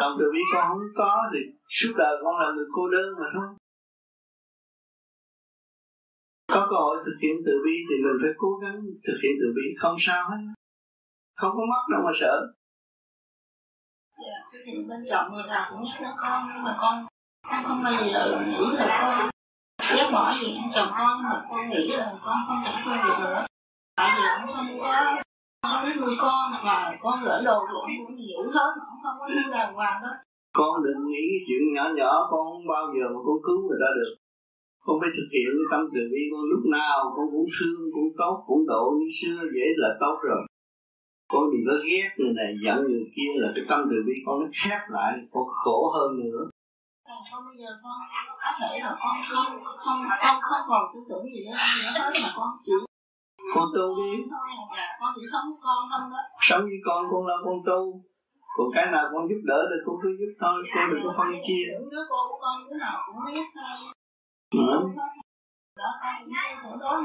Lòng 0.00 0.16
từ 0.20 0.30
bi 0.32 0.40
con 0.54 0.68
không 0.68 0.78
có 0.96 1.22
thì 1.32 1.38
suốt 1.68 1.92
đời 1.96 2.16
con 2.22 2.36
là 2.40 2.52
người 2.56 2.66
cô 2.72 2.88
đơn 2.88 3.14
mà 3.20 3.26
thôi 3.34 3.46
có 6.46 6.66
cơ 6.70 6.76
hội 6.76 6.96
thực 7.06 7.16
hiện 7.22 7.36
từ 7.46 7.52
bi 7.64 7.76
thì 7.88 7.94
mình 8.04 8.18
phải 8.22 8.32
cố 8.36 8.48
gắng 8.62 8.76
thực 9.06 9.18
hiện 9.22 9.32
từ 9.40 9.46
bi 9.56 9.62
không 9.78 9.96
sao 9.98 10.30
hết. 10.30 10.36
Không 11.36 11.52
có 11.56 11.64
mất 11.70 11.82
đâu 11.90 12.00
mà 12.06 12.12
sợ. 12.20 12.52
Dạ, 14.18 14.38
thì 14.66 14.72
bên 14.88 15.04
chọn 15.10 15.32
người 15.32 15.44
nào 15.48 15.64
cũng 15.70 15.86
giúp 15.86 15.98
đỡ 16.02 16.14
con 16.16 16.48
nhưng 16.54 16.64
mà 16.64 16.76
con 16.80 17.04
con 17.50 17.64
không 17.64 17.82
bao 17.84 17.92
giờ 17.92 18.40
nghĩ 18.46 18.76
là 18.76 18.86
con 19.02 19.30
ghét 19.96 20.08
bỏ 20.12 20.34
gì 20.40 20.56
anh 20.62 20.70
chồng 20.74 20.88
con 20.98 21.22
mà 21.22 21.46
con 21.50 21.68
nghĩ 21.68 21.88
là 21.96 22.16
con 22.24 22.36
không 22.46 22.56
thể 22.64 22.72
thương 22.84 22.98
được 23.04 23.16
nữa. 23.20 23.46
Tại 23.96 24.10
vì 24.16 24.26
ông 24.28 24.56
không 24.56 24.80
có 24.80 25.20
không 25.62 25.84
biết 25.84 25.96
nuôi 26.00 26.16
con 26.20 26.50
và 26.64 26.96
con 27.00 27.18
gửi 27.24 27.40
đồ 27.44 27.64
thì 27.68 27.74
ông 27.80 28.06
cũng 28.06 28.16
hiểu 28.16 28.42
hết 28.54 28.70
ông 28.90 28.98
không 29.02 29.16
có 29.18 29.28
nuôi 29.28 29.52
đàng 29.52 29.74
hoàng 29.74 30.02
đó. 30.02 30.08
Con 30.52 30.84
đừng 30.84 31.06
nghĩ 31.06 31.22
cái 31.30 31.40
chuyện 31.46 31.74
nhỏ 31.74 31.84
nhỏ 31.96 32.28
con 32.30 32.40
không 32.50 32.66
bao 32.68 32.84
giờ 32.94 33.04
mà 33.14 33.20
con 33.26 33.38
cứu 33.46 33.58
người 33.68 33.78
ta 33.82 33.88
được 33.96 34.23
con 34.86 34.96
phải 35.00 35.10
thực 35.16 35.28
hiện 35.34 35.48
cái 35.58 35.66
tâm 35.72 35.82
từ 35.94 36.02
bi 36.12 36.22
con 36.32 36.42
lúc 36.52 36.62
nào 36.78 36.98
con 37.16 37.26
cũng 37.32 37.48
thương 37.56 37.80
cũng 37.94 38.10
tốt 38.20 38.34
cũng 38.48 38.62
độ 38.72 38.84
như 38.98 39.08
xưa 39.18 39.40
dễ 39.54 39.66
là 39.82 39.90
tốt 40.02 40.16
rồi. 40.28 40.42
Con 41.32 41.44
đừng 41.52 41.64
có 41.68 41.76
ghét 41.88 42.08
người 42.18 42.34
này 42.40 42.50
giận 42.64 42.78
người 42.90 43.06
kia 43.16 43.30
là 43.42 43.48
cái 43.54 43.64
tâm 43.70 43.80
từ 43.90 43.96
bi 44.06 44.14
con 44.26 44.34
nó 44.40 44.46
khép 44.60 44.80
lại 44.96 45.12
con 45.32 45.46
khổ 45.62 45.78
hơn 45.96 46.10
nữa. 46.22 46.42
À, 47.12 47.16
con 47.30 47.40
bây 47.48 47.56
giờ 47.60 47.70
con 47.82 47.96
có 48.42 48.50
thể 48.60 48.72
là 48.84 48.92
con 49.02 49.14
không 49.30 49.50
không 49.84 50.00
con 50.22 50.34
không 50.48 50.64
còn 50.70 50.82
tư 50.92 51.00
tưởng 51.08 51.24
gì 51.32 51.40
nữa 51.46 51.56
hết 51.96 52.12
mà 52.22 52.30
con 52.36 52.48
chỉ 52.64 52.72
con 53.54 53.66
tu 53.76 53.86
đi. 53.98 54.12
Dạ, 54.76 54.86
con 55.00 55.10
chỉ 55.16 55.24
sống 55.32 55.46
với 55.48 55.58
con 55.66 55.78
không 55.90 56.06
đó. 56.12 56.22
Sống 56.48 56.64
với 56.70 56.80
con 56.86 57.00
con 57.10 57.22
lo 57.28 57.36
con 57.44 57.58
tu. 57.68 57.80
Còn 58.56 58.66
cái 58.74 58.86
nào 58.92 59.04
con 59.12 59.28
giúp 59.28 59.40
đỡ 59.44 59.60
được 59.70 59.82
con 59.86 59.96
cứ 60.02 60.08
giúp 60.20 60.32
thôi 60.40 60.62
con 60.74 60.84
đừng 60.90 61.02
có 61.04 61.14
phân 61.18 61.28
chia. 61.46 61.66
Đứa 61.92 62.04
con 62.10 62.22
của 62.30 62.38
con 62.44 62.56
đứa 62.66 62.76
nào 62.84 62.96
cũng 63.06 63.20
biết 63.26 63.46
thôi 63.54 63.93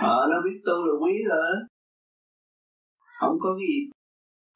ờ 0.02 0.28
nó 0.32 0.38
biết 0.46 0.62
tu 0.66 0.86
là 0.86 0.94
quý 1.02 1.14
rồi 1.30 1.52
không 3.20 3.38
có 3.40 3.50
cái 3.60 3.68
gì 3.68 3.90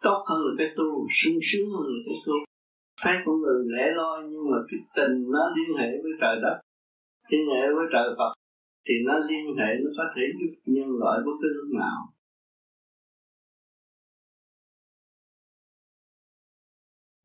tốt 0.04 0.26
hơn 0.30 0.40
là 0.46 0.54
cái 0.58 0.68
tu, 0.78 1.08
sung 1.12 1.40
sướng 1.44 1.70
hơn 1.72 1.86
là 1.94 2.00
cái 2.06 2.18
tu. 2.26 2.34
Thấy 3.02 3.16
con 3.26 3.36
người 3.42 3.64
lẻ 3.66 3.92
loi, 3.96 4.24
nhưng 4.24 4.52
mà 4.52 4.58
cái 4.70 4.80
tình 4.96 5.32
nó 5.32 5.50
liên 5.56 5.78
hệ 5.78 5.90
với 6.04 6.12
trời 6.22 6.36
đất, 6.42 6.60
liên 7.30 7.48
hệ 7.56 7.62
với 7.62 7.86
trời 7.94 8.08
Phật, 8.18 8.34
thì 8.86 8.94
nó 9.06 9.14
liên 9.28 9.58
hệ, 9.58 9.76
nó 9.84 9.90
có 9.98 10.04
thể 10.16 10.24
giúp 10.40 10.54
nhân 10.66 10.88
loại 11.00 11.20
bất 11.26 11.32
cứ 11.42 11.50
lúc 11.54 11.80
nào. 11.80 12.00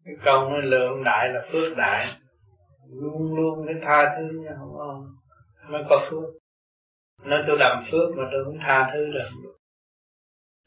Cái 0.05 0.15
câu 0.25 0.51
nó 0.51 0.59
lượng 0.59 1.05
đại 1.05 1.29
là 1.33 1.41
phước 1.53 1.77
đại. 1.77 2.21
Luôn 2.91 3.35
luôn 3.37 3.67
cái 3.67 3.75
tha 3.83 4.17
thứ 4.17 4.41
nhau 4.41 4.75
không 4.79 5.18
mới 5.71 5.83
có 5.89 6.07
phước. 6.11 6.25
Nói 7.23 7.45
tôi 7.47 7.59
làm 7.59 7.83
phước 7.91 8.09
mà 8.17 8.23
tôi 8.33 8.45
không 8.45 8.59
tha 8.61 8.91
thứ 8.93 9.13
được. 9.13 9.53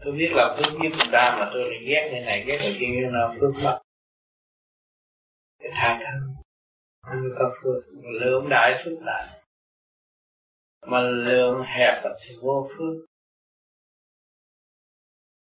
Tôi 0.03 0.13
biết 0.13 0.29
là 0.31 0.55
phước 0.57 0.73
giúp 0.73 0.89
người 0.89 1.11
ta 1.11 1.37
mà 1.39 1.49
tôi 1.53 1.63
lại 1.63 1.79
ghét 1.87 2.09
người 2.11 2.21
này, 2.21 2.43
ghét 2.47 2.57
người 2.63 2.77
kia 2.79 3.09
là 3.11 3.35
phước 3.39 3.51
mất. 3.63 3.81
Cái 5.59 5.71
tha 5.73 5.99
thứ. 5.99 6.27
Mới 7.07 7.31
có 7.39 7.51
phước. 7.63 7.83
Lượng 8.21 8.49
đại 8.49 8.81
phước 8.83 8.93
đại 9.05 9.27
mà 10.87 11.01
lượng 11.01 11.63
hẹp 11.77 12.03
thì 12.03 12.35
vô 12.41 12.69
phước. 12.77 13.05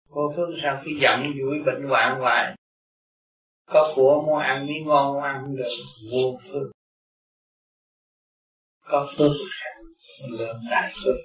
Vô 0.09 0.33
phước 0.35 0.49
sao 0.61 0.81
khi 0.83 0.99
giận 1.01 1.19
dỗi 1.19 1.55
bệnh 1.65 1.89
hoạn 1.89 2.19
hoài 2.19 2.55
có 3.65 3.93
của 3.95 4.23
mua 4.27 4.37
ăn 4.37 4.67
miếng 4.67 4.85
ngon 4.87 5.13
không 5.13 5.23
ăn 5.23 5.41
không 5.41 5.55
được. 5.55 5.69
Vô 6.11 6.37
phước 6.43 6.71
có 8.91 9.07
phước 9.17 9.31
lượng 10.29 10.57
đại 10.71 10.91
phước 11.03 11.15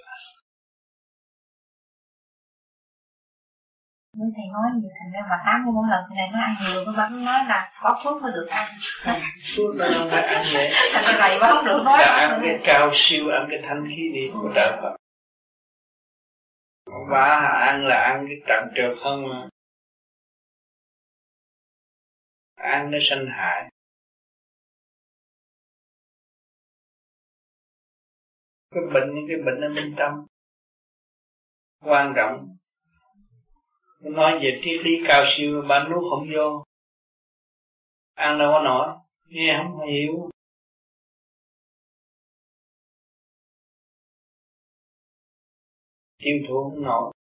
Mấy 4.18 4.28
thầy 4.36 4.46
nói 4.52 4.70
gì 4.82 4.88
thành 4.98 5.12
ra 5.12 5.20
bà 5.30 5.36
tám 5.46 5.64
mỗi 5.64 5.86
lần 5.90 6.04
thầy 6.16 6.28
nó 6.32 6.38
ăn 6.40 6.54
nhiều 6.62 6.84
tôi 6.84 6.94
bấm 6.96 7.24
nói 7.24 7.44
là 7.48 7.70
có 7.82 7.98
phước 8.04 8.22
mới 8.22 8.32
được 8.34 8.46
ăn. 8.50 8.68
Phước 9.56 9.76
là 9.76 9.88
phải 10.10 10.22
ăn 10.22 10.42
vậy 10.54 10.70
thành 10.94 11.04
ra 11.04 11.18
này 11.18 11.38
không 11.40 11.64
được 11.64 11.82
nói 11.84 11.98
là 11.98 12.06
ăn 12.06 12.40
cái 12.42 12.60
cao 12.64 12.90
siêu 12.92 13.28
ăn 13.28 13.46
cái 13.50 13.60
thanh 13.62 13.88
khí 13.88 14.10
đi 14.14 14.30
của 14.34 14.52
trời 14.54 14.72
Phật. 14.82 14.96
Bà 17.10 17.24
ăn 17.66 17.86
là 17.86 17.96
ăn 17.96 18.26
cái 18.28 18.36
trận 18.46 18.64
trượt 18.76 18.96
không 19.02 19.28
mà. 19.28 19.48
Ăn 22.54 22.90
nó 22.90 22.98
sanh 23.00 23.26
hại 23.26 23.70
cái 28.76 28.84
bệnh, 28.94 29.14
những 29.14 29.24
cái 29.28 29.36
bệnh 29.36 29.60
ở 29.60 29.68
bên 29.76 29.94
trong. 29.96 30.26
Quan 31.80 32.12
trọng. 32.16 32.56
Nói 34.00 34.38
về 34.42 34.60
triết 34.62 34.80
lý 34.84 35.02
cao 35.08 35.24
siêu 35.26 35.62
mà 35.66 35.88
nuốt 35.88 36.02
không 36.10 36.28
vô. 36.34 36.64
Ăn 38.14 38.38
đâu 38.38 38.52
có 38.52 38.62
nổi. 38.64 38.96
Nghe 39.24 39.62
không 39.62 39.86
hiểu. 39.86 40.30
Tiêu 46.18 46.36
thụ 46.48 46.70
không 46.70 46.82
nổi. 46.82 47.12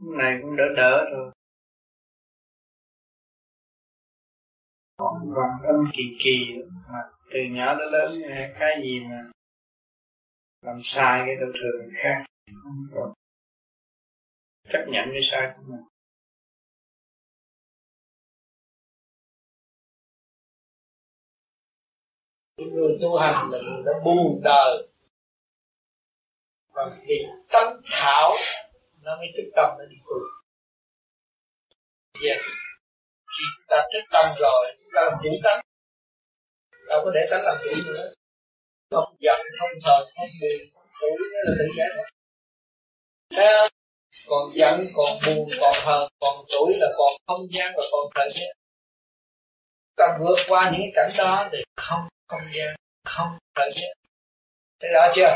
Hôm 0.00 0.18
này 0.18 0.38
cũng 0.42 0.56
đỡ 0.56 0.64
đỡ 0.76 1.04
rồi. 1.12 1.32
Còn 4.96 5.14
vòng 5.20 5.66
âm 5.66 5.84
kỳ 5.92 6.02
kỳ 6.24 6.54
mà 6.88 6.98
từ 7.32 7.38
nhỏ 7.50 7.74
đến 7.78 7.88
lớn 7.92 8.22
cái 8.58 8.80
gì 8.82 9.00
mà 9.00 9.30
làm 10.62 10.76
sai 10.82 11.22
cái 11.26 11.36
đâu 11.40 11.50
thường 11.54 11.90
khác 12.02 12.24
không 12.64 12.86
có. 12.94 13.14
Chấp 14.72 14.84
nhận 14.88 15.04
cái 15.12 15.20
sai 15.30 15.54
của 15.56 15.62
mình. 15.66 15.84
Những 22.56 22.74
người 22.74 22.98
tu 23.02 23.16
hành 23.16 23.50
là 23.50 23.58
người 23.58 23.82
đã 23.86 23.92
buông 24.04 24.40
đời. 24.44 24.88
Và 26.72 26.82
vì 27.06 27.26
tâm 27.52 27.80
thảo, 27.84 28.32
nó 29.02 29.16
mới 29.16 29.26
thức 29.36 29.50
tâm 29.56 29.68
nó 29.78 29.84
đi 29.84 29.96
tu. 30.06 30.16
Yeah. 32.24 32.40
khi 33.26 33.44
chúng 33.56 33.66
ta 33.68 33.76
thức 33.92 34.04
tâm 34.12 34.26
rồi 34.38 34.76
chúng 34.78 34.90
ta 34.94 35.00
làm 35.02 35.12
chủ 35.22 35.30
tánh 35.44 35.69
đâu 36.90 37.00
có 37.04 37.10
để 37.14 37.26
tánh 37.30 37.40
làm 37.44 37.56
chủ 37.64 37.92
nữa. 37.92 38.08
Không 38.90 39.16
giận 39.20 39.40
không 39.58 39.74
thờ 39.84 40.06
không 40.14 40.28
buồn, 40.40 40.86
không 40.92 41.16
nó 41.32 41.40
là 41.44 41.52
tự 41.58 41.66
giải 41.78 41.88
thoát 41.96 42.10
còn 44.28 44.48
giận, 44.54 44.84
còn 44.96 45.18
buồn, 45.26 45.48
còn 45.60 45.74
hờn 45.84 46.08
còn 46.20 46.44
tuổi 46.48 46.74
là 46.80 46.86
còn 46.98 47.10
không 47.26 47.46
gian 47.52 47.72
và 47.76 47.82
còn 47.92 48.06
thời 48.14 48.30
gian. 48.34 48.56
Ta 49.96 50.18
vượt 50.20 50.38
qua 50.48 50.70
những 50.72 50.90
cảnh 50.94 51.08
đó 51.18 51.48
thì 51.52 51.58
không 51.76 52.08
không 52.28 52.42
gian, 52.54 52.76
không 53.04 53.38
thời 53.54 53.70
gian. 53.74 53.92
Thấy 54.80 54.90
rõ 54.94 55.08
chưa? 55.14 55.34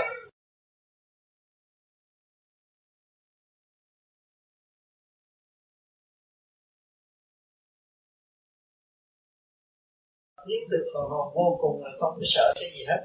Biết 10.47 10.63
được 10.71 10.85
phần 10.95 11.05
hồn 11.11 11.35
vô 11.35 11.59
cùng 11.63 11.85
là 11.85 11.91
không 12.01 12.15
có 12.17 12.23
sợ 12.25 12.53
cái 12.61 12.69
gì 12.75 12.85
hết. 12.89 13.01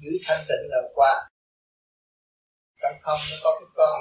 Giữ 0.00 0.10
thanh 0.26 0.44
tịnh 0.48 0.64
là 0.70 0.78
qua 0.94 1.28
trong 2.82 2.98
không 3.02 3.18
nó 3.30 3.36
có 3.42 3.60
cái 3.60 3.68
con. 3.74 4.00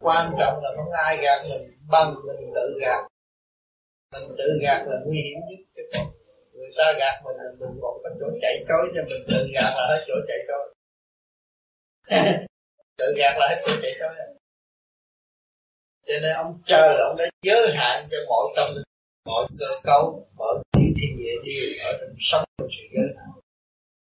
Quan 0.00 0.32
trọng 0.38 0.62
là 0.62 0.70
không 0.76 0.92
ai 0.92 1.16
gạt 1.22 1.40
mình 1.50 1.78
bằng 1.88 2.14
mình 2.26 2.52
tự 2.54 2.78
gạt. 2.80 3.08
Mình 4.12 4.36
tự 4.38 4.58
gạt 4.62 4.86
là 4.86 4.96
nguy 5.06 5.20
hiểm 5.22 5.38
nhất 5.48 5.60
cái 5.74 5.84
còn 5.92 6.14
người 6.52 6.70
ta 6.76 6.92
gạt 6.98 7.22
mình 7.24 7.36
là 7.36 7.50
mình 7.60 7.78
còn 7.82 8.00
có 8.02 8.10
chỗ 8.20 8.26
chạy 8.42 8.54
trối 8.68 8.92
cho 8.94 9.02
mình 9.08 9.22
tự 9.28 9.48
gạt 9.54 9.70
là 9.76 9.86
hết 9.90 10.04
chỗ 10.06 10.14
chạy 10.28 10.38
trối. 10.48 10.74
Tự 12.98 13.14
gạt 13.16 13.34
là 13.38 13.48
hết 13.48 13.56
chỗ 13.66 13.72
chạy 13.82 13.92
trối 13.98 14.43
cho 16.06 16.14
nên 16.22 16.32
ông 16.34 16.62
trời, 16.66 16.96
ông 17.08 17.16
đã 17.18 17.24
giới 17.42 17.74
hạn 17.76 18.08
cho 18.10 18.16
mọi 18.28 18.52
tâm 18.56 18.68
mọi 19.24 19.46
cơ 19.58 19.66
cấu, 19.84 20.26
mọi 20.36 20.54
tiểu 20.72 20.92
thiên 20.96 21.18
địa 21.18 21.34
đều 21.44 21.72
ở 21.88 21.92
trong 22.00 22.16
sống 22.18 22.44
trong 22.58 22.68
sự 22.70 22.82
giới 22.94 23.06
hạn 23.16 23.30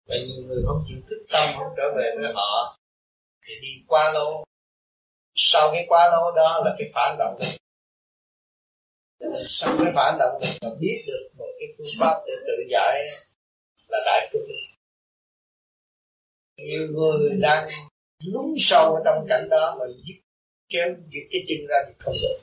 và 0.07 0.15
nhiều 0.15 0.43
người 0.47 0.63
không 0.67 0.83
chịu 0.87 0.97
thức 1.09 1.25
tâm, 1.33 1.43
không 1.57 1.73
trở 1.77 1.93
về 1.97 2.11
với 2.21 2.31
họ, 2.33 2.77
thì 3.45 3.53
đi 3.61 3.83
qua 3.87 4.11
lô. 4.13 4.43
Sau 5.35 5.69
cái 5.73 5.85
quá 5.87 6.09
lô 6.11 6.31
đó 6.31 6.61
là 6.65 6.75
cái 6.79 6.91
phản 6.93 7.15
động 7.19 7.37
cho 7.39 7.47
sau 9.47 9.75
cái 9.83 9.93
phản 9.95 10.17
động 10.19 10.39
này 10.41 10.51
mà 10.61 10.69
biết 10.79 11.03
được 11.07 11.29
một 11.37 11.51
cái 11.59 11.67
phương 11.77 11.87
pháp 11.99 12.21
để 12.27 12.33
tự 12.47 12.53
giải 12.69 13.05
là 13.89 13.97
đại 14.05 14.29
phương 14.33 14.41
nhiều 16.57 16.87
người 16.91 17.29
đang 17.41 17.69
lún 18.23 18.53
sâu 18.57 18.95
ở 18.95 19.01
trong 19.05 19.25
cảnh 19.29 19.47
đó 19.49 19.75
mà 19.79 19.85
giết 20.05 20.22
kéo 20.73 20.87
giật 21.11 21.25
cái 21.31 21.41
chân 21.47 21.67
ra 21.69 21.77
thì 21.87 21.93
không 21.99 22.15
được. 22.23 22.37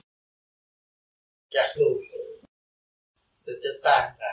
Chặt 1.51 1.69
luôn 1.79 1.93
từ 3.45 3.61
từ 3.63 3.81
tan 3.85 4.17
ra. 4.19 4.33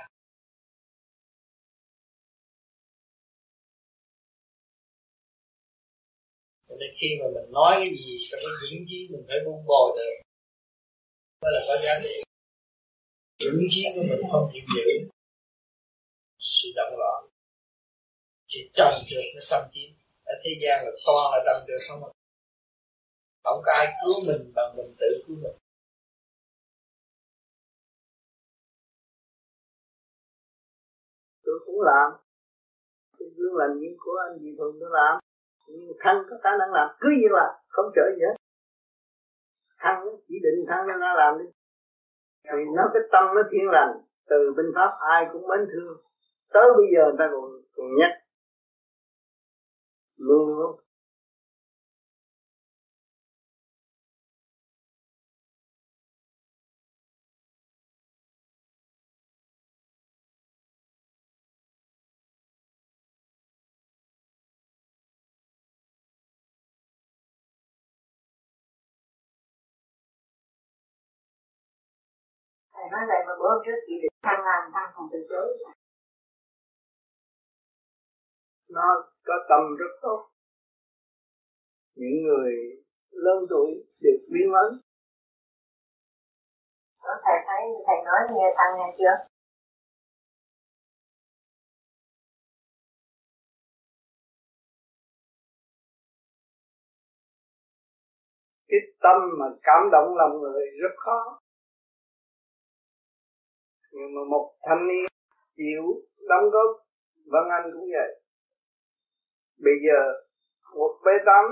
Nên 6.70 6.90
khi 7.02 7.08
mà 7.20 7.26
mình 7.36 7.52
nói 7.52 7.74
cái 7.80 7.90
gì 7.90 8.28
trong 8.32 8.40
cái 8.44 8.56
diễn 8.62 8.86
chí 8.90 9.08
mình 9.12 9.26
phải 9.28 9.38
buông 9.46 9.66
bồi 9.66 9.96
được, 9.98 10.16
mới 11.42 11.52
là 11.54 11.62
có 11.68 11.78
giá 11.84 11.94
trị 12.04 12.16
diễn 13.40 13.68
chí 13.70 13.84
của 13.96 14.04
mình 14.10 14.22
không 14.32 14.50
chịu 14.54 14.64
giữ 14.76 15.10
sự 16.40 16.68
động 16.76 16.94
loạn 16.98 17.24
thì 18.50 18.60
trầm 18.74 18.94
trượt 19.08 19.26
nó 19.36 19.42
xâm 19.42 19.62
chiếm. 19.74 19.90
Ở 20.24 20.34
thế 20.44 20.52
gian 20.62 20.86
là 20.86 20.92
toàn 21.06 21.26
là 21.32 21.40
trầm 21.46 21.66
trượt 21.68 21.82
không 21.88 22.04
à 22.04 22.17
không 23.48 23.62
có 23.66 23.72
ai 23.82 23.88
cứu 24.00 24.16
mình 24.28 24.54
bằng 24.56 24.72
mình 24.78 24.96
tự 25.00 25.10
cứu 25.28 25.36
mình. 25.44 25.58
Tôi 31.46 31.60
cũng 31.66 31.82
làm. 31.82 32.12
Cái 33.20 33.28
gương 33.38 33.56
lành 33.56 33.80
những 33.80 33.96
của 34.00 34.18
anh 34.26 34.40
gì 34.40 34.56
thường 34.58 34.78
tôi 34.80 34.90
làm. 34.94 35.20
Nhưng 35.68 35.92
thăng 36.00 36.18
có 36.30 36.36
khả 36.44 36.50
năng 36.60 36.72
làm. 36.74 36.88
Cứ 37.00 37.10
như 37.22 37.28
là 37.30 37.62
không 37.68 37.92
trở 37.96 38.06
gì 38.16 38.22
hết 38.28 38.36
thăng 39.78 40.00
chỉ 40.28 40.36
định 40.44 40.66
thăng 40.70 41.00
nó 41.00 41.14
làm 41.14 41.38
đi. 41.40 41.46
Thì 42.44 42.60
nó 42.76 42.84
cái 42.94 43.04
tâm 43.12 43.26
nó 43.36 43.42
thiên 43.52 43.68
lành. 43.72 43.94
Từ 44.30 44.54
bên 44.58 44.66
pháp 44.76 44.92
ai 45.00 45.26
cũng 45.32 45.48
mến 45.48 45.68
thương. 45.72 45.98
Tới 46.54 46.68
bây 46.78 46.86
giờ 46.94 47.04
người 47.06 47.20
ta 47.20 47.26
còn, 47.32 47.52
còn 47.76 47.88
nhắc. 48.00 48.12
Luôn 50.18 50.48
luôn 50.48 50.87
thầy 72.88 72.92
nói 72.92 73.08
vậy 73.08 73.22
mà 73.28 73.34
bữa 73.40 73.50
hôm 73.54 73.62
trước 73.66 73.80
chị 73.88 73.94
được 74.02 74.10
thăng 74.24 74.42
làm 74.46 74.72
thăng 74.74 74.92
còn 74.96 75.10
từ 75.12 75.20
chối 75.30 75.58
nó 78.70 79.12
có 79.26 79.34
tâm 79.50 79.76
rất 79.80 79.92
tốt. 80.02 80.30
Những 81.96 82.24
người 82.24 82.54
lớn 83.12 83.46
tuổi 83.50 83.70
được 84.00 84.20
biến 84.32 84.54
ấn 84.54 84.82
thầy 87.26 87.38
thấy 87.48 87.64
thầy 87.88 87.96
nói 88.06 88.20
nghe 88.30 88.56
thăng 88.58 88.78
nghe 88.78 88.96
chưa? 88.98 89.28
Cái 98.68 98.80
tâm 99.00 99.22
mà 99.40 99.46
cảm 99.64 99.90
động 99.92 100.16
lòng 100.18 100.42
người 100.42 100.66
rất 100.82 100.96
khó 100.98 101.40
nhưng 103.98 104.16
mà 104.16 104.22
một 104.32 104.46
thanh 104.66 104.88
niên 104.88 105.06
chịu 105.58 105.84
đóng 106.30 106.50
góp, 106.54 106.70
Vân 107.32 107.46
Anh 107.58 107.66
cũng 107.74 107.88
vậy. 107.96 108.12
Bây 109.66 109.74
giờ 109.86 110.00
một 110.76 110.94
bé 111.06 111.12
tám 111.26 111.46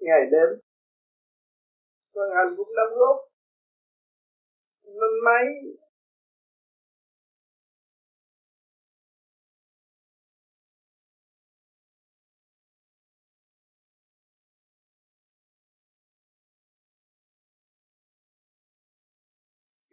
ngày 0.00 0.22
đêm, 0.32 0.48
Vân 2.14 2.30
Anh 2.40 2.54
cũng 2.56 2.68
đóng 2.76 2.98
góp. 2.98 3.16
Lên 4.84 5.14
máy 5.24 5.44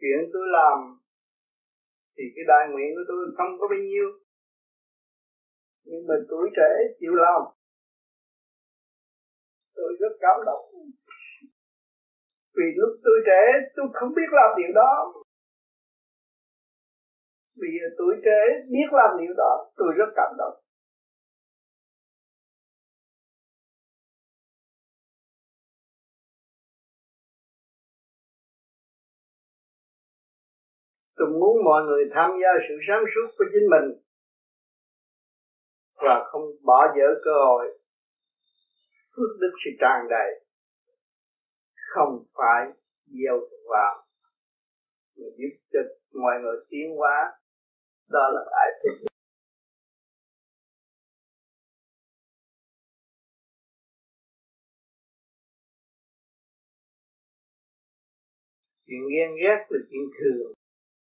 chuyện 0.06 0.30
tôi 0.32 0.46
làm, 0.58 0.78
thì 2.16 2.24
cái 2.34 2.44
đại 2.52 2.64
nguyện 2.70 2.90
của 2.96 3.04
tôi 3.10 3.20
không 3.36 3.52
có 3.58 3.64
bao 3.72 3.82
nhiêu. 3.90 4.08
Nhưng 5.88 6.02
mà 6.08 6.14
tuổi 6.30 6.46
trẻ 6.56 6.70
chịu 7.00 7.14
làm, 7.26 7.40
tôi 9.76 9.90
rất 10.00 10.12
cảm 10.24 10.36
động. 10.48 10.64
Vì 12.56 12.66
lúc 12.80 12.92
tôi 13.04 13.18
trẻ, 13.28 13.42
tôi 13.76 13.86
không 13.98 14.10
biết 14.16 14.30
làm 14.38 14.50
điều 14.58 14.72
đó. 14.74 14.92
Bây 17.60 17.70
giờ 17.74 17.86
tuổi 17.98 18.14
trẻ 18.24 18.40
biết 18.72 18.88
làm 18.92 19.10
điều 19.20 19.34
đó, 19.36 19.52
tôi 19.76 19.88
rất 19.98 20.10
cảm 20.16 20.32
động. 20.38 20.56
Tôi 31.16 31.28
muốn 31.28 31.64
mọi 31.64 31.84
người 31.84 32.04
tham 32.14 32.30
gia 32.42 32.50
sự 32.68 32.74
sáng 32.88 33.04
suốt 33.14 33.28
của 33.38 33.44
chính 33.52 33.66
mình 33.70 33.86
và 35.96 36.24
không 36.30 36.42
bỏ 36.62 36.86
dở 36.96 37.08
cơ 37.24 37.30
hội 37.46 37.78
phước 39.16 39.40
đức 39.40 39.52
sự 39.64 39.70
tràn 39.80 40.08
đầy. 40.10 40.44
Không 41.94 42.24
phải 42.34 42.66
gieo 43.06 43.40
vào 43.70 44.06
giúp 45.16 45.52
cho 45.72 45.80
mọi 46.12 46.34
người 46.42 46.56
tiến 46.68 46.96
hóa. 46.96 47.32
Đó 48.08 48.28
là 48.34 48.40
đại 48.50 48.68
thích 48.82 49.06
chuyện 58.86 59.00
ghen 59.12 59.30
ghét 59.42 59.66
là 59.68 59.78
chuyện 59.90 60.02
thường 60.18 60.55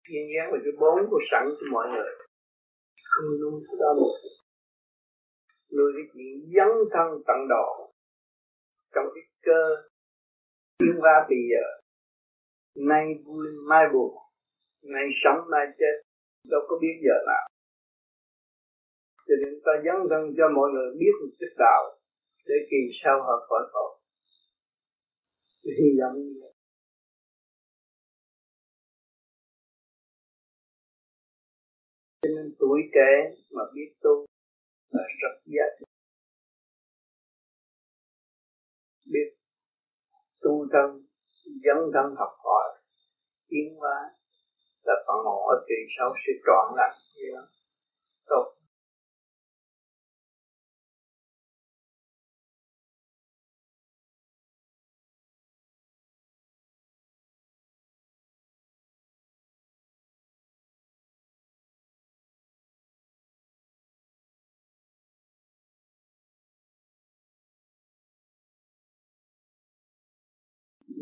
duyên 0.09 0.25
dáng 0.35 0.49
là 0.53 0.59
cái 0.63 0.73
bóng 0.81 0.99
của 1.09 1.21
sẵn 1.31 1.43
cho 1.57 1.65
mọi 1.71 1.85
người. 1.93 2.11
Không 3.11 3.29
nuôi 3.41 3.61
cái 3.67 3.75
đó 3.81 3.89
một 4.01 4.13
nuôi 5.77 5.91
cái 5.95 6.05
chuyện 6.13 6.33
dấn 6.55 6.71
thân 6.93 7.07
tận 7.27 7.39
độ. 7.49 7.67
Trong 8.93 9.05
cái 9.13 9.23
cơ 9.45 9.61
tiến 10.77 10.95
qua 11.01 11.15
bây 11.29 11.41
giờ. 11.51 11.65
Nay 12.89 13.05
vui, 13.25 13.47
mai 13.69 13.85
buồn. 13.93 14.11
Nay 14.83 15.05
sống, 15.23 15.39
mai 15.51 15.65
chết. 15.79 15.95
Đâu 16.51 16.61
có 16.67 16.77
biết 16.81 16.95
giờ 17.05 17.17
nào. 17.27 17.45
Cho 19.27 19.35
nên 19.41 19.53
ta 19.65 19.71
dấn 19.85 19.97
thân 20.09 20.21
cho 20.37 20.45
mọi 20.55 20.69
người 20.73 20.89
biết 20.99 21.13
một 21.21 21.31
chút 21.39 21.53
đạo 21.57 21.83
để 22.45 22.55
kỳ 22.69 22.77
sau 23.03 23.21
họ 23.21 23.45
khỏi 23.49 23.63
khổ. 23.71 23.99
Hy 25.63 25.89
vọng 25.99 26.15
như 26.15 26.48
cho 32.21 32.29
nên 32.35 32.55
tuổi 32.59 32.79
trẻ 32.95 33.11
mà 33.51 33.63
biết 33.73 33.89
tu 34.01 34.25
là 34.89 35.03
rất 35.21 35.35
giá 35.45 35.63
trị. 35.79 35.85
Biết 39.05 39.29
tu 40.41 40.67
thân, 40.71 41.05
dấn 41.45 41.77
thân 41.93 42.15
học 42.17 42.33
hỏi, 42.43 42.69
tiến 43.49 43.75
hóa 43.79 43.97
là 44.83 44.93
phần 45.07 45.25
hồn 45.25 45.49
ở 45.49 45.65
kỳ 45.67 45.75
sau 45.97 46.13
sẽ 46.27 46.33
trọn 46.45 46.75
lành. 46.77 46.97
Tốt. 48.25 48.58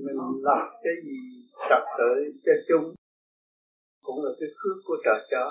Mình 0.06 0.20
lập 0.48 0.64
cái 0.84 0.96
gì 1.06 1.20
trật 1.70 1.84
tự 1.98 2.12
cho 2.46 2.54
chung 2.68 2.86
cũng 4.06 4.20
là 4.24 4.32
cái 4.40 4.50
phước 4.60 4.78
của 4.88 4.98
trời 5.06 5.20
cho 5.32 5.44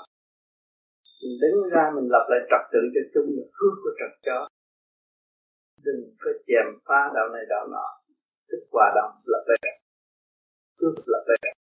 mình 1.23 1.37
đứng 1.43 1.57
ra 1.73 1.85
mình 1.97 2.09
lập 2.15 2.25
lại 2.31 2.41
trật 2.51 2.63
tự 2.73 2.81
cho 2.95 3.03
chung 3.15 3.29
là 3.37 3.45
phước 3.57 3.75
của 3.83 3.93
trời 3.99 4.13
cho 4.27 4.39
đừng 5.87 6.17
có 6.21 6.31
chèm 6.47 6.67
phá 6.87 7.01
đạo 7.15 7.29
này 7.33 7.43
đạo 7.49 7.67
nọ. 7.71 7.87
Thức 8.49 8.63
hòa 8.73 8.93
đồng, 8.97 9.23
lập 9.27 9.45
lại 9.47 9.81
phước 10.79 10.95
lập 11.07 11.25
lại 11.27 11.55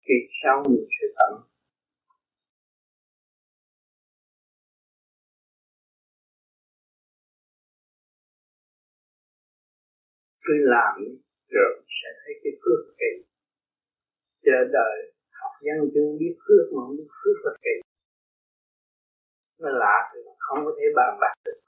khi 0.00 0.14
sau 0.42 0.62
mình 0.68 0.86
sẽ 1.00 1.06
tận. 1.16 1.32
Cứ 10.44 10.52
làm 10.58 11.21
trường 11.52 11.76
sẽ 11.98 12.08
thấy 12.20 12.32
cái 12.42 12.52
phước 12.62 12.80
kỳ. 13.00 13.12
Chờ 14.46 14.58
đời 14.76 14.96
học 15.40 15.54
dân 15.66 15.78
chương 15.94 16.18
biết 16.20 16.34
phước 16.44 16.64
mà 16.74 16.80
không 16.86 16.96
biết 16.96 17.10
phước 17.20 17.36
là 17.44 17.52
kỳ. 17.64 17.74
Nó 19.58 19.68
lạ 19.82 19.96
thì 20.10 20.20
không 20.38 20.58
có 20.64 20.72
thể 20.78 20.84
bàn 20.96 21.18
bạc 21.20 21.34
được. 21.44 21.58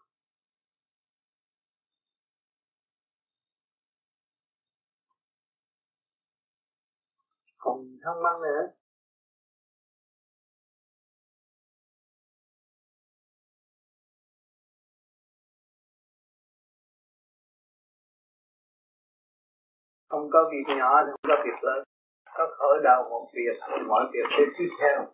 Còn 7.58 7.76
thắc 8.02 8.16
mắc 8.24 8.36
nữa. 8.42 8.83
Không 20.14 20.30
có 20.32 20.50
việc 20.52 20.74
nhỏ 20.78 21.02
thì 21.04 21.10
không 21.10 21.36
có 21.36 21.42
việc 21.44 21.58
lớn. 21.62 21.84
Có 22.34 22.46
khởi 22.58 22.78
đầu 22.84 23.08
một 23.10 23.28
việc 23.34 23.84
mọi 23.88 24.04
việc 24.12 24.26
sẽ 24.30 24.44
tiếp 24.58 24.68
theo. 24.80 25.06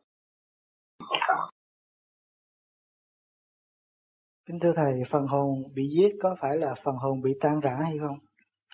Kính 4.46 4.58
thưa 4.62 4.72
thầy 4.76 5.02
phần 5.10 5.26
hồn 5.26 5.62
bị 5.74 5.88
giết 5.88 6.16
có 6.22 6.36
phải 6.40 6.56
là 6.58 6.74
phần 6.84 6.94
hồn 6.94 7.20
bị 7.22 7.30
tan 7.40 7.60
rã 7.60 7.76
hay 7.84 7.98
không? 8.00 8.18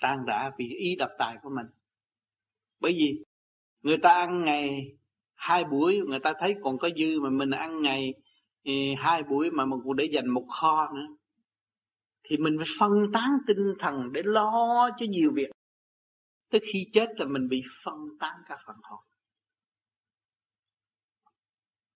Tan 0.03 0.25
rã 0.27 0.51
vì 0.59 0.69
ý 0.69 0.97
độc 0.97 1.11
tài 1.19 1.37
của 1.43 1.51
mình. 1.51 1.67
Bởi 2.81 2.93
vì 2.93 3.25
người 3.83 3.99
ta 4.03 4.11
ăn 4.11 4.45
ngày 4.45 4.97
hai 5.35 5.65
buổi 5.65 6.01
người 6.07 6.21
ta 6.21 6.33
thấy 6.39 6.55
còn 6.63 6.79
có 6.79 6.89
dư 6.97 7.21
mà 7.21 7.31
mình 7.31 7.51
ăn 7.51 7.83
ngày 7.83 8.15
hai 8.99 9.23
buổi 9.23 9.51
mà 9.51 9.65
mình 9.65 9.81
cũng 9.85 9.97
để 9.97 10.05
dành 10.05 10.29
một 10.29 10.45
kho 10.61 10.93
nữa. 10.95 11.17
Thì 12.29 12.37
mình 12.37 12.57
phải 12.59 12.67
phân 12.81 12.93
tán 13.13 13.31
tinh 13.47 13.75
thần 13.79 14.13
để 14.13 14.23
lo 14.25 14.91
cho 14.99 15.07
nhiều 15.09 15.31
việc 15.35 15.51
Tới 16.51 16.61
khi 16.73 16.87
chết 16.93 17.09
là 17.17 17.27
mình 17.27 17.49
bị 17.49 17.63
phân 17.85 17.95
tán 18.21 18.35
cả 18.49 18.57
phần 18.67 18.77
hồn. 18.83 19.01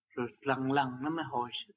Rồi 0.09 0.29
lần 0.41 0.73
lần 0.73 0.89
nó 1.03 1.11
mới 1.11 1.25
hồi 1.29 1.51
sinh. 1.67 1.77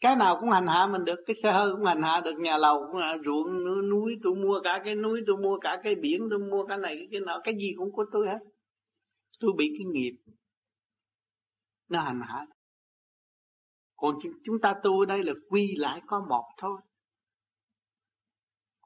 Cái 0.00 0.16
nào 0.16 0.36
cũng 0.40 0.50
hành 0.50 0.66
hạ 0.66 0.86
mình 0.92 1.04
được, 1.04 1.18
cái 1.26 1.36
xe 1.42 1.52
hơi 1.52 1.72
cũng 1.72 1.84
hành 1.84 2.02
hạ 2.02 2.20
được, 2.24 2.34
nhà 2.38 2.56
lầu 2.56 2.86
cũng 2.86 2.96
là 2.96 3.16
ruộng 3.24 3.64
núi, 3.90 4.16
tôi 4.22 4.34
mua 4.34 4.60
cả 4.64 4.80
cái 4.84 4.94
núi, 4.94 5.20
tôi 5.26 5.36
mua 5.36 5.58
cả 5.60 5.80
cái 5.82 5.94
biển, 5.94 6.26
tôi 6.30 6.38
mua 6.38 6.66
cái 6.66 6.78
này, 6.78 7.08
cái 7.10 7.20
nọ, 7.20 7.40
cái 7.44 7.54
gì 7.54 7.74
cũng 7.76 7.92
của 7.92 8.04
tôi 8.12 8.26
hết. 8.26 8.38
Tôi 9.40 9.50
bị 9.56 9.74
cái 9.78 9.86
nghiệp 9.86 10.12
nó 11.88 12.02
hành 12.02 12.20
hạ. 12.24 12.46
Còn 13.96 14.18
chúng 14.44 14.60
ta 14.62 14.74
tu 14.82 15.00
ở 15.00 15.06
đây 15.06 15.24
là 15.24 15.32
quy 15.48 15.74
lại 15.76 16.00
có 16.06 16.26
một 16.28 16.44
thôi. 16.58 16.80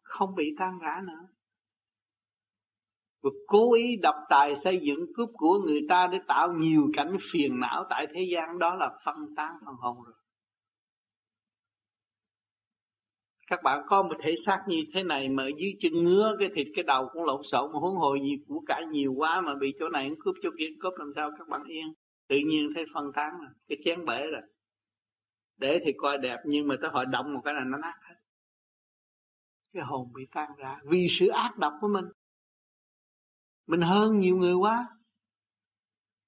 Không 0.03 0.35
bị 0.35 0.55
tan 0.59 0.79
rã 0.79 1.01
nữa 1.07 1.34
và 3.25 3.31
cố 3.47 3.75
ý 3.75 3.97
độc 4.03 4.15
tài 4.29 4.57
xây 4.57 4.81
dựng 4.83 5.07
cướp 5.17 5.29
của 5.33 5.59
người 5.67 5.81
ta 5.89 6.07
để 6.13 6.19
tạo 6.27 6.53
nhiều 6.53 6.91
cảnh 6.97 7.17
phiền 7.33 7.61
não 7.61 7.85
tại 7.91 8.07
thế 8.15 8.27
gian. 8.33 8.59
Đó 8.59 8.75
là 8.75 8.91
phân 9.05 9.35
tán 9.37 9.53
phần 9.65 9.75
hồn 9.75 9.97
rồi. 10.05 10.15
Các 13.47 13.63
bạn 13.63 13.83
có 13.87 14.03
một 14.03 14.17
thể 14.23 14.35
xác 14.47 14.65
như 14.69 14.85
thế 14.95 15.03
này 15.03 15.29
mà 15.29 15.49
dưới 15.59 15.73
chân 15.81 15.93
ngứa 15.93 16.37
cái 16.39 16.49
thịt 16.55 16.67
cái 16.75 16.83
đầu 16.83 17.09
cũng 17.13 17.25
lộn 17.25 17.43
xộn 17.45 17.73
mà 17.73 17.79
huống 17.79 17.97
hồi 17.97 18.21
gì 18.23 18.37
của 18.49 18.63
cả 18.67 18.81
nhiều 18.91 19.13
quá 19.13 19.41
mà 19.41 19.55
bị 19.55 19.75
chỗ 19.79 19.89
này 19.89 20.11
cướp 20.21 20.35
chỗ 20.43 20.51
kia 20.59 20.69
cướp 20.81 20.93
làm 20.97 21.13
sao 21.17 21.31
các 21.39 21.49
bạn 21.49 21.65
yên. 21.65 21.93
Tự 22.29 22.37
nhiên 22.47 22.73
thấy 22.75 22.85
phân 22.95 23.13
tán 23.13 23.41
rồi, 23.41 23.51
cái 23.69 23.79
chén 23.85 24.05
bể 24.05 24.27
rồi. 24.27 24.43
Để 25.57 25.81
thì 25.85 25.93
coi 25.97 26.19
đẹp 26.19 26.39
nhưng 26.47 26.69
mà 26.69 26.75
tới 26.81 26.91
hội 26.91 27.07
động 27.07 27.35
một 27.35 27.41
cái 27.45 27.55
là 27.55 27.65
nó 27.65 27.79
nát 27.79 27.95
hết. 28.09 28.15
Cái 29.73 29.83
hồn 29.83 30.13
bị 30.15 30.27
tan 30.33 30.51
ra 30.57 30.79
vì 30.85 31.07
sự 31.11 31.29
ác 31.29 31.59
độc 31.59 31.73
của 31.81 31.89
mình 31.89 32.05
mình 33.67 33.81
hơn 33.81 34.21
nhiều 34.21 34.37
người 34.37 34.55
quá. 34.55 34.89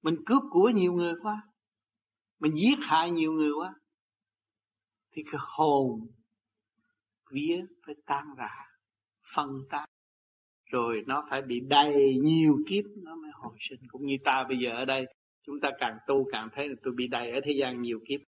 Mình 0.02 0.16
cướp 0.26 0.42
của 0.50 0.68
nhiều 0.68 0.92
người 0.92 1.14
quá. 1.22 1.42
Mình 2.40 2.54
giết 2.54 2.78
hại 2.80 3.10
nhiều 3.10 3.32
người 3.32 3.50
quá. 3.58 3.74
Thì 5.12 5.22
cái 5.32 5.40
hồn 5.56 6.06
vía 7.30 7.64
phải 7.86 7.94
tan 8.06 8.26
rã, 8.36 8.50
phân 9.34 9.48
tán. 9.70 9.88
Rồi 10.70 11.04
nó 11.06 11.26
phải 11.30 11.42
bị 11.42 11.60
đầy 11.60 12.16
nhiều 12.22 12.58
kiếp 12.68 12.84
nó 12.96 13.16
mới 13.16 13.30
hồi 13.34 13.56
sinh. 13.68 13.80
Cũng 13.88 14.06
như 14.06 14.16
ta 14.24 14.44
bây 14.48 14.58
giờ 14.58 14.70
ở 14.70 14.84
đây, 14.84 15.06
chúng 15.46 15.60
ta 15.60 15.70
càng 15.78 15.98
tu 16.06 16.26
càng 16.32 16.48
thấy 16.52 16.68
là 16.68 16.74
tôi 16.82 16.94
bị 16.96 17.06
đầy 17.06 17.30
ở 17.30 17.40
thế 17.44 17.52
gian 17.60 17.82
nhiều 17.82 18.00
kiếp. 18.08 18.20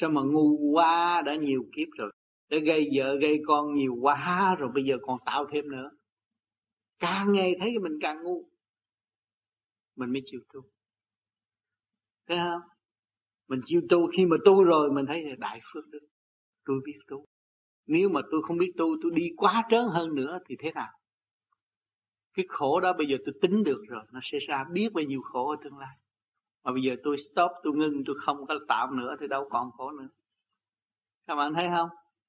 Sao 0.00 0.10
mà 0.10 0.20
ngu 0.22 0.56
quá, 0.72 1.22
đã 1.26 1.36
nhiều 1.36 1.64
kiếp 1.76 1.88
rồi. 1.98 2.12
Đã 2.50 2.58
gây 2.58 2.90
vợ, 2.94 3.16
gây 3.16 3.42
con 3.46 3.74
nhiều 3.74 3.94
quá 4.00 4.54
rồi, 4.58 4.70
bây 4.74 4.84
giờ 4.84 4.96
còn 5.02 5.18
tạo 5.26 5.46
thêm 5.52 5.70
nữa 5.70 5.90
càng 7.02 7.32
ngày 7.32 7.56
thấy 7.60 7.78
mình 7.78 7.98
càng 8.00 8.22
ngu. 8.22 8.48
Mình 9.96 10.12
mới 10.12 10.22
chịu 10.26 10.40
tu. 10.52 10.60
Thấy 12.28 12.36
không? 12.36 12.60
Mình 13.48 13.60
chịu 13.66 13.80
tu, 13.88 14.10
khi 14.16 14.26
mà 14.26 14.36
tu 14.44 14.64
rồi 14.64 14.92
mình 14.92 15.06
thấy 15.06 15.22
là 15.24 15.34
đại 15.38 15.60
phước 15.72 15.88
đức 15.88 16.00
tôi 16.64 16.80
biết 16.84 16.98
tu. 17.06 17.24
Nếu 17.86 18.08
mà 18.08 18.20
tôi 18.30 18.42
không 18.42 18.58
biết 18.58 18.72
tu, 18.76 18.96
tôi 19.02 19.12
đi 19.14 19.30
quá 19.36 19.64
trớn 19.70 19.84
hơn 19.90 20.14
nữa 20.14 20.38
thì 20.46 20.56
thế 20.58 20.72
nào? 20.72 20.92
Cái 22.34 22.46
khổ 22.48 22.80
đó 22.80 22.92
bây 22.92 23.06
giờ 23.06 23.16
tôi 23.26 23.34
tính 23.42 23.64
được 23.64 23.82
rồi, 23.88 24.04
nó 24.12 24.20
sẽ 24.22 24.38
ra 24.48 24.64
biết 24.72 24.88
bao 24.92 25.04
nhiêu 25.04 25.22
khổ 25.22 25.50
ở 25.50 25.56
tương 25.64 25.78
lai. 25.78 25.96
Mà 26.64 26.72
bây 26.72 26.82
giờ 26.82 26.96
tôi 27.02 27.16
stop, 27.18 27.50
tôi 27.62 27.72
ngưng, 27.76 28.02
tôi 28.06 28.16
không 28.24 28.46
có 28.46 28.58
tạo 28.68 28.92
nữa 28.92 29.16
thì 29.20 29.26
đâu 29.28 29.48
còn 29.50 29.70
khổ 29.70 29.90
nữa. 29.90 30.08
Các 31.26 31.34
bạn 31.34 31.54
thấy 31.54 31.66
không? 31.76 31.88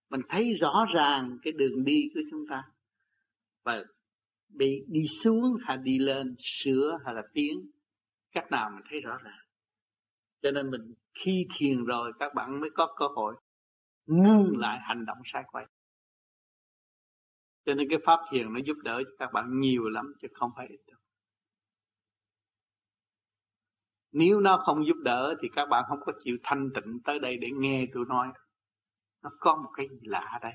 Mình 0.09 0.21
thấy 0.29 0.53
rõ 0.53 0.85
ràng 0.93 1.37
cái 1.41 1.53
đường 1.53 1.83
đi 1.83 2.09
của 2.13 2.21
chúng 2.31 2.45
ta. 2.49 2.63
Và 3.63 3.83
bị 4.55 4.83
đi 4.87 5.07
xuống 5.23 5.57
hay 5.61 5.77
đi 5.77 5.99
lên, 5.99 6.35
sửa 6.39 6.97
hay 7.05 7.13
là 7.13 7.21
tiến, 7.33 7.71
cách 8.31 8.51
nào 8.51 8.69
mình 8.69 8.83
thấy 8.89 9.01
rõ 9.01 9.17
ràng. 9.17 9.45
Cho 10.41 10.51
nên 10.51 10.71
mình 10.71 10.93
khi 11.13 11.47
thiền 11.57 11.85
rồi, 11.85 12.11
các 12.19 12.33
bạn 12.33 12.59
mới 12.59 12.69
có 12.75 12.95
cơ 12.97 13.05
hội 13.15 13.35
ngưng 14.05 14.57
lại 14.57 14.79
hành 14.81 15.05
động 15.05 15.17
sai 15.25 15.43
quay. 15.47 15.65
Cho 17.65 17.73
nên 17.73 17.87
cái 17.89 17.99
pháp 18.05 18.19
thiền 18.31 18.53
nó 18.53 18.59
giúp 18.65 18.77
đỡ 18.83 19.01
cho 19.05 19.11
các 19.19 19.33
bạn 19.33 19.59
nhiều 19.59 19.89
lắm, 19.89 20.13
chứ 20.21 20.27
không 20.33 20.51
phải 20.55 20.67
ít 20.67 20.79
đâu. 20.87 20.99
Nếu 24.11 24.39
nó 24.39 24.63
không 24.65 24.85
giúp 24.85 24.97
đỡ 25.03 25.35
thì 25.41 25.47
các 25.55 25.65
bạn 25.65 25.83
không 25.87 25.99
có 26.05 26.11
chịu 26.23 26.37
thanh 26.43 26.69
tịnh 26.75 26.99
tới 27.03 27.19
đây 27.19 27.37
để 27.37 27.47
nghe 27.53 27.85
tôi 27.93 28.05
nói. 28.09 28.27
Nó 29.21 29.29
có 29.39 29.55
một 29.55 29.69
cái 29.75 29.87
gì 29.89 29.99
lạ 30.01 30.39
đây? 30.41 30.53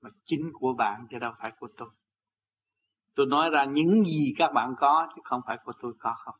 Mà 0.00 0.10
chính 0.24 0.50
của 0.52 0.74
bạn 0.78 1.06
chứ 1.10 1.18
đâu 1.18 1.32
phải 1.38 1.52
của 1.58 1.68
tôi 1.76 1.88
tôi 3.18 3.26
nói 3.26 3.50
ra 3.50 3.64
những 3.64 4.04
gì 4.04 4.34
các 4.38 4.52
bạn 4.54 4.74
có, 4.78 5.08
chứ 5.16 5.22
không 5.24 5.40
phải 5.46 5.58
của 5.64 5.72
tôi 5.80 5.92
có 5.98 6.14
không. 6.18 6.34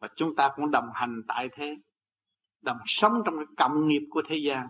Và 0.00 0.08
chúng 0.16 0.36
ta 0.36 0.52
cũng 0.56 0.70
đồng 0.70 0.90
hành 0.94 1.22
tại 1.28 1.48
thế, 1.52 1.76
đồng 2.62 2.78
sống 2.86 3.22
trong 3.24 3.34
cái 3.36 3.46
cộng 3.56 3.88
nghiệp 3.88 4.08
của 4.10 4.22
thế 4.28 4.36
gian 4.46 4.68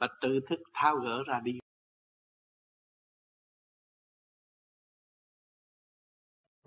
và 0.00 0.08
tự 0.20 0.40
thức 0.50 0.60
tháo 0.72 0.96
gỡ 0.96 1.22
ra 1.26 1.40
đi. 1.44 1.58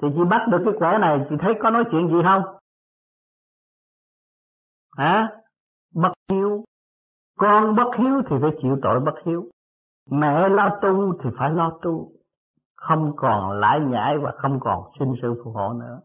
Thì 0.01 0.07
chị 0.15 0.21
bắt 0.29 0.47
được 0.51 0.61
cái 0.65 0.73
quẻ 0.77 0.97
này, 0.97 1.19
chị 1.29 1.35
thấy 1.41 1.53
có 1.61 1.69
nói 1.69 1.83
chuyện 1.91 2.07
gì 2.07 2.17
không? 2.23 2.43
Hả? 4.97 5.29
Bất 5.93 6.13
hiếu. 6.31 6.65
Con 7.37 7.75
bất 7.75 7.91
hiếu 7.97 8.21
thì 8.29 8.35
phải 8.41 8.51
chịu 8.61 8.79
tội 8.83 8.99
bất 8.99 9.15
hiếu. 9.25 9.49
Mẹ 10.11 10.49
lo 10.49 10.79
tu 10.81 11.23
thì 11.23 11.29
phải 11.37 11.51
lo 11.51 11.79
tu 11.81 12.11
không 12.75 13.13
còn 13.17 13.59
lãi 13.59 13.79
nhãi 13.79 14.17
và 14.23 14.31
không 14.37 14.59
còn 14.61 14.91
sinh 14.99 15.13
sự 15.21 15.41
phù 15.43 15.51
hộ 15.51 15.73
nữa. 15.73 16.01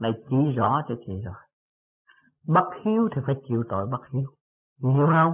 Này, 0.00 0.12
chỉ 0.30 0.36
rõ 0.56 0.82
cho 0.88 0.94
chị 1.06 1.12
rồi. 1.24 1.34
Bất 2.46 2.70
hiếu 2.84 3.08
thì 3.14 3.22
phải 3.26 3.34
chịu 3.48 3.64
tội 3.68 3.86
bất 3.86 4.00
hiếu. 4.12 4.26
Hiểu 4.82 5.06
không? 5.06 5.32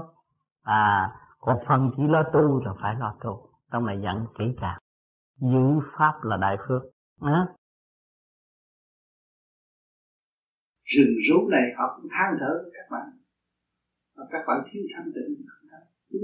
À 0.62 1.16
còn 1.40 1.58
phần 1.68 1.90
chỉ 1.96 2.02
lo 2.08 2.22
tu 2.32 2.64
là 2.64 2.72
phải 2.82 2.94
lo 2.98 3.16
tu. 3.20 3.48
Trong 3.72 3.86
này 3.86 4.00
dặn 4.04 4.26
kỹ 4.38 4.44
càng. 4.60 4.78
Giữ 5.40 5.80
pháp 5.98 6.12
là 6.22 6.36
đại 6.36 6.56
phước. 6.68 6.82
À. 7.20 7.46
rừng 10.84 11.14
rú 11.28 11.48
này 11.48 11.62
họ 11.76 11.96
cũng 11.96 12.10
than 12.10 12.36
thở 12.40 12.70
các 12.72 12.86
bạn. 12.90 13.08
Và 14.16 14.24
các 14.30 14.44
bạn 14.46 14.58
thiếu 14.70 14.82
thanh 14.96 15.12
tịnh. 15.14 15.46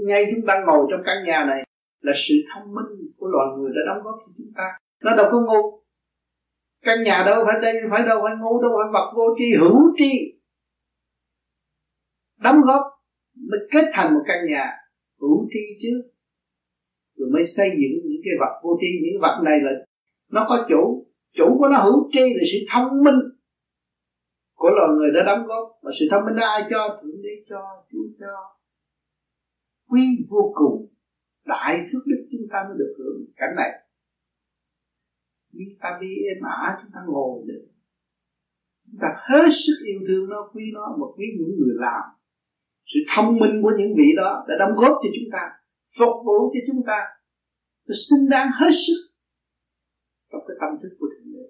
Ngay 0.07 0.23
chúng 0.35 0.45
ta 0.47 0.53
ngồi 0.65 0.87
trong 0.91 1.01
căn 1.05 1.17
nhà 1.25 1.45
này 1.47 1.66
là 2.01 2.13
sự 2.15 2.35
thông 2.53 2.75
minh 2.75 3.11
của 3.17 3.27
loài 3.27 3.47
người 3.57 3.71
đã 3.75 3.81
đóng 3.93 4.03
góp 4.03 4.15
cho 4.25 4.31
chúng 4.37 4.51
ta. 4.55 4.77
Nó 5.03 5.15
đâu 5.15 5.25
có 5.31 5.37
ngu. 5.41 5.83
Căn 6.81 7.03
nhà 7.03 7.23
đâu 7.25 7.43
phải 7.45 7.61
đây, 7.61 7.73
phải 7.91 8.03
đâu 8.07 8.19
phải 8.23 8.35
ngu, 8.39 8.61
đâu 8.61 8.71
phải 8.77 8.91
vật 8.93 9.13
vô 9.15 9.23
tri, 9.37 9.45
hữu 9.59 9.79
tri. 9.97 10.11
Đóng 12.37 12.61
góp 12.61 12.81
mới 13.49 13.59
kết 13.71 13.85
thành 13.93 14.13
một 14.13 14.21
căn 14.27 14.37
nhà 14.49 14.65
hữu 15.21 15.47
tri 15.51 15.59
chứ. 15.81 16.11
Rồi 17.15 17.29
mới 17.33 17.43
xây 17.43 17.69
dựng 17.69 18.01
những 18.03 18.21
cái 18.25 18.33
vật 18.39 18.59
vô 18.63 18.77
tri. 18.81 18.87
Những 19.03 19.21
vật 19.21 19.41
này 19.43 19.57
là 19.61 19.71
nó 20.31 20.45
có 20.49 20.65
chủ. 20.69 21.07
Chủ 21.33 21.57
của 21.59 21.67
nó 21.67 21.77
hữu 21.77 22.09
tri 22.11 22.19
là 22.19 22.43
sự 22.51 22.57
thông 22.71 23.03
minh 23.03 23.19
của 24.53 24.69
loài 24.69 24.89
người 24.97 25.09
đã 25.15 25.23
đóng 25.25 25.47
góp. 25.47 25.79
Và 25.81 25.91
sự 25.99 26.05
thông 26.11 26.25
minh 26.25 26.35
đó 26.35 26.45
ai 26.47 26.63
cho? 26.69 26.99
Thượng 27.01 27.21
đế 27.21 27.43
cho, 27.49 27.61
chúa 27.91 28.03
cho. 28.19 28.33
Quy 29.89 30.03
vô 30.29 30.51
cùng 30.55 30.96
đại 31.47 31.85
phước 31.91 32.03
đức 32.05 32.27
chúng 32.31 32.47
ta 32.51 32.57
mới 32.67 32.77
được 32.77 32.93
hưởng 32.97 33.25
cảnh 33.35 33.53
này. 33.55 33.71
Vì 35.53 35.65
ta 35.81 35.97
đi 36.01 36.07
êm 36.07 36.43
ả, 36.43 36.77
chúng 36.81 36.91
ta 36.93 36.99
ngồi 37.07 37.43
được. 37.47 37.67
Chúng 38.85 38.99
ta 39.01 39.07
hết 39.29 39.47
sức 39.49 39.77
yêu 39.85 39.99
thương 40.07 40.29
nó, 40.29 40.49
quý 40.53 40.63
nó, 40.73 40.95
và 40.99 41.07
quý 41.17 41.25
những 41.39 41.55
người 41.59 41.75
làm. 41.85 42.03
Sự 42.85 42.99
thông 43.15 43.37
minh 43.39 43.61
của 43.63 43.71
những 43.77 43.93
vị 43.97 44.09
đó 44.17 44.45
đã 44.47 44.55
đóng 44.59 44.75
góp 44.75 44.93
cho 45.03 45.09
chúng 45.15 45.29
ta, 45.31 45.43
phục 45.99 46.15
vụ 46.25 46.53
cho 46.53 46.59
chúng 46.67 46.83
ta. 46.87 46.99
Nó 47.87 47.93
xứng 48.09 48.29
đáng 48.29 48.49
hết 48.53 48.71
sức 48.87 48.99
trong 50.31 50.41
cái 50.47 50.57
tâm 50.61 50.69
thức 50.81 50.95
của 50.99 51.07
thượng 51.13 51.33
đế. 51.33 51.45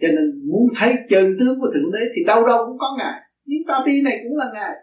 Cho 0.00 0.08
nên 0.08 0.48
muốn 0.50 0.66
thấy 0.76 0.96
chân 1.10 1.36
tướng 1.40 1.60
của 1.60 1.70
thượng 1.74 1.92
đế 1.92 1.98
thì 2.16 2.20
đâu 2.26 2.46
đâu 2.46 2.66
cũng 2.66 2.78
có 2.78 2.96
ngài. 2.98 3.20
Những 3.44 3.62
ta 3.68 3.82
đi 3.86 4.02
này 4.02 4.16
cũng 4.24 4.36
là 4.36 4.50
ngài. 4.54 4.74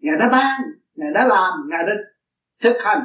Ngài 0.00 0.16
đã 0.18 0.28
ban 0.32 0.60
ngài 0.96 1.10
đã 1.14 1.26
làm, 1.26 1.52
ngài 1.70 1.82
đã 1.86 1.94
thực 2.62 2.76
hành. 2.80 3.02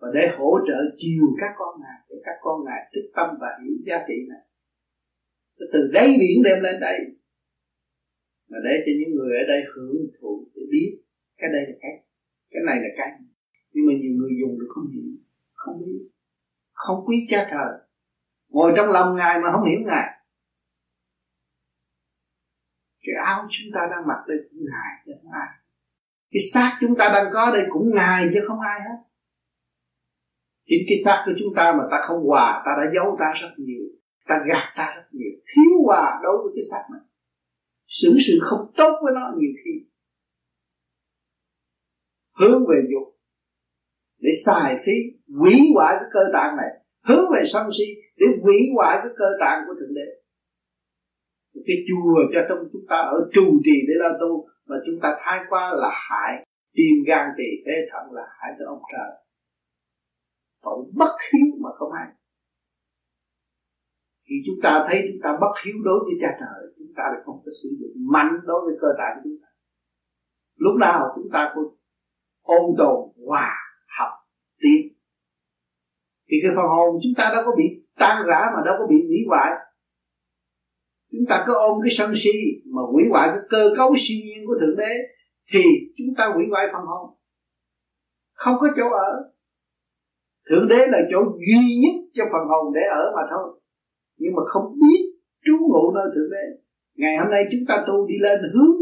Và 0.00 0.08
để 0.14 0.28
hỗ 0.38 0.58
trợ 0.66 0.78
chiều 0.96 1.24
các 1.40 1.52
con 1.56 1.80
ngài, 1.80 1.98
để 2.08 2.16
các 2.24 2.36
con 2.40 2.64
ngài 2.64 2.90
thức 2.94 3.10
tâm 3.16 3.36
và 3.40 3.48
hiểu 3.62 3.76
giá 3.86 4.04
trị 4.08 4.14
này 4.28 4.44
từ 5.72 5.90
đáy 5.92 6.08
biển 6.20 6.42
đem 6.44 6.62
lên 6.62 6.80
đây, 6.80 6.98
mà 8.50 8.58
để 8.64 8.74
cho 8.86 8.92
những 8.98 9.14
người 9.14 9.36
ở 9.38 9.44
đây 9.48 9.60
hưởng 9.74 9.96
thụ, 10.20 10.48
để 10.54 10.62
biết 10.70 11.02
cái 11.36 11.50
đây 11.52 11.62
là 11.66 11.74
cái 11.80 11.90
cái 12.50 12.62
này 12.66 12.76
là 12.76 12.88
cái. 12.96 13.10
Nhưng 13.72 13.86
mà 13.86 13.92
nhiều 13.92 14.12
người 14.16 14.30
dùng 14.40 14.60
được 14.60 14.70
không 14.74 14.86
hiểu, 14.94 15.10
không 15.52 15.80
biết, 15.80 16.10
không 16.72 17.04
quý 17.06 17.16
cha 17.28 17.48
trời. 17.50 17.80
Ngồi 18.48 18.72
trong 18.76 18.88
lòng 18.88 19.16
ngài 19.16 19.40
mà 19.40 19.52
không 19.52 19.64
hiểu 19.64 19.80
ngài. 19.86 20.08
Cái 23.00 23.14
áo 23.24 23.46
chúng 23.50 23.70
ta 23.74 23.80
đang 23.90 24.06
mặc 24.06 24.24
đây 24.28 24.38
cũng 24.50 24.60
ngài 24.70 25.02
chứ 25.06 25.12
không 25.22 25.32
ai 25.32 25.48
cái 26.34 26.40
xác 26.52 26.78
chúng 26.80 26.94
ta 26.98 27.10
đang 27.14 27.32
có 27.34 27.50
đây 27.54 27.62
cũng 27.70 27.94
ngài 27.94 28.30
chứ 28.34 28.40
không 28.46 28.60
ai 28.60 28.80
hết. 28.80 28.98
Chính 30.66 30.82
cái 30.88 30.98
xác 31.04 31.22
của 31.26 31.32
chúng 31.38 31.54
ta 31.56 31.74
mà 31.78 31.84
ta 31.90 32.00
không 32.06 32.24
hòa, 32.26 32.62
ta 32.66 32.72
đã 32.78 32.90
giấu 32.94 33.16
ta 33.20 33.32
rất 33.34 33.54
nhiều, 33.56 33.84
ta 34.28 34.44
gạt 34.48 34.74
ta 34.76 34.92
rất 34.96 35.08
nhiều, 35.12 35.32
thiếu 35.48 35.82
hòa 35.86 36.20
đối 36.22 36.36
với 36.42 36.52
cái 36.54 36.62
xác 36.70 36.84
này. 36.92 37.00
Xử 37.86 38.16
sự 38.26 38.38
không 38.42 38.72
tốt 38.76 39.00
với 39.02 39.12
nó 39.14 39.32
nhiều 39.36 39.52
khi. 39.64 39.86
Hướng 42.38 42.66
về 42.68 42.76
dục, 42.92 43.18
để 44.18 44.30
xài 44.44 44.76
phí 44.86 44.92
hủy 45.38 45.54
hoại 45.74 45.94
cái 46.00 46.08
cơ 46.12 46.20
tạng 46.32 46.56
này. 46.56 46.70
Hướng 47.08 47.24
về 47.32 47.42
sân 47.44 47.68
si, 47.78 47.84
để 48.16 48.26
hủy 48.42 48.56
hoại 48.76 48.98
cái 49.02 49.12
cơ 49.18 49.24
tạng 49.40 49.62
của 49.66 49.74
thượng 49.80 49.94
đế 49.94 50.23
cái 51.66 51.76
chùa 51.88 52.18
cho 52.32 52.40
trong 52.48 52.58
chúng 52.72 52.86
ta 52.88 52.96
ở 52.96 53.18
trù 53.32 53.60
trì 53.64 53.76
để 53.88 53.94
lo 54.02 54.10
tu 54.20 54.48
mà 54.68 54.76
chúng 54.86 54.98
ta 55.02 55.16
thái 55.20 55.38
qua 55.48 55.72
là 55.74 55.90
hại 56.08 56.46
tim 56.76 56.94
gan 57.06 57.26
tỳ 57.36 57.48
phế 57.66 57.72
thận 57.90 58.12
là 58.12 58.22
hại 58.38 58.50
cho 58.58 58.64
ông 58.66 58.82
trời. 58.92 59.10
Tội 60.62 60.78
bất 60.94 61.12
hiếu 61.32 61.46
mà 61.62 61.70
không 61.78 61.92
ai 61.92 62.08
thì 64.26 64.34
chúng 64.46 64.58
ta 64.62 64.84
thấy 64.88 64.98
chúng 65.08 65.20
ta 65.22 65.30
bất 65.40 65.54
hiếu 65.64 65.76
đối 65.84 65.98
với 66.04 66.14
cha 66.20 66.30
trời, 66.40 66.72
chúng 66.78 66.92
ta 66.96 67.02
lại 67.12 67.20
không 67.24 67.38
có 67.44 67.50
sử 67.62 67.68
dụng 67.80 67.94
mạnh 68.12 68.32
đối 68.44 68.60
với 68.64 68.74
cơ 68.80 68.88
thể 68.98 69.08
của 69.14 69.20
chúng 69.24 69.38
ta. 69.42 69.48
Lúc 70.56 70.74
nào 70.80 71.12
chúng 71.16 71.28
ta 71.32 71.52
cũng 71.54 71.76
ôn 72.42 72.64
tồn 72.78 72.96
hòa 73.26 73.52
học 73.98 74.12
tiến. 74.60 74.80
Thì 76.28 76.36
cái 76.42 76.50
phần 76.56 76.66
hồn 76.74 76.90
chúng 77.02 77.16
ta 77.16 77.30
đâu 77.34 77.42
có 77.46 77.52
bị 77.56 77.64
tan 77.98 78.26
rã 78.28 78.40
mà 78.54 78.62
đâu 78.66 78.74
có 78.78 78.86
bị 78.86 78.96
hủy 79.08 79.18
hoại 79.28 79.50
chúng 81.14 81.26
ta 81.28 81.44
cứ 81.46 81.52
ôm 81.54 81.74
cái 81.82 81.90
sân 81.90 82.12
si 82.14 82.34
mà 82.74 82.82
hủy 82.92 83.02
hoại 83.10 83.28
cái 83.28 83.42
cơ 83.50 83.62
cấu 83.76 83.94
siêu 83.96 84.18
nhiên 84.24 84.46
của 84.46 84.56
thượng 84.60 84.76
đế, 84.76 84.92
thì 85.52 85.62
chúng 85.96 86.10
ta 86.18 86.24
hủy 86.34 86.44
hoại 86.50 86.66
phần 86.72 86.84
hồn. 86.90 87.04
Không 88.32 88.56
có 88.60 88.66
chỗ 88.76 88.86
ở. 88.90 89.10
Thượng 90.48 90.68
đế 90.68 90.80
là 90.94 90.98
chỗ 91.10 91.18
duy 91.48 91.62
nhất 91.82 91.96
cho 92.14 92.24
phần 92.32 92.44
hồn 92.50 92.74
để 92.74 92.80
ở 93.02 93.04
mà 93.16 93.22
thôi. 93.30 93.60
Nhưng 94.18 94.32
mà 94.36 94.42
không 94.46 94.66
biết 94.80 95.00
trú 95.44 95.52
ngụ 95.60 95.92
nơi 95.94 96.06
thượng 96.14 96.30
đế. 96.30 96.44
Ngày 96.94 97.14
hôm 97.20 97.30
nay 97.30 97.42
chúng 97.52 97.64
ta 97.68 97.84
tu 97.86 98.06
đi 98.06 98.14
lên 98.20 98.38
hướng, 98.54 98.76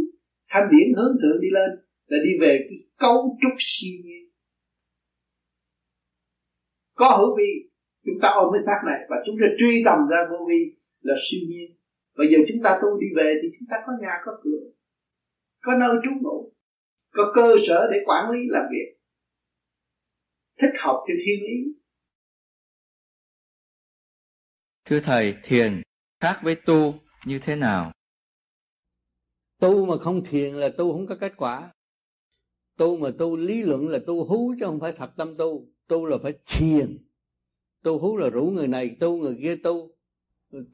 thanh 0.50 0.68
điển 0.72 0.88
hướng 0.96 1.14
thượng 1.22 1.40
đi 1.40 1.48
lên, 1.58 1.70
là 2.06 2.18
đi 2.24 2.32
về 2.40 2.58
cái 2.68 2.78
cấu 2.98 3.38
trúc 3.42 3.52
siêu 3.58 3.96
nhiên. 4.04 4.24
Có 6.94 7.16
hữu 7.18 7.36
vi, 7.38 7.50
chúng 8.04 8.18
ta 8.22 8.28
ôm 8.28 8.48
cái 8.52 8.60
xác 8.66 8.78
này 8.86 9.00
và 9.10 9.16
chúng 9.26 9.36
ta 9.40 9.46
truy 9.58 9.82
tầm 9.86 9.98
ra 10.10 10.18
vô 10.30 10.46
vi 10.48 10.60
là 11.00 11.14
siêu 11.24 11.40
nhiên 11.48 11.81
bây 12.16 12.26
giờ 12.30 12.38
chúng 12.48 12.62
ta 12.64 12.78
tu 12.82 13.00
đi 13.00 13.06
về 13.16 13.34
thì 13.42 13.48
chúng 13.58 13.68
ta 13.70 13.76
có 13.86 13.92
nhà 14.00 14.14
có 14.24 14.32
cửa 14.42 14.62
có 15.62 15.72
nơi 15.80 15.96
trú 16.04 16.10
ngụ 16.20 16.52
có 17.12 17.32
cơ 17.34 17.54
sở 17.66 17.88
để 17.92 17.98
quản 18.06 18.30
lý 18.30 18.38
làm 18.48 18.64
việc 18.72 18.98
thích 20.60 20.80
hợp 20.80 21.04
theo 21.08 21.16
thiên 21.26 21.40
ý 21.46 21.58
thưa 24.84 25.00
thầy 25.00 25.34
thiền 25.42 25.82
khác 26.20 26.40
với 26.42 26.54
tu 26.54 26.94
như 27.24 27.38
thế 27.38 27.56
nào? 27.56 27.92
Tu 29.60 29.86
mà 29.86 29.96
không 29.96 30.24
thiền 30.24 30.54
là 30.54 30.68
tu 30.68 30.92
không 30.92 31.06
có 31.06 31.16
kết 31.20 31.32
quả. 31.36 31.72
Tu 32.76 32.96
mà 32.96 33.10
tu 33.18 33.36
lý 33.36 33.62
luận 33.62 33.88
là 33.88 33.98
tu 34.06 34.24
hú 34.24 34.54
chứ 34.58 34.66
không 34.66 34.80
phải 34.80 34.92
thật 34.92 35.10
tâm 35.16 35.36
tu. 35.36 35.68
Tu 35.86 36.06
là 36.06 36.16
phải 36.22 36.32
thiền. 36.46 36.98
Tu 37.82 37.98
hú 37.98 38.16
là 38.16 38.28
rủ 38.28 38.42
người 38.46 38.68
này 38.68 38.96
tu 39.00 39.18
người 39.18 39.38
kia 39.42 39.56
tu. 39.56 39.90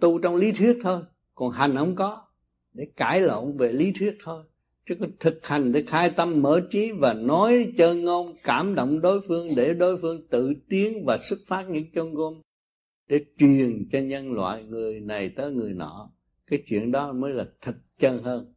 Tu 0.00 0.18
trong 0.18 0.36
lý 0.36 0.52
thuyết 0.52 0.78
thôi 0.82 1.02
còn 1.38 1.50
hành 1.50 1.76
không 1.76 1.94
có, 1.94 2.26
để 2.72 2.86
cãi 2.96 3.20
lộn 3.20 3.56
về 3.56 3.72
lý 3.72 3.92
thuyết 3.92 4.16
thôi. 4.24 4.44
Chứ 4.88 4.94
có 5.00 5.06
thực 5.20 5.46
hành 5.46 5.72
để 5.72 5.84
khai 5.86 6.10
tâm, 6.10 6.42
mở 6.42 6.60
trí 6.70 6.92
và 6.92 7.14
nói 7.14 7.72
chân 7.76 8.04
ngôn, 8.04 8.36
cảm 8.44 8.74
động 8.74 9.00
đối 9.00 9.20
phương, 9.28 9.48
để 9.56 9.74
đối 9.74 9.98
phương 10.00 10.28
tự 10.28 10.54
tiến 10.68 11.04
và 11.06 11.18
xuất 11.28 11.38
phát 11.46 11.70
những 11.70 11.84
chân 11.92 12.14
ngôn. 12.14 12.42
Để 13.08 13.24
truyền 13.38 13.88
cho 13.92 13.98
nhân 13.98 14.32
loại 14.32 14.64
người 14.64 15.00
này 15.00 15.30
tới 15.36 15.52
người 15.52 15.74
nọ, 15.74 16.12
cái 16.46 16.62
chuyện 16.66 16.92
đó 16.92 17.12
mới 17.12 17.32
là 17.32 17.46
thật 17.60 17.76
chân 17.98 18.22
hơn. 18.22 18.54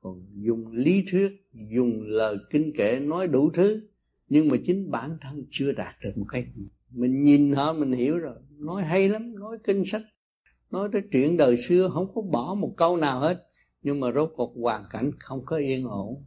Còn 0.00 0.26
dùng 0.34 0.72
lý 0.72 1.04
thuyết, 1.10 1.30
dùng 1.72 2.02
lời 2.02 2.36
kinh 2.50 2.72
kệ 2.76 3.00
nói 3.00 3.26
đủ 3.26 3.50
thứ, 3.54 3.88
nhưng 4.28 4.48
mà 4.48 4.56
chính 4.66 4.90
bản 4.90 5.18
thân 5.20 5.44
chưa 5.50 5.72
đạt 5.72 5.94
được 6.02 6.12
một 6.16 6.26
cái. 6.28 6.46
Gì 6.56 6.68
mình 6.90 7.22
nhìn 7.22 7.52
họ, 7.52 7.72
mình 7.72 7.92
hiểu 7.92 8.18
rồi. 8.18 8.36
Nói 8.58 8.82
hay 8.82 9.08
lắm, 9.08 9.34
nói 9.38 9.58
kinh 9.64 9.84
sách 9.84 10.02
nói 10.70 10.88
tới 10.92 11.02
chuyện 11.12 11.36
đời 11.36 11.56
xưa 11.56 11.90
không 11.94 12.14
có 12.14 12.22
bỏ 12.22 12.54
một 12.54 12.74
câu 12.76 12.96
nào 12.96 13.20
hết. 13.20 13.46
Nhưng 13.82 14.00
mà 14.00 14.12
rốt 14.12 14.32
cuộc 14.36 14.54
hoàn 14.56 14.84
cảnh 14.90 15.10
không 15.20 15.44
có 15.46 15.56
yên 15.56 15.84
ổn. 15.84 16.24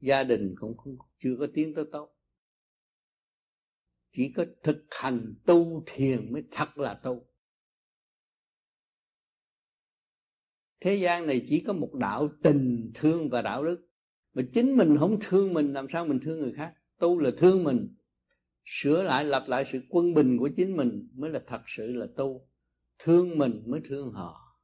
Gia 0.00 0.24
đình 0.24 0.54
cũng 0.60 0.76
không, 0.76 0.96
chưa 1.18 1.36
có 1.38 1.46
tiến 1.54 1.74
tới 1.74 1.84
tốt. 1.92 2.14
Chỉ 4.12 4.32
có 4.36 4.44
thực 4.62 4.86
hành 4.90 5.34
tu 5.46 5.82
thiền 5.86 6.32
mới 6.32 6.42
thật 6.50 6.78
là 6.78 6.94
tu 6.94 7.28
thế 10.80 10.94
gian 10.94 11.26
này 11.26 11.44
chỉ 11.48 11.60
có 11.66 11.72
một 11.72 11.94
đạo 11.94 12.28
tình 12.42 12.90
thương 12.94 13.28
và 13.28 13.42
đạo 13.42 13.64
đức. 13.64 13.88
Mà 14.34 14.42
chính 14.52 14.76
mình 14.76 14.96
không 14.98 15.18
thương 15.20 15.54
mình 15.54 15.72
làm 15.72 15.86
sao 15.92 16.06
mình 16.06 16.20
thương 16.20 16.40
người 16.40 16.52
khác? 16.56 16.74
Tu 16.98 17.18
là 17.18 17.30
thương 17.38 17.64
mình. 17.64 17.94
Sửa 18.64 19.02
lại 19.02 19.24
lập 19.24 19.44
lại 19.48 19.64
sự 19.72 19.80
quân 19.88 20.14
bình 20.14 20.36
của 20.38 20.50
chính 20.56 20.76
mình 20.76 21.08
mới 21.14 21.30
là 21.30 21.40
thật 21.46 21.60
sự 21.66 21.92
là 21.92 22.06
tu 22.16 22.47
thương 22.98 23.38
mình 23.38 23.62
mới 23.66 23.80
thương 23.84 24.12
họ, 24.12 24.60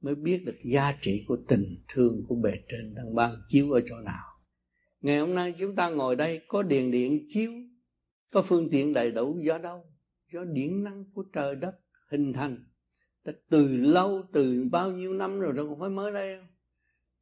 mới 0.00 0.14
biết 0.14 0.42
được 0.46 0.56
giá 0.64 0.98
trị 1.00 1.24
của 1.28 1.38
tình 1.48 1.84
thương 1.88 2.24
của 2.28 2.34
bề 2.34 2.52
trên 2.68 2.94
đang 2.94 3.14
ban 3.14 3.36
chiếu 3.48 3.72
ở 3.72 3.80
chỗ 3.88 3.96
nào. 3.96 4.24
Ngày 5.00 5.18
hôm 5.18 5.34
nay 5.34 5.54
chúng 5.58 5.76
ta 5.76 5.88
ngồi 5.88 6.16
đây 6.16 6.40
có 6.48 6.62
điện 6.62 6.90
điện 6.90 7.26
chiếu, 7.28 7.52
có 8.30 8.42
phương 8.42 8.68
tiện 8.70 8.92
đầy 8.92 9.10
đủ, 9.10 9.38
do 9.42 9.58
đâu? 9.58 9.84
Do 10.32 10.44
điện 10.44 10.84
năng 10.84 11.04
của 11.14 11.24
trời 11.32 11.54
đất 11.54 11.74
hình 12.10 12.32
thành. 12.32 12.64
Đã 13.24 13.32
từ 13.48 13.76
lâu, 13.76 14.22
từ 14.32 14.64
bao 14.72 14.90
nhiêu 14.90 15.12
năm 15.12 15.40
rồi 15.40 15.52
đâu 15.52 15.76
phải 15.80 15.90
mới 15.90 16.12
đây 16.12 16.36
đâu 16.36 16.44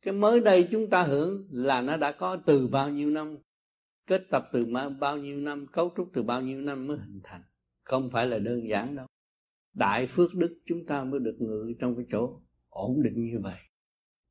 cái 0.03 0.15
mới 0.15 0.41
đây 0.41 0.69
chúng 0.71 0.91
ta 0.91 1.03
hưởng 1.03 1.49
là 1.51 1.81
nó 1.81 1.97
đã 1.97 2.13
có 2.13 2.37
từ 2.37 2.67
bao 2.67 2.91
nhiêu 2.91 3.11
năm, 3.11 3.37
kết 4.07 4.23
tập 4.31 4.49
từ 4.53 4.67
bao 5.01 5.17
nhiêu 5.17 5.37
năm, 5.37 5.67
cấu 5.67 5.93
trúc 5.97 6.11
từ 6.13 6.23
bao 6.23 6.41
nhiêu 6.41 6.61
năm 6.61 6.87
mới 6.87 6.99
hình 6.99 7.21
thành. 7.25 7.43
Không 7.83 8.11
phải 8.11 8.27
là 8.27 8.39
đơn 8.39 8.69
giản 8.69 8.97
đâu 8.97 9.07
đại 9.75 10.07
phước 10.07 10.35
đức 10.35 10.61
chúng 10.67 10.87
ta 10.87 11.05
mới 11.05 11.21
được 11.21 11.37
ngự 11.39 11.73
trong 11.79 11.97
cái 11.97 12.07
chỗ 12.11 12.41
ổn 12.69 13.03
định 13.03 13.25
như 13.25 13.39
vậy. 13.43 13.59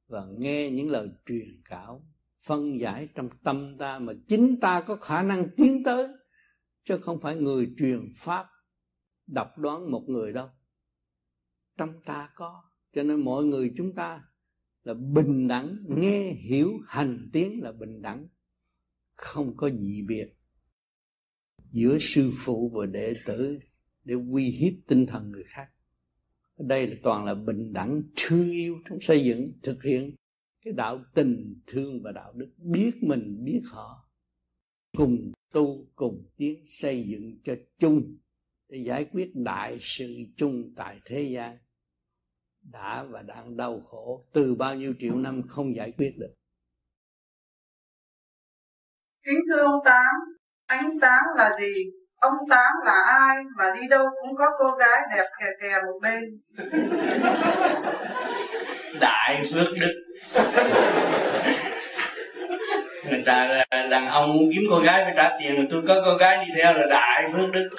Và 0.07 0.25
nghe 0.37 0.69
những 0.69 0.89
lời 0.89 1.09
truyền 1.25 1.61
cáo, 1.65 2.05
phân 2.45 2.79
giải 2.79 3.07
trong 3.15 3.29
tâm 3.43 3.75
ta 3.79 3.99
mà 3.99 4.13
chính 4.27 4.59
ta 4.59 4.81
có 4.81 4.95
khả 4.95 5.23
năng 5.23 5.47
tiến 5.57 5.83
tới, 5.83 6.07
chứ 6.83 6.97
không 7.01 7.19
phải 7.19 7.35
người 7.35 7.73
truyền 7.77 8.13
pháp 8.17 8.47
độc 9.27 9.57
đoán 9.57 9.91
một 9.91 10.03
người 10.07 10.33
đâu. 10.33 10.49
Trong 11.77 12.01
ta 12.05 12.29
có, 12.35 12.63
cho 12.93 13.03
nên 13.03 13.25
mọi 13.25 13.43
người 13.43 13.73
chúng 13.77 13.95
ta 13.95 14.23
là 14.83 14.93
bình 14.93 15.47
đẳng, 15.47 15.77
nghe, 15.87 16.33
hiểu, 16.33 16.79
hành 16.87 17.29
tiến 17.33 17.63
là 17.63 17.71
bình 17.71 18.01
đẳng. 18.01 18.27
Không 19.15 19.57
có 19.57 19.69
gì 19.69 20.01
biệt. 20.07 20.33
Giữa 21.71 21.97
sư 21.99 22.31
phụ 22.35 22.69
và 22.69 22.85
đệ 22.85 23.13
tử 23.25 23.59
để 24.03 24.15
uy 24.31 24.45
hiếp 24.45 24.73
tinh 24.87 25.05
thần 25.05 25.31
người 25.31 25.43
khác. 25.47 25.67
Ở 26.55 26.65
đây 26.67 26.87
là 26.87 26.95
toàn 27.03 27.25
là 27.25 27.33
bình 27.33 27.73
đẳng 27.73 28.01
thương 28.15 28.51
yêu 28.51 28.77
trong 28.89 29.01
xây 29.01 29.25
dựng, 29.25 29.51
thực 29.63 29.83
hiện 29.83 30.15
cái 30.65 30.73
đạo 30.73 31.03
tình, 31.13 31.61
thương 31.67 32.01
và 32.03 32.11
đạo 32.11 32.33
đức, 32.35 32.49
biết 32.57 32.91
mình, 33.01 33.43
biết 33.43 33.61
họ. 33.65 34.09
Cùng 34.97 35.31
tu, 35.51 35.85
cùng 35.95 36.25
tiến 36.37 36.63
xây 36.65 37.07
dựng 37.07 37.39
cho 37.43 37.55
chung 37.79 38.17
để 38.69 38.83
giải 38.85 39.05
quyết 39.11 39.31
đại 39.35 39.77
sự 39.81 40.15
chung 40.35 40.73
tại 40.75 40.99
thế 41.05 41.23
gian. 41.23 41.57
Đã 42.61 43.03
và 43.03 43.21
đang 43.21 43.57
đau 43.57 43.81
khổ, 43.81 44.25
từ 44.33 44.55
bao 44.55 44.75
nhiêu 44.75 44.93
triệu 44.99 45.15
năm 45.15 45.41
không 45.47 45.75
giải 45.75 45.91
quyết 45.97 46.13
được. 46.17 46.33
Kính 49.25 49.39
thưa 49.49 49.61
ông 49.61 49.79
tám, 49.85 50.15
ánh 50.65 50.89
sáng 51.01 51.23
là 51.35 51.57
gì? 51.59 52.00
Ông 52.21 52.33
tám 52.49 52.71
là 52.85 53.03
ai 53.05 53.35
mà 53.57 53.65
đi 53.75 53.87
đâu 53.87 54.05
cũng 54.21 54.35
có 54.35 54.45
cô 54.59 54.71
gái 54.71 55.01
đẹp 55.15 55.25
kè 55.39 55.47
kè 55.61 55.75
một 55.85 55.99
bên? 56.01 56.23
Đại 58.99 59.43
phước 59.53 59.67
đức. 59.81 59.93
Người 63.09 63.23
ta 63.25 63.63
đàn 63.71 64.07
ông 64.07 64.33
muốn 64.33 64.49
kiếm 64.53 64.63
cô 64.69 64.79
gái 64.79 65.03
phải 65.03 65.13
trả 65.17 65.37
tiền, 65.39 65.55
mà 65.57 65.65
tôi 65.69 65.83
có 65.87 66.01
cô 66.05 66.15
gái 66.15 66.45
đi 66.45 66.53
theo 66.57 66.73
là 66.73 66.85
đại 66.89 67.29
phước 67.33 67.51
đức. 67.51 67.69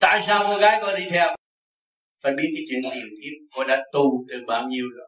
Tại 0.00 0.22
sao 0.22 0.44
cô 0.48 0.58
gái 0.58 0.78
có 0.82 0.96
đi 0.96 1.04
theo? 1.10 1.36
Phải 2.22 2.32
biết 2.32 2.48
cái 2.56 2.64
chuyện 2.68 2.80
tiền 2.94 3.08
kiếp, 3.22 3.56
cô 3.56 3.64
đã 3.64 3.82
tu 3.92 4.24
từ 4.28 4.44
bao 4.46 4.62
nhiêu 4.62 4.84
rồi. 4.98 5.06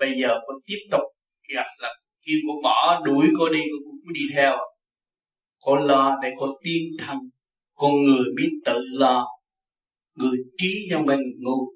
Bây 0.00 0.12
giờ 0.20 0.40
cô 0.46 0.52
tiếp 0.66 0.78
tục 0.90 1.02
gặp 1.54 1.66
là 1.78 1.94
kêu 2.26 2.38
cô 2.48 2.62
bỏ 2.62 3.02
đuổi 3.04 3.26
cô 3.38 3.48
đi, 3.48 3.60
cô 3.72 3.78
cũng 3.84 4.12
đi 4.12 4.20
theo 4.34 4.56
cô 5.64 5.76
lo 5.76 6.18
để 6.22 6.30
cô 6.38 6.46
tiến 6.62 6.82
thân 6.98 7.18
con 7.74 8.02
người 8.02 8.24
biết 8.36 8.50
tự 8.64 8.84
lo. 8.92 9.26
Người 10.14 10.38
trí 10.56 10.88
trong 10.90 11.06
bên 11.06 11.18
người 11.18 11.34
ngu. 11.38 11.72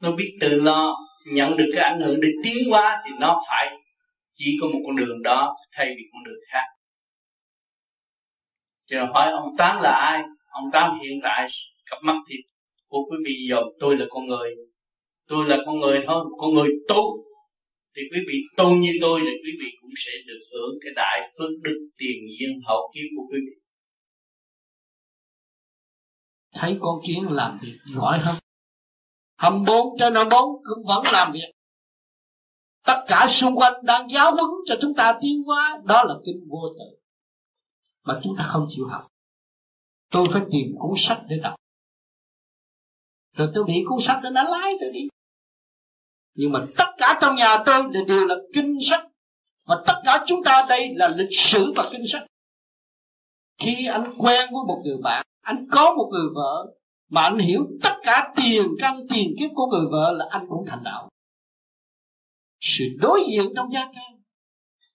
Nó 0.00 0.12
biết 0.12 0.38
tự 0.40 0.62
lo, 0.62 0.96
nhận 1.32 1.56
được 1.56 1.70
cái 1.74 1.84
ảnh 1.84 2.00
hưởng 2.00 2.20
để 2.22 2.28
tiến 2.44 2.70
hóa 2.70 3.02
thì 3.04 3.10
nó 3.20 3.40
phải 3.48 3.76
chỉ 4.34 4.58
có 4.60 4.66
một 4.66 4.80
con 4.86 4.96
đường 4.96 5.22
đó 5.22 5.56
thay 5.72 5.86
vì 5.86 6.02
con 6.12 6.24
đường 6.24 6.40
khác. 6.52 6.64
Chờ 8.86 9.06
hỏi 9.14 9.30
ông 9.30 9.56
tám 9.58 9.82
là 9.82 9.90
ai? 9.90 10.22
Ông 10.50 10.64
tám 10.72 10.98
hiện 11.02 11.20
tại 11.22 11.46
cặp 11.90 11.98
mắt 12.02 12.16
thì 12.28 12.36
của 12.88 12.98
quý 13.10 13.16
vị 13.26 13.34
dòm 13.50 13.64
tôi 13.80 13.96
là 13.96 14.06
con 14.10 14.26
người. 14.26 14.54
Tôi 15.28 15.48
là 15.48 15.56
con 15.66 15.78
người 15.78 16.04
thôi, 16.06 16.24
con 16.38 16.54
người 16.54 16.68
tu 16.88 17.24
thì 17.96 18.02
quý 18.12 18.20
vị 18.28 18.38
tu 18.56 18.76
như 18.76 18.92
tôi 19.00 19.20
thì 19.24 19.30
quý 19.44 19.52
vị 19.60 19.66
cũng 19.80 19.90
sẽ 19.96 20.12
được 20.26 20.40
hưởng 20.52 20.78
cái 20.80 20.92
đại 20.96 21.30
phước 21.38 21.50
đức 21.62 21.88
tiền 21.98 22.26
nhiên 22.26 22.60
hậu 22.66 22.92
kiếp 22.94 23.08
của 23.16 23.26
quý 23.30 23.38
vị. 23.46 23.56
Thấy 26.52 26.78
con 26.80 27.00
kiến 27.06 27.26
làm 27.30 27.58
việc 27.62 27.78
giỏi 27.94 28.18
hơn 28.18 28.36
hầm 29.40 29.64
bốn 29.64 29.98
trên 29.98 30.14
hầm 30.14 30.28
bốn, 30.28 30.62
cũng 30.64 30.84
vẫn 30.86 31.04
làm 31.12 31.32
việc. 31.32 31.52
Tất 32.84 33.04
cả 33.08 33.26
xung 33.28 33.56
quanh 33.56 33.72
đang 33.82 34.10
giáo 34.10 34.32
huấn 34.32 34.50
cho 34.66 34.74
chúng 34.80 34.94
ta 34.94 35.18
tiến 35.22 35.42
hóa, 35.42 35.80
đó 35.84 36.04
là 36.04 36.14
kinh 36.24 36.48
vô 36.50 36.74
tự. 36.78 36.98
Mà 38.04 38.20
chúng 38.24 38.36
ta 38.38 38.44
không 38.48 38.66
chịu 38.70 38.86
học. 38.86 39.02
Tôi 40.10 40.26
phải 40.32 40.42
tìm 40.52 40.76
cuốn 40.78 40.94
sách 40.96 41.22
để 41.28 41.36
đọc. 41.42 41.54
Rồi 43.36 43.50
tôi 43.54 43.64
bị 43.64 43.84
cuốn 43.88 43.98
sách 44.02 44.20
đó 44.22 44.30
nó 44.30 44.42
lái 44.42 44.72
tôi 44.80 44.90
đi 44.92 45.08
nhưng 46.34 46.52
mà 46.52 46.60
tất 46.76 46.90
cả 46.98 47.18
trong 47.20 47.34
nhà 47.34 47.62
tôi 47.66 47.82
đều 48.06 48.26
là 48.26 48.34
kinh 48.54 48.78
sách. 48.90 49.06
Và 49.66 49.82
tất 49.86 49.94
cả 50.04 50.24
chúng 50.26 50.44
ta 50.44 50.66
đây 50.68 50.94
là 50.94 51.08
lịch 51.08 51.38
sử 51.38 51.72
và 51.76 51.88
kinh 51.92 52.08
sách. 52.08 52.22
Khi 53.58 53.86
anh 53.86 54.14
quen 54.18 54.48
với 54.52 54.64
một 54.66 54.82
người 54.84 54.96
bạn, 55.02 55.26
anh 55.40 55.66
có 55.70 55.94
một 55.94 56.08
người 56.10 56.26
vợ, 56.34 56.72
mà 57.08 57.22
anh 57.22 57.38
hiểu 57.38 57.66
tất 57.82 57.94
cả 58.02 58.32
tiền 58.36 58.66
căn, 58.78 59.06
tiền 59.10 59.34
kiếp 59.38 59.50
của 59.54 59.66
người 59.66 59.86
vợ 59.90 60.12
là 60.12 60.26
anh 60.30 60.46
cũng 60.48 60.64
thành 60.66 60.82
đạo. 60.84 61.08
Sự 62.60 62.84
đối 62.98 63.20
diện 63.30 63.46
trong 63.56 63.72
gia 63.72 63.80
can 63.80 64.20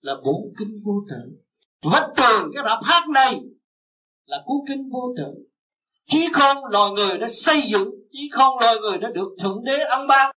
là 0.02 0.16
bốn 0.26 0.54
kinh 0.60 0.82
vô 0.86 0.94
tận 1.10 1.36
vách 1.82 2.10
tường 2.16 2.52
cái 2.54 2.64
rạp 2.66 2.80
hát 2.84 3.10
này 3.10 3.40
là 4.26 4.44
cuốn 4.46 4.58
kinh 4.68 4.90
vô 4.90 5.14
tận 5.18 5.46
chí 6.08 6.28
không 6.34 6.66
loài 6.66 6.92
người 6.92 7.18
đã 7.18 7.28
xây 7.28 7.62
dựng, 7.62 7.90
chí 8.12 8.30
không 8.32 8.60
loài 8.60 8.76
người 8.82 8.98
đã 8.98 9.10
được 9.10 9.36
thượng 9.42 9.64
đế 9.64 9.78
ăn 9.78 10.08
ban 10.08 10.36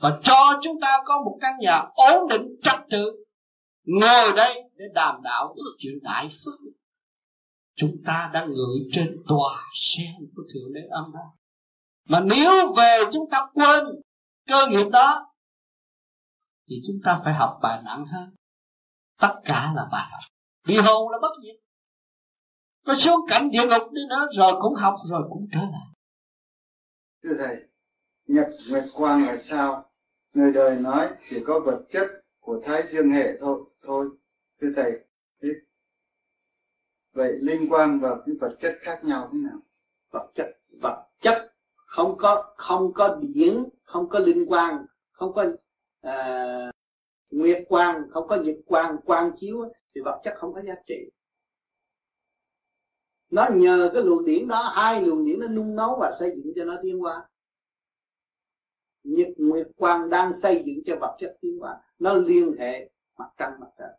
và 0.00 0.20
cho 0.22 0.60
chúng 0.62 0.80
ta 0.80 1.02
có 1.04 1.22
một 1.24 1.38
căn 1.40 1.52
nhà 1.60 1.84
ổn 1.94 2.28
định, 2.28 2.56
trật 2.62 2.80
tự, 2.90 3.24
ngồi 3.84 4.32
đây 4.36 4.62
để 4.74 4.84
đàm 4.94 5.22
đạo 5.22 5.54
chuyện 5.78 5.98
đại 6.02 6.30
phước. 6.44 6.60
Chúng 7.76 7.96
ta 8.06 8.30
đang 8.32 8.52
ngự 8.52 8.88
trên 8.92 9.16
tòa 9.28 9.64
sen 9.74 10.14
của 10.36 10.42
thượng 10.54 10.72
đế 10.72 10.80
âm 10.90 11.12
đó 11.14 11.36
mà 12.08 12.20
nếu 12.20 12.72
về 12.76 13.00
chúng 13.12 13.30
ta 13.30 13.48
quên 13.54 13.84
cơ 14.46 14.66
nghiệp 14.70 14.88
đó, 14.92 15.34
thì 16.68 16.76
chúng 16.86 16.96
ta 17.04 17.20
phải 17.24 17.34
học 17.34 17.58
bài 17.62 17.82
nặng 17.84 18.06
hơn. 18.06 18.34
Tất 19.20 19.34
cả 19.44 19.72
là 19.76 19.88
bài 19.92 20.08
học. 20.12 20.20
Vì 20.64 20.76
hồn 20.76 21.10
là 21.10 21.18
bất 21.22 21.32
diệt. 21.42 21.56
Có 22.84 22.94
xuống 22.94 23.20
cảnh 23.28 23.50
địa 23.50 23.66
ngục 23.66 23.92
đi 23.92 24.00
nữa, 24.08 24.26
rồi 24.36 24.52
cũng 24.60 24.74
học, 24.74 24.94
rồi 25.10 25.22
cũng 25.30 25.46
trở 25.52 25.58
lại. 25.58 25.88
Thưa 27.22 27.36
thầy, 27.38 27.56
nhật 28.26 28.48
nguyệt 28.70 28.84
quang 28.94 29.26
là 29.26 29.36
sao? 29.36 29.85
Người 30.36 30.52
đời 30.52 30.76
nói 30.76 31.08
chỉ 31.28 31.44
có 31.46 31.60
vật 31.60 31.84
chất 31.88 32.06
của 32.40 32.60
thái 32.64 32.82
dương 32.82 33.10
hệ 33.10 33.38
thôi 33.40 33.64
thôi 33.82 34.08
thưa 34.60 34.72
thầy. 34.76 34.92
Thế 35.42 35.48
vậy 37.12 37.32
linh 37.40 37.68
quang 37.68 38.00
và 38.00 38.16
cái 38.26 38.34
vật 38.40 38.56
chất 38.60 38.76
khác 38.80 39.04
nhau 39.04 39.28
thế 39.32 39.38
nào? 39.38 39.58
Vật 40.10 40.30
chất 40.34 40.46
vật 40.82 41.06
chất 41.20 41.54
không 41.74 42.16
có 42.18 42.54
không 42.56 42.92
có 42.92 43.18
điển 43.20 43.64
không 43.84 44.08
có 44.08 44.18
linh 44.18 44.46
quang 44.46 44.86
không 45.10 45.32
có 45.34 45.44
uh, 46.06 46.74
nguyệt 47.30 47.64
quang 47.68 48.10
không 48.10 48.28
có 48.28 48.36
nhật 48.36 48.56
quang 48.66 48.96
quang 49.04 49.30
chiếu 49.40 49.70
thì 49.94 50.00
vật 50.04 50.20
chất 50.24 50.34
không 50.36 50.54
có 50.54 50.62
giá 50.62 50.74
trị. 50.86 51.10
Nó 53.30 53.46
nhờ 53.54 53.90
cái 53.94 54.02
luồng 54.02 54.24
điển 54.24 54.48
đó 54.48 54.72
hai 54.74 55.02
luồng 55.02 55.24
điển 55.24 55.40
nó 55.40 55.46
nung 55.46 55.76
nấu 55.76 55.98
và 56.00 56.12
xây 56.18 56.32
dựng 56.36 56.52
cho 56.56 56.64
nó 56.64 56.76
tiến 56.82 56.98
hóa 56.98 57.28
nhiệt 59.06 59.28
nguyệt 59.36 59.66
quang 59.76 60.10
đang 60.10 60.32
xây 60.34 60.62
dựng 60.66 60.78
cho 60.86 60.96
vật 61.00 61.16
chất 61.20 61.36
tiến 61.40 61.58
hóa. 61.60 61.80
Nó 61.98 62.14
liên 62.14 62.56
hệ 62.58 62.90
mặt 63.18 63.28
trăng, 63.36 63.52
mặt 63.60 63.70
trời. 63.78 63.92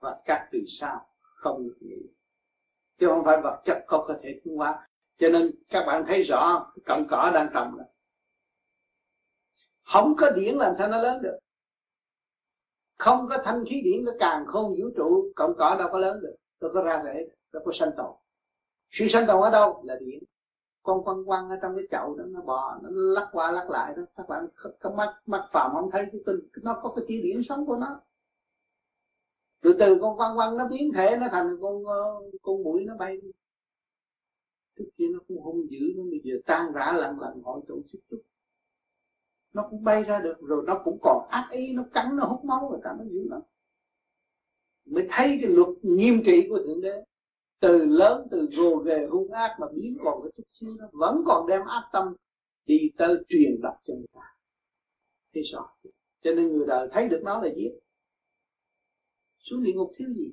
Và 0.00 0.20
các 0.24 0.48
từ 0.52 0.58
sao 0.68 1.06
không 1.20 1.62
được 1.62 1.76
nghĩ. 1.80 1.96
Chứ 2.98 3.08
không 3.08 3.24
phải 3.24 3.40
vật 3.42 3.60
chất 3.64 3.84
không 3.86 4.04
có 4.08 4.18
thể 4.22 4.40
tiến 4.44 4.56
hóa. 4.56 4.88
Cho 5.18 5.28
nên 5.28 5.50
các 5.68 5.84
bạn 5.86 6.04
thấy 6.06 6.22
rõ 6.22 6.72
cọng 6.86 7.06
cỏ 7.08 7.30
đang 7.34 7.48
trồng 7.54 7.78
đó 7.78 7.84
không 9.92 10.16
có 10.16 10.30
điển 10.30 10.54
làm 10.54 10.74
sao 10.78 10.88
nó 10.88 10.98
lớn 10.98 11.22
được? 11.22 11.38
Không 12.98 13.28
có 13.28 13.38
thanh 13.44 13.64
khí 13.70 13.80
điển 13.84 14.04
cái 14.06 14.14
càng 14.20 14.44
không 14.46 14.68
vũ 14.68 14.90
trụ, 14.96 15.32
cọng 15.36 15.54
cỏ 15.58 15.76
đâu 15.78 15.88
có 15.92 15.98
lớn 15.98 16.20
được. 16.22 16.36
Đâu 16.60 16.70
có 16.74 16.82
ra 16.82 17.02
rễ, 17.04 17.28
đâu 17.52 17.62
có 17.66 17.72
sanh 17.72 17.90
tồn. 17.96 18.16
Sự 18.90 19.08
sanh 19.08 19.26
tồn 19.26 19.42
ở 19.42 19.50
đâu? 19.50 19.82
Là 19.86 19.96
điển 20.00 20.18
con 20.82 21.04
quăng 21.04 21.24
quăng 21.24 21.48
ở 21.50 21.58
trong 21.62 21.76
cái 21.76 21.86
chậu 21.90 22.16
đó, 22.16 22.24
nó 22.28 22.40
bò, 22.40 22.78
nó 22.82 22.88
lắc 22.92 23.28
qua 23.32 23.50
lắc 23.50 23.70
lại 23.70 23.94
đó. 23.96 24.02
Các 24.16 24.28
bạn 24.28 24.46
có 24.80 24.90
mắt 24.90 25.20
mắt 25.26 25.48
phạm 25.52 25.70
không 25.72 25.90
thấy 25.90 26.06
cái 26.26 26.34
nó 26.62 26.80
có 26.82 26.92
cái 26.96 27.04
chỉ 27.08 27.22
điểm 27.22 27.42
sống 27.42 27.66
của 27.66 27.76
nó. 27.76 28.00
Từ 29.62 29.76
từ 29.78 29.98
con 30.00 30.16
quăng 30.16 30.36
quăng 30.36 30.56
nó 30.56 30.68
biến 30.68 30.92
thể, 30.94 31.16
nó 31.20 31.26
thành 31.30 31.56
con 31.60 31.84
ờ, 31.86 32.20
con 32.42 32.62
mũi 32.62 32.84
nó 32.84 32.96
bay 32.96 33.20
trước 34.78 34.90
kia 34.96 35.08
nó 35.12 35.18
cũng 35.28 35.42
hung 35.42 35.70
dữ 35.70 35.80
nó, 35.96 36.02
bây 36.10 36.20
giờ 36.24 36.34
tan 36.46 36.72
rã 36.72 36.92
lần 36.92 37.20
lần 37.20 37.42
hỏi 37.42 37.60
chỗ 37.68 37.74
chút 37.92 37.98
chút 38.10 38.22
nó 39.52 39.66
cũng 39.70 39.84
bay 39.84 40.04
ra 40.04 40.18
được, 40.18 40.40
rồi 40.40 40.64
nó 40.66 40.80
cũng 40.84 40.98
còn 41.02 41.28
ác 41.30 41.48
ý, 41.50 41.72
nó 41.72 41.84
cắn, 41.92 42.16
nó 42.16 42.24
hút 42.24 42.44
máu, 42.44 42.68
người 42.70 42.80
ta 42.84 42.94
nó 42.98 43.04
dữ 43.04 43.28
lắm. 43.28 43.40
Mới 44.84 45.06
thấy 45.10 45.38
cái 45.42 45.50
luật 45.50 45.68
nghiêm 45.82 46.22
trị 46.24 46.46
của 46.48 46.58
thượng 46.58 46.80
đế 46.80 47.04
từ 47.60 47.84
lớn, 47.84 48.28
từ 48.30 48.48
gồ 48.56 48.76
ghề 48.76 49.06
hung 49.10 49.32
ác 49.32 49.56
mà 49.60 49.66
biến 49.74 49.98
còn 50.04 50.22
cái 50.22 50.32
chút 50.36 50.44
xíu 50.50 50.70
nó 50.78 50.88
vẫn 50.92 51.22
còn 51.26 51.46
đem 51.46 51.60
ác 51.66 51.88
tâm 51.92 52.14
đi 52.66 52.90
tới 52.96 53.16
truyền 53.28 53.60
đọc 53.62 53.74
cho 53.84 53.94
người 53.94 54.06
ta. 54.12 54.36
Thế 55.34 55.42
sao? 55.52 55.76
Cho 56.22 56.30
nên 56.34 56.48
người 56.48 56.66
đời 56.66 56.88
thấy 56.92 57.08
được 57.08 57.20
nó 57.24 57.42
là 57.42 57.48
giết. 57.56 57.72
Xuống 59.38 59.62
địa 59.62 59.72
ngục 59.72 59.92
thiếu 59.96 60.08
gì? 60.16 60.32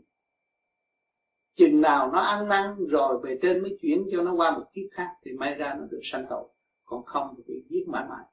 Chừng 1.55 1.81
nào 1.81 2.11
nó 2.11 2.19
ăn 2.19 2.47
năn 2.47 2.87
rồi 2.87 3.19
về 3.23 3.39
trên 3.41 3.61
mới 3.61 3.77
chuyển 3.81 4.07
cho 4.11 4.21
nó 4.21 4.33
qua 4.33 4.57
một 4.57 4.65
kiếp 4.73 4.85
khác 4.91 5.15
thì 5.25 5.31
may 5.33 5.55
ra 5.55 5.75
nó 5.79 5.85
được 5.85 6.01
sanh 6.03 6.25
tội 6.29 6.49
còn 6.85 7.05
không 7.05 7.33
thì 7.37 7.43
bị 7.47 7.63
giết 7.69 7.87
mãi 7.87 8.05
mãi. 8.09 8.25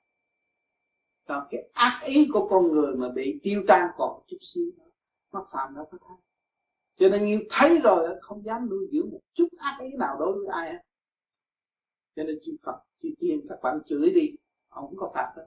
Còn 1.26 1.46
cái 1.50 1.70
ác 1.72 2.02
ý 2.06 2.28
của 2.32 2.48
con 2.48 2.72
người 2.72 2.94
mà 2.94 3.08
bị 3.08 3.40
tiêu 3.42 3.64
tan 3.68 3.90
còn 3.96 4.22
chút 4.26 4.38
xíu 4.40 4.70
nó 5.32 5.46
phạm 5.52 5.74
nó 5.74 5.84
có 5.90 5.98
thấy 6.08 6.16
cho 6.96 7.08
nên 7.08 7.26
như 7.26 7.38
thấy 7.50 7.80
rồi 7.80 8.16
không 8.20 8.44
dám 8.44 8.68
nuôi 8.70 8.88
dưỡng 8.92 9.10
một 9.10 9.20
chút 9.34 9.48
ác 9.58 9.78
ý 9.82 9.90
nào 9.98 10.16
đối 10.18 10.32
với 10.32 10.46
ai 10.52 10.72
hết 10.72 10.78
cho 12.16 12.22
nên 12.22 12.38
chư 12.42 12.56
Phật 12.62 12.80
chư 13.02 13.08
Tiên 13.18 13.46
các 13.48 13.58
bạn 13.62 13.78
chửi 13.86 14.10
đi 14.14 14.36
ông 14.68 14.86
không 14.86 14.96
có 14.96 15.12
phạt 15.14 15.32
đâu 15.36 15.46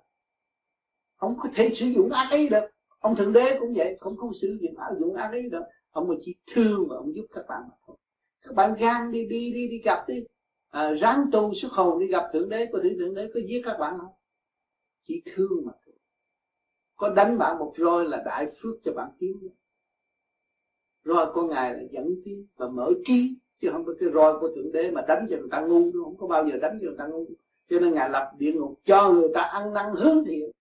ông 1.18 1.38
có 1.40 1.49
thể 1.53 1.74
sử 1.74 1.86
dụng 1.86 2.10
ác 2.10 2.30
ý 2.32 2.49
được. 2.49 2.64
Ông 2.99 3.15
thượng 3.15 3.34
đế 3.34 3.57
cũng 3.60 3.74
vậy 3.76 3.98
không 3.99 4.18
không 4.18 4.34
sử 4.34 4.57
dụng 4.61 4.78
ác 4.78 4.90
dụng 4.99 5.15
ác 5.15 5.32
ý 5.34 5.49
được. 5.49 5.64
Ông 5.91 6.10
chỉ 6.22 6.36
thương 6.48 6.88
và 6.90 6.95
ông 6.95 7.15
giúp 7.15 7.26
các 7.32 7.45
bạn 7.48 7.61
mà 7.69 7.76
thôi. 7.88 7.98
Các 8.41 8.56
bạn 8.56 8.76
gan 8.80 9.11
đi 9.11 9.26
đi 9.26 9.53
đi 9.53 9.68
đi 9.68 9.82
gặp 9.86 10.06
đi. 10.07 10.26
À, 10.69 10.94
ráng 10.94 11.26
tu 11.32 11.53
xuất 11.53 11.72
hồn 11.72 11.99
đi 11.99 12.07
gặp 12.07 12.30
thượng 12.34 12.49
đế 12.49 12.69
có 12.72 12.80
thể 12.84 12.95
thượng 12.99 13.15
đế 13.15 13.32
có 13.34 13.40
giết 13.48 13.61
các 13.65 13.78
bạn 13.80 13.98
không? 13.99 14.14
Chỉ 15.03 15.22
thương 15.26 15.65
mà 15.65 15.72
thôi. 15.86 15.95
Có 16.95 17.10
đánh 17.10 17.38
bạn 17.38 17.60
một 17.60 17.74
roi 17.78 18.06
là 18.06 18.24
đại 18.26 18.48
phước 18.61 18.76
cho 18.84 18.91
bạn 18.94 19.10
kiếm 19.19 19.49
roi 21.08 21.34
của 21.34 21.44
ngài 21.44 21.74
là 21.74 21.84
dẫn 21.92 22.22
trí 22.26 22.46
và 22.58 22.68
mở 22.68 22.92
trí, 23.06 23.38
chứ 23.62 23.70
không 23.72 23.86
phải 23.86 23.96
cái 24.00 24.10
roi 24.14 24.40
của 24.40 24.50
thượng 24.56 24.72
đế 24.72 24.92
mà 24.92 25.02
đánh 25.08 25.26
cho 25.30 25.38
người 25.38 25.50
ta 25.52 25.62
ngu 25.62 25.92
đâu 25.92 26.04
không 26.04 26.18
có 26.18 26.28
bao 26.28 26.48
giờ 26.48 26.58
đánh 26.62 26.80
cho 26.82 26.88
người 26.88 26.98
ta 26.98 27.08
ngu. 27.08 27.26
Cho 27.70 27.80
nên 27.80 27.94
ngài 27.94 28.10
lập 28.10 28.32
địa 28.38 28.54
ngục 28.54 28.80
cho 28.86 29.12
người 29.14 29.30
ta 29.34 29.42
ăn 29.42 29.74
năn 29.74 29.96
hướng 29.96 30.26
thiện. 30.26 30.52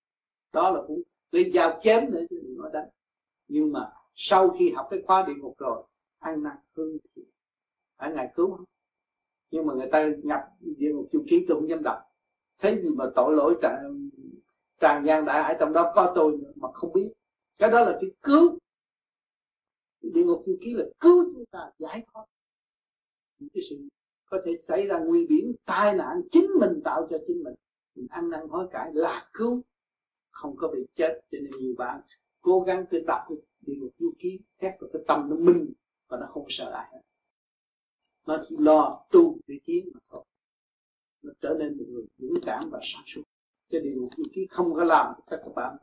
Đó 0.53 0.71
là 0.71 0.83
cũng 0.87 1.03
lấy 1.31 1.53
dao 1.55 1.79
chém 1.83 2.11
nữa 2.11 2.21
chứ 2.31 2.41
đừng 2.43 2.59
nói 2.59 2.71
đánh. 2.73 2.89
Nhưng 3.49 3.73
mà 3.73 3.91
sau 4.15 4.51
khi 4.59 4.71
học 4.71 4.87
cái 4.91 5.03
khóa 5.07 5.25
địa 5.27 5.35
ngục 5.35 5.55
rồi, 5.59 5.83
ăn 6.19 6.43
năn 6.43 6.57
hướng 6.75 6.97
thiện. 7.15 7.25
Phải 7.99 8.13
ngài 8.13 8.33
cứu 8.35 8.51
không? 8.51 8.65
Nhưng 9.51 9.67
mà 9.67 9.75
người 9.75 9.89
ta 9.93 10.09
nhập 10.23 10.41
địa 10.61 10.93
ngục 10.93 11.09
chu 11.13 11.25
ký, 11.29 11.45
tôi 11.49 11.61
không 11.61 11.69
dám 11.69 11.83
đọc. 11.83 11.99
Thế 12.59 12.81
gì 12.83 12.89
mà 12.89 13.05
tội 13.15 13.35
lỗi 13.35 13.55
tràn 13.63 14.09
tràn 14.81 15.05
gian 15.07 15.25
đại 15.25 15.43
hải 15.43 15.57
trong 15.61 15.73
đó 15.73 15.93
có 15.95 16.13
tôi 16.15 16.39
mà 16.57 16.69
không 16.73 16.93
biết. 16.93 17.13
Cái 17.59 17.71
đó 17.71 17.81
là 17.85 17.99
cái 18.01 18.11
cứu 18.23 18.59
địa 20.03 20.25
ngục 20.25 20.43
chu 20.47 20.57
ký 20.61 20.75
là 20.75 20.85
cứu 21.01 21.33
chúng 21.35 21.45
ta 21.51 21.71
giải 21.79 22.07
thoát. 22.13 22.25
Những 23.39 23.49
cái 23.55 23.63
sự 23.71 23.77
có 24.31 24.39
thể 24.45 24.57
xảy 24.57 24.87
ra 24.87 24.99
nguy 24.99 25.27
biển 25.27 25.53
tai 25.65 25.95
nạn 25.95 26.23
chính 26.31 26.51
mình 26.61 26.81
tạo 26.85 27.07
cho 27.11 27.19
chính 27.27 27.43
mình. 27.43 27.55
Mình 27.95 28.07
ăn 28.11 28.31
năn 28.31 28.49
hối 28.49 28.69
cải 28.71 28.95
là 28.95 29.31
cứu. 29.33 29.63
Không 30.31 30.57
có 30.57 30.69
bị 30.69 30.87
chết 30.97 31.21
cho 31.31 31.39
nên 31.39 31.51
nhiều 31.61 31.75
bạn 31.79 32.01
cố 32.41 32.61
gắng 32.61 32.85
tự 32.91 33.01
đọc 33.07 33.21
cái 33.29 33.39
địa 33.61 33.75
ngục 33.77 33.95
du 33.99 34.13
ký 34.19 34.41
thét 34.59 34.75
vào 34.81 34.91
cái 34.93 35.03
tâm 35.09 35.31
nó 35.31 35.37
minh 35.37 35.73
và 36.09 36.19
nó 36.21 36.27
không 36.27 36.45
sợ 36.49 36.71
ai 36.71 36.89
hết. 36.93 37.01
Nó 38.27 38.45
chỉ 38.49 38.57
lo 38.59 39.07
tu 39.11 39.39
để 39.47 39.59
tiến 39.65 39.89
mà 39.95 40.01
thôi. 40.11 40.25
Nó 41.23 41.33
trở 41.41 41.57
nên 41.59 41.79
một 41.79 41.85
người 41.89 42.05
dũng 42.19 42.35
cảm 42.47 42.71
và 42.71 42.81
sáng 42.83 43.03
suốt. 43.07 43.23
Cái 43.71 43.81
địa 43.81 43.95
ngục 43.95 44.09
du 44.17 44.25
ký 44.33 44.47
không 44.51 44.75
có 44.75 44.85
làm 44.85 45.15
cho 45.17 45.37
các 45.45 45.55
bạn 45.55 45.77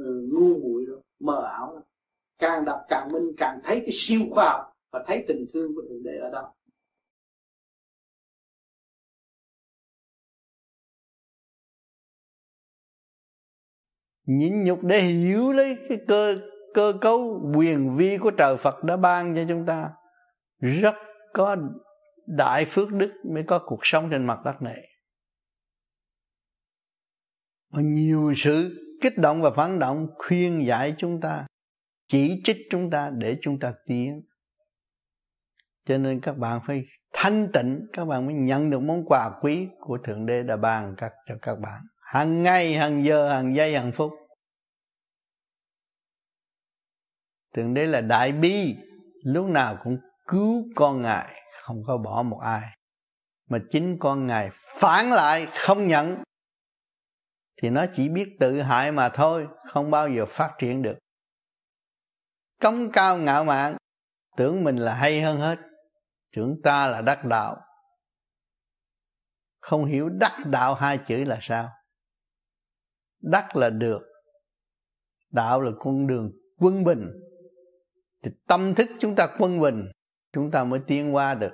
uh, 0.00 0.32
ngu 0.32 0.58
muội 0.58 0.86
đâu 0.86 1.02
mờ 1.18 1.42
ảo 1.44 1.72
đâu 1.72 1.84
càng 2.38 2.64
đọc 2.64 2.80
càng 2.88 3.08
minh, 3.12 3.32
càng 3.36 3.60
thấy 3.64 3.80
cái 3.80 3.90
siêu 3.92 4.20
khoa 4.30 4.44
học 4.44 4.72
và 4.92 5.04
thấy 5.06 5.24
tình 5.28 5.46
thương 5.52 5.74
của 5.74 5.82
thượng 5.88 6.02
đế 6.02 6.18
ở 6.22 6.30
đó. 6.30 6.54
Nhịn 14.26 14.64
nhục 14.64 14.84
để 14.84 15.00
hiểu 15.00 15.52
lấy 15.52 15.76
cái 15.88 15.98
cơ 16.08 16.38
cơ 16.74 16.92
cấu 17.00 17.50
quyền 17.56 17.96
vi 17.96 18.18
của 18.20 18.30
trời 18.30 18.56
Phật 18.56 18.84
đã 18.84 18.96
ban 18.96 19.34
cho 19.34 19.44
chúng 19.48 19.66
ta, 19.66 19.90
rất 20.58 20.94
có 21.32 21.56
đại 22.26 22.64
phước 22.64 22.92
đức 22.92 23.12
mới 23.34 23.42
có 23.46 23.60
cuộc 23.66 23.80
sống 23.82 24.08
trên 24.10 24.26
mặt 24.26 24.38
đất 24.44 24.62
này. 24.62 24.88
Và 27.70 27.80
nhiều 27.82 28.32
sự 28.36 28.84
kích 29.02 29.18
động 29.18 29.42
và 29.42 29.50
phản 29.56 29.78
động 29.78 30.06
khuyên 30.18 30.66
giải 30.68 30.94
chúng 30.98 31.20
ta 31.20 31.46
chỉ 32.08 32.40
trích 32.44 32.56
chúng 32.70 32.90
ta 32.90 33.10
để 33.10 33.36
chúng 33.40 33.58
ta 33.58 33.74
tiến. 33.86 34.22
Cho 35.84 35.98
nên 35.98 36.20
các 36.20 36.38
bạn 36.38 36.60
phải 36.66 36.84
thanh 37.12 37.48
tịnh, 37.52 37.86
các 37.92 38.04
bạn 38.04 38.26
mới 38.26 38.34
nhận 38.34 38.70
được 38.70 38.80
món 38.80 39.04
quà 39.04 39.30
quý 39.40 39.68
của 39.80 39.98
thượng 40.04 40.26
đế 40.26 40.42
đã 40.42 40.56
ban 40.56 40.94
các, 40.96 41.12
cho 41.26 41.34
các 41.42 41.54
bạn. 41.54 41.82
Hàng 42.00 42.42
ngày, 42.42 42.74
hàng 42.74 43.04
giờ, 43.04 43.28
hàng 43.28 43.56
giây, 43.56 43.74
hàng 43.74 43.92
phút. 43.92 44.12
Thượng 47.54 47.74
đế 47.74 47.86
là 47.86 48.00
đại 48.00 48.32
bi, 48.32 48.76
lúc 49.24 49.46
nào 49.46 49.78
cũng 49.84 49.98
cứu 50.26 50.64
con 50.74 51.02
ngài, 51.02 51.42
không 51.62 51.82
có 51.86 51.98
bỏ 51.98 52.22
một 52.22 52.38
ai. 52.38 52.62
Mà 53.50 53.58
chính 53.70 53.96
con 54.00 54.26
ngài 54.26 54.50
phản 54.80 55.10
lại, 55.10 55.46
không 55.54 55.88
nhận. 55.88 56.22
Thì 57.62 57.70
nó 57.70 57.86
chỉ 57.94 58.08
biết 58.08 58.36
tự 58.40 58.60
hại 58.62 58.92
mà 58.92 59.08
thôi, 59.08 59.46
không 59.66 59.90
bao 59.90 60.08
giờ 60.08 60.26
phát 60.28 60.54
triển 60.58 60.82
được 60.82 60.98
cống 62.60 62.90
cao 62.92 63.18
ngạo 63.18 63.44
mạn. 63.44 63.76
Tưởng 64.36 64.64
mình 64.64 64.76
là 64.76 64.94
hay 64.94 65.22
hơn 65.22 65.40
hết. 65.40 65.58
Tưởng 66.36 66.60
ta 66.62 66.88
là 66.88 67.02
đắc 67.02 67.24
đạo. 67.24 67.56
Không 69.60 69.84
hiểu 69.84 70.08
đắc 70.08 70.42
đạo 70.46 70.74
hai 70.74 70.98
chữ 71.08 71.24
là 71.24 71.38
sao. 71.42 71.70
Đắc 73.22 73.56
là 73.56 73.70
được. 73.70 74.00
Đạo 75.30 75.60
là 75.60 75.70
con 75.78 76.06
đường 76.06 76.32
quân 76.58 76.84
bình. 76.84 77.10
Thì 78.22 78.30
tâm 78.46 78.74
thức 78.74 78.88
chúng 79.00 79.14
ta 79.14 79.36
quân 79.38 79.60
bình, 79.60 79.84
chúng 80.32 80.50
ta 80.50 80.64
mới 80.64 80.80
tiến 80.86 81.14
qua 81.14 81.34
được. 81.34 81.52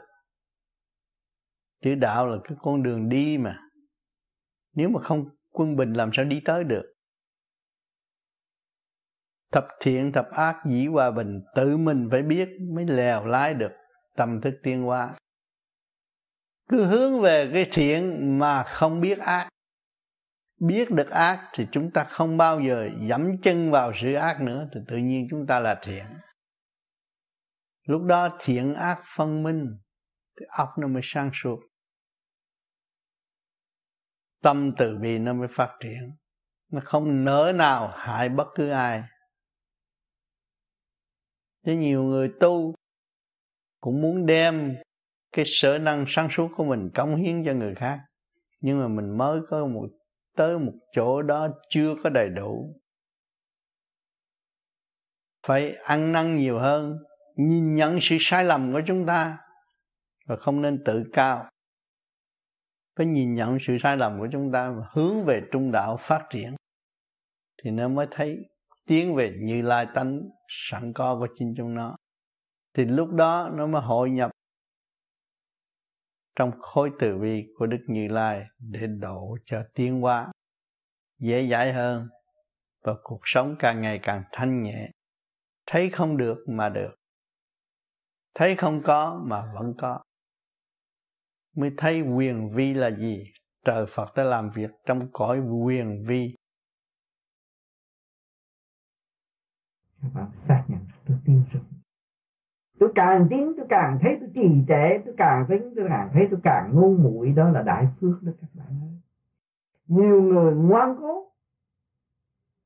Chữ 1.83 1.95
đạo 1.95 2.27
là 2.27 2.37
cái 2.45 2.59
con 2.61 2.83
đường 2.83 3.09
đi 3.09 3.39
mà. 3.39 3.61
Nếu 4.73 4.89
mà 4.89 5.01
không 5.03 5.29
quân 5.51 5.77
bình 5.77 5.93
làm 5.93 6.11
sao 6.13 6.25
đi 6.25 6.41
tới 6.45 6.65
được? 6.65 6.94
Thập 9.55 9.67
thiện, 9.81 10.13
thập 10.13 10.31
ác 10.31 10.63
dĩ 10.71 10.87
hòa 10.87 11.11
bình, 11.11 11.43
tự 11.55 11.77
mình 11.77 12.09
phải 12.11 12.23
biết 12.23 12.49
mới 12.75 12.85
lèo 12.85 13.27
lái 13.27 13.55
được 13.55 13.73
tâm 14.17 14.41
thức 14.41 14.55
tiên 14.63 14.83
hóa. 14.83 15.15
Cứ 16.69 16.85
hướng 16.85 17.21
về 17.21 17.51
cái 17.53 17.69
thiện 17.73 18.39
mà 18.39 18.63
không 18.63 19.01
biết 19.01 19.19
ác. 19.19 19.49
Biết 20.61 20.91
được 20.91 21.11
ác 21.11 21.51
thì 21.53 21.67
chúng 21.73 21.91
ta 21.91 22.05
không 22.05 22.37
bao 22.37 22.61
giờ 22.61 22.89
dẫm 23.09 23.43
chân 23.43 23.71
vào 23.71 23.93
sự 24.03 24.15
ác 24.15 24.41
nữa, 24.41 24.69
thì 24.75 24.81
tự 24.89 24.97
nhiên 24.97 25.27
chúng 25.31 25.47
ta 25.47 25.61
là 25.61 25.81
thiện. 25.83 26.05
Lúc 27.87 28.03
đó 28.03 28.39
thiện 28.41 28.75
ác 28.75 29.03
phân 29.17 29.43
minh 29.43 29.79
thì 30.41 30.47
óc 30.49 30.69
nó 30.79 30.89
mới 30.89 31.03
sang 31.05 31.31
suốt. 31.43 31.61
Tâm 34.43 34.73
từ 34.79 34.99
bi 35.03 35.19
nó 35.19 35.33
mới 35.33 35.49
phát 35.57 35.77
triển. 35.81 36.17
Nó 36.73 36.81
không 36.85 37.25
nỡ 37.25 37.53
nào 37.57 37.93
hại 37.97 38.29
bất 38.29 38.47
cứ 38.55 38.71
ai 38.71 39.03
chứ 41.65 41.73
nhiều 41.73 42.03
người 42.03 42.33
tu 42.41 42.75
cũng 43.81 44.03
muốn 44.03 44.27
đem 44.27 44.77
cái 45.33 45.45
sở 45.49 45.79
năng 45.79 46.05
sáng 46.09 46.29
suốt 46.31 46.49
của 46.57 46.65
mình 46.65 46.91
cống 46.95 47.17
hiến 47.17 47.45
cho 47.47 47.53
người 47.53 47.75
khác. 47.75 48.01
Nhưng 48.61 48.79
mà 48.79 48.89
mình 48.89 49.19
mới 49.19 49.41
có 49.49 49.67
một, 49.67 49.89
tới 50.37 50.59
một 50.59 50.73
chỗ 50.93 51.23
đó 51.23 51.49
chưa 51.69 51.95
có 52.03 52.11
đầy 52.11 52.29
đủ. 52.29 52.81
Phải 55.47 55.75
ăn 55.85 56.13
năn 56.13 56.37
nhiều 56.37 56.59
hơn, 56.59 56.99
nhìn 57.37 57.75
nhận 57.75 57.99
sự 58.03 58.17
sai 58.21 58.45
lầm 58.45 58.73
của 58.73 58.81
chúng 58.87 59.07
ta 59.07 59.39
và 60.27 60.37
không 60.37 60.63
nên 60.63 60.85
tự 60.85 61.05
cao. 61.13 61.51
Phải 62.97 63.07
nhìn 63.07 63.35
nhận 63.35 63.59
sự 63.67 63.77
sai 63.83 63.97
lầm 63.97 64.19
của 64.19 64.29
chúng 64.33 64.53
ta 64.53 64.71
và 64.71 64.87
hướng 64.93 65.25
về 65.25 65.43
trung 65.53 65.73
đạo 65.73 65.99
phát 66.01 66.27
triển. 66.31 66.55
Thì 67.63 67.71
nó 67.71 67.89
mới 67.89 68.07
thấy 68.11 68.37
tiến 68.87 69.15
về 69.15 69.33
như 69.41 69.63
lai 69.63 69.87
tánh 69.95 70.21
sẵn 70.49 70.93
có 70.93 71.17
của 71.19 71.29
chính 71.39 71.55
chúng 71.57 71.75
nó. 71.75 71.97
Thì 72.75 72.85
lúc 72.85 73.09
đó 73.11 73.51
nó 73.55 73.67
mới 73.67 73.83
hội 73.83 74.11
nhập 74.11 74.31
trong 76.37 76.51
khối 76.61 76.91
từ 76.99 77.19
bi 77.19 77.47
của 77.59 77.67
Đức 77.67 77.85
Như 77.89 78.09
Lai 78.09 78.47
để 78.59 78.87
độ 78.87 79.37
cho 79.45 79.63
tiến 79.75 80.01
hóa, 80.01 80.33
dễ 81.19 81.49
dãi 81.51 81.73
hơn 81.73 82.09
và 82.85 82.95
cuộc 83.03 83.21
sống 83.25 83.57
càng 83.59 83.81
ngày 83.81 84.01
càng 84.03 84.23
thanh 84.33 84.63
nhẹ. 84.63 84.91
Thấy 85.67 85.91
không 85.91 86.17
được 86.17 86.37
mà 86.49 86.69
được. 86.69 86.95
Thấy 88.35 88.55
không 88.55 88.83
có 88.85 89.23
mà 89.27 89.53
vẫn 89.55 89.75
có. 89.79 90.03
Mới 91.57 91.71
thấy 91.77 92.01
quyền 92.01 92.55
vi 92.55 92.75
là 92.75 92.91
gì? 92.91 93.25
Trời 93.65 93.87
Phật 93.89 94.15
đã 94.17 94.25
làm 94.25 94.51
việc 94.51 94.71
trong 94.87 95.09
cõi 95.13 95.41
quyền 95.41 96.05
vi. 96.09 96.35
Các 100.05 100.15
bạn 100.15 100.29
xác 100.49 100.65
nhận, 100.69 100.81
tôi 101.07 101.17
tin 101.25 101.43
rồi. 101.53 101.63
Tôi 102.79 102.93
càng 102.95 103.27
tiến 103.31 103.53
tôi 103.57 103.67
càng 103.69 103.99
thấy 104.03 104.17
tôi 104.21 104.31
trì 104.35 104.65
trệ, 104.69 104.99
tôi 104.99 105.15
càng 105.17 105.47
tiến 105.49 105.73
tôi 105.77 105.87
càng 105.89 106.11
thấy 106.13 106.29
tôi 106.31 106.41
càng 106.43 106.71
ngu 106.75 106.97
muội. 106.97 107.33
Đó 107.33 107.49
là 107.49 107.63
đại 107.63 107.89
phước 108.01 108.23
đó 108.23 108.33
các 108.41 108.51
bạn 108.55 108.67
ơi. 108.67 108.99
Nhiều 109.87 110.23
người 110.23 110.55
ngoan 110.55 110.97
cố 111.01 111.33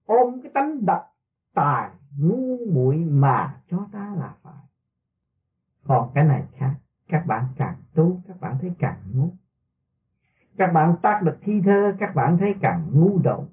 ôm 0.07 0.41
cái 0.43 0.53
tánh 0.55 0.87
độc 0.87 1.17
tài 1.55 1.91
ngu 2.19 2.57
muội 2.73 2.97
mà 2.97 3.61
cho 3.71 3.87
ta 3.93 4.15
là 4.19 4.35
phải. 4.43 4.65
Còn 5.87 6.11
cái 6.15 6.25
này 6.25 6.45
khác, 6.57 6.75
các 7.09 7.27
bạn 7.27 7.45
càng 7.57 7.77
tu, 7.95 8.21
các 8.29 8.41
bạn 8.41 8.59
thấy 8.61 8.73
càng 8.79 8.99
ngu. 9.15 9.29
Các 10.57 10.73
bạn 10.73 10.97
tác 11.03 11.23
được 11.23 11.37
thi 11.41 11.61
thơ, 11.65 11.93
các 11.99 12.15
bạn 12.15 12.39
thấy 12.39 12.55
càng 12.61 12.91
ngu 12.93 13.19
đậu 13.19 13.49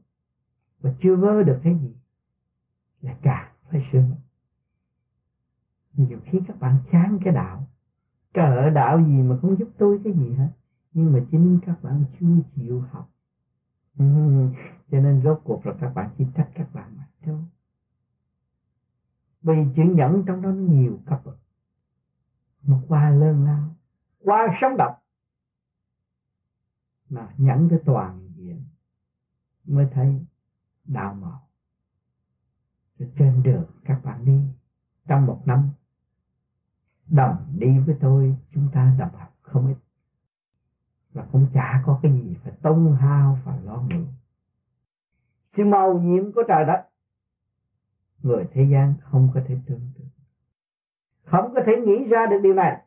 và 0.80 0.92
chưa 1.02 1.16
vơ 1.16 1.44
được 1.44 1.60
cái 1.64 1.76
gì 1.82 1.96
là 3.02 3.16
càng 3.22 3.55
phải 3.70 3.82
sửa 3.92 4.04
nhiều 5.98 6.20
khi 6.26 6.40
các 6.48 6.60
bạn 6.60 6.78
chán 6.92 7.20
cái 7.24 7.34
đạo. 7.34 7.68
Cỡ 8.34 8.70
đạo 8.70 9.00
gì 9.00 9.22
mà 9.22 9.36
không 9.42 9.60
giúp 9.60 9.70
tôi 9.78 10.00
cái 10.04 10.14
gì 10.14 10.34
hết. 10.34 10.50
Nhưng 10.94 11.14
mà 11.14 11.20
chính 11.32 11.60
các 11.66 11.84
bạn 11.84 12.04
chưa 12.20 12.42
chịu 12.56 12.80
học. 12.80 13.12
Ừ. 13.98 14.06
cho 14.92 15.00
nên 15.00 15.22
rốt 15.24 15.42
cuộc 15.44 15.66
là 15.66 15.74
các 15.80 15.94
bạn 15.96 16.10
chỉ 16.18 16.26
trách 16.36 16.50
các 16.56 16.74
bạn 16.74 16.98
mà 16.98 17.08
thôi. 17.24 17.40
Vì 19.42 19.66
chữ 19.76 19.84
nhẫn 19.84 20.24
trong 20.28 20.42
đó 20.42 20.50
nhiều 20.50 21.00
cấp 21.06 21.22
bậc. 21.26 21.38
Mà 22.64 22.78
qua 22.88 23.10
lớn 23.10 23.44
lao, 23.46 23.76
qua 24.20 24.48
sống 24.62 24.76
động, 24.78 24.96
mà 27.10 27.34
nhẫn 27.38 27.70
cái 27.70 27.80
toàn 27.86 28.30
diện, 28.36 28.64
mới 29.66 29.88
thấy 29.92 30.26
đạo 30.86 31.14
màu 31.14 31.45
trên 33.18 33.44
đường, 33.44 33.66
các 33.84 34.00
bạn 34.04 34.26
đi. 34.26 34.42
Trong 35.08 35.26
một 35.26 35.42
năm, 35.46 35.70
đồng 37.08 37.54
đi 37.58 37.80
với 37.80 37.96
tôi, 38.00 38.36
chúng 38.54 38.70
ta 38.74 38.96
đồng 39.00 39.16
học 39.16 39.38
không 39.42 39.68
ít. 39.68 39.76
Và 41.14 41.26
cũng 41.32 41.48
chả 41.54 41.84
có 41.86 42.00
cái 42.04 42.12
gì 42.12 42.36
phải 42.44 42.54
tông 42.62 42.96
hao 42.96 43.40
và 43.46 43.60
lo 43.64 43.82
nghĩ 43.82 44.06
sự 45.58 45.66
màu 45.66 46.00
nhiệm 46.00 46.32
của 46.32 46.44
trời 46.48 46.66
đất, 46.66 46.90
người 48.24 48.46
thế 48.52 48.68
gian 48.72 48.94
không 49.02 49.30
có 49.34 49.42
thể 49.48 49.58
tưởng 49.66 49.90
tượng. 49.98 50.10
Không 51.24 51.54
có 51.56 51.62
thể 51.66 51.76
nghĩ 51.86 52.08
ra 52.08 52.26
được 52.26 52.40
điều 52.44 52.54
này. 52.54 52.82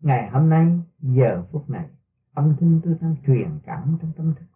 Ngày 0.00 0.30
hôm 0.30 0.48
nay, 0.48 0.80
giờ 0.98 1.44
phút 1.52 1.70
này, 1.70 1.88
âm 2.34 2.56
thanh 2.60 2.80
tôi 2.84 2.96
đang 3.00 3.16
truyền 3.26 3.58
cảm 3.64 3.98
trong 4.00 4.12
tâm 4.16 4.34
thức 4.34 4.46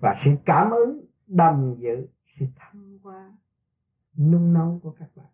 và 0.00 0.14
sự 0.24 0.30
cảm 0.44 0.70
ứng 0.70 1.00
đồng 1.30 1.76
dự 1.78 2.06
sự 2.38 2.46
thăng 2.56 2.98
hoa. 3.02 3.32
nung 4.16 4.52
nấu 4.52 4.80
của 4.82 4.90
các 4.98 5.08
bạn. 5.16 5.26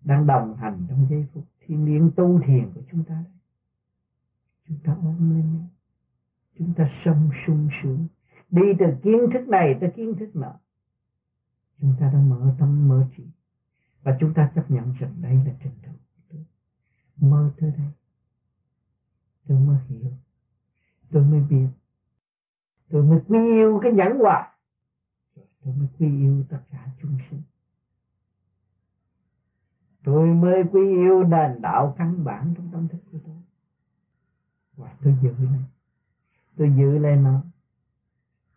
Đang 0.00 0.26
đồng 0.26 0.56
hành 0.56 0.86
trong 0.88 1.06
giây 1.10 1.26
phút 1.32 1.44
thiên 1.60 1.84
liêng 1.84 2.10
tu 2.16 2.40
thiền 2.46 2.70
của 2.74 2.80
chúng 2.90 3.04
ta. 3.04 3.14
Đấy 3.14 3.32
chúng 4.68 4.78
ta 4.84 4.96
ôm 5.02 5.34
lên 5.34 5.54
nhau. 5.54 5.66
Chúng 6.58 6.74
ta 6.74 6.90
sông 7.04 7.30
sung 7.46 7.68
sướng. 7.82 8.06
Đi 8.50 8.62
từ 8.78 8.86
kiến 9.02 9.20
thức 9.32 9.48
này 9.48 9.78
tới 9.80 9.92
kiến 9.96 10.14
thức 10.18 10.36
nọ. 10.36 10.52
Chúng 11.80 11.94
ta 12.00 12.10
đã 12.12 12.18
mở 12.20 12.54
tâm 12.58 12.88
mở 12.88 13.06
trí. 13.16 13.24
Và 14.02 14.16
chúng 14.20 14.34
ta 14.34 14.52
chấp 14.54 14.70
nhận 14.70 14.92
rằng 14.92 15.14
đây 15.20 15.34
là 15.46 15.54
trình 15.62 15.72
độ 15.82 15.92
tôi 16.28 16.44
mơ 17.16 17.50
tới 17.56 17.72
đây. 17.78 17.88
Tôi 19.48 19.60
mới 19.60 19.78
hiểu. 19.88 20.10
Tôi 21.10 21.24
mới 21.24 21.40
biết. 21.40 21.68
Tôi 22.88 23.02
mới 23.02 23.20
quý 23.28 23.38
yêu 23.38 23.80
cái 23.82 23.92
nhẫn 23.92 24.18
hòa 24.18 24.53
tôi 25.64 25.74
mới 25.74 25.88
quý 25.98 26.06
yêu 26.06 26.44
tất 26.48 26.60
cả 26.70 26.86
chúng 27.02 27.18
sinh. 27.30 27.42
Tôi 30.04 30.26
mới 30.26 30.62
quý 30.72 30.80
yêu 30.80 31.24
nền 31.24 31.62
đạo 31.62 31.94
căn 31.98 32.24
bản 32.24 32.54
trong 32.56 32.70
tâm 32.72 32.88
thức 32.88 32.98
của 33.12 33.18
tôi. 33.26 33.36
Và 34.76 34.96
tôi 35.04 35.16
giữ 35.22 35.34
lên 35.38 35.62
tôi 36.56 36.72
giữ 36.76 36.98
lên 36.98 37.24
nó. 37.24 37.40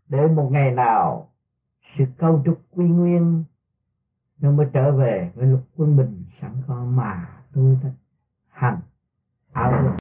Để 0.07 0.27
một 0.27 0.49
ngày 0.51 0.71
nào 0.71 1.31
sự 1.97 2.03
câu 2.17 2.41
trúc 2.45 2.61
quy 2.71 2.85
nguyên 2.85 3.43
nó 4.39 4.51
mới 4.51 4.67
trở 4.73 4.91
về 4.91 5.31
với 5.35 5.47
lục 5.47 5.61
quân 5.75 5.97
bình 5.97 6.23
sẵn 6.41 6.61
có 6.67 6.85
mà 6.85 7.43
tôi 7.53 7.77
đã 7.83 7.89
hành. 8.49 8.79
Áo 9.51 9.97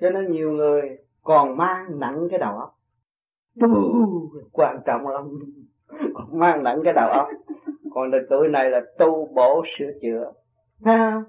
cho 0.00 0.10
nên 0.10 0.32
nhiều 0.32 0.52
người 0.52 0.98
còn 1.22 1.56
mang 1.56 2.00
nặng 2.00 2.28
cái 2.30 2.38
đầu 2.38 2.58
óc 2.58 2.77
quan 4.52 4.80
trọng 4.86 5.08
lắm 5.08 5.24
mang 6.32 6.62
nặng 6.62 6.80
cái 6.84 6.92
đầu 6.92 7.08
óc. 7.08 7.28
Còn 7.94 8.10
là 8.10 8.18
tuổi 8.30 8.48
này 8.48 8.70
là 8.70 8.80
tu 8.98 9.28
bổ 9.34 9.64
sửa 9.78 9.90
chữa. 10.02 10.32
Ha 10.84 11.22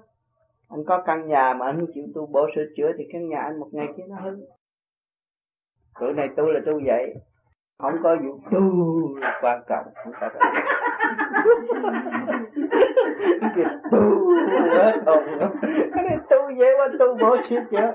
anh 0.70 0.84
có 0.86 1.02
căn 1.06 1.28
nhà 1.28 1.54
mà 1.58 1.66
anh 1.66 1.76
không 1.80 1.88
chịu 1.94 2.04
tu 2.14 2.26
bổ 2.26 2.46
sửa 2.56 2.64
chữa 2.76 2.92
thì 2.98 3.04
căn 3.12 3.28
nhà 3.28 3.38
anh 3.40 3.60
một 3.60 3.68
ngày 3.72 3.86
kia 3.96 4.02
nó 4.08 4.16
hư. 4.16 4.36
Tuổi 6.00 6.12
này 6.12 6.28
tu 6.36 6.44
là 6.44 6.60
tu 6.66 6.80
vậy. 6.86 7.14
Không 7.78 7.94
có 8.02 8.16
vụ 8.24 8.38
tu 8.50 8.60
quan 9.42 9.62
trọng 9.68 9.84
không 10.04 10.12
có 10.20 10.28
tu 10.28 10.40
hết 14.76 15.02
hồn 15.06 15.24
cái 15.94 16.04
này 16.04 16.18
tu 16.30 16.36
dễ 16.58 16.66
quá 16.78 16.88
tu 16.98 17.06
bổ 17.20 17.36
sửa 17.50 17.60
chữa. 17.70 17.94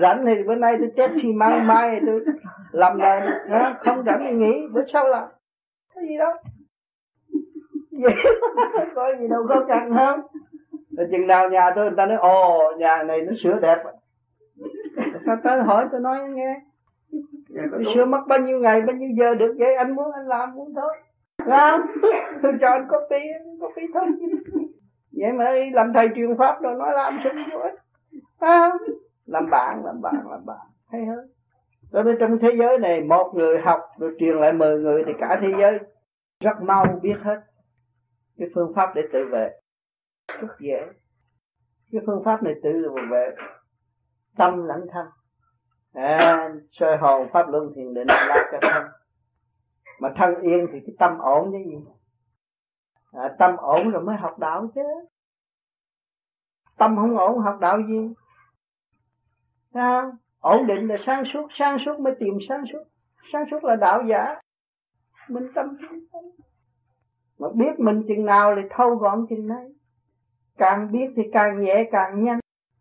Rảnh 0.00 0.24
thì 0.26 0.42
bữa 0.46 0.54
nay 0.54 0.76
tôi 0.78 0.90
chết 0.96 1.10
xi 1.22 1.32
măng 1.32 1.66
mai 1.66 2.00
tôi 2.06 2.20
làm 2.72 2.98
lại 2.98 3.28
không 3.80 4.02
rảnh 4.06 4.26
thì 4.30 4.36
nghỉ 4.36 4.66
bữa 4.72 4.82
sau 4.92 5.08
làm 5.08 5.28
cái 5.94 6.04
gì 6.08 6.16
đâu 6.18 6.32
vậy 7.90 8.14
có 8.94 9.12
gì 9.20 9.28
đâu 9.28 9.46
có 9.48 9.64
cần 9.68 9.94
không 9.94 10.20
rồi 11.00 11.08
chừng 11.10 11.26
nào 11.26 11.48
nhà 11.48 11.72
tôi 11.74 11.84
người 11.84 11.94
ta 11.96 12.06
nói 12.06 12.16
ồ 12.16 12.72
nhà 12.78 13.02
này 13.02 13.20
nó 13.20 13.32
sửa 13.42 13.58
đẹp. 13.62 13.76
Sao 15.26 15.36
tới 15.44 15.62
hỏi 15.62 15.86
tôi 15.92 16.00
nói 16.00 16.18
nghe? 16.28 16.60
Tôi 17.70 17.84
sửa 17.94 18.04
mất 18.04 18.20
bao 18.28 18.38
nhiêu 18.38 18.58
ngày 18.58 18.82
bao 18.82 18.96
nhiêu 18.96 19.08
giờ 19.18 19.34
được 19.34 19.54
vậy? 19.58 19.74
Anh 19.74 19.94
muốn 19.94 20.12
anh 20.12 20.28
làm 20.28 20.54
muốn 20.54 20.74
thôi. 20.74 20.96
Không 21.38 21.80
tôi 22.42 22.52
cho 22.60 22.68
anh 22.68 22.88
copy 22.88 23.16
copy 23.60 23.82
thôi. 23.94 24.06
Vậy 25.12 25.32
mà 25.32 25.44
làm 25.72 25.92
thầy 25.94 26.08
truyền 26.14 26.36
pháp 26.38 26.60
rồi 26.62 26.74
nói 26.78 26.92
làm 26.94 27.18
sao 27.24 27.32
rồi 27.50 27.70
à, 28.38 28.72
làm 29.26 29.50
bạn 29.50 29.84
làm 29.84 30.00
bạn 30.00 30.14
làm 30.30 30.46
bạn. 30.46 30.66
Hay 30.92 31.06
hơn. 31.06 31.28
Đó 31.92 32.02
nên 32.02 32.16
trong 32.20 32.38
thế 32.42 32.48
giới 32.58 32.78
này 32.78 33.00
một 33.00 33.32
người 33.34 33.58
học 33.58 33.80
rồi 33.98 34.16
truyền 34.18 34.36
lại 34.36 34.52
mười 34.52 34.78
người 34.78 35.02
thì 35.06 35.12
cả 35.18 35.38
thế 35.42 35.48
giới 35.60 35.78
rất 36.40 36.62
mau 36.62 37.00
biết 37.02 37.16
hết 37.22 37.40
cái 38.38 38.48
phương 38.54 38.72
pháp 38.76 38.92
để 38.94 39.02
tự 39.12 39.18
vệ. 39.32 39.50
Rất 40.40 40.48
dễ. 40.60 40.86
Cái 41.92 42.02
phương 42.06 42.22
pháp 42.24 42.42
này 42.42 42.54
tự 42.62 42.88
vệ. 43.10 43.30
Tâm 44.36 44.66
lẫn 44.66 44.86
thân. 44.92 45.06
À, 45.92 46.48
soi 46.72 46.96
hồn 46.96 47.28
pháp 47.32 47.48
luân 47.48 47.72
thiền 47.74 47.94
định 47.94 48.06
là 48.08 48.48
cho 48.52 48.58
thân 48.62 48.82
mà 50.00 50.12
thân 50.16 50.34
yên 50.42 50.66
thì 50.72 50.80
cái 50.86 50.94
tâm 50.98 51.18
ổn 51.18 51.52
cái 51.52 51.64
gì. 51.64 51.76
À, 53.12 53.34
tâm 53.38 53.56
ổn 53.56 53.90
rồi 53.90 54.02
mới 54.02 54.16
học 54.16 54.38
đạo 54.38 54.70
chứ. 54.74 54.82
Tâm 56.78 56.96
không 56.96 57.18
ổn 57.18 57.38
học 57.38 57.58
đạo 57.60 57.78
gì? 57.88 58.14
À, 59.72 60.12
ổn 60.40 60.66
định 60.66 60.88
là 60.88 60.96
sáng 61.06 61.22
suốt 61.32 61.46
sáng 61.58 61.78
suốt 61.86 62.00
mới 62.00 62.14
tìm 62.20 62.38
sáng 62.48 62.64
suốt. 62.72 62.82
Sáng 63.32 63.44
suốt 63.50 63.64
là 63.64 63.76
đạo 63.76 64.02
giả. 64.08 64.40
Mình 65.28 65.48
tâm 65.54 65.76
mà 67.38 67.48
biết 67.54 67.78
mình 67.78 68.02
chừng 68.08 68.26
nào 68.26 68.54
thì 68.56 68.62
thâu 68.70 68.94
gọn 68.94 69.26
chừng 69.30 69.48
nấy 69.48 69.74
càng 70.58 70.92
biết 70.92 71.06
thì 71.16 71.22
càng 71.32 71.62
nhẹ 71.62 71.88
càng 71.92 72.24
nhanh. 72.24 72.38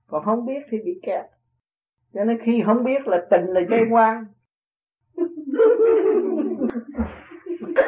Còn 0.08 0.26
không 0.26 0.46
biết 0.46 0.60
thì 0.72 0.78
bị 0.86 1.00
kẹt. 1.04 1.26
Cho 2.14 2.24
nên 2.24 2.40
khi 2.44 2.64
không 2.66 2.84
biết 2.84 3.08
là 3.08 3.26
tình 3.30 3.46
là 3.46 3.62
dây 3.70 3.82
quan 3.92 4.26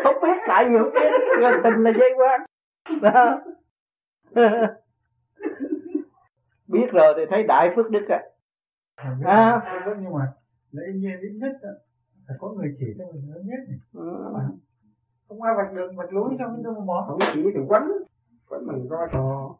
không 0.04 0.16
biết 0.22 0.38
tại 0.48 0.70
vì 0.70 0.78
không 0.78 0.94
biết 0.94 1.12
là 1.40 1.62
tình 1.64 1.84
là 1.84 1.92
dây 2.00 2.14
quan 2.18 2.42
biết 6.68 6.88
rồi 6.92 7.14
thì 7.18 7.24
thấy 7.30 7.44
đại 7.44 7.72
phước 7.76 7.90
đức 7.90 8.06
à, 8.10 8.24
à. 9.26 9.62
nhưng 10.02 10.14
mà 10.14 10.34
lấy 10.72 10.94
nhiên 10.94 11.20
ít 11.22 11.32
nhất 11.42 11.52
phải 12.28 12.38
có 12.40 12.50
người 12.50 12.76
chỉ 12.80 12.86
cho 12.98 13.06
mình 13.14 13.34
lớn 13.34 13.44
nhất 13.46 13.60
này. 13.68 13.80
Ừ. 13.94 14.32
không 15.28 15.42
ai 15.42 15.54
vạch 15.58 15.74
đường 15.74 15.96
vạch 15.96 16.14
lối 16.14 16.36
trong 16.40 16.64
cái 16.64 16.74
mà 16.88 16.94
không 17.08 17.20
chỉ 17.34 17.44
thì 17.44 17.60
quánh 17.68 17.92
quánh 18.50 18.66
mình 18.68 18.88
coi 18.90 19.08
trò. 19.12 19.56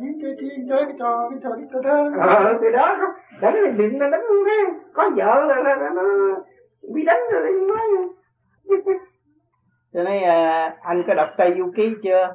Thiên 0.00 0.20
cái 0.22 0.30
thiên 0.40 0.68
chơi 0.68 0.84
cái 0.84 0.94
trò 0.98 1.30
cái 1.30 1.38
trò 1.42 1.50
cái 1.56 1.66
trò 1.72 1.80
thơ 1.82 2.10
ờ 2.20 2.58
từ 2.62 2.70
đó 2.70 2.96
đánh 3.40 3.54
là 3.54 3.70
định 3.70 3.98
là 3.98 4.08
đánh 4.10 4.20
luôn 4.20 4.44
thế? 4.46 4.80
Có 4.94 5.10
vợ 5.16 5.44
là, 5.48 5.56
là, 5.56 5.76
là 5.76 5.90
nó 5.94 6.02
bị 6.94 7.04
đánh 7.04 7.20
rồi 7.32 7.42
đi 7.46 7.66
nói 7.66 7.80
cho 9.92 10.02
nên 10.02 10.22
à, 10.22 10.76
anh 10.82 11.02
có 11.06 11.14
đọc 11.14 11.28
tây 11.36 11.54
du 11.58 11.72
ký 11.76 11.94
chưa? 12.02 12.34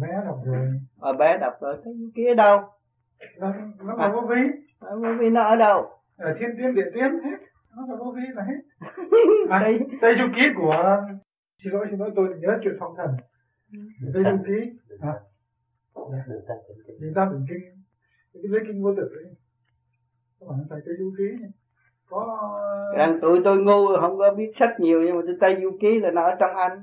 Bé 0.00 0.08
đọc 0.26 0.38
rồi. 0.44 0.68
Ờ 1.00 1.12
bé 1.12 1.38
đọc 1.38 1.52
rồi 1.60 1.76
tây 1.84 1.94
du 1.98 2.08
ký 2.14 2.26
ở 2.26 2.34
đâu 2.34 2.60
nó 3.38 3.52
nó 3.84 3.94
là 3.96 4.08
vô 4.08 4.20
vi 4.20 4.40
vô 4.80 5.14
vi 5.18 5.30
nó 5.30 5.42
ở 5.42 5.56
đâu? 5.56 5.90
Ở 6.16 6.36
thiên 6.38 6.50
tiên 6.56 6.74
điện 6.74 6.86
tiên 6.94 7.12
hết. 7.24 7.38
Nó 7.76 7.86
là 7.88 7.94
vô 7.96 8.14
vi 8.16 8.22
là 8.34 8.42
hết. 8.42 8.86
À, 9.50 9.60
tây 9.64 9.78
tây 10.00 10.14
du 10.18 10.24
ký 10.36 10.42
của 10.56 11.02
xin 11.64 11.72
lỗi 11.72 11.86
xin 11.90 11.98
lỗi 11.98 12.10
tôi 12.16 12.28
nhớ 12.38 12.58
chuyện 12.62 12.74
phong 12.80 12.94
thần. 12.96 13.10
Tây 14.14 14.22
du 14.24 14.38
ký. 14.46 14.78
À. 15.00 15.14
Niệm 17.00 17.14
ta 17.14 17.28
tụng 17.30 17.46
kinh 17.48 17.82
cái 18.32 18.42
lấy 18.42 18.60
kinh 18.66 18.82
vô 18.82 18.94
tử 18.96 19.02
ấy. 19.02 19.34
các 20.40 20.46
bạn 20.48 20.58
phải 20.70 20.80
tây 20.86 20.94
du 20.98 21.12
ký 21.18 21.46
có 22.08 22.50
rằng 22.96 23.18
tụi 23.22 23.40
tôi 23.44 23.58
ngu 23.58 23.86
không 24.00 24.18
có 24.18 24.34
biết 24.34 24.52
sách 24.60 24.80
nhiều 24.80 25.02
nhưng 25.02 25.16
mà 25.16 25.22
tôi 25.26 25.36
tây 25.40 25.58
du 25.62 25.70
ký 25.80 26.00
là 26.00 26.10
nó 26.10 26.22
ở 26.22 26.36
trong 26.40 26.56
anh. 26.56 26.82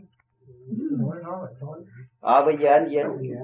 Nói 1.00 1.18
nó 1.24 1.42
là 1.42 1.48
nói. 1.62 1.80
Ờ 2.20 2.46
bây 2.46 2.56
giờ 2.62 2.70
anh 2.70 2.88
về 2.92 3.04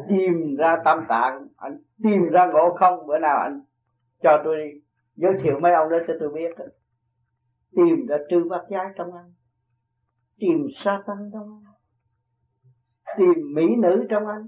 tìm 0.09 0.55
ra 0.55 0.77
tâm 0.85 1.05
tạng 1.09 1.47
anh 1.57 1.77
tìm 2.03 2.29
ra 2.31 2.45
ngộ 2.45 2.75
không 2.79 3.07
bữa 3.07 3.19
nào 3.19 3.37
anh 3.37 3.61
cho 4.23 4.41
tôi 4.43 4.57
đi 4.57 4.81
giới 5.15 5.33
thiệu 5.43 5.59
mấy 5.59 5.73
ông 5.73 5.89
đó 5.89 5.97
cho 6.07 6.13
tôi 6.19 6.29
biết. 6.33 6.51
Tìm 7.75 8.05
ra 8.07 8.17
trư 8.29 8.49
bát 8.49 8.61
giác 8.69 8.93
trong 8.95 9.13
anh 9.13 9.31
tìm 10.39 10.67
sa 10.85 11.03
tăng 11.07 11.29
trong 11.33 11.49
anh 11.49 11.75
tìm 13.17 13.53
mỹ 13.53 13.63
nữ 13.77 14.05
trong 14.09 14.27
anh 14.27 14.47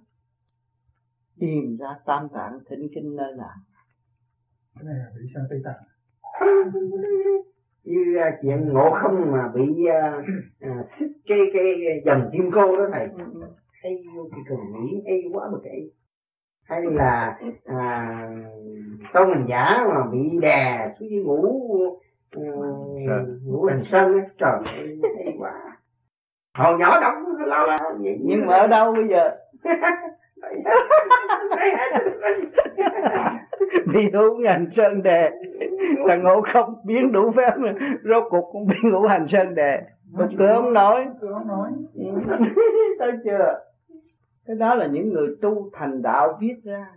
tìm 1.40 1.78
ra 1.80 1.88
tam 2.06 2.28
tạng 2.34 2.60
thỉnh 2.70 2.88
kinh 2.96 3.16
nơi 3.16 3.34
nào. 3.38 3.56
Cái 4.76 4.84
này 4.84 4.96
là 4.96 5.12
bị 5.16 5.22
sao 5.34 5.44
tây 5.50 5.60
tạng. 5.64 5.84
Như 7.84 8.16
uh, 8.18 8.34
chuyện 8.42 8.70
ngộ 8.74 8.90
không 9.02 9.32
mà 9.32 9.52
bị 9.54 9.62
uh, 9.62 10.24
uh, 10.72 10.88
xích 11.00 11.12
cái 11.26 11.40
cái 11.54 11.64
dòng 12.06 12.30
kim 12.34 12.50
cô 12.54 12.78
đó 12.78 12.90
thầy. 12.94 13.08
Hay 13.84 14.04
vô 14.16 14.30
cái 14.32 14.40
cần 14.50 14.58
nghĩ 14.74 15.02
hay 15.06 15.24
quá 15.34 15.50
mà 15.52 15.58
cái 15.64 15.90
hay 16.70 16.82
là 16.82 17.38
à, 17.66 18.18
tôn 19.14 19.30
hành 19.30 19.46
giả 19.50 19.86
mà 19.90 20.06
bị 20.12 20.20
đè 20.42 20.94
xuống 21.00 21.10
dưới 21.10 21.24
ngủ 21.24 21.72
uh, 22.38 22.44
ngủ 23.46 23.66
hành 23.66 23.84
sân 23.92 24.20
á. 24.20 24.26
Trời 24.38 24.52
ơi 24.66 25.00
hay 25.18 25.36
quá. 25.40 25.52
Hồi 26.58 26.78
nhỏ 26.80 27.02
đóng 27.02 27.24
lo 27.46 27.66
la 27.66 27.78
nhưng 28.20 28.46
mà 28.46 28.58
ở 28.58 28.68
đâu 28.68 28.94
bây 28.94 29.08
giờ? 29.08 29.32
Bị 33.94 34.12
ngũ 34.12 34.36
hành 34.46 34.70
sơn 34.76 35.04
đề 35.04 35.30
là 36.06 36.16
ngộ 36.16 36.42
không 36.54 36.76
biến 36.86 37.12
đủ 37.12 37.32
phép 37.38 37.52
rốt 38.04 38.24
cuộc 38.30 38.50
cũng 38.52 38.68
bị 38.68 38.76
ngũ 38.84 39.08
hành 39.08 39.28
sơn 39.32 39.56
đề 39.56 39.82
một 40.12 40.28
cửa 40.38 40.54
không 40.54 40.74
nói? 40.74 41.06
thấy 43.00 43.12
chưa 43.24 43.60
cái 44.48 44.56
đó 44.56 44.76
là 44.76 44.88
những 44.88 45.14
người 45.14 45.28
tu 45.42 45.70
thành 45.74 46.02
đạo 46.02 46.38
viết 46.42 46.56
ra. 46.64 46.88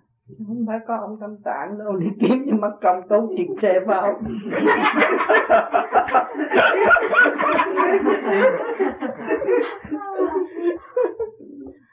Không 0.46 0.64
phải 0.66 0.78
có 0.86 0.96
ông 0.96 1.16
tâm 1.20 1.36
tạng 1.44 1.78
đâu, 1.78 1.96
đi 1.96 2.06
kiếm 2.20 2.42
nhưng 2.46 2.60
mất 2.60 2.78
công 2.82 3.08
tốn 3.08 3.34
tiền 3.36 3.54
xe 3.62 3.80
vào 3.86 4.20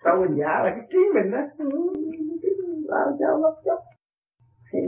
tao 0.04 0.18
mình 0.22 0.36
giả 0.38 0.62
là 0.64 0.70
cái 0.76 0.88
trí 0.90 1.00
mình 1.14 1.32
đó. 1.32 1.40
Làm 2.84 3.14
sao 3.20 3.40
lóc 3.42 3.54
chấp 3.66 3.80
hay 4.74 4.82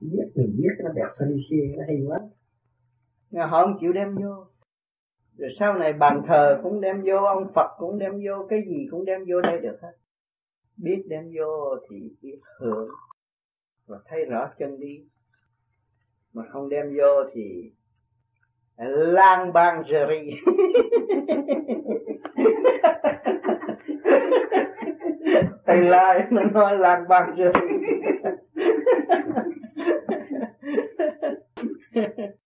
viết 0.00 0.26
mình 0.36 0.56
viết 0.58 0.84
nó 0.84 0.90
đẹp 0.94 1.08
hơn 1.18 1.36
xia 1.50 1.74
nó 1.76 1.84
hay 1.86 1.96
quá. 2.08 2.18
Nhưng 3.30 3.48
họ 3.48 3.64
không 3.64 3.76
chịu 3.80 3.92
đem 3.92 4.14
vô 4.14 4.44
rồi 5.38 5.50
sau 5.58 5.74
này 5.74 5.92
bàn 5.92 6.22
thờ 6.26 6.60
cũng 6.62 6.80
đem 6.80 7.02
vô 7.06 7.16
ông 7.16 7.52
Phật 7.54 7.70
cũng 7.78 7.98
đem 7.98 8.12
vô 8.12 8.46
cái 8.48 8.62
gì 8.68 8.88
cũng 8.90 9.04
đem 9.04 9.24
vô 9.28 9.40
đây 9.40 9.60
được 9.60 9.78
hết. 9.82 9.92
Biết 10.76 11.02
đem 11.08 11.30
vô 11.38 11.76
thì 11.90 11.96
biết 12.22 12.38
hưởng 12.60 12.88
và 13.86 13.98
thấy 14.08 14.24
rõ 14.24 14.50
chân 14.58 14.80
đi 14.80 15.04
mà 16.32 16.42
không 16.52 16.68
đem 16.68 16.96
vô 16.98 17.24
thì 17.32 17.72
lang 18.86 19.52
bang 19.52 19.82
rì 19.88 19.96
thầy 25.66 25.80
lai 25.80 26.26
nó 26.30 26.42
nói 26.42 26.78
lang 26.78 27.04
bang 27.08 27.36
rì 27.36 27.44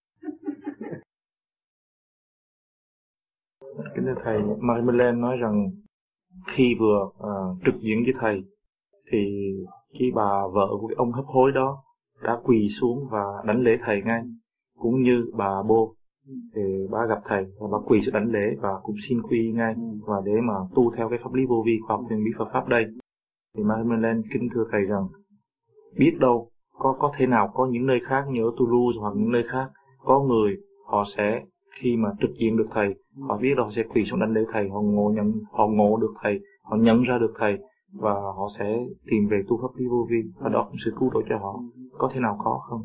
kính 4.01 4.15
thưa 4.15 4.23
thầy 4.25 4.43
Marmelen 4.59 5.21
nói 5.21 5.37
rằng 5.37 5.71
khi 6.47 6.75
vừa 6.79 7.03
uh, 7.05 7.59
trực 7.65 7.75
diễn 7.81 8.05
với 8.05 8.15
thầy 8.21 8.43
thì 9.13 9.19
cái 9.99 10.11
bà 10.15 10.47
vợ 10.53 10.69
của 10.81 10.87
cái 10.89 10.95
ông 10.99 11.13
hấp 11.13 11.25
hối 11.27 11.53
đó 11.53 11.83
đã 12.23 12.39
quỳ 12.45 12.69
xuống 12.69 13.09
và 13.11 13.25
đánh 13.47 13.63
lễ 13.63 13.79
thầy 13.85 14.03
ngay 14.03 14.23
cũng 14.79 15.03
như 15.03 15.25
bà 15.37 15.63
bô. 15.63 15.95
Thì 16.55 16.63
bà 16.91 17.07
gặp 17.09 17.19
thầy 17.25 17.45
và 17.61 17.69
bà 17.73 17.79
quỳ 17.87 18.01
sẽ 18.01 18.11
đánh 18.13 18.33
lễ 18.33 18.57
và 18.61 18.69
cũng 18.83 18.97
xin 19.09 19.23
quy 19.23 19.53
ngay 19.53 19.75
và 20.07 20.17
để 20.25 20.33
mà 20.43 20.55
tu 20.75 20.93
theo 20.97 21.09
cái 21.09 21.19
pháp 21.23 21.33
lý 21.35 21.47
vô 21.47 21.63
vi 21.67 21.79
khoa 21.87 21.97
học 21.97 22.05
huyền 22.09 22.25
bí 22.25 22.31
Phật 22.39 22.49
pháp 22.53 22.69
đây. 22.69 22.85
Thì 23.57 23.65
Mahamalen 23.65 24.23
kính 24.33 24.49
thưa 24.55 24.65
thầy 24.73 24.81
rằng 24.81 25.09
biết 25.99 26.17
đâu 26.21 26.51
có 26.79 26.97
có 26.99 27.13
thể 27.17 27.27
nào 27.27 27.51
có 27.55 27.67
những 27.67 27.87
nơi 27.87 28.01
khác 28.01 28.25
như 28.31 28.45
ở 28.45 28.51
Toulouse 28.59 29.01
hoặc 29.01 29.13
những 29.17 29.33
nơi 29.33 29.43
khác 29.49 29.71
có 30.05 30.21
người 30.21 30.57
họ 30.87 31.05
sẽ 31.05 31.43
khi 31.75 31.97
mà 31.97 32.09
trực 32.21 32.31
diện 32.41 32.57
được 32.57 32.67
thầy 32.71 32.95
họ 33.29 33.39
biết 33.39 33.55
đâu 33.57 33.65
họ 33.65 33.71
sẽ 33.71 33.83
quỳ 33.83 34.05
xuống 34.05 34.21
đánh 34.21 34.35
lễ 34.35 34.41
thầy 34.53 34.69
họ 34.69 34.81
ngộ 34.81 35.13
nhận 35.17 35.33
họ 35.53 35.67
ngộ 35.67 35.97
được 35.97 36.15
thầy 36.23 36.41
họ 36.63 36.77
nhận 36.77 37.03
ra 37.03 37.19
được 37.19 37.33
thầy 37.39 37.59
và 37.93 38.13
họ 38.13 38.49
sẽ 38.59 38.87
tìm 39.11 39.29
về 39.31 39.43
tu 39.49 39.59
pháp 39.63 39.77
lý 39.77 39.87
vô 39.91 40.07
vi 40.11 40.17
và 40.39 40.49
đó 40.49 40.67
cũng 40.69 40.77
sự 40.85 40.93
cứu 41.01 41.11
độ 41.11 41.23
cho 41.29 41.39
họ. 41.39 41.63
Có 41.99 42.09
thể 42.13 42.21
nào 42.21 42.39
có 42.45 42.61
không? 42.69 42.83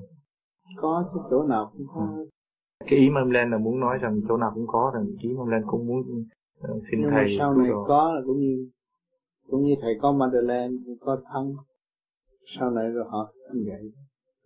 Có 0.77 1.05
chứ 1.13 1.19
chỗ 1.29 1.43
nào 1.43 1.71
cũng 1.77 1.87
có. 1.95 2.07
Ừ. 2.17 2.29
cái 2.87 2.99
ý 2.99 3.09
mà 3.09 3.21
em 3.21 3.29
lên 3.29 3.51
là 3.51 3.57
muốn 3.57 3.79
nói 3.79 3.97
rằng 4.01 4.21
chỗ 4.27 4.37
nào 4.37 4.51
cũng 4.53 4.67
có 4.67 4.91
rằng 4.93 5.05
ý 5.19 5.29
mà 5.33 5.43
em 5.43 5.47
lên 5.47 5.63
cũng 5.67 5.87
muốn 5.87 5.99
uh, 5.99 6.81
xin 6.91 7.01
Nhưng 7.01 7.09
thầy 7.09 7.23
mà 7.23 7.29
sau 7.37 7.53
này 7.53 7.69
có 7.87 8.11
là 8.15 8.21
cũng 8.25 8.39
như 8.39 8.69
cũng 9.47 9.63
như 9.63 9.75
thầy 9.81 9.93
có 10.01 10.11
Madeleine 10.11 10.73
cũng 10.85 10.97
có 10.99 11.17
thân 11.33 11.53
sau 12.59 12.71
này 12.71 12.89
rồi 12.89 13.05
họ 13.09 13.33
như 13.53 13.63
vậy. 13.67 13.91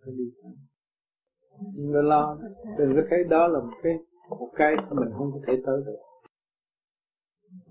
Phải 0.04 0.14
đi. 0.18 0.24
Đừng 1.76 1.92
có 1.92 2.02
lo. 2.02 2.38
Đừng 2.78 2.96
có 2.96 3.02
thấy 3.10 3.24
đó 3.30 3.48
là 3.48 3.60
một 3.60 3.76
cái 3.82 3.92
một 4.38 4.50
cái 4.56 4.74
mình 4.90 5.08
không 5.18 5.30
có 5.32 5.40
thể 5.46 5.52
tới 5.66 5.82
được. 5.86 5.98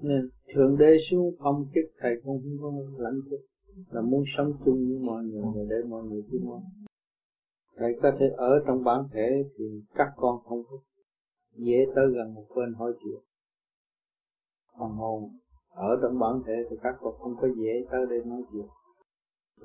Nên 0.01 0.29
thượng 0.55 0.77
đế 0.77 0.97
xuống 1.09 1.35
phong 1.39 1.65
chức 1.73 1.85
thầy 1.99 2.11
cũng 2.23 2.41
không 2.61 2.75
có 2.77 3.03
lãnh 3.03 3.21
chức 3.29 3.39
là 3.89 4.01
muốn 4.01 4.23
sống 4.37 4.51
chung 4.65 4.87
với 4.89 4.97
mọi 4.97 5.23
người 5.23 5.65
để 5.69 5.75
mọi 5.89 6.03
người 6.03 6.21
biết 6.31 6.39
mong 6.43 6.63
thầy 7.79 7.93
có 8.01 8.11
thể 8.19 8.25
ở 8.37 8.63
trong 8.67 8.83
bản 8.83 9.01
thể 9.13 9.43
thì 9.57 9.65
các 9.95 10.07
con 10.15 10.43
không 10.43 10.63
có 10.69 10.77
dễ 11.55 11.85
tới 11.95 12.05
gần 12.15 12.33
một 12.33 12.45
bên 12.55 12.73
hỏi 12.73 12.93
chuyện. 13.03 13.21
Còn 14.77 14.91
hồn, 14.91 15.23
ở 15.69 15.99
trong 16.01 16.19
bản 16.19 16.41
thể 16.47 16.53
thì 16.69 16.75
các 16.83 16.95
con 16.99 17.13
không 17.19 17.35
có 17.41 17.47
dễ 17.47 17.85
tới 17.91 18.05
đây 18.09 18.19
nói 18.25 18.41
chuyện. 18.51 18.65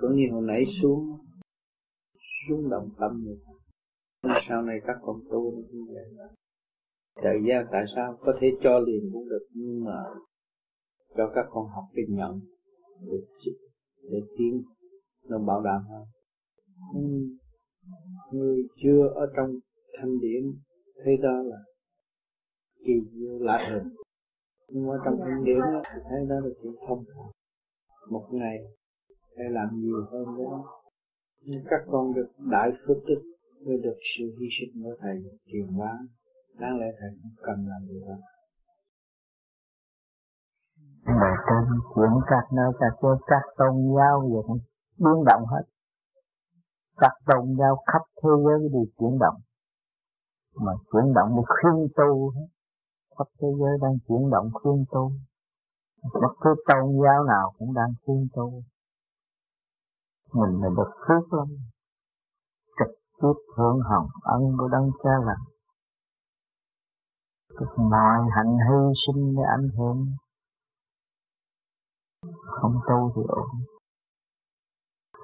Cũng 0.01 0.17
như 0.17 0.25
hồi 0.33 0.43
nãy 0.43 0.65
xuống 0.67 1.19
xuống 2.49 2.71
động 2.71 2.89
tâm 2.99 3.25
người 3.25 3.39
ta 4.23 4.41
sau 4.49 4.63
này 4.63 4.81
các 4.87 4.97
con 5.03 5.21
tu 5.31 5.53
như 5.73 5.85
vậy 5.95 6.29
thời 7.23 7.37
gia 7.49 7.65
tại 7.73 7.85
sao 7.97 8.19
có 8.21 8.33
thể 8.41 8.49
cho 8.63 8.79
liền 8.79 9.11
cũng 9.13 9.29
được, 9.29 9.47
nhưng 9.55 9.85
mà 9.85 9.97
cho 11.17 11.33
các 11.35 11.47
con 11.51 11.67
học 11.67 11.85
cái 11.95 12.05
nhận 12.09 12.41
để 13.01 13.17
để 14.11 14.19
tiến, 14.39 14.63
nó 15.29 15.39
bảo 15.39 15.61
đảm 15.61 15.83
hơn. 15.89 16.07
Người 18.33 18.63
chưa 18.83 19.07
ở 19.15 19.27
trong 19.37 19.51
thanh 19.99 20.21
điển 20.21 20.43
thấy 21.05 21.17
đó 21.17 21.43
là 21.43 21.57
kỳ 22.87 22.93
diệu 23.13 23.39
lạ 23.39 23.67
thường. 23.69 23.93
Nhưng 24.69 24.87
mà 24.87 24.95
trong 25.05 25.19
thanh 25.21 25.45
điển 25.45 25.59
thì 25.85 26.01
thấy 26.11 26.27
đó 26.29 26.37
là 26.41 26.51
chuyện 26.63 26.73
thông 26.89 27.05
thường. 27.05 27.31
Một 28.11 28.29
ngày 28.33 28.59
phải 29.37 29.51
làm 29.51 29.69
nhiều 29.81 30.07
hơn 30.11 30.25
đó 30.25 30.81
nhưng 31.47 31.65
các 31.71 31.81
con 31.87 32.15
được 32.15 32.27
đại 32.51 32.71
phước 32.87 32.97
đức, 33.07 33.23
mới 33.67 33.77
được 33.77 33.97
sự 34.17 34.25
hy 34.41 34.47
sinh 34.61 34.83
của 34.83 34.97
thầy 35.01 35.23
truyền 35.47 35.79
bá 35.79 35.93
đáng 36.59 36.79
lẽ 36.81 36.87
thầy 36.99 37.11
không 37.23 37.37
cần 37.47 37.67
làm 37.69 37.83
gì 37.89 38.01
đó. 38.09 38.15
Mà 41.07 41.31
trên 41.47 41.65
chuyển 41.95 42.13
các 42.27 42.45
nơi 42.53 42.73
các 42.81 42.93
chỗ 43.03 43.09
các 43.27 43.43
tôn 43.59 43.75
giáo 43.97 44.21
vậy 44.21 44.43
cũng 44.47 44.59
biến 44.99 45.25
động 45.27 45.47
hết. 45.47 45.65
Các 46.97 47.13
tôn 47.27 47.57
giáo 47.59 47.77
khắp 47.87 48.03
thế 48.23 48.31
giới 48.45 48.69
đều 48.73 48.85
chuyển 48.99 49.19
động. 49.19 49.37
Mà 50.55 50.73
chuyển 50.93 51.15
động 51.15 51.29
để 51.37 51.43
khuyên 51.47 51.89
tu. 51.97 52.33
Khắp 53.19 53.29
thế 53.41 53.49
giới 53.61 53.79
đang 53.83 53.99
chuyển 54.09 54.31
động 54.31 54.51
khuyên 54.53 54.85
tu. 54.93 55.13
Bất 56.23 56.35
cứ 56.41 56.55
tôn 56.69 56.85
giáo 57.03 57.25
nào 57.25 57.53
cũng 57.59 57.75
đang 57.75 57.91
khuyên 58.05 58.29
tu. 58.35 58.63
Mình 60.33 60.63
là 60.63 60.69
được 60.77 60.91
phước 61.09 61.33
lắm. 61.33 61.49
Trực 62.79 62.95
tiếp 63.21 63.37
hưởng 63.57 63.79
hồng 63.91 64.09
ân 64.23 64.43
của 64.59 64.69
đấng 64.69 64.91
cha 65.03 65.11
lành 65.27 65.54
mọi 67.77 68.19
hạnh 68.37 68.57
hy 68.69 68.93
sinh 69.07 69.37
để 69.37 69.43
ảnh 69.43 69.69
hưởng. 69.77 70.07
Không 72.47 72.81
tu 72.89 73.13
thì 73.17 73.23
ổn. 73.29 73.49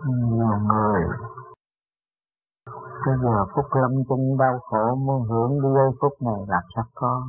Nhiều 0.06 0.58
người. 0.68 1.02
Bây 3.06 3.16
giờ 3.22 3.46
phút 3.54 3.64
lâm 3.72 3.90
chung 4.08 4.38
đau 4.38 4.58
khổ 4.58 4.94
muốn 4.94 5.28
hưởng 5.28 5.50
cái 5.62 5.70
giây 5.74 5.90
phút 6.00 6.12
này 6.22 6.46
làm 6.48 6.62
sao 6.74 6.84
có. 6.94 7.26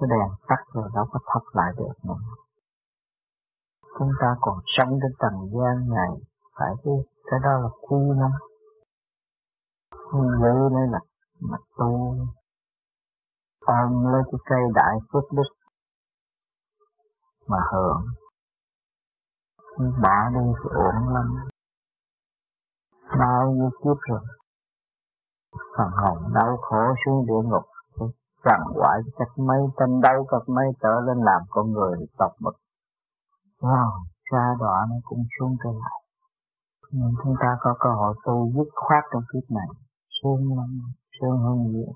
Cái 0.00 0.08
đèn 0.10 0.28
tắt 0.48 0.64
rồi 0.72 0.90
đâu 0.94 1.04
có 1.10 1.20
thắp 1.26 1.42
lại 1.52 1.72
được 1.76 1.92
nữa. 2.04 2.14
Chúng 3.98 4.10
ta 4.20 4.36
còn 4.40 4.58
sống 4.66 4.98
trên 5.02 5.12
trần 5.18 5.50
gian 5.52 5.90
này, 5.90 6.10
phải 6.58 6.74
chứ 6.84 6.90
cái 7.30 7.40
đó 7.42 7.50
là 7.50 7.68
quý 7.80 7.98
lắm. 8.20 8.30
Như 10.12 10.68
đây 10.72 10.86
là 10.90 11.00
mà 11.40 11.58
tu 11.78 12.16
ôm 13.60 14.04
lấy 14.12 14.22
cái 14.32 14.40
cây 14.44 14.60
đại 14.74 14.96
phước 15.12 15.32
đức 15.32 15.50
mà 17.46 17.58
hưởng. 17.72 18.02
Bỏ 19.78 20.30
đi 20.34 20.46
thì 20.58 20.70
ổn 20.74 21.14
lắm. 21.14 21.48
Bao 23.18 23.52
nhiêu 23.52 23.70
kiếp 23.70 23.96
rồi 24.08 24.20
phần 25.76 25.90
hồn 25.90 26.32
đau 26.34 26.56
khổ 26.56 26.94
xuống 27.04 27.26
địa 27.26 27.48
ngục 27.48 27.64
chẳng 28.44 28.64
hoại 28.74 29.00
cách 29.18 29.32
mấy 29.36 29.60
tên 29.76 30.00
đau 30.00 30.26
cách 30.30 30.48
mấy 30.48 30.66
trở 30.82 31.00
lên 31.06 31.18
làm 31.24 31.42
con 31.50 31.72
người 31.72 31.98
tộc 32.18 32.32
bực. 32.40 32.56
Wow, 33.60 33.90
xa 34.30 34.56
đọa 34.60 34.86
nó 34.90 34.96
cũng 35.04 35.24
xuống 35.38 35.56
trở 35.64 35.70
lại 35.70 36.00
nhưng 36.92 37.14
chúng 37.24 37.34
ta 37.40 37.56
có 37.60 37.74
cơ 37.80 37.90
hội 37.90 38.14
tu 38.24 38.52
dứt 38.54 38.70
khoát 38.74 39.04
trong 39.12 39.22
kiếp 39.32 39.50
này. 39.50 39.66
Xuống 40.22 40.58
lắm 40.58 40.80
xuống 41.20 41.38
hơn 41.38 41.72
nhiều 41.72 41.92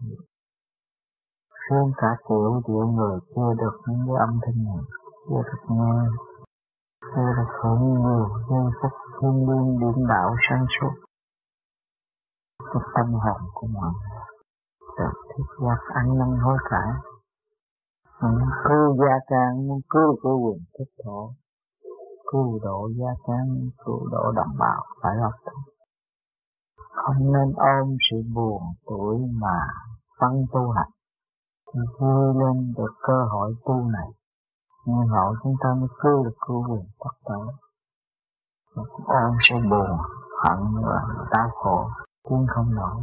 sương 1.69 1.93
cả 1.97 2.17
triệu 2.29 2.63
triệu 2.67 2.87
người 2.87 3.19
chưa 3.35 3.55
được 3.59 3.77
những 3.87 4.03
cái 4.07 4.17
âm 4.27 4.41
thanh 4.43 4.65
này, 4.65 4.83
chưa 5.29 5.43
được 5.49 5.63
nghe, 5.69 5.95
chưa 7.01 7.31
được 7.37 7.51
hưởng 7.63 7.83
nhiều 8.03 8.29
giây 8.51 8.67
phút 8.83 8.93
thiên 9.21 9.37
liêng 9.49 9.79
điện 9.81 10.07
đạo 10.09 10.35
sáng 10.49 10.67
suốt. 10.75 10.95
Cái 12.73 12.83
tâm 12.95 13.13
hồn 13.13 13.41
của 13.55 13.67
mọi 13.67 13.91
người 13.93 14.21
được 14.99 15.15
thiết 15.29 15.45
giác 15.65 15.81
ăn 15.95 16.19
năn 16.19 16.39
hối 16.45 16.59
cải. 16.71 16.91
Muốn 18.23 18.39
cứu 18.65 18.97
gia 18.97 19.19
can 19.27 19.69
muốn 19.69 19.81
cứu 19.91 20.17
cái 20.23 20.33
quyền 20.33 20.65
thức 20.79 20.89
thổ. 21.05 21.31
Cứu 22.33 22.59
độ 22.63 22.89
gia 22.99 23.13
can, 23.27 23.71
cứu 23.85 24.09
độ 24.13 24.33
đồng 24.37 24.53
bào, 24.59 24.85
phải 25.03 25.17
học 25.23 25.33
không 26.95 27.33
nên 27.33 27.53
ôm 27.57 27.97
sự 28.11 28.17
buồn 28.35 28.63
tuổi 28.87 29.17
mà 29.43 29.59
phân 30.21 30.33
tu 30.53 30.71
hành 30.71 30.94
vui 31.99 32.35
lên 32.35 32.75
được 32.77 32.95
cơ 33.03 33.25
hội 33.31 33.55
tu 33.65 33.75
này. 33.75 34.09
Như 34.87 35.11
hậu 35.11 35.35
chúng 35.43 35.55
ta 35.63 35.75
mới 35.75 35.89
cứu 36.03 36.25
được 36.25 36.37
cứu 36.47 36.65
quyền 36.69 36.85
tất 36.99 37.15
cả. 37.25 37.35
An 39.07 39.33
sẽ 39.41 39.57
buồn 39.71 39.99
hận 40.43 40.59
và 40.83 41.03
đau 41.31 41.51
khổ. 41.55 41.89
Cũng 42.23 42.47
không 42.55 42.75
nổi. 42.75 43.03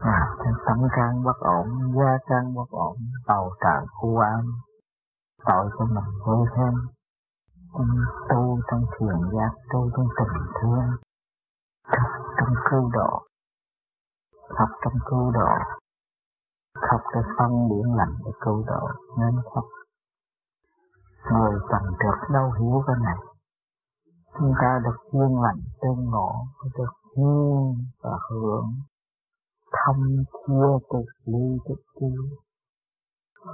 À, 0.00 0.36
tâm 0.66 0.78
can 0.96 1.24
bất 1.24 1.38
ổn 1.40 1.66
gia 1.96 2.18
can 2.26 2.54
bất 2.54 2.70
ổn 2.70 2.96
tàu 3.26 3.50
trạng 3.60 3.86
u 4.00 4.16
ám. 4.18 4.52
Tội 5.46 5.70
cho 5.78 5.84
mình 5.84 6.18
vô 6.26 6.46
thêm 6.56 6.74
tu 8.28 8.58
trong 8.70 8.84
thiền 8.98 9.30
giác 9.32 9.50
tu 9.72 9.90
trong 9.96 10.08
tình 10.18 10.46
thương. 10.62 10.90
Trong 12.38 12.54
cứu 12.70 12.90
độ. 12.92 13.22
Học 14.58 14.68
trong 14.84 14.94
cứu 15.10 15.30
độ 15.30 15.79
khóc 16.74 17.00
để 17.14 17.20
phân 17.38 17.68
biển 17.68 17.96
lạnh 17.96 18.14
để 18.24 18.30
cứu 18.40 18.64
độ 18.66 18.88
nên 19.18 19.42
khóc. 19.54 19.64
Người 21.32 21.52
trần 21.70 21.82
trượt 21.98 22.30
đâu 22.30 22.52
hiểu 22.60 22.82
cái 22.86 22.96
này. 23.02 23.16
Chúng 24.38 24.52
ta 24.60 24.80
được 24.84 24.96
duyên 25.12 25.42
lành 25.42 25.60
tương 25.82 26.04
ngộ 26.04 26.32
được 26.78 26.92
nghe 27.16 27.74
và 28.02 28.18
hưởng. 28.30 28.74
Thâm 29.72 29.96
chia 30.46 30.86
từ 30.90 30.98
ly 31.24 31.58
từ 31.68 31.74
tiêu. 32.00 32.24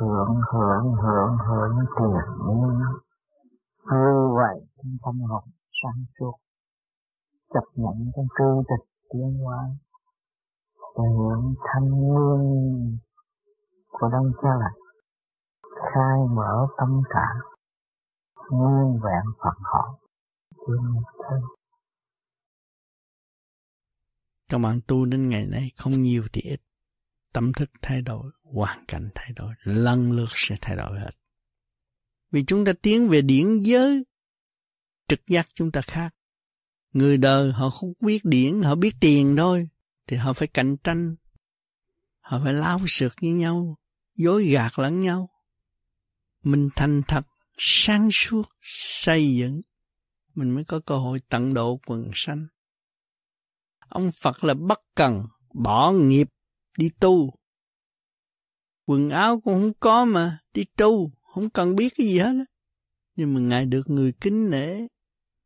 Hưởng 0.01 0.41
hưởng 0.53 0.93
hưởng 1.03 1.37
hưởng, 1.47 1.77
tiền 1.97 2.47
nhiên 2.47 2.81
như 3.91 4.35
vậy 4.37 4.61
trong 4.77 4.97
tâm 5.05 5.21
hồn 5.21 5.45
sáng 5.83 6.05
suốt. 6.19 6.33
Chấp 7.55 7.65
nhận 7.75 8.11
trong 8.17 8.27
cư 8.35 8.63
tịch 8.69 8.89
tiến 9.13 9.39
hóa. 9.45 9.65
Hưởng 10.97 11.55
thanh 11.65 11.91
nguyên 11.91 12.99
của 14.01 14.09
đấng 14.13 14.33
cha 14.43 14.49
là 14.61 14.71
khai 15.93 16.19
mở 16.37 16.67
tâm 16.79 17.03
cả 17.11 17.27
nguyên 18.51 19.01
vẹn 19.05 19.25
phật 19.43 19.57
họ. 19.63 19.99
Tiên 20.67 21.03
thân 21.29 21.41
các 24.49 24.59
bạn 24.59 24.81
tu 24.87 25.05
đến 25.05 25.29
ngày 25.29 25.47
nay 25.47 25.71
không 25.77 26.03
nhiều 26.03 26.25
thì 26.33 26.41
ít. 26.41 26.61
Tâm 27.33 27.53
thức 27.53 27.71
thay 27.83 28.03
đổi, 28.03 28.31
hoàn 28.43 28.85
cảnh 28.89 29.09
thay 29.15 29.33
đổi, 29.37 29.55
lần 29.63 30.13
lượt 30.13 30.29
sẽ 30.33 30.57
thay 30.61 30.77
đổi 30.77 31.01
hết. 31.01 31.11
Vì 32.31 32.45
chúng 32.45 32.65
ta 32.65 32.73
tiến 32.83 33.09
về 33.09 33.23
điển 33.23 33.59
giới, 33.59 34.05
trực 35.09 35.27
giác 35.27 35.47
chúng 35.55 35.73
ta 35.73 35.81
khác. 35.81 36.15
Người 36.93 37.19
đời 37.19 37.53
họ 37.53 37.71
không 37.71 37.93
biết 38.01 38.25
điển, 38.25 38.63
họ 38.63 38.75
biết 38.75 38.95
tiền 39.01 39.35
thôi, 39.39 39.69
thì 40.07 40.17
họ 40.17 40.33
phải 40.33 40.49
cạnh 40.49 40.77
tranh, 40.77 41.17
họ 42.21 42.41
phải 42.45 42.53
lao 42.53 42.79
sượt 42.87 43.13
với 43.23 43.31
nhau 43.31 43.77
dối 44.17 44.45
gạt 44.45 44.79
lẫn 44.79 45.01
nhau. 45.01 45.31
Mình 46.43 46.69
thành 46.77 47.03
thật, 47.09 47.27
sáng 47.59 48.09
suốt, 48.13 48.43
xây 48.61 49.35
dựng. 49.37 49.63
Mình 50.35 50.51
mới 50.51 50.65
có 50.65 50.81
cơ 50.81 50.97
hội 50.97 51.19
tận 51.29 51.55
độ 51.55 51.81
quần 51.87 52.11
sanh. 52.15 52.47
Ông 53.89 54.11
phật 54.23 54.45
là 54.45 54.55
bất 54.55 54.81
cần, 54.95 55.23
bỏ 55.55 55.93
nghiệp, 55.93 56.29
đi 56.79 56.91
tu. 57.01 57.35
Quần 58.87 59.11
áo 59.11 59.41
cũng 59.41 59.55
không 59.55 59.73
có 59.81 60.05
mà, 60.05 60.39
đi 60.55 60.65
tu, 60.77 61.11
không 61.35 61.51
cần 61.51 61.77
biết 61.77 61.93
cái 61.97 62.07
gì 62.07 62.19
hết 62.19 62.35
nhưng 63.17 63.35
mà 63.35 63.41
ngài 63.41 63.67
được 63.67 63.91
người 63.91 64.13
kính 64.13 64.51
nể. 64.51 64.87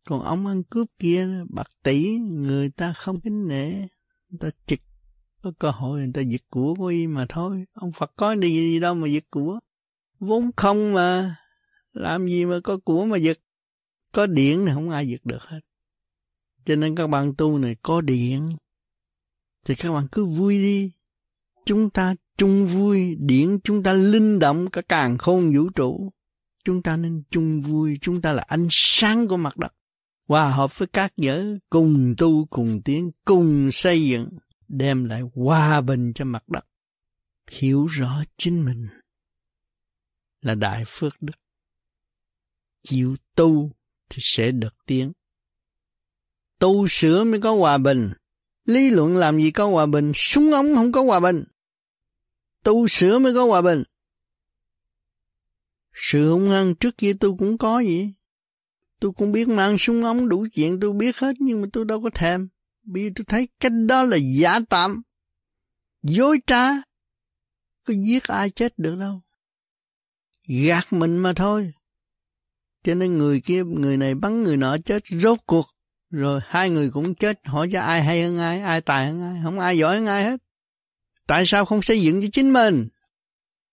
Còn 0.07 0.23
ông 0.23 0.47
ăn 0.47 0.63
cướp 0.63 0.87
kia 0.99 1.29
bạc 1.49 1.69
tỷ, 1.83 2.19
người 2.19 2.71
ta 2.71 2.93
không 2.93 3.21
kính 3.21 3.49
nể. 3.49 3.71
Người 4.29 4.39
ta 4.41 4.51
trực 4.67 4.81
có 5.43 5.53
cơ 5.59 5.71
hội 5.71 5.99
người 5.99 6.11
ta 6.15 6.21
giật 6.21 6.43
của 6.51 6.75
của 6.75 6.87
y 6.87 7.07
mà 7.07 7.27
thôi. 7.29 7.65
Ông 7.73 7.93
phật 7.93 8.13
có 8.17 8.33
gì, 8.33 8.49
gì 8.49 8.81
đâu 8.81 8.95
mà 8.95 9.09
giật 9.09 9.25
của. 9.31 9.59
Vốn 10.21 10.51
không 10.57 10.93
mà. 10.93 11.37
Làm 11.93 12.27
gì 12.27 12.45
mà 12.45 12.61
có 12.65 12.79
của 12.85 13.05
mà 13.05 13.17
giật 13.17 13.39
có 14.13 14.27
điện 14.27 14.65
thì 14.67 14.73
không 14.75 14.91
ai 14.91 15.09
giật 15.09 15.21
được 15.25 15.43
hết. 15.43 15.61
Cho 16.65 16.77
nên 16.77 16.95
các 16.95 17.07
bạn 17.07 17.33
tu 17.39 17.59
này 17.59 17.77
có 17.83 18.01
điện 18.01 18.57
thì 19.65 19.75
các 19.75 19.93
bạn 19.93 20.07
cứ 20.13 20.25
vui 20.25 20.59
đi. 20.59 20.93
Chúng 21.65 21.91
ta 21.91 22.15
chung 22.37 22.67
vui 22.67 23.17
điện 23.21 23.59
chúng 23.65 23.83
ta 23.83 23.93
linh 23.93 24.39
động 24.39 24.71
cả 24.71 24.83
càng 24.83 25.19
khôn 25.19 25.53
vũ 25.55 25.71
trụ. 25.71 26.11
Chúng 26.65 26.83
ta 26.83 26.97
nên 26.97 27.23
chung 27.31 27.61
vui 27.61 27.99
chúng 28.01 28.23
ta 28.23 28.33
là 28.33 28.43
ánh 28.43 28.67
sáng 28.71 29.29
của 29.29 29.37
mặt 29.37 29.57
đất. 29.57 29.73
Hòa 30.29 30.51
hợp 30.51 30.79
với 30.79 30.89
các 30.89 31.13
giới 31.17 31.59
cùng 31.71 32.15
tu 32.19 32.47
cùng 32.51 32.83
tiến 32.85 33.11
cùng 33.25 33.71
xây 33.71 34.09
dựng 34.09 34.29
đem 34.71 35.05
lại 35.05 35.23
hòa 35.35 35.81
bình 35.81 36.13
cho 36.15 36.25
mặt 36.25 36.49
đất 36.49 36.67
hiểu 37.51 37.87
rõ 37.87 38.23
chính 38.37 38.65
mình 38.65 38.89
là 40.41 40.55
đại 40.55 40.85
phước 40.87 41.23
đức 41.23 41.37
chịu 42.83 43.17
tu 43.35 43.73
thì 44.09 44.19
sẽ 44.21 44.53
được 44.53 44.75
tiến 44.87 45.13
tu 46.59 46.87
sửa 46.89 47.25
mới 47.25 47.41
có 47.41 47.55
hòa 47.55 47.79
bình 47.79 48.13
Lý 48.71 48.91
luận 48.91 49.17
làm 49.17 49.39
gì 49.39 49.51
có 49.51 49.67
hòa 49.67 49.87
bình, 49.87 50.13
súng 50.15 50.53
ống 50.53 50.75
không 50.75 50.93
có 50.93 51.03
hòa 51.03 51.21
bình. 51.21 51.45
Tu 52.65 52.89
sửa 52.89 53.19
mới 53.19 53.35
có 53.35 53.45
hòa 53.45 53.63
bình. 53.63 53.83
Sự 55.95 56.31
hung 56.31 56.51
hăng 56.51 56.75
trước 56.75 56.99
kia 56.99 57.13
tôi 57.21 57.35
cũng 57.39 57.59
có 57.59 57.77
vậy. 57.77 58.13
Tôi 59.01 59.13
cũng 59.13 59.33
biết 59.33 59.49
mang 59.49 59.79
súng 59.79 60.05
ống 60.05 60.29
đủ 60.29 60.47
chuyện 60.53 60.81
tôi 60.81 60.93
biết 60.93 61.17
hết 61.17 61.33
nhưng 61.39 61.61
mà 61.61 61.69
tôi 61.73 61.85
đâu 61.85 62.03
có 62.03 62.11
thèm. 62.15 62.49
Vì 62.93 63.11
tôi 63.15 63.25
thấy 63.29 63.49
cách 63.61 63.73
đó 63.89 64.03
là 64.03 64.17
giả 64.41 64.61
tạm, 64.69 65.03
dối 66.03 66.41
trá. 66.47 66.67
Có 67.85 67.95
giết 68.07 68.25
ai 68.25 68.51
chết 68.51 68.79
được 68.79 68.97
đâu. 68.97 69.23
Gạt 70.49 70.93
mình 70.93 71.19
mà 71.19 71.33
thôi. 71.37 71.73
Cho 72.83 72.95
nên 72.95 73.19
người 73.19 73.41
kia, 73.41 73.65
người 73.65 73.97
này 73.97 74.15
bắn 74.15 74.43
người 74.43 74.57
nọ 74.57 74.77
chết 74.85 75.03
rốt 75.11 75.39
cuộc. 75.47 75.67
Rồi 76.11 76.41
hai 76.45 76.71
người 76.71 76.91
cũng 76.91 77.15
chết, 77.15 77.41
hỏi 77.45 77.71
cho 77.73 77.81
ai 77.81 78.03
hay 78.03 78.23
hơn 78.23 78.39
ai, 78.39 78.61
ai 78.61 78.81
tài 78.81 79.07
hơn 79.07 79.23
ai, 79.23 79.41
không 79.45 79.59
ai 79.59 79.79
giỏi 79.79 79.97
hơn 79.97 80.07
ai 80.07 80.25
hết. 80.25 80.41
Tại 81.27 81.43
sao 81.47 81.65
không 81.65 81.83
xây 81.83 82.03
dựng 82.03 82.21
cho 82.23 82.29
chính 82.33 82.53
mình? 82.53 82.89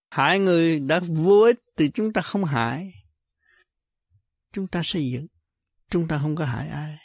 Hại 0.09 0.39
người 0.39 0.79
đã 0.79 0.99
vô 0.99 1.39
ích 1.39 1.59
thì 1.77 1.89
chúng 1.93 2.13
ta 2.13 2.21
không 2.21 2.43
hại. 2.45 2.93
Chúng 4.53 4.67
ta 4.67 4.81
xây 4.83 5.11
dựng. 5.11 5.27
Chúng 5.89 6.07
ta 6.07 6.19
không 6.21 6.35
có 6.35 6.45
hại 6.45 6.67
ai. 6.67 6.97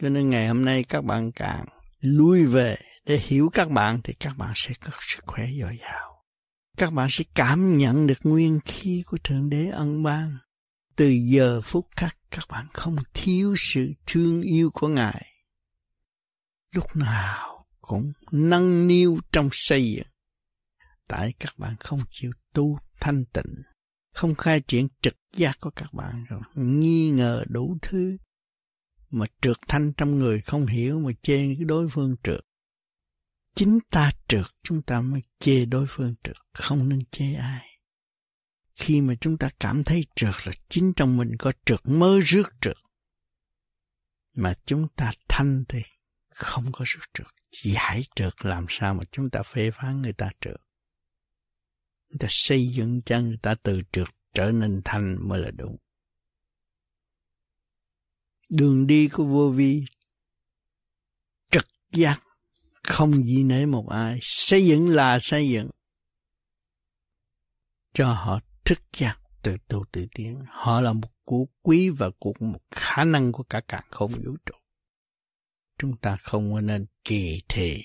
Cho 0.00 0.08
nên 0.08 0.30
ngày 0.30 0.48
hôm 0.48 0.64
nay 0.64 0.84
các 0.84 1.04
bạn 1.04 1.32
càng 1.32 1.64
lui 2.00 2.46
về 2.46 2.76
để 3.06 3.20
hiểu 3.24 3.50
các 3.52 3.70
bạn 3.70 4.00
thì 4.04 4.12
các 4.12 4.36
bạn 4.36 4.52
sẽ 4.54 4.74
có 4.84 4.90
sức 5.00 5.24
khỏe 5.26 5.46
dồi 5.60 5.78
dào. 5.80 6.24
Các 6.76 6.92
bạn 6.92 7.08
sẽ 7.10 7.24
cảm 7.34 7.78
nhận 7.78 8.06
được 8.06 8.18
nguyên 8.22 8.60
khí 8.64 9.02
của 9.06 9.18
Thượng 9.24 9.50
Đế 9.50 9.66
ân 9.66 10.02
ban. 10.02 10.38
Từ 10.96 11.08
giờ 11.08 11.60
phút 11.60 11.86
khắc 11.96 12.16
các 12.30 12.44
bạn 12.48 12.66
không 12.72 12.96
thiếu 13.14 13.54
sự 13.58 13.92
thương 14.06 14.42
yêu 14.42 14.70
của 14.74 14.88
Ngài. 14.88 15.26
Lúc 16.72 16.96
nào 16.96 17.66
cũng 17.80 18.12
nâng 18.32 18.86
niu 18.86 19.20
trong 19.32 19.48
xây 19.52 19.92
dựng. 19.92 20.06
Tại 21.08 21.32
các 21.40 21.54
bạn 21.58 21.76
không 21.80 22.00
chịu 22.10 22.32
tu 22.52 22.78
thanh 23.00 23.24
tịnh, 23.24 23.54
không 24.14 24.34
khai 24.34 24.60
triển 24.60 24.88
trực 25.02 25.14
giác 25.36 25.56
của 25.60 25.70
các 25.76 25.92
bạn 25.92 26.24
rồi, 26.28 26.40
nghi 26.54 27.10
ngờ 27.10 27.44
đủ 27.48 27.76
thứ. 27.82 28.16
Mà 29.16 29.26
trượt 29.42 29.56
thanh 29.68 29.92
trong 29.92 30.18
người 30.18 30.40
không 30.40 30.66
hiểu 30.66 31.00
mà 31.00 31.12
chê 31.22 31.36
cái 31.36 31.64
đối 31.64 31.88
phương 31.88 32.16
trượt. 32.22 32.40
Chính 33.54 33.78
ta 33.90 34.12
trượt 34.28 34.46
chúng 34.62 34.82
ta 34.82 35.00
mới 35.00 35.20
chê 35.38 35.64
đối 35.64 35.86
phương 35.88 36.14
trượt, 36.24 36.36
không 36.52 36.88
nên 36.88 37.00
chê 37.10 37.34
ai. 37.34 37.80
Khi 38.74 39.00
mà 39.00 39.14
chúng 39.20 39.38
ta 39.38 39.50
cảm 39.60 39.84
thấy 39.84 40.04
trượt 40.14 40.34
là 40.46 40.52
chính 40.68 40.92
trong 40.96 41.16
mình 41.16 41.36
có 41.38 41.52
trượt 41.64 41.80
mơ 41.84 42.20
rước 42.24 42.48
trượt. 42.60 42.76
Mà 44.36 44.54
chúng 44.66 44.88
ta 44.96 45.10
thanh 45.28 45.64
thì 45.68 45.82
không 46.30 46.64
có 46.72 46.84
rước 46.88 47.04
trượt. 47.14 47.26
Giải 47.64 48.04
trượt 48.16 48.34
làm 48.42 48.66
sao 48.68 48.94
mà 48.94 49.04
chúng 49.10 49.30
ta 49.30 49.42
phê 49.42 49.70
phán 49.70 50.02
người 50.02 50.12
ta 50.12 50.30
trượt. 50.40 50.60
Người 52.08 52.18
ta 52.20 52.26
xây 52.30 52.66
dựng 52.66 53.02
cho 53.02 53.20
người 53.20 53.38
ta 53.42 53.54
từ 53.62 53.80
trượt 53.92 54.08
trở 54.34 54.50
nên 54.50 54.80
thanh 54.84 55.28
mới 55.28 55.40
là 55.40 55.50
đúng. 55.50 55.76
Đường 58.50 58.86
đi 58.86 59.08
của 59.08 59.24
vô 59.24 59.50
vi. 59.50 59.84
Trực 61.50 61.66
giác 61.92 62.20
không 62.82 63.12
gì 63.22 63.44
nể 63.44 63.66
một 63.66 63.88
ai. 63.88 64.18
Xây 64.22 64.66
dựng 64.66 64.88
là 64.88 65.18
xây 65.20 65.48
dựng. 65.48 65.70
Cho 67.92 68.12
họ 68.12 68.40
thức 68.64 68.78
giác 68.98 69.20
từ 69.42 69.56
tu 69.68 69.84
tự 69.92 70.06
tiến. 70.14 70.40
Họ 70.48 70.80
là 70.80 70.92
một 70.92 71.10
của 71.24 71.46
quý 71.62 71.88
và 71.88 72.10
cuộc 72.18 72.42
một 72.42 72.60
khả 72.70 73.04
năng 73.04 73.32
của 73.32 73.42
cả 73.42 73.60
cả 73.68 73.82
không 73.90 74.12
vũ 74.12 74.36
trụ. 74.46 74.54
Chúng 75.78 75.96
ta 75.96 76.16
không 76.16 76.66
nên 76.66 76.86
kỳ 77.04 77.42
thị 77.48 77.82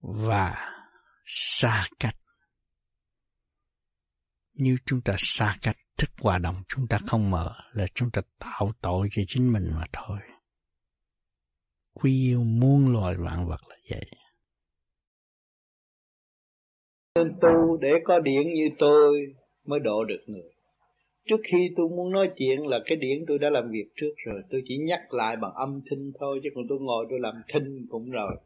và 0.00 0.70
xa 1.24 1.88
cách. 1.98 2.14
Như 4.52 4.76
chúng 4.86 5.00
ta 5.00 5.14
xa 5.18 5.56
cách 5.62 5.76
thức 5.98 6.10
hòa 6.20 6.38
đồng 6.38 6.54
chúng 6.68 6.86
ta 6.88 6.98
không 7.06 7.30
mở 7.30 7.52
là 7.72 7.86
chúng 7.94 8.08
ta 8.12 8.22
tạo 8.38 8.72
tội 8.82 9.08
cho 9.10 9.22
chính 9.26 9.52
mình 9.52 9.64
mà 9.76 9.84
thôi. 9.92 10.18
Quy 11.94 12.30
yêu 12.30 12.42
muôn 12.60 12.92
loài 12.92 13.16
vạn 13.16 13.48
vật 13.48 13.60
là 13.68 13.76
vậy. 13.90 14.04
Nên 17.14 17.32
tu 17.40 17.76
để 17.80 17.90
có 18.04 18.18
điển 18.18 18.54
như 18.54 18.68
tôi 18.78 19.34
mới 19.64 19.80
độ 19.80 20.04
được 20.04 20.20
người. 20.26 20.52
Trước 21.28 21.40
khi 21.52 21.70
tôi 21.76 21.88
muốn 21.88 22.12
nói 22.12 22.30
chuyện 22.36 22.66
là 22.66 22.78
cái 22.84 22.96
điển 22.96 23.24
tôi 23.28 23.38
đã 23.38 23.50
làm 23.50 23.70
việc 23.70 23.86
trước 23.96 24.14
rồi. 24.26 24.42
Tôi 24.50 24.62
chỉ 24.64 24.76
nhắc 24.78 25.12
lại 25.12 25.36
bằng 25.36 25.52
âm 25.54 25.80
thanh 25.90 26.12
thôi, 26.20 26.40
chứ 26.42 26.50
còn 26.54 26.64
tôi 26.68 26.78
ngồi 26.80 27.06
tôi 27.10 27.18
làm 27.20 27.34
thinh 27.52 27.86
cũng 27.90 28.10
rồi. 28.10 28.36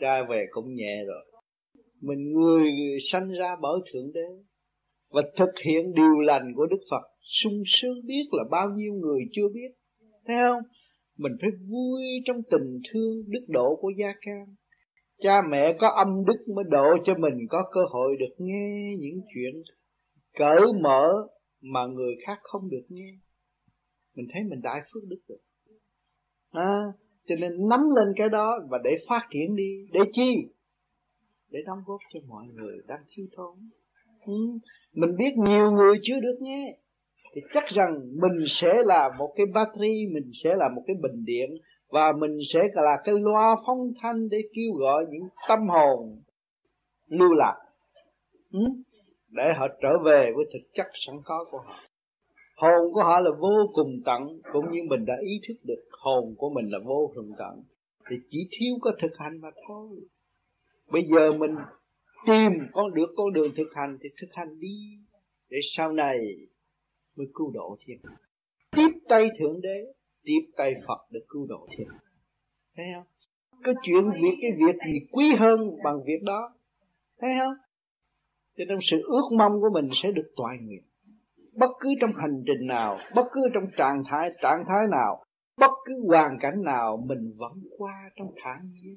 Ra 0.00 0.22
về 0.28 0.46
cũng 0.50 0.74
nhẹ 0.74 1.04
rồi. 1.06 1.24
Mình 2.00 2.32
người 2.32 2.72
sanh 3.12 3.30
ra 3.30 3.56
bởi 3.60 3.78
thượng 3.92 4.12
đế 4.12 4.26
và 5.14 5.22
thực 5.38 5.52
hiện 5.64 5.94
điều 5.94 6.20
lành 6.20 6.52
của 6.56 6.66
đức 6.66 6.80
phật. 6.90 7.02
Sung 7.42 7.62
sướng 7.66 8.06
biết 8.06 8.24
là 8.30 8.44
bao 8.50 8.68
nhiêu 8.74 8.92
người 8.92 9.20
chưa 9.32 9.48
biết. 9.54 9.70
Thấy 10.26 10.36
không? 10.48 10.62
Mình 11.18 11.32
phải 11.40 11.50
vui 11.70 12.02
trong 12.24 12.36
tình 12.50 12.80
thương 12.92 13.16
đức 13.28 13.44
độ 13.48 13.76
của 13.80 13.90
gia 13.98 14.12
can 14.20 14.44
cha 15.18 15.42
mẹ 15.50 15.76
có 15.80 15.88
âm 15.88 16.24
đức 16.26 16.54
mới 16.54 16.64
độ 16.70 16.96
cho 17.04 17.14
mình 17.14 17.34
có 17.50 17.64
cơ 17.72 17.80
hội 17.90 18.16
được 18.18 18.34
nghe 18.38 18.96
những 19.00 19.20
chuyện 19.34 19.62
cởi 20.38 20.60
mở 20.82 21.12
mà 21.60 21.86
người 21.86 22.14
khác 22.26 22.38
không 22.42 22.70
được 22.70 22.86
nghe. 22.88 23.10
Mình 24.16 24.26
thấy 24.32 24.42
mình 24.50 24.60
đại 24.62 24.80
phước 24.92 25.02
đức 25.08 25.20
rồi. 25.28 25.38
À, 26.50 26.82
cho 27.26 27.34
nên 27.40 27.68
nắm 27.68 27.80
lên 27.96 28.08
cái 28.16 28.28
đó 28.28 28.58
và 28.70 28.78
để 28.84 28.98
phát 29.08 29.28
triển 29.30 29.56
đi. 29.56 29.86
Để 29.92 30.00
chi? 30.12 30.32
Để 31.50 31.60
đóng 31.66 31.78
góp 31.86 32.00
cho 32.12 32.20
mọi 32.28 32.46
người 32.46 32.78
đang 32.86 33.04
thiếu 33.08 33.26
thốn 33.36 33.54
mình 34.94 35.16
biết 35.16 35.34
nhiều 35.48 35.70
người 35.70 35.98
chưa 36.02 36.20
được 36.20 36.38
nghe 36.40 36.78
thì 37.34 37.40
chắc 37.54 37.64
rằng 37.66 38.00
mình 38.22 38.46
sẽ 38.48 38.82
là 38.84 39.10
một 39.18 39.32
cái 39.36 39.46
battery, 39.54 40.06
mình 40.12 40.30
sẽ 40.44 40.54
là 40.56 40.68
một 40.68 40.82
cái 40.86 40.96
bình 41.02 41.24
điện, 41.24 41.50
và 41.90 42.12
mình 42.18 42.38
sẽ 42.52 42.68
là 42.74 42.96
cái 43.04 43.14
loa 43.20 43.56
phong 43.66 43.92
thanh 44.02 44.28
để 44.28 44.38
kêu 44.54 44.72
gọi 44.80 45.04
những 45.10 45.28
tâm 45.48 45.68
hồn 45.68 46.22
lưu 47.08 47.32
lạc. 47.32 47.56
Để 49.30 49.52
họ 49.58 49.68
trở 49.82 49.88
về 50.04 50.32
với 50.36 50.44
thực 50.52 50.68
chất 50.74 50.86
sẵn 51.06 51.16
có 51.24 51.44
của 51.50 51.58
họ. 51.58 51.80
Hồn 52.56 52.92
của 52.92 53.02
họ 53.02 53.20
là 53.20 53.30
vô 53.38 53.70
cùng 53.74 54.00
tận, 54.04 54.40
cũng 54.52 54.70
như 54.70 54.80
mình 54.88 55.04
đã 55.06 55.14
ý 55.22 55.40
thức 55.48 55.54
được 55.64 55.84
hồn 55.90 56.34
của 56.38 56.50
mình 56.50 56.68
là 56.70 56.78
vô 56.84 57.12
cùng 57.14 57.30
tận. 57.38 57.62
Thì 58.10 58.16
chỉ 58.30 58.38
thiếu 58.50 58.74
có 58.80 58.92
thực 59.02 59.12
hành 59.18 59.40
mà 59.40 59.48
thôi. 59.68 59.88
Bây 60.92 61.02
giờ 61.02 61.32
mình 61.32 61.54
tìm 62.26 62.52
con 62.72 62.94
được, 62.94 63.14
con 63.16 63.32
đường 63.32 63.52
thực 63.56 63.74
hành 63.74 63.98
thì 64.02 64.08
thực 64.20 64.28
hành 64.32 64.60
đi. 64.60 64.98
Để 65.50 65.58
sau 65.76 65.92
này 65.92 66.16
mới 67.16 67.26
cứu 67.34 67.50
độ 67.54 67.76
thiên 67.86 67.98
tiếp 68.76 68.88
tay 69.08 69.28
thượng 69.38 69.60
đế, 69.60 69.92
tiếp 70.22 70.40
tay 70.56 70.74
phật 70.86 70.98
để 71.10 71.20
cứu 71.28 71.46
độ 71.46 71.66
thiên 71.76 71.88
thấy 72.76 72.86
không? 72.94 73.04
Cái 73.64 73.74
chuyện 73.82 74.10
việc 74.10 74.36
cái 74.42 74.50
việc 74.58 74.76
gì 74.86 75.06
quý 75.12 75.34
hơn 75.38 75.60
bằng 75.84 75.96
việc 76.06 76.22
đó. 76.22 76.54
Thấy 77.20 77.30
không? 77.38 77.54
Cho 78.56 78.64
nên 78.68 78.78
sự 78.82 79.02
ước 79.02 79.32
mong 79.38 79.60
của 79.60 79.70
mình 79.72 79.88
sẽ 80.02 80.12
được 80.12 80.32
toại 80.36 80.56
nguyện. 80.62 80.82
Bất 81.56 81.70
cứ 81.80 81.88
trong 82.00 82.10
hành 82.16 82.42
trình 82.46 82.66
nào, 82.66 82.98
bất 83.14 83.26
cứ 83.32 83.40
trong 83.54 83.64
trạng 83.76 84.02
thái 84.10 84.30
trạng 84.42 84.64
thái 84.68 84.86
nào, 84.90 85.24
bất 85.58 85.70
cứ 85.84 85.92
hoàn 86.08 86.38
cảnh 86.40 86.62
nào, 86.62 86.96
mình 87.06 87.32
vẫn 87.36 87.52
qua 87.78 88.10
trong 88.16 88.28
thản 88.44 88.70
nhiên 88.72 88.96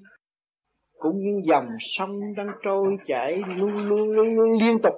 cũng 0.98 1.18
như 1.18 1.42
dòng 1.44 1.68
sông 1.80 2.20
đang 2.38 2.48
trôi 2.64 2.98
chảy 3.06 3.42
luôn 3.58 3.72
luôn 3.72 4.12
luôn, 4.12 4.36
luôn 4.36 4.60
liên 4.60 4.78
tục. 4.84 4.94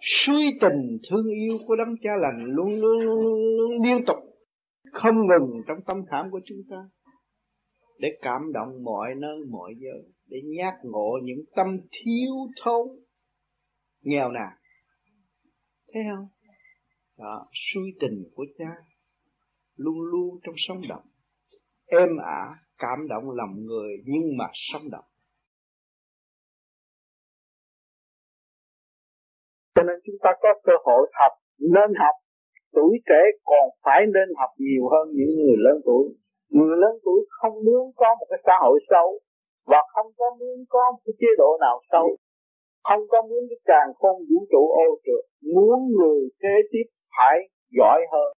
Suy 0.00 0.50
tình 0.60 0.98
thương 1.10 1.28
yêu 1.28 1.58
của 1.66 1.76
đấng 1.76 1.94
cha 2.02 2.10
lành 2.20 2.44
luôn 2.44 2.80
luôn, 2.80 3.00
luôn, 3.00 3.20
luôn 3.56 3.82
liên 3.84 4.04
tục 4.06 4.16
không 4.92 5.26
ngừng 5.26 5.62
trong 5.66 5.78
tâm 5.86 5.96
khảm 6.10 6.30
của 6.30 6.40
chúng 6.44 6.58
ta. 6.70 6.76
Để 7.98 8.18
cảm 8.22 8.52
động 8.52 8.84
mọi 8.84 9.14
nơi 9.14 9.38
mọi 9.50 9.74
giờ 9.78 10.10
để 10.26 10.38
nhát 10.44 10.74
ngộ 10.82 11.18
những 11.22 11.44
tâm 11.56 11.66
thiếu 11.90 12.32
thốn. 12.62 12.88
Nghèo 14.02 14.30
nàn. 14.30 14.52
Thấy 15.92 16.02
không? 16.10 16.28
Đó 17.18 17.46
suy 17.52 17.80
tình 18.00 18.24
của 18.34 18.46
cha 18.58 18.70
luôn 19.76 20.00
luôn 20.00 20.40
trong 20.42 20.54
sóng 20.58 20.80
động. 20.88 21.04
Êm 21.86 22.08
ả 22.16 22.54
cảm 22.84 22.98
động 23.08 23.24
lòng 23.40 23.54
người 23.68 23.90
nhưng 24.12 24.26
mà 24.38 24.46
sống 24.52 24.90
động. 24.90 25.08
Cho 29.74 29.82
nên 29.82 29.96
chúng 30.04 30.18
ta 30.22 30.30
có 30.42 30.48
cơ 30.66 30.72
hội 30.86 31.10
học, 31.20 31.32
nên 31.58 31.90
học. 32.02 32.16
Tuổi 32.72 32.94
trẻ 33.08 33.22
còn 33.44 33.66
phải 33.84 34.00
nên 34.14 34.28
học 34.40 34.50
nhiều 34.58 34.84
hơn 34.92 35.06
những 35.18 35.32
người 35.38 35.56
lớn 35.66 35.76
tuổi. 35.84 36.04
Người 36.56 36.76
lớn 36.82 36.94
tuổi 37.04 37.20
không 37.28 37.54
muốn 37.66 37.82
có 37.96 38.08
một 38.18 38.26
cái 38.30 38.40
xã 38.46 38.52
hội 38.64 38.78
xấu 38.90 39.08
và 39.66 39.80
không 39.94 40.06
có 40.18 40.26
muốn 40.38 40.56
có 40.68 40.84
một 40.92 41.00
cái 41.04 41.14
chế 41.20 41.30
độ 41.38 41.50
nào 41.60 41.80
xấu. 41.92 42.06
Không 42.88 43.02
có 43.08 43.22
muốn 43.22 43.42
cái 43.50 43.60
càng 43.64 43.88
không 44.00 44.16
vũ 44.28 44.40
trụ 44.52 44.62
ô 44.86 44.88
trượt. 45.04 45.24
Muốn 45.54 45.78
người 45.98 46.20
kế 46.42 46.54
tiếp 46.70 46.86
phải 47.16 47.36
giỏi 47.78 48.00
hơn 48.12 48.30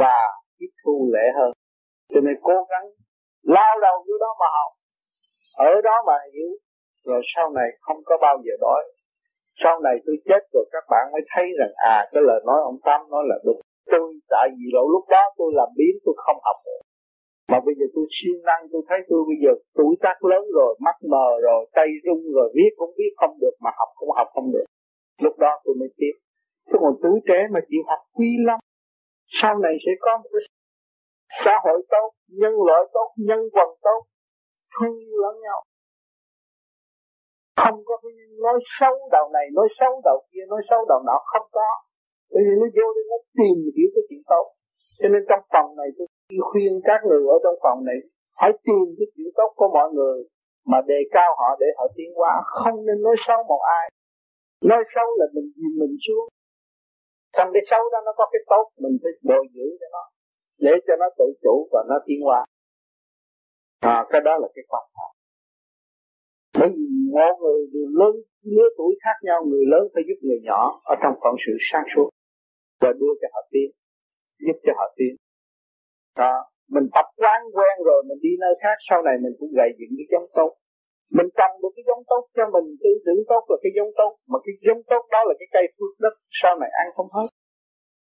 và 0.00 0.18
tiếp 0.58 0.72
thu 0.84 1.10
lễ 1.14 1.26
hơn. 1.38 1.52
Cho 2.14 2.20
nên 2.20 2.34
cố 2.42 2.66
gắng 2.70 2.86
lao 3.42 3.74
đầu 3.86 3.96
như 4.06 4.14
đó 4.20 4.30
mà 4.40 4.46
học. 4.58 4.70
Ở 5.70 5.80
đó 5.88 5.96
mà 6.06 6.16
hiểu. 6.32 6.50
Rồi 7.04 7.20
sau 7.34 7.50
này 7.50 7.68
không 7.80 8.00
có 8.04 8.14
bao 8.20 8.36
giờ 8.44 8.54
đói. 8.60 8.82
Sau 9.62 9.80
này 9.80 9.94
tôi 10.06 10.16
chết 10.28 10.42
rồi, 10.52 10.64
các 10.72 10.84
bạn 10.90 11.04
mới 11.12 11.22
thấy 11.32 11.46
rằng 11.58 11.72
à 11.94 12.08
cái 12.12 12.22
lời 12.28 12.40
nói 12.46 12.60
ông 12.70 12.78
tâm 12.84 13.00
nói 13.10 13.24
là 13.30 13.36
đúng. 13.44 13.60
Tôi, 13.92 14.14
tại 14.30 14.48
vì 14.56 14.66
lỗ 14.72 14.84
lúc 14.94 15.04
đó 15.08 15.22
tôi 15.38 15.50
làm 15.54 15.68
biến, 15.78 15.94
tôi 16.04 16.14
không 16.24 16.38
học 16.44 16.56
được 16.66 16.82
mà 17.52 17.58
bây 17.66 17.74
giờ 17.78 17.86
tôi 17.94 18.06
siêng 18.16 18.40
năng, 18.48 18.62
tôi 18.72 18.82
thấy 18.88 18.98
tôi 19.10 19.20
bây 19.30 19.38
giờ 19.42 19.52
tuổi 19.78 19.94
tác 20.04 20.16
lớn 20.30 20.44
rồi, 20.58 20.72
mắt 20.86 20.96
mờ 21.12 21.28
rồi, 21.46 21.60
tay 21.76 21.88
rung 22.04 22.22
rồi, 22.36 22.48
viết 22.56 22.72
cũng 22.76 22.92
viết 22.98 23.12
không 23.20 23.34
được, 23.42 23.54
mà 23.64 23.70
học 23.78 23.90
cũng 23.98 24.10
học 24.18 24.28
không 24.34 24.48
được. 24.54 24.66
Lúc 25.24 25.34
đó 25.38 25.52
tôi 25.64 25.74
mới 25.80 25.88
tiếp 25.96 26.14
chứ 26.68 26.76
còn 26.80 26.94
tuổi 27.02 27.18
trẻ 27.28 27.40
mà 27.52 27.60
chịu 27.68 27.82
học 27.90 28.00
quý 28.16 28.30
lắm. 28.48 28.58
Sau 29.40 29.58
này 29.64 29.74
sẽ 29.84 29.92
có 30.00 30.12
một 30.22 30.28
cái 30.32 30.42
xã 31.40 31.54
hội 31.64 31.78
tốt, 31.90 32.08
nhân 32.40 32.54
loại 32.66 32.82
tốt, 32.94 33.08
nhân 33.16 33.40
quần 33.54 33.70
tốt, 33.86 34.00
thương 34.74 34.96
lẫn 35.22 35.34
nhau. 35.44 35.58
Không 37.62 37.78
có 37.88 37.94
cái 38.02 38.12
nói 38.44 38.58
xấu 38.78 38.94
đầu 39.12 39.26
này 39.36 39.46
nói 39.52 39.68
xấu 39.78 39.92
đầu 40.04 40.18
kia 40.30 40.44
nói 40.48 40.60
xấu 40.70 40.80
đầu 40.88 41.00
nọ 41.06 41.18
không 41.32 41.48
có. 41.52 41.68
Bởi 42.32 42.42
vì 42.46 42.54
nó 42.60 42.66
vô 42.76 42.86
đây 42.96 43.04
nó 43.12 43.18
tìm 43.38 43.56
hiểu 43.76 43.88
cái 43.94 44.04
chuyện 44.08 44.22
tốt. 44.32 44.46
Cho 45.00 45.08
nên 45.12 45.22
trong 45.28 45.42
phòng 45.52 45.68
này 45.80 45.88
tôi 45.96 46.06
khuyên 46.48 46.72
các 46.88 47.00
người 47.08 47.22
ở 47.34 47.36
trong 47.44 47.58
phòng 47.64 47.78
này, 47.88 47.98
hãy 48.40 48.52
tìm 48.66 48.84
cái 48.98 49.06
chuyện 49.14 49.28
tốt 49.38 49.50
của 49.58 49.68
mọi 49.76 49.88
người 49.96 50.18
mà 50.70 50.78
đề 50.90 51.00
cao 51.16 51.30
họ 51.38 51.48
để 51.60 51.68
họ 51.78 51.86
tiến 51.96 52.10
hóa. 52.18 52.32
Không 52.44 52.76
nên 52.86 52.98
nói 53.06 53.16
xấu 53.26 53.38
một 53.50 53.62
ai. 53.80 53.86
Nói 54.70 54.82
xấu 54.94 55.08
là 55.18 55.26
mình 55.34 55.48
nhìn 55.58 55.72
mình 55.80 55.94
xuống. 56.04 56.26
Trong 57.36 57.48
cái 57.54 57.62
xấu 57.70 57.82
đó 57.92 57.98
nó 58.06 58.12
có 58.16 58.24
cái 58.32 58.42
tốt, 58.52 58.64
mình 58.82 58.96
phải 59.02 59.12
bồi 59.28 59.44
dưỡng 59.54 59.74
cho 59.80 59.86
nó 59.96 60.04
để 60.66 60.74
cho 60.86 60.94
nó 61.00 61.08
tự 61.18 61.28
chủ 61.42 61.68
và 61.72 61.80
nó 61.90 61.96
tiến 62.06 62.20
hóa. 62.26 62.40
À, 63.80 63.96
cái 64.10 64.20
đó 64.26 64.34
là 64.42 64.48
cái 64.54 64.64
quan 64.68 64.84
trọng. 64.94 65.12
Bởi 66.58 66.68
vì 66.76 66.86
mỗi 67.14 67.32
người 67.40 67.60
đều 67.74 67.88
lớn 68.00 68.14
lứa 68.54 68.68
tuổi 68.78 68.92
khác 69.04 69.16
nhau 69.22 69.38
người 69.50 69.64
lớn 69.72 69.84
phải 69.94 70.02
giúp 70.08 70.18
người 70.26 70.40
nhỏ 70.48 70.60
ở 70.92 70.94
trong 71.02 71.14
phận 71.22 71.34
sự 71.44 71.52
sáng 71.70 71.86
suốt 71.94 72.08
và 72.80 72.90
đưa 73.00 73.12
cho 73.20 73.28
họ 73.34 73.40
tiến 73.52 73.68
giúp 74.46 74.56
cho 74.64 74.72
họ 74.78 74.86
tiến. 74.98 75.12
Đó 76.22 76.34
mình 76.74 76.86
tập 76.96 77.06
quán 77.20 77.40
quen 77.56 77.74
rồi 77.88 78.00
mình 78.08 78.20
đi 78.26 78.32
nơi 78.44 78.54
khác 78.62 78.76
sau 78.88 78.98
này 79.02 79.16
mình 79.24 79.34
cũng 79.38 79.50
gầy 79.58 79.70
dựng 79.78 79.92
cái 79.98 80.06
giống 80.12 80.28
tốt. 80.38 80.50
Mình 81.16 81.28
trồng 81.38 81.54
được 81.62 81.72
cái 81.76 81.84
giống 81.88 82.02
tốt 82.10 82.22
cho 82.36 82.44
mình 82.54 82.66
tư 82.82 82.90
tưởng 83.06 83.22
tốt 83.30 83.42
là 83.50 83.56
cái 83.62 83.72
giống 83.76 83.92
tốt 84.00 84.12
mà 84.30 84.38
cái 84.44 84.54
giống 84.66 84.82
tốt 84.90 85.02
đó 85.14 85.20
là 85.28 85.34
cái 85.40 85.48
cây 85.54 85.64
phước 85.76 85.92
đất 86.04 86.14
sau 86.40 86.52
này 86.60 86.70
ăn 86.82 86.86
không 86.96 87.10
hết 87.16 87.28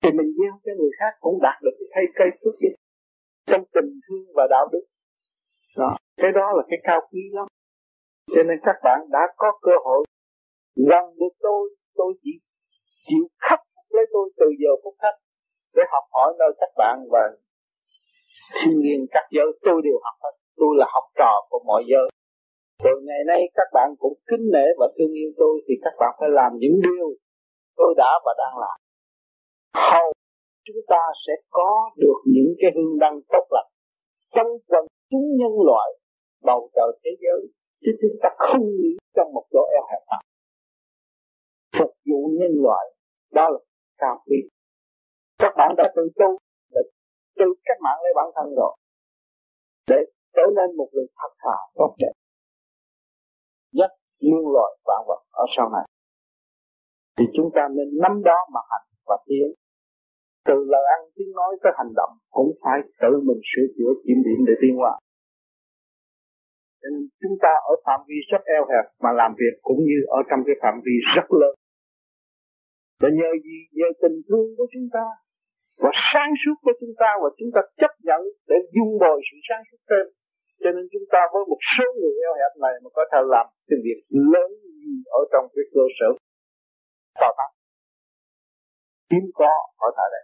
thì 0.06 0.11
mình 0.18 0.32
gieo 0.38 0.53
cho 0.65 0.72
người 0.80 0.94
khác 0.99 1.11
cũng 1.19 1.38
đạt 1.41 1.57
được 1.64 1.76
cái 1.80 1.88
cây 1.95 2.06
cây 2.19 2.30
phước 2.40 2.56
gì 2.61 2.72
trong 3.49 3.64
tình 3.76 3.90
thương 4.03 4.26
và 4.36 4.48
đạo 4.49 4.65
đức. 4.72 4.86
Đó 5.77 5.98
cái 6.22 6.32
đó 6.40 6.48
là 6.57 6.64
cái 6.69 6.80
cao 6.84 7.02
quý 7.11 7.22
lắm. 7.32 7.48
Cho 8.36 8.44
nên 8.44 8.57
các 8.64 8.77
bạn 8.84 8.99
đã 9.10 9.23
có 9.38 9.52
cơ 9.61 9.72
hội 9.86 10.06
gần 10.76 11.06
được 11.19 11.34
tôi 11.40 11.69
tôi 11.95 12.14
chỉ 12.23 12.32
chịu 13.07 13.26
khắc 13.49 13.60
phục 13.60 13.86
lấy 13.95 14.06
tôi 14.14 14.30
từ 14.40 14.45
giờ 14.61 14.72
phút 14.84 14.95
khách 15.02 15.18
để 15.76 15.84
học 15.91 16.03
hỏi 16.11 16.34
nơi 16.40 16.52
các 16.60 16.72
bạn 16.77 16.95
và 17.11 17.23
thiên 18.56 18.80
nhiên 18.80 19.06
các 19.11 19.26
giới. 19.32 19.49
Tôi 19.61 19.82
đều 19.84 19.98
học 20.03 20.15
hết. 20.23 20.34
Tôi 20.57 20.72
là 20.77 20.88
học 20.94 21.03
trò 21.19 21.34
của 21.49 21.61
mọi 21.65 21.84
giới. 21.91 22.07
Rồi 22.84 23.02
ngày 23.07 23.23
nay 23.27 23.41
các 23.53 23.68
bạn 23.73 23.90
cũng 23.99 24.14
kính 24.30 24.45
nể 24.53 24.65
và 24.80 24.88
thương 24.98 25.14
yêu 25.14 25.32
tôi 25.38 25.61
thì 25.68 25.73
các 25.84 25.94
bạn 25.99 26.11
phải 26.19 26.30
làm 26.30 26.52
những 26.57 26.77
điều 26.84 27.07
tôi 27.77 27.94
đã 27.98 28.11
và 28.26 28.34
đang 28.38 28.57
làm 28.64 28.84
hầu, 29.76 30.07
chúng 30.65 30.81
ta 30.88 31.02
sẽ 31.27 31.34
có 31.49 31.91
được 31.97 32.19
những 32.26 32.52
cái 32.60 32.72
hương 32.76 32.99
đăng 32.99 33.19
tốt 33.34 33.45
lành. 33.56 33.69
Trong 34.35 34.47
quần 34.68 34.85
chúng 35.11 35.27
nhân 35.39 35.53
loại, 35.68 35.88
bầu 36.43 36.69
trời 36.76 36.99
thế 37.03 37.11
giới, 37.23 37.41
chứ 37.81 37.91
chúng 38.02 38.18
ta 38.23 38.30
không 38.38 38.65
nghĩ 38.80 38.91
trong 39.15 39.34
một 39.34 39.45
chỗ 39.53 39.61
eo 39.77 39.84
hẹp 39.91 40.03
nào 40.11 40.22
phục 41.80 41.91
vụ 42.10 42.19
nhân 42.39 42.52
loại, 42.64 42.85
đó 43.31 43.49
là 43.49 43.60
cao 43.97 44.23
quý. 44.26 44.38
Các 45.38 45.53
bạn 45.57 45.76
đã 45.77 45.84
tự 45.95 46.10
tu 46.19 46.38
để 46.73 46.81
tự 47.35 47.45
cách 47.65 47.77
mạng 47.81 47.99
lấy 48.03 48.14
bản 48.15 48.26
thân 48.35 48.56
rồi. 48.56 48.76
Để 49.88 49.99
trở 50.35 50.45
nên 50.56 50.77
một 50.77 50.89
người 50.93 51.07
thật 51.18 51.34
thà, 51.43 51.57
tốt 51.76 51.95
đẹp. 51.99 52.14
Nhất 53.72 53.91
nhân 54.19 54.43
loại 54.53 54.72
vạn 54.85 55.02
vật 55.07 55.22
ở 55.31 55.45
sau 55.57 55.69
này. 55.69 55.85
Thì 57.18 57.26
chúng 57.35 57.49
ta 57.56 57.61
nên 57.76 57.88
nắm 58.02 58.23
đó 58.23 58.38
mà 58.53 58.60
hành 58.69 58.88
và 59.06 59.18
tiến 59.26 59.53
từ 60.47 60.55
lời 60.73 60.85
ăn 60.95 61.01
tiếng 61.15 61.31
nói 61.39 61.51
tới 61.63 61.73
hành 61.80 61.93
động, 61.99 62.13
cũng 62.38 62.51
phải 62.63 62.77
tự 63.01 63.11
mình 63.27 63.41
sửa 63.51 63.67
chữa 63.76 63.91
kiểm 64.03 64.19
điểm 64.26 64.39
để 64.47 64.53
tiến 64.61 64.73
hóa. 64.80 64.93
Cho 66.81 66.88
nên 66.93 67.03
chúng 67.22 67.35
ta 67.43 67.51
ở 67.72 67.73
phạm 67.85 67.99
vi 68.07 68.17
rất 68.31 68.41
eo 68.57 68.63
hẹp 68.72 68.85
mà 69.03 69.11
làm 69.22 69.31
việc 69.41 69.55
cũng 69.67 69.80
như 69.89 69.99
ở 70.17 70.19
trong 70.30 70.41
cái 70.47 70.55
phạm 70.61 70.76
vi 70.85 70.95
rất 71.15 71.27
lớn. 71.41 71.53
Và 73.01 73.09
nhờ 73.19 73.31
gì? 73.45 73.57
Nhờ 73.77 73.88
tình 74.01 74.17
thương 74.27 74.47
của 74.57 74.67
chúng 74.73 74.88
ta 74.95 75.05
và 75.84 75.91
sáng 76.11 76.31
suốt 76.41 76.57
của 76.65 76.76
chúng 76.80 76.95
ta 77.01 77.09
và 77.22 77.30
chúng 77.38 77.51
ta 77.55 77.61
chấp 77.81 77.93
nhận 78.07 78.22
để 78.49 78.57
dung 78.76 78.91
bồi 79.01 79.17
sự 79.27 79.38
sáng 79.47 79.63
suốt 79.69 79.81
thêm. 79.89 80.05
Cho 80.61 80.69
nên 80.76 80.85
chúng 80.93 81.07
ta 81.13 81.22
với 81.34 81.43
một 81.51 81.61
số 81.73 81.85
người 81.99 82.15
eo 82.27 82.34
hẹp 82.39 82.53
này 82.65 82.73
mà 82.84 82.89
có 82.97 83.03
thể 83.11 83.19
làm 83.34 83.45
cái 83.67 83.77
việc 83.85 83.99
lớn 84.34 84.49
gì 84.84 84.93
ở 85.19 85.22
trong 85.31 85.45
cái 85.55 85.65
cơ 85.76 85.84
sở. 85.97 86.09
Tạo. 87.22 87.34
Tác 87.39 87.49
hiếm 89.11 89.26
có 89.39 89.51
ở 89.88 89.89
tại 89.97 90.07
đây 90.13 90.23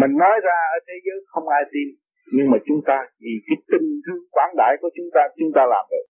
mình 0.00 0.12
nói 0.22 0.36
ra 0.46 0.58
ở 0.76 0.78
thế 0.86 0.94
giới 1.04 1.18
không 1.26 1.48
ai 1.48 1.62
tin, 1.72 1.88
nhưng 2.34 2.50
mà 2.50 2.58
chúng 2.66 2.80
ta 2.88 2.96
vì 3.22 3.34
cái 3.46 3.56
tình 3.72 3.88
thương 4.04 4.22
quảng 4.30 4.54
đại 4.56 4.72
của 4.80 4.90
chúng 4.96 5.10
ta 5.14 5.20
chúng 5.38 5.52
ta 5.54 5.62
làm 5.74 5.84
được. 5.90 6.06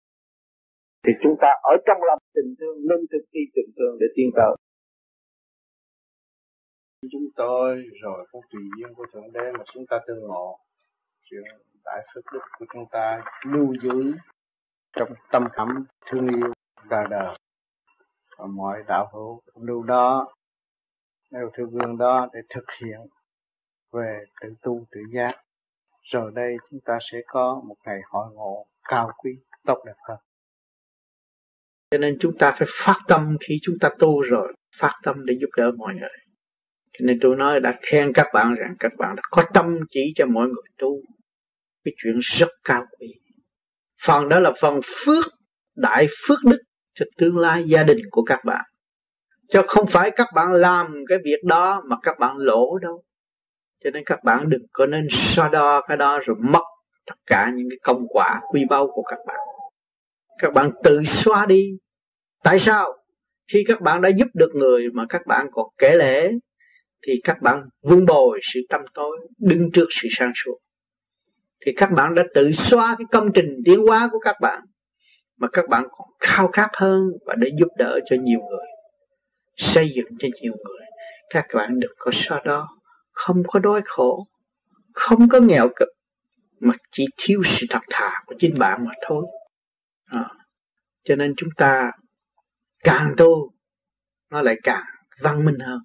Thì 1.04 1.14
chúng 1.24 1.36
ta 1.42 1.50
ở 1.72 1.74
trong 1.86 2.00
lòng 2.08 2.20
tình 2.36 2.56
thương, 2.60 2.78
nên 2.90 3.00
thực 3.12 3.24
thi 3.34 3.40
tình 3.56 3.70
thương 3.78 3.98
để 4.00 4.08
tiến 4.16 4.30
tới 4.36 4.52
chúng 7.12 7.28
tôi 7.36 7.84
rồi 8.02 8.28
có 8.32 8.40
tùy 8.52 8.62
duyên 8.78 8.94
của 8.94 9.06
thượng 9.14 9.32
đế 9.34 9.52
mà 9.58 9.64
chúng 9.74 9.86
ta 9.90 10.00
tương 10.08 10.28
ngộ, 10.28 10.60
chuyện 11.24 11.44
đại 11.86 12.08
phước 12.14 12.24
đức 12.34 12.40
của 12.60 12.66
chúng 12.74 12.86
ta 12.92 13.22
lưu 13.46 13.74
giữ 13.84 14.14
trong 14.94 15.10
tâm 15.32 15.48
khẩm 15.52 15.68
thương 16.06 16.28
yêu 16.28 16.54
đời 16.90 17.06
đời. 17.10 17.36
Và 18.38 18.46
mọi 18.46 18.84
đạo 18.88 19.10
hữu 19.14 19.42
lưu 19.56 19.84
đó 19.84 20.34
nêu 21.32 21.50
thư 21.54 21.64
gương 21.72 21.98
đó 21.98 22.28
để 22.34 22.40
thực 22.50 22.66
hiện 22.82 23.00
về 23.92 24.20
tự 24.42 24.50
tu 24.62 24.86
tự 24.92 25.02
giác 25.14 25.36
rồi 26.12 26.32
đây 26.36 26.56
chúng 26.70 26.80
ta 26.86 26.98
sẽ 27.12 27.18
có 27.28 27.62
một 27.68 27.76
ngày 27.86 28.00
hội 28.10 28.26
ngộ 28.34 28.66
cao 28.90 29.12
quý, 29.24 29.32
tốt 29.66 29.84
đẹp 29.86 29.96
hơn. 30.08 30.18
Cho 31.92 31.98
nên 31.98 32.18
chúng 32.20 32.38
ta 32.38 32.56
phải 32.58 32.68
phát 32.72 33.00
tâm 33.08 33.38
khi 33.48 33.60
chúng 33.62 33.76
ta 33.82 33.90
tu 34.00 34.22
rồi, 34.22 34.54
phát 34.76 34.94
tâm 35.04 35.26
để 35.26 35.34
giúp 35.42 35.50
đỡ 35.58 35.72
mọi 35.78 35.94
người. 35.94 36.10
Cho 36.94 37.06
nên 37.06 37.20
tôi 37.22 37.36
nói 37.36 37.60
đã 37.60 37.80
khen 37.82 38.14
các 38.14 38.28
bạn 38.34 38.56
rằng 38.56 38.76
các 38.80 38.92
bạn 38.98 39.16
đã 39.16 39.22
có 39.32 39.44
tâm 39.54 39.80
chỉ 39.90 40.14
cho 40.16 40.26
mọi 40.26 40.48
người 40.48 40.70
tu. 40.78 41.02
Cái 41.84 41.94
chuyện 41.98 42.20
rất 42.20 42.50
cao 42.64 42.86
quý. 43.00 43.08
Phần 44.06 44.30
đó 44.30 44.40
là 44.40 44.52
phần 44.62 44.80
phước, 44.84 45.26
đại 45.76 46.08
phước 46.28 46.38
đức 46.52 46.62
cho 46.94 47.06
tương 47.18 47.38
lai 47.38 47.64
gia 47.68 47.84
đình 47.84 48.00
của 48.12 48.24
các 48.24 48.40
bạn. 48.46 48.66
Cho 49.48 49.64
không 49.68 49.88
phải 49.88 50.12
các 50.16 50.28
bạn 50.36 50.52
làm 50.52 51.04
cái 51.08 51.18
việc 51.24 51.40
đó 51.44 51.84
mà 51.86 51.96
các 52.04 52.20
bạn 52.20 52.38
lỗ 52.38 52.78
đâu 52.78 53.04
cho 53.84 53.90
nên 53.90 54.04
các 54.06 54.24
bạn 54.24 54.50
đừng 54.50 54.66
có 54.74 54.86
nên 54.86 55.08
so 55.12 55.50
đo, 55.50 55.82
cái 55.82 55.98
đó 55.98 56.20
rồi 56.26 56.38
mất 56.40 56.64
tất 57.06 57.16
cả 57.26 57.52
những 57.56 57.68
cái 57.70 57.78
công 57.84 58.06
quả 58.10 58.42
quy 58.52 58.66
báu 58.70 58.88
của 58.88 59.04
các 59.04 59.20
bạn. 59.28 59.40
Các 60.38 60.54
bạn 60.54 60.72
tự 60.84 61.04
xóa 61.04 61.46
đi. 61.46 61.70
Tại 62.44 62.60
sao? 62.60 62.94
Khi 63.54 63.64
các 63.68 63.82
bạn 63.82 64.02
đã 64.02 64.10
giúp 64.10 64.28
được 64.34 64.52
người 64.56 64.90
mà 64.94 65.06
các 65.10 65.22
bạn 65.28 65.48
còn 65.52 65.66
kể 65.78 65.96
lễ 65.98 66.32
thì 67.08 67.22
các 67.24 67.42
bạn 67.42 67.64
vun 67.82 68.06
bồi 68.06 68.40
sự 68.54 68.60
tâm 68.70 68.82
tối, 68.94 69.18
đứng 69.38 69.72
trước 69.74 69.86
sự 69.90 70.08
sáng 70.12 70.32
suốt. 70.36 70.58
Thì 71.66 71.72
các 71.78 71.92
bạn 71.92 72.16
đã 72.16 72.24
tự 72.34 72.52
xóa 72.52 72.96
cái 72.98 73.06
công 73.12 73.32
trình 73.34 73.62
tiến 73.66 73.80
hóa 73.88 74.10
của 74.12 74.20
các 74.20 74.36
bạn 74.42 74.62
mà 75.38 75.48
các 75.54 75.70
bạn 75.70 75.88
còn 75.92 76.08
khao 76.20 76.48
khát 76.48 76.70
hơn 76.74 77.02
và 77.26 77.36
để 77.38 77.50
giúp 77.60 77.68
đỡ 77.78 78.00
cho 78.10 78.16
nhiều 78.20 78.40
người, 78.40 78.68
xây 79.58 79.92
dựng 79.96 80.18
cho 80.20 80.28
nhiều 80.42 80.54
người. 80.66 80.86
Các 81.30 81.46
bạn 81.54 81.80
đừng 81.80 81.92
có 81.98 82.12
so 82.14 82.40
đó 82.46 82.79
không 83.26 83.44
có 83.48 83.60
đói 83.60 83.82
khổ 83.86 84.28
không 84.94 85.30
có 85.30 85.40
nghèo 85.40 85.70
cực 85.76 85.90
mà 86.60 86.74
chỉ 86.92 87.06
thiếu 87.18 87.42
sự 87.46 87.66
thật 87.70 87.82
thà 87.90 88.10
của 88.26 88.36
chính 88.40 88.60
bạn 88.60 88.86
mà 88.86 88.92
thôi. 89.08 89.26
À, 90.06 90.30
cho 91.04 91.16
nên 91.16 91.34
chúng 91.38 91.50
ta 91.58 91.92
càng 92.84 93.14
tu 93.18 93.52
nó 94.30 94.42
lại 94.42 94.56
càng 94.64 94.84
văn 95.22 95.46
minh 95.46 95.60
hơn 95.60 95.80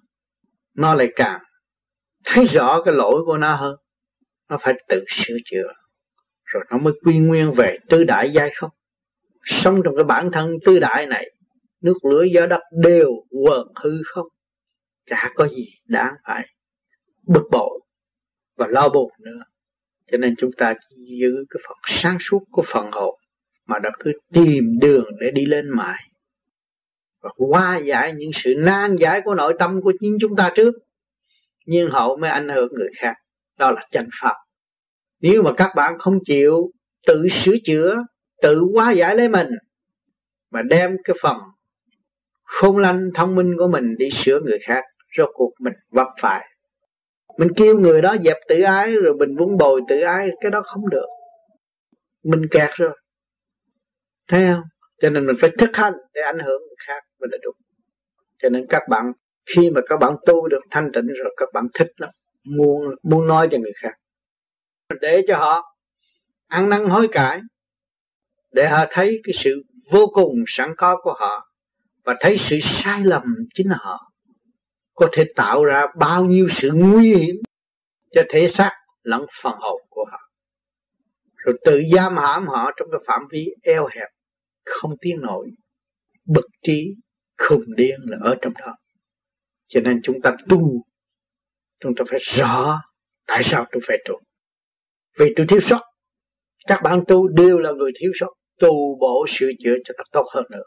nó 0.75 0.93
lại 0.93 1.11
càng 1.15 1.41
thấy 2.25 2.45
rõ 2.45 2.81
cái 2.85 2.93
lỗi 2.93 3.21
của 3.25 3.37
nó 3.37 3.55
hơn. 3.55 3.75
Nó 4.49 4.57
phải 4.61 4.73
tự 4.87 5.03
sửa 5.07 5.37
chữa 5.45 5.67
rồi 6.43 6.63
nó 6.71 6.77
mới 6.77 6.93
quy 7.03 7.19
nguyên 7.19 7.51
về 7.51 7.77
tứ 7.89 8.03
đại 8.03 8.31
giai 8.33 8.51
không? 8.55 8.69
Sống 9.43 9.81
trong 9.85 9.95
cái 9.95 10.03
bản 10.03 10.29
thân 10.33 10.49
tứ 10.65 10.79
đại 10.79 11.05
này 11.05 11.31
nước 11.81 12.05
lửa 12.05 12.23
gió 12.33 12.47
đất 12.47 12.61
đều 12.83 13.11
quần 13.45 13.67
hư 13.83 13.91
không? 14.05 14.27
Chả 15.05 15.31
có 15.35 15.47
gì 15.47 15.65
đáng 15.85 16.13
phải 16.27 16.54
bực 17.27 17.43
bội 17.51 17.79
và 18.57 18.67
lo 18.67 18.89
buồn 18.89 19.11
nữa. 19.19 19.39
Cho 20.11 20.17
nên 20.17 20.35
chúng 20.37 20.51
ta 20.57 20.73
giữ 21.19 21.45
cái 21.49 21.61
phần 21.67 21.77
sáng 21.87 22.17
suốt 22.19 22.39
của 22.51 22.63
phần 22.67 22.89
hồn, 22.91 23.19
mà 23.65 23.79
đã 23.79 23.89
cứ 23.99 24.11
tìm 24.33 24.79
đường 24.81 25.05
để 25.19 25.27
đi 25.33 25.45
lên 25.45 25.69
mãi. 25.69 26.03
Và 27.21 27.29
qua 27.37 27.77
giải 27.77 28.13
những 28.13 28.31
sự 28.33 28.53
nan 28.57 28.95
giải 28.95 29.21
của 29.25 29.35
nội 29.35 29.55
tâm 29.59 29.81
của 29.81 29.93
chính 29.99 30.17
chúng 30.21 30.35
ta 30.35 30.51
trước, 30.55 30.73
nhưng 31.65 31.89
hậu 31.91 32.17
mới 32.17 32.29
ảnh 32.29 32.49
hưởng 32.49 32.73
người 32.73 32.89
khác. 32.97 33.13
Đó 33.57 33.71
là 33.71 33.87
chân 33.91 34.09
pháp. 34.21 34.35
Nếu 35.21 35.43
mà 35.43 35.51
các 35.57 35.71
bạn 35.75 35.99
không 35.99 36.19
chịu 36.25 36.71
tự 37.07 37.27
sửa 37.29 37.55
chữa, 37.65 37.97
tự 38.41 38.61
hóa 38.73 38.91
giải 38.91 39.15
lấy 39.15 39.29
mình, 39.29 39.47
mà 40.51 40.61
đem 40.61 40.97
cái 41.03 41.15
phần 41.21 41.37
khôn 42.43 42.77
lanh 42.77 43.09
thông 43.13 43.35
minh 43.35 43.53
của 43.57 43.67
mình 43.67 43.95
đi 43.97 44.09
sửa 44.11 44.39
người 44.39 44.59
khác, 44.61 44.83
rốt 45.17 45.29
cuộc 45.33 45.51
mình 45.59 45.73
vấp 45.89 46.07
phải 46.21 46.54
mình 47.37 47.49
kêu 47.55 47.79
người 47.79 48.01
đó 48.01 48.15
dẹp 48.25 48.37
tự 48.47 48.61
ái 48.61 48.91
rồi 48.91 49.13
mình 49.19 49.35
vun 49.37 49.57
bồi 49.57 49.81
tự 49.89 49.99
ái, 50.01 50.29
cái 50.41 50.51
đó 50.51 50.61
không 50.65 50.89
được. 50.89 51.07
Mình 52.23 52.41
kẹt 52.51 52.69
rồi. 52.75 52.97
Thấy 54.27 54.45
không? 54.53 54.63
Cho 55.01 55.09
nên 55.09 55.25
mình 55.25 55.35
phải 55.41 55.49
thực 55.57 55.75
hành 55.75 55.93
để 56.13 56.21
ảnh 56.21 56.39
hưởng 56.39 56.61
người 56.61 56.75
khác 56.87 57.03
mới 57.19 57.27
là 57.31 57.37
đúng. 57.43 57.55
Cho 58.39 58.49
nên 58.49 58.65
các 58.69 58.83
bạn, 58.89 59.11
khi 59.45 59.69
mà 59.69 59.81
các 59.89 59.97
bạn 59.97 60.15
tu 60.25 60.47
được 60.47 60.61
thanh 60.71 60.91
tịnh 60.93 61.07
rồi, 61.07 61.33
các 61.37 61.49
bạn 61.53 61.67
thích 61.73 61.91
lắm. 61.97 62.09
Muốn 62.57 62.81
muốn 63.03 63.27
nói 63.27 63.47
cho 63.51 63.57
người 63.57 63.73
khác. 63.81 63.93
Để 65.01 65.21
cho 65.27 65.37
họ 65.37 65.75
ăn 66.47 66.69
năn 66.69 66.85
hối 66.85 67.07
cải, 67.11 67.41
để 68.51 68.67
họ 68.67 68.85
thấy 68.89 69.21
cái 69.23 69.33
sự 69.33 69.63
vô 69.91 70.07
cùng 70.13 70.43
sẵn 70.47 70.73
có 70.77 70.97
của 71.01 71.13
họ 71.13 71.51
và 72.03 72.15
thấy 72.19 72.37
sự 72.37 72.59
sai 72.61 73.01
lầm 73.03 73.23
chính 73.53 73.69
là 73.69 73.77
họ 73.79 74.11
có 74.95 75.09
thể 75.11 75.23
tạo 75.35 75.63
ra 75.65 75.85
bao 75.99 76.25
nhiêu 76.25 76.47
sự 76.51 76.69
nguy 76.73 77.15
hiểm 77.15 77.35
cho 78.11 78.21
thể 78.29 78.47
xác 78.47 78.71
lẫn 79.03 79.25
phần 79.41 79.53
hồn 79.59 79.81
của 79.89 80.05
họ. 80.11 80.19
Rồi 81.35 81.59
tự 81.65 81.81
giam 81.95 82.17
hãm 82.17 82.47
họ 82.47 82.71
trong 82.77 82.87
cái 82.91 82.99
phạm 83.07 83.21
vi 83.31 83.47
eo 83.63 83.87
hẹp, 83.87 84.07
không 84.65 84.97
tiến 85.01 85.21
nổi, 85.21 85.51
bực 86.25 86.45
trí, 86.63 86.95
khùng 87.37 87.75
điên 87.75 87.99
là 88.03 88.17
ở 88.21 88.35
trong 88.41 88.53
đó. 88.53 88.75
Cho 89.67 89.81
nên 89.81 89.99
chúng 90.03 90.21
ta 90.21 90.35
tu, 90.49 90.85
chúng 91.79 91.95
ta 91.95 92.03
phải 92.09 92.19
rõ 92.19 92.81
tại 93.27 93.41
sao 93.43 93.65
tôi 93.71 93.81
phải 93.87 93.97
tu. 94.05 94.19
Vì 95.19 95.33
tôi 95.35 95.45
thiếu 95.49 95.59
sót, 95.59 95.81
các 96.67 96.81
bạn 96.83 97.03
tu 97.07 97.27
đều 97.27 97.59
là 97.59 97.71
người 97.71 97.91
thiếu 97.99 98.11
sót, 98.19 98.33
tu 98.59 98.97
bổ 98.99 99.25
sửa 99.29 99.49
chữa 99.63 99.75
cho 99.85 99.93
ta 99.97 100.03
tốt 100.11 100.25
hơn 100.33 100.45
nữa. 100.49 100.63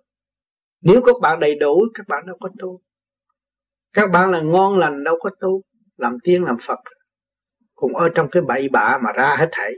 Nếu 0.80 1.02
các 1.06 1.14
bạn 1.22 1.40
đầy 1.40 1.54
đủ, 1.54 1.86
các 1.94 2.08
bạn 2.08 2.26
đâu 2.26 2.36
có 2.40 2.48
tu 2.58 2.80
các 3.92 4.10
bạn 4.10 4.30
là 4.30 4.40
ngon 4.40 4.78
lành, 4.78 5.04
đâu 5.04 5.16
có 5.20 5.30
tu. 5.40 5.62
Làm 5.96 6.18
tiên, 6.22 6.44
làm 6.44 6.56
phật. 6.66 6.78
Cũng 7.74 7.96
ở 7.96 8.08
trong 8.14 8.28
cái 8.30 8.42
bậy 8.42 8.68
bạ 8.68 8.98
mà 9.02 9.12
ra 9.12 9.36
hết 9.38 9.48
thảy. 9.52 9.72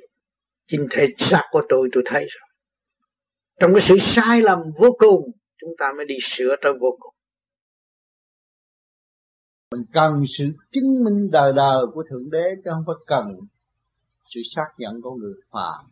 Chính 0.66 0.86
thể 0.90 1.06
xác 1.18 1.42
của 1.50 1.62
tôi 1.68 1.88
tôi 1.92 2.02
thấy 2.06 2.20
rồi. 2.20 2.48
Trong 3.60 3.74
cái 3.74 3.82
sự 3.88 3.96
sai 4.00 4.42
lầm 4.42 4.58
vô 4.78 4.96
cùng, 4.98 5.30
chúng 5.60 5.70
ta 5.78 5.92
mới 5.96 6.06
đi 6.06 6.14
sửa 6.22 6.56
tới 6.62 6.72
vô 6.80 6.96
cùng. 7.00 7.14
Mình 9.70 9.84
cần 9.92 10.24
sự 10.38 10.44
chứng 10.72 11.04
minh 11.04 11.30
đời 11.30 11.52
đời 11.56 11.86
của 11.94 12.04
thượng 12.10 12.30
đế, 12.30 12.54
chứ 12.64 12.70
không 12.70 12.84
phải 12.86 12.96
cần 13.06 13.36
sự 14.34 14.40
xác 14.54 14.68
nhận 14.78 15.02
của 15.02 15.14
người 15.14 15.34
phàm 15.50 15.84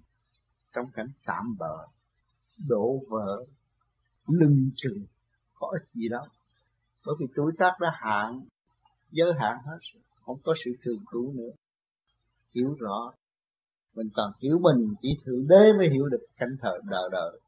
trong 0.72 0.86
cảnh 0.94 1.10
tạm 1.24 1.56
bợ, 1.58 1.86
đổ 2.68 3.02
vỡ, 3.08 3.44
lưng 4.26 4.70
chừng, 4.76 5.04
có 5.54 5.68
ích 5.72 5.88
gì 5.94 6.08
đâu 6.08 6.24
bởi 7.08 7.16
vì 7.20 7.26
tuổi 7.36 7.52
tác 7.58 7.72
đã 7.80 7.88
hạn 7.94 8.40
giới 9.10 9.32
hạn 9.40 9.56
hết 9.66 9.78
không 10.20 10.36
có 10.44 10.54
sự 10.64 10.70
thường 10.84 10.98
trú 11.12 11.32
nữa. 11.32 11.50
Hiểu 12.54 12.74
rõ 12.78 13.12
mình 13.94 14.08
toàn 14.16 14.30
hiểu 14.42 14.58
mình 14.58 14.94
chỉ 15.02 15.08
thượng 15.24 15.48
đế 15.48 15.72
mới 15.78 15.88
hiểu 15.90 16.08
được 16.08 16.26
cảnh 16.36 16.56
thờ 16.60 16.78
đời 16.90 17.08
đời. 17.12 17.40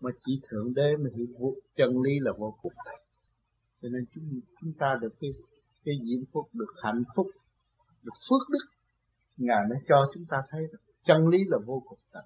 Mà 0.00 0.10
chỉ 0.26 0.40
thượng 0.48 0.74
đế 0.74 0.96
mới 0.96 1.12
hiểu 1.16 1.26
vô, 1.38 1.54
chân 1.76 2.00
lý 2.02 2.10
là 2.20 2.32
vô 2.38 2.54
cùng. 2.62 2.72
Cho 3.82 3.88
nên 3.88 4.04
chúng 4.14 4.40
chúng 4.60 4.72
ta 4.78 4.98
được 5.00 5.14
cái 5.20 5.30
cái 5.84 5.94
diễm 6.04 6.24
phúc 6.32 6.48
được 6.52 6.74
hạnh 6.82 7.02
phúc 7.16 7.26
được 8.02 8.14
phước 8.30 8.50
đức. 8.52 8.64
Ngài 9.36 9.60
mới 9.70 9.78
cho 9.88 10.10
chúng 10.14 10.24
ta 10.28 10.36
thấy 10.50 10.60
được 10.72 10.78
chân 11.04 11.28
lý 11.28 11.38
là 11.46 11.58
vô 11.66 11.82
cùng 11.86 11.98
tận. 12.12 12.24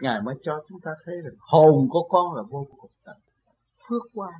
Ngài 0.00 0.22
mới 0.22 0.34
cho 0.42 0.64
chúng 0.68 0.80
ta 0.80 0.90
thấy 1.04 1.14
được 1.24 1.36
hồn 1.38 1.88
của 1.90 2.08
con 2.08 2.34
là 2.34 2.42
vô 2.50 2.66
cùng 2.78 2.90
tận. 3.04 3.16
Phước 3.88 4.02
qua 4.14 4.32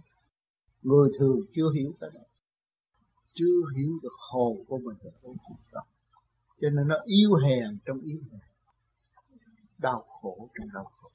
người 0.82 1.10
thường 1.18 1.40
chưa 1.54 1.70
hiểu 1.74 1.92
cái 2.00 2.10
đó. 2.14 2.20
Chưa 3.34 3.60
hiểu 3.76 3.92
được 4.02 4.14
hồn 4.30 4.64
của 4.68 4.78
mình 4.78 4.96
là 5.02 5.10
vô 5.22 5.34
cùng 5.46 5.56
tận 5.72 5.82
cho 6.60 6.70
nên 6.70 6.88
nó 6.88 6.96
yêu 7.04 7.34
hèn 7.34 7.78
trong 7.86 8.00
yêu 8.00 8.18
hèn. 8.32 8.40
Đau 9.78 10.04
khổ 10.08 10.48
trong 10.58 10.68
đau 10.74 10.84
khổ. 10.84 11.08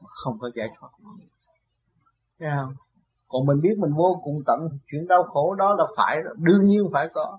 Mà 0.00 0.08
không 0.08 0.38
có 0.38 0.50
giải 0.54 0.68
thoát 0.78 0.88
thấy 2.38 2.48
không? 2.56 2.74
Còn 3.28 3.46
mình 3.46 3.60
biết 3.60 3.78
mình 3.78 3.92
vô 3.96 4.20
cùng 4.24 4.42
tận 4.46 4.58
chuyện 4.86 5.06
đau 5.08 5.22
khổ 5.22 5.54
đó 5.54 5.74
là 5.78 5.84
phải 5.96 6.16
đương 6.36 6.66
nhiên 6.66 6.82
phải 6.92 7.08
có. 7.14 7.38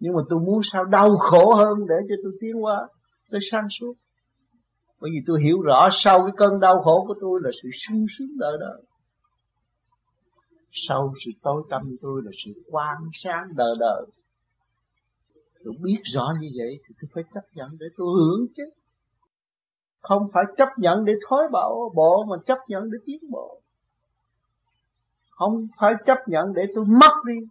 Nhưng 0.00 0.14
mà 0.14 0.20
tôi 0.28 0.38
muốn 0.38 0.60
sao 0.72 0.84
đau 0.84 1.16
khổ 1.16 1.54
hơn 1.54 1.86
để 1.88 1.94
cho 2.08 2.14
tôi 2.22 2.32
tiến 2.40 2.64
qua 2.64 2.88
tôi 3.30 3.40
sang 3.50 3.66
suốt. 3.80 3.94
Bởi 5.00 5.10
vì 5.10 5.18
tôi 5.26 5.42
hiểu 5.42 5.60
rõ 5.60 5.88
sau 6.04 6.18
cái 6.20 6.32
cơn 6.36 6.60
đau 6.60 6.82
khổ 6.82 7.04
của 7.08 7.14
tôi 7.20 7.40
là 7.42 7.50
sự 7.62 7.68
sung 7.86 8.06
sướng 8.18 8.38
đời 8.38 8.56
đời 8.60 8.82
sau 10.72 11.12
sự 11.24 11.30
tối 11.42 11.62
tâm 11.70 11.96
tôi 12.02 12.22
là 12.24 12.30
sự 12.44 12.62
quang 12.70 12.98
sáng 13.24 13.48
đời 13.56 13.74
đời 13.80 14.06
tôi 15.66 15.74
biết 15.82 16.00
rõ 16.14 16.32
như 16.40 16.48
vậy 16.58 16.78
thì 16.88 16.94
tôi 17.00 17.08
phải 17.14 17.24
chấp 17.34 17.44
nhận 17.54 17.70
để 17.80 17.86
tôi 17.96 18.06
hưởng 18.18 18.46
chứ. 18.56 18.62
Không 20.00 20.22
phải 20.32 20.44
chấp 20.56 20.68
nhận 20.78 21.04
để 21.04 21.12
thối 21.28 21.42
bộ 21.52 21.92
bộ, 21.94 22.24
mà 22.30 22.36
chấp 22.46 22.58
nhận 22.68 22.82
để 22.90 22.98
tiến 23.06 23.18
bộ. 23.30 23.60
Không 25.30 25.66
phải 25.80 25.92
chấp 26.06 26.18
nhận 26.26 26.52
để 26.54 26.62
tôi 26.74 26.84
mất 26.84 27.12
đi 27.26 27.46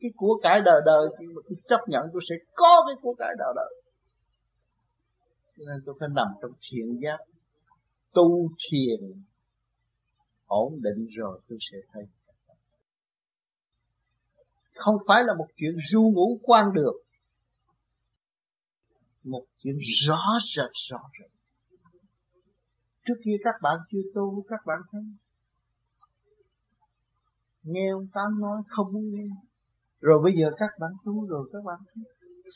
cái 0.00 0.10
của 0.16 0.40
cải 0.42 0.60
đời 0.60 0.80
đời 0.86 1.08
nhưng 1.20 1.34
mà 1.34 1.42
tôi 1.48 1.56
chấp 1.68 1.80
nhận 1.88 2.06
tôi 2.12 2.22
sẽ 2.28 2.34
có 2.54 2.84
cái 2.86 2.96
của 3.02 3.14
cải 3.14 3.34
đời 3.38 3.52
đời 3.56 3.74
cho 5.56 5.64
nên 5.66 5.82
tôi 5.86 5.94
phải 6.00 6.08
nằm 6.08 6.26
trong 6.42 6.50
thiện 6.70 7.00
giác, 7.02 7.18
tu 8.14 8.48
thiền, 8.70 9.22
ổn 10.46 10.72
định 10.82 11.06
rồi 11.16 11.40
tôi 11.48 11.58
sẽ 11.72 11.78
thấy 11.92 12.02
không 14.78 14.96
phải 15.08 15.24
là 15.24 15.34
một 15.34 15.46
chuyện 15.56 15.76
ru 15.92 16.02
ngủ 16.14 16.38
quan 16.42 16.72
được. 16.72 16.92
Một 19.24 19.44
chuyện 19.58 19.78
rõ 20.06 20.22
rệt 20.56 20.70
rõ 20.90 20.98
rệt. 21.20 21.30
Trước 23.06 23.14
kia 23.24 23.36
các 23.44 23.54
bạn 23.62 23.78
chưa 23.92 24.02
tu, 24.14 24.44
các 24.48 24.60
bạn 24.66 24.78
thấy. 24.92 25.02
Nghe 27.62 27.90
ông 27.92 28.06
tám 28.14 28.40
nói 28.40 28.62
không 28.68 28.92
muốn 28.92 29.10
nghe. 29.10 29.26
Rồi 30.00 30.20
bây 30.22 30.32
giờ 30.40 30.50
các 30.58 30.70
bạn 30.80 30.90
tu 31.04 31.26
rồi, 31.26 31.48
các 31.52 31.64
bạn 31.64 31.78
thấy. 31.94 32.04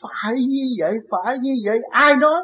Phải 0.03 0.35
như 0.35 0.65
vậy, 0.78 0.94
phải 1.11 1.39
như 1.39 1.51
vậy. 1.66 1.81
Ai 1.90 2.16
nói? 2.16 2.40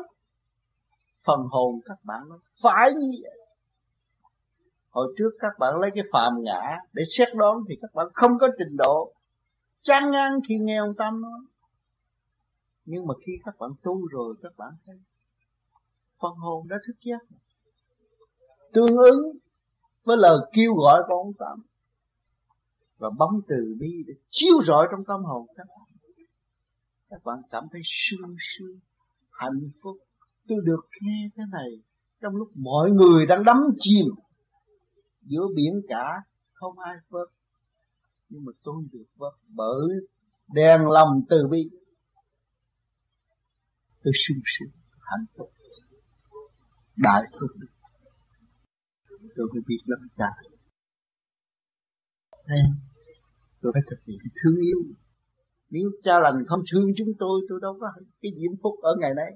Phần 1.25 1.41
hồn 1.51 1.81
các 1.85 1.99
bạn 2.05 2.29
nói. 2.29 2.39
Phải 2.63 2.91
như 2.99 3.19
vậy. 3.23 3.39
Hồi 4.91 5.15
trước 5.19 5.31
các 5.39 5.53
bạn 5.59 5.75
lấy 5.81 5.91
cái 5.95 6.05
phàm 6.13 6.33
ngã 6.43 6.77
để 6.93 7.03
xét 7.19 7.29
đoán 7.35 7.57
thì 7.69 7.75
các 7.83 7.91
bạn 7.95 8.07
không 8.15 8.39
có 8.41 8.49
trình 8.59 8.77
độ 8.77 9.13
chán 9.89 10.11
ngán 10.11 10.33
khi 10.49 10.55
nghe 10.59 10.77
ông 10.77 10.95
Tâm 10.99 11.21
nói 11.23 11.41
nhưng 12.91 13.07
mà 13.07 13.15
khi 13.27 13.33
các 13.45 13.55
bạn 13.59 13.71
tu 13.83 14.07
rồi 14.07 14.35
các 14.43 14.53
bạn 14.57 14.73
thấy 14.87 14.97
phần 16.21 16.35
hồn 16.35 16.69
đã 16.69 16.77
thức 16.87 16.97
giác. 17.01 17.37
Tương 18.73 18.97
ứng 18.97 19.19
với 20.05 20.17
lời 20.17 20.39
kêu 20.53 20.75
gọi 20.75 21.03
của 21.09 21.15
ông 21.15 21.33
Tâm 21.39 21.59
và 22.99 23.11
bóng 23.19 23.41
từ 23.49 23.77
bi 23.81 24.05
để 24.07 24.15
chiếu 24.31 24.65
rọi 24.67 24.87
trong 24.91 25.05
tâm 25.05 25.25
hồn 25.25 25.47
các 25.57 25.67
bạn. 25.69 25.89
Các 27.11 27.25
bạn 27.25 27.39
cảm 27.51 27.65
thấy 27.73 27.81
sung 27.85 28.37
sướng 28.39 28.79
hạnh 29.31 29.71
phúc. 29.83 29.97
Tôi 30.49 30.59
được 30.65 30.81
nghe 31.01 31.29
cái 31.37 31.47
này 31.53 31.71
trong 32.21 32.37
lúc 32.37 32.49
mọi 32.55 32.91
người 32.91 33.27
đang 33.27 33.45
đắm 33.45 33.57
chìm 33.79 34.07
giữa 35.23 35.47
biển 35.57 35.81
cả 35.89 36.23
không 36.53 36.79
ai 36.79 36.97
vớt 37.09 37.29
nhưng 38.29 38.45
mà 38.45 38.53
tôi 38.63 38.85
được 38.93 39.07
vất 39.17 39.35
bởi 39.49 39.89
đèn 40.55 40.81
lòng 40.87 41.21
từ 41.29 41.37
bi, 41.51 41.59
tôi 44.05 44.13
sung 44.29 44.43
sướng, 44.45 44.73
hạnh 45.01 45.27
phúc. 45.37 45.51
Đại 46.97 47.23
phúc 47.41 47.51
đức. 47.57 47.69
Tôi 49.37 49.49
mới 49.53 49.63
biết 49.69 49.79
lắm 49.87 50.09
cha. 50.17 50.31
Thấy 52.47 52.59
Tôi 53.61 53.73
phải 53.75 53.83
thực 53.91 54.05
hiện 54.07 54.19
thương 54.43 54.57
yêu. 54.61 54.95
Nếu 55.71 55.91
cha 56.03 56.19
lành 56.19 56.45
không 56.47 56.61
thương 56.73 56.89
chúng 56.97 57.09
tôi 57.19 57.41
Tôi 57.49 57.59
đâu 57.63 57.79
có 57.81 57.87
cái 58.23 58.33
diễm 58.37 58.53
phúc 58.63 58.75
ở 58.83 58.97
ngày 59.01 59.11
nay. 59.17 59.31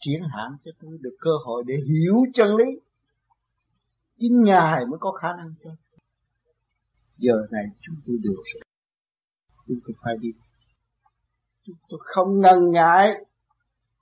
Triển 0.00 0.20
hạn 0.36 0.50
cho 0.64 0.70
tôi 0.80 0.98
được 1.00 1.16
cơ 1.20 1.30
hội 1.44 1.62
để 1.66 1.74
hiểu 1.88 2.14
chân 2.34 2.56
lý. 2.56 2.64
Chính 4.18 4.42
Ngài 4.42 4.86
mới 4.86 4.98
có 5.00 5.12
khả 5.12 5.28
năng 5.36 5.54
cho 5.64 5.70
Giờ 7.18 7.34
này 7.50 7.64
chúng 7.80 7.96
tôi 8.06 8.16
được 8.22 8.42
rồi 8.54 8.62
Chúng 9.66 9.78
tôi 9.86 9.96
phải 10.02 10.14
đi. 10.20 10.28
Chúng 11.62 11.76
tôi 11.88 12.00
không 12.02 12.40
ngần 12.40 12.70
ngại. 12.70 13.24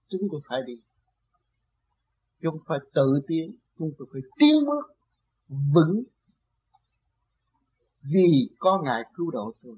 Chúng 0.08 0.20
tôi 0.30 0.40
phải 0.48 0.62
đi. 0.66 0.74
Chúng 2.40 2.58
phải 2.66 2.78
tự 2.94 3.20
tiến. 3.26 3.56
Chúng 3.78 3.90
tôi 3.98 4.08
phải 4.12 4.22
tiến 4.38 4.54
bước, 4.66 4.96
vững. 5.74 6.02
Vì 8.02 8.48
có 8.58 8.82
ngài 8.84 9.02
cứu 9.14 9.30
độ 9.30 9.52
tôi. 9.62 9.76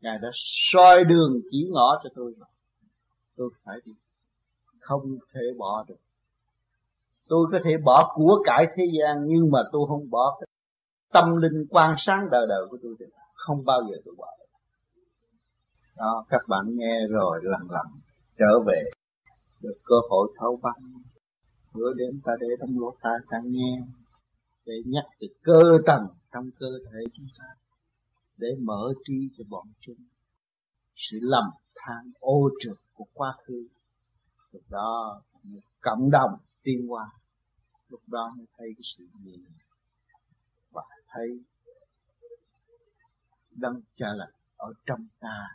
Ngài 0.00 0.18
đã 0.22 0.28
soi 0.72 1.04
đường 1.04 1.40
chỉ 1.50 1.68
ngõ 1.72 2.00
cho 2.04 2.10
tôi 2.14 2.34
rồi. 2.38 2.48
Tôi 3.36 3.50
phải 3.64 3.76
đi. 3.84 3.92
Không 4.80 5.18
thể 5.32 5.40
bỏ 5.58 5.84
được. 5.88 5.98
Tôi 7.28 7.46
có 7.52 7.58
thể 7.64 7.70
bỏ 7.84 8.12
của 8.14 8.42
cải 8.44 8.66
thế 8.76 8.84
gian, 8.98 9.24
nhưng 9.26 9.50
mà 9.50 9.58
tôi 9.72 9.86
không 9.88 10.10
bỏ 10.10 10.38
cái 10.40 10.46
tâm 11.12 11.36
linh 11.36 11.66
quan 11.70 11.94
sáng 11.98 12.28
đời 12.30 12.46
đời 12.48 12.66
của 12.70 12.78
tôi 12.82 12.94
thì 12.98 13.04
không 13.34 13.64
bao 13.64 13.80
giờ 13.90 13.96
tôi 14.04 14.14
bỏ 14.18 14.26
đó, 15.96 16.24
các 16.28 16.40
bạn 16.48 16.64
nghe 16.76 17.06
rồi 17.10 17.40
lần 17.42 17.70
lần 17.70 17.86
trở 18.38 18.60
về. 18.66 18.82
Được 19.60 19.74
cơ 19.84 19.94
hội 20.10 20.32
thấu 20.38 20.60
băng 20.62 21.02
bữa 21.74 21.92
đến 21.96 22.20
ta 22.24 22.32
để 22.40 22.46
trong 22.60 22.80
lỗ 22.80 22.94
tai 23.02 23.12
ta 23.30 23.36
nghe. 23.44 23.82
Để 24.66 24.74
nhắc 24.86 25.04
về 25.20 25.28
cơ 25.42 25.60
tầng 25.86 26.06
trong 26.32 26.50
cơ 26.60 26.66
thể 26.92 26.98
chúng 27.14 27.26
ta. 27.38 27.44
Để 28.36 28.48
mở 28.62 28.92
trí 29.04 29.30
cho 29.38 29.44
bọn 29.50 29.66
chúng. 29.80 29.96
Sự 30.96 31.18
lầm 31.20 31.44
than 31.74 32.12
ô 32.20 32.50
trực 32.60 32.80
của 32.94 33.06
quá 33.14 33.34
khứ. 33.46 33.68
Lúc 34.52 34.62
đó 34.70 35.22
cộng 35.80 36.10
đồng 36.10 36.30
tiên 36.62 36.86
hoa. 36.88 37.06
Lúc 37.88 38.00
đó 38.06 38.34
mới 38.36 38.46
thấy 38.58 38.68
cái 38.76 38.82
sự 38.96 39.04
gì 39.24 39.44
và 39.44 39.50
thấy 41.12 41.28
đấng 43.50 43.80
cha 43.96 44.06
lành 44.16 44.32
ở 44.56 44.72
trong 44.86 45.06
ta. 45.20 45.48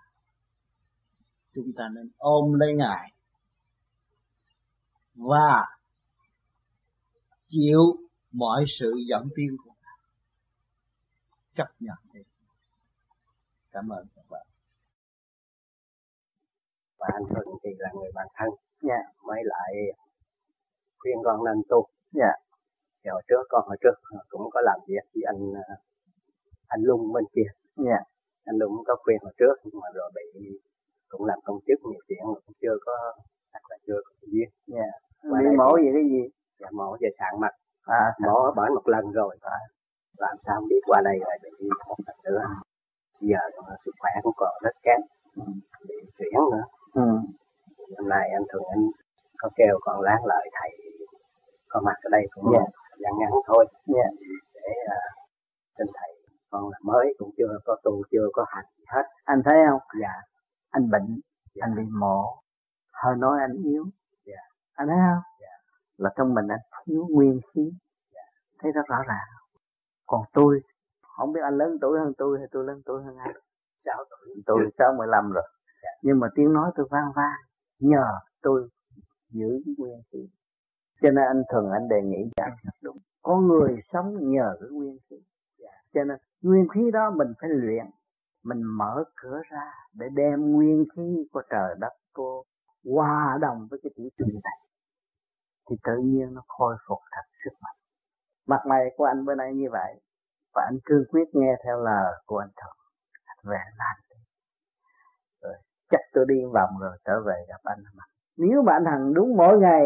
Chúng 1.54 1.72
ta 1.78 1.90
nên 1.96 2.10
ôm 2.18 2.54
lấy 2.54 2.74
ngài 2.76 3.12
và 5.16 5.66
chịu 7.48 7.96
mọi 8.32 8.66
sự 8.80 8.94
dẫn 9.10 9.30
tiên 9.36 9.58
của 9.64 9.72
ngài. 9.82 10.00
Chấp 11.56 11.68
nhận 11.80 11.98
đi. 12.14 12.22
Cảm 13.72 13.90
ơn 13.90 14.08
các 14.16 14.26
bạn. 14.30 14.48
Và 16.98 17.08
anh 17.14 17.24
Thuận 17.30 17.46
thì 17.64 17.70
là 17.78 17.90
người 17.94 18.12
bạn 18.14 18.28
thân. 18.36 18.50
Nha 18.82 19.00
mới 19.24 19.40
lại 19.44 19.74
khuyên 20.98 21.16
con 21.24 21.46
nên 21.46 21.64
tu. 21.70 21.88
Dạ 22.12 22.47
thì 23.08 23.12
hồi 23.12 23.22
trước 23.28 23.44
con 23.50 23.64
hồi 23.68 23.78
trước 23.84 23.96
cũng 24.30 24.50
có 24.54 24.62
làm 24.62 24.80
việc 24.88 25.04
với 25.14 25.24
anh 25.26 25.42
anh 26.68 26.82
Lung 26.82 27.14
bên 27.14 27.26
kia. 27.36 27.50
Dạ. 27.76 28.00
Anh 28.46 28.58
Lung 28.58 28.84
có 28.88 28.96
khuyên 29.04 29.18
hồi 29.22 29.34
trước 29.40 29.56
nhưng 29.64 29.80
mà 29.82 29.88
rồi 29.94 30.12
bị 30.16 30.60
cũng 31.10 31.26
làm 31.26 31.40
công 31.44 31.60
chức 31.68 31.80
nhiều 31.90 32.02
chuyện 32.08 32.20
mà 32.34 32.40
cũng 32.46 32.56
chưa 32.62 32.78
có 32.86 32.96
hoặc 33.52 33.64
là 33.70 33.78
chưa 33.88 34.00
có 34.06 34.12
duyên. 34.32 34.50
Dạ. 34.68 34.90
Đi 35.24 35.58
mổ 35.58 35.78
gì 35.78 35.90
cái 35.94 36.04
gì? 36.04 36.24
Dạ 36.60 36.68
mổ 36.72 36.98
về 37.02 37.10
sạn 37.20 37.42
mặt. 37.42 37.54
À, 37.86 38.14
mổ 38.26 38.36
ở 38.44 38.52
bệnh 38.52 38.74
một 38.74 38.88
lần 38.88 39.12
rồi. 39.12 39.38
À. 39.42 39.60
làm 40.18 40.38
sao 40.46 40.56
không 40.56 40.70
biết 40.70 40.82
qua 40.86 41.02
đây 41.04 41.18
lại 41.22 41.40
bị 41.44 41.70
một 41.88 41.96
lần 42.08 42.16
nữa. 42.24 42.42
Giờ 43.22 43.38
sức 43.86 43.92
khỏe 44.00 44.12
cũng 44.24 44.34
còn 44.38 44.54
rất 44.64 44.76
kém. 44.84 45.00
Ừ. 45.36 45.44
bị 45.88 45.96
chuyển 46.18 46.34
nữa. 46.52 46.64
Ừ. 46.94 47.08
hôm 47.98 48.10
nay 48.10 48.30
anh 48.34 48.44
thường 48.54 48.64
anh 48.70 48.84
có 49.38 49.50
kêu 49.56 49.80
con 49.82 50.02
láng 50.02 50.26
lợi 50.26 50.50
thầy 50.54 50.72
có 51.70 51.82
mặt 51.86 51.96
ở 52.04 52.10
đây 52.12 52.28
cũng 52.32 52.54
yeah. 52.54 52.68
Dạ. 53.00 53.10
ngắn 53.20 53.32
thôi 53.48 53.66
yeah. 53.96 54.12
Dạ. 54.14 54.28
để 54.54 54.72
uh, 54.86 55.14
xin 55.78 55.88
thầy 55.98 56.10
con 56.50 56.70
là 56.70 56.78
mới 56.84 57.16
cũng 57.18 57.30
chưa 57.38 57.60
có 57.66 57.78
tu 57.84 58.04
chưa 58.12 58.28
có 58.34 58.46
hành 58.48 58.66
gì 58.78 58.84
hết 58.88 59.04
anh 59.24 59.42
thấy 59.46 59.58
không 59.70 59.82
dạ 60.02 60.14
anh 60.70 60.90
bệnh 60.90 61.20
dạ. 61.56 61.66
anh 61.66 61.76
bị 61.76 61.84
mổ 62.00 62.38
hơi 62.94 63.16
nói 63.18 63.40
anh 63.42 63.64
yếu 63.64 63.86
dạ. 64.26 64.42
anh 64.74 64.88
thấy 64.88 64.98
không 64.98 65.24
dạ. 65.42 65.54
là 65.98 66.10
trong 66.18 66.34
mình 66.34 66.48
anh 66.48 66.60
thiếu 66.86 67.08
nguyên 67.10 67.40
khí 67.54 67.72
dạ. 68.14 68.26
thấy 68.60 68.72
rất 68.72 68.86
rõ 68.88 68.98
ràng 69.08 69.28
còn 70.06 70.22
tôi 70.34 70.62
không 71.02 71.34
biết 71.34 71.42
anh 71.44 71.58
lớn 71.58 71.78
tuổi 71.82 72.00
hơn 72.00 72.14
tôi 72.18 72.40
hay 72.40 72.48
tôi 72.52 72.64
lớn 72.66 72.82
tuổi 72.86 73.04
hơn 73.04 73.18
anh 73.18 73.36
sáu 73.86 74.04
tuổi 74.10 74.44
tôi 74.46 74.60
sáu 74.78 74.94
mười 74.98 75.08
lăm 75.08 75.32
rồi 75.32 75.48
dạ. 75.84 75.90
nhưng 76.02 76.20
mà 76.20 76.28
tiếng 76.36 76.54
nói 76.54 76.72
tôi 76.76 76.88
vang 76.92 77.12
vang 77.16 77.40
nhờ 77.80 78.06
tôi 78.42 78.70
giữ 79.30 79.62
nguyên 79.78 80.02
khí 80.12 80.30
cho 81.02 81.12
nên 81.12 81.26
anh 81.28 81.44
thường 81.52 81.72
anh 81.72 81.88
đề 81.90 82.02
nghị 82.02 82.30
rằng 82.38 82.56
đúng. 82.84 82.98
Có 83.22 83.38
người 83.38 83.82
sống 83.94 84.32
nhờ 84.32 84.58
cái 84.60 84.70
nguyên 84.70 84.98
khí. 85.10 85.16
Dạ. 85.58 85.72
cho 85.94 86.04
nên 86.04 86.18
nguyên 86.42 86.68
khí 86.68 86.92
đó 86.92 87.12
mình 87.12 87.34
phải 87.42 87.50
luyện 87.50 87.86
mình 88.44 88.64
mở 88.64 89.04
cửa 89.16 89.42
ra 89.50 89.74
để 89.94 90.06
đem 90.14 90.52
nguyên 90.52 90.86
khí 90.96 91.28
của 91.32 91.42
trời 91.50 91.76
đất 91.80 91.94
cô 92.14 92.44
hòa 92.86 93.38
đồng 93.42 93.68
với 93.72 93.80
cái 93.84 93.92
tiểu 93.96 94.10
trường 94.18 94.40
này. 94.44 94.60
Thì 95.70 95.76
tự 95.84 95.98
nhiên 96.04 96.34
nó 96.34 96.42
khôi 96.48 96.76
phục 96.88 97.00
thật 97.12 97.28
sức 97.44 97.54
mạnh. 97.62 97.76
Mặt 98.48 98.64
mày 98.68 98.86
của 98.98 99.06
anh 99.06 99.26
bữa 99.26 99.36
nay 99.36 99.54
như 99.54 99.68
vậy 99.72 100.02
và 100.58 100.64
anh 100.72 100.78
cương 100.86 101.04
quyết 101.12 101.26
nghe 101.34 101.56
theo 101.66 101.84
lời 101.84 102.14
của 102.26 102.38
anh 102.38 102.50
thuận 102.56 102.78
về 103.44 103.60
làm 103.78 103.96
rồi 105.42 105.56
chắc 105.90 106.02
tôi 106.14 106.26
đi 106.28 106.36
vòng 106.54 106.70
rồi 106.82 106.98
trở 107.06 107.22
về 107.26 107.46
gặp 107.50 107.62
anh 107.64 107.80
mà 107.96 108.04
nếu 108.38 108.62
mà 108.62 108.74
anh 108.74 108.86
hằng 108.86 109.14
đúng 109.14 109.38
mỗi 109.38 109.60
ngày 109.60 109.84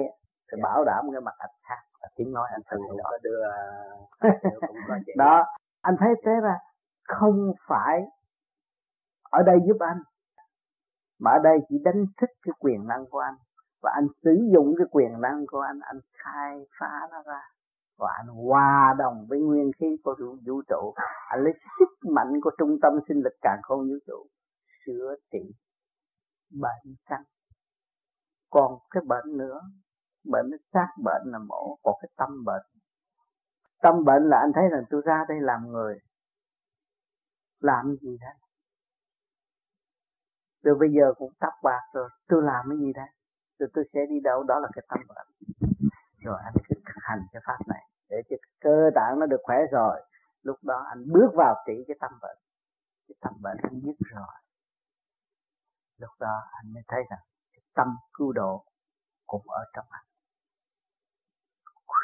thì 0.52 0.58
dạ. 0.58 0.64
bảo 0.64 0.84
đảm 0.86 1.06
cái 1.12 1.22
mặt 1.22 1.36
anh 1.38 1.50
khác. 1.62 1.82
Và 2.02 2.08
tiếng 2.16 2.34
nói 2.34 2.50
anh 2.52 2.62
thường 2.72 2.98
có 3.04 3.18
đưa 3.24 3.44
đó 5.18 5.46
anh 5.82 5.96
thấy 6.00 6.10
thế 6.26 6.32
ra 6.44 6.58
không 7.08 7.54
phải 7.68 8.02
ở 9.32 9.44
đây 9.44 9.60
giúp 9.68 9.78
anh 9.80 10.02
mà 11.20 11.32
ở 11.32 11.40
đây 11.44 11.60
chỉ 11.70 11.76
đánh 11.84 12.06
thức 12.22 12.30
cái 12.42 12.54
quyền 12.60 12.88
năng 12.88 13.06
của 13.10 13.20
anh. 13.20 13.36
Và 13.82 13.92
anh 13.96 14.08
sử 14.24 14.50
dụng 14.54 14.74
cái 14.78 14.88
quyền 14.92 15.22
năng 15.22 15.46
của 15.48 15.60
anh 15.60 15.80
anh 15.80 16.00
khai 16.14 16.66
phá 16.80 17.08
nó 17.12 17.24
ra. 17.26 17.42
Và 17.98 18.08
anh 18.18 18.28
hòa 18.28 18.96
đồng 19.00 19.26
với 19.30 19.40
nguyên 19.40 19.72
khí 19.80 19.98
của 20.04 20.16
vũ 20.48 20.62
trụ. 20.70 20.94
Anh 21.30 21.44
lấy 21.44 21.54
sức 21.80 22.10
mạnh 22.10 22.42
của 22.42 22.52
trung 22.58 22.78
tâm 22.82 22.94
sinh 23.08 23.22
lực 23.24 23.34
càng 23.42 23.60
không 23.64 23.80
vũ 23.80 23.96
trụ 24.08 24.28
sửa 24.86 25.16
trị 25.32 25.54
bệnh 26.62 26.96
căn. 27.06 27.24
Còn 28.50 28.80
cái 28.92 29.04
bệnh 29.08 29.38
nữa 29.38 29.62
bệnh 30.24 30.50
nó 30.52 30.58
xác 30.74 30.88
bệnh 31.04 31.22
là 31.26 31.40
mổ, 31.40 31.78
còn 31.84 31.96
cái 32.02 32.10
tâm 32.16 32.46
bệnh. 32.46 32.66
Tâm 33.82 34.06
bệnh 34.06 34.24
là 34.24 34.38
anh 34.38 34.52
thấy 34.56 34.64
là 34.70 34.78
tôi 34.90 35.02
ra 35.06 35.26
đây 35.28 35.38
làm 35.42 35.68
người. 35.68 36.00
Làm 37.60 37.96
gì 38.02 38.18
đấy? 38.22 38.36
Rồi 40.64 40.76
bây 40.80 40.90
giờ 40.92 41.14
cũng 41.18 41.34
tóc 41.40 41.54
bạc 41.64 41.82
rồi, 41.94 42.10
tôi 42.28 42.44
làm 42.44 42.66
cái 42.70 42.78
gì 42.78 42.94
đấy? 42.94 43.10
Rồi 43.60 43.70
tôi 43.74 43.84
sẽ 43.94 44.00
đi 44.10 44.20
đâu? 44.24 44.44
Đó 44.44 44.60
là 44.60 44.70
cái 44.74 44.86
tâm 44.90 45.00
bệnh. 45.08 45.28
Rồi 46.18 46.40
anh 46.44 46.54
cứ 46.70 46.76
thực 46.86 47.02
hành 47.02 47.20
cái 47.32 47.42
pháp 47.46 47.58
này, 47.68 47.84
để 48.10 48.18
cho 48.30 48.36
cơ 48.60 48.90
tạng 48.96 49.20
nó 49.20 49.26
được 49.26 49.40
khỏe 49.44 49.58
rồi. 49.72 50.02
Lúc 50.42 50.58
đó 50.64 50.86
anh 50.90 51.04
bước 51.14 51.30
vào 51.34 51.56
trị 51.68 51.74
cái 51.88 51.98
tâm 52.00 52.12
bệnh. 52.22 52.38
Cái 53.08 53.16
tâm 53.22 53.34
bệnh 53.42 53.58
anh 53.64 53.80
dứt 53.80 53.96
rồi. 54.00 54.36
Lúc 55.98 56.10
đó 56.20 56.42
anh 56.52 56.74
mới 56.74 56.84
thấy 56.88 57.04
rằng 57.10 57.20
cái 57.54 57.62
tâm 57.74 57.96
cứu 58.14 58.32
độ 58.32 58.66
cũng 59.26 59.50
ở 59.50 59.64
trong 59.74 59.86
anh 59.90 60.06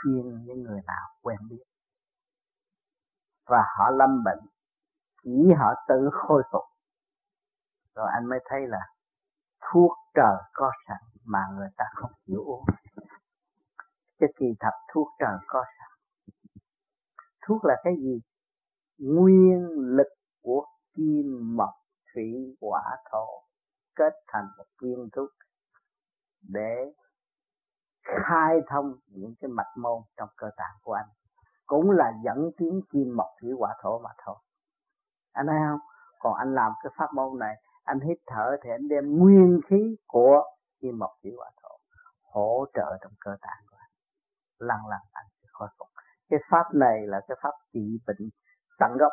khuyên 0.01 0.45
những 0.45 0.63
người 0.63 0.81
nào 0.87 1.07
quen 1.21 1.37
biết. 1.49 1.63
Và 3.45 3.63
họ 3.77 3.89
lâm 3.91 4.23
bệnh, 4.23 4.39
chỉ 5.23 5.53
họ 5.57 5.73
tự 5.87 6.09
khôi 6.13 6.43
phục. 6.51 6.63
Rồi 7.95 8.07
anh 8.13 8.25
mới 8.25 8.39
thấy 8.45 8.67
là 8.67 8.79
thuốc 9.59 9.91
trời 10.13 10.37
có 10.53 10.71
sẵn 10.87 10.97
mà 11.25 11.39
người 11.55 11.69
ta 11.77 11.85
không 11.95 12.11
chịu 12.25 12.43
uống. 12.45 12.65
Cái 14.19 14.29
kỳ 14.39 14.45
thật 14.59 14.73
thuốc 14.93 15.07
trời 15.19 15.37
có 15.47 15.63
sẵn. 15.77 15.91
Thuốc 17.47 17.65
là 17.65 17.75
cái 17.83 17.93
gì? 17.97 18.21
Nguyên 18.97 19.67
lực 19.69 20.07
của 20.41 20.65
kim 20.95 21.55
mộc 21.57 21.73
thủy 22.13 22.55
quả 22.59 22.97
thổ 23.11 23.25
kết 23.95 24.13
thành 24.27 24.45
một 24.57 24.65
viên 24.81 25.09
thuốc 25.15 25.29
để 26.41 26.93
khai 28.25 28.61
thông 28.67 28.95
những 29.07 29.33
cái 29.39 29.49
mạch 29.49 29.77
môn 29.77 30.01
trong 30.17 30.29
cơ 30.37 30.49
tạng 30.57 30.75
của 30.81 30.93
anh. 30.93 31.07
Cũng 31.65 31.91
là 31.91 32.13
dẫn 32.23 32.51
tiến 32.57 32.81
kim 32.91 33.15
mộc 33.17 33.27
thủy 33.41 33.51
hỏa 33.59 33.75
thổ 33.81 33.99
mà 33.99 34.09
thôi. 34.25 34.35
Anh 35.33 35.47
thấy 35.47 35.57
không? 35.69 35.79
Còn 36.19 36.33
anh 36.33 36.55
làm 36.55 36.71
cái 36.83 36.91
pháp 36.97 37.13
môn 37.13 37.39
này, 37.39 37.55
anh 37.83 37.99
hít 37.99 38.17
thở 38.25 38.57
thì 38.63 38.69
anh 38.69 38.87
đem 38.87 39.17
nguyên 39.17 39.59
khí 39.67 39.95
của 40.07 40.43
kim 40.81 40.99
mộc 40.99 41.11
thủy 41.23 41.31
hỏa 41.37 41.51
thổ 41.63 41.69
hỗ 42.21 42.65
trợ 42.73 42.97
trong 43.01 43.11
cơ 43.19 43.31
tạng 43.41 43.63
của 43.69 43.77
anh. 43.79 43.91
Lần 44.59 44.77
lần 44.89 44.99
anh 45.11 45.25
sẽ 45.41 45.47
khôi 45.51 45.67
phục. 45.79 45.87
Cái 46.29 46.39
pháp 46.49 46.73
này 46.73 47.07
là 47.07 47.21
cái 47.27 47.37
pháp 47.41 47.53
trị 47.73 47.99
bệnh 48.07 48.29
tận 48.79 48.97
gốc. 48.97 49.11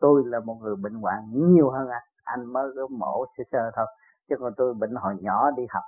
Tôi 0.00 0.22
là 0.26 0.40
một 0.40 0.54
người 0.54 0.76
bệnh 0.76 0.94
hoạn 0.94 1.30
nhiều 1.32 1.70
hơn 1.70 1.88
anh. 1.88 2.02
Anh 2.24 2.46
mới 2.46 2.68
có 2.76 2.86
mổ 2.90 3.24
sơ 3.36 3.44
sơ 3.52 3.70
thôi. 3.76 3.86
Chứ 4.28 4.36
còn 4.40 4.52
tôi 4.56 4.74
bệnh 4.74 4.94
hồi 4.94 5.16
nhỏ 5.20 5.50
đi 5.50 5.62
học 5.70 5.82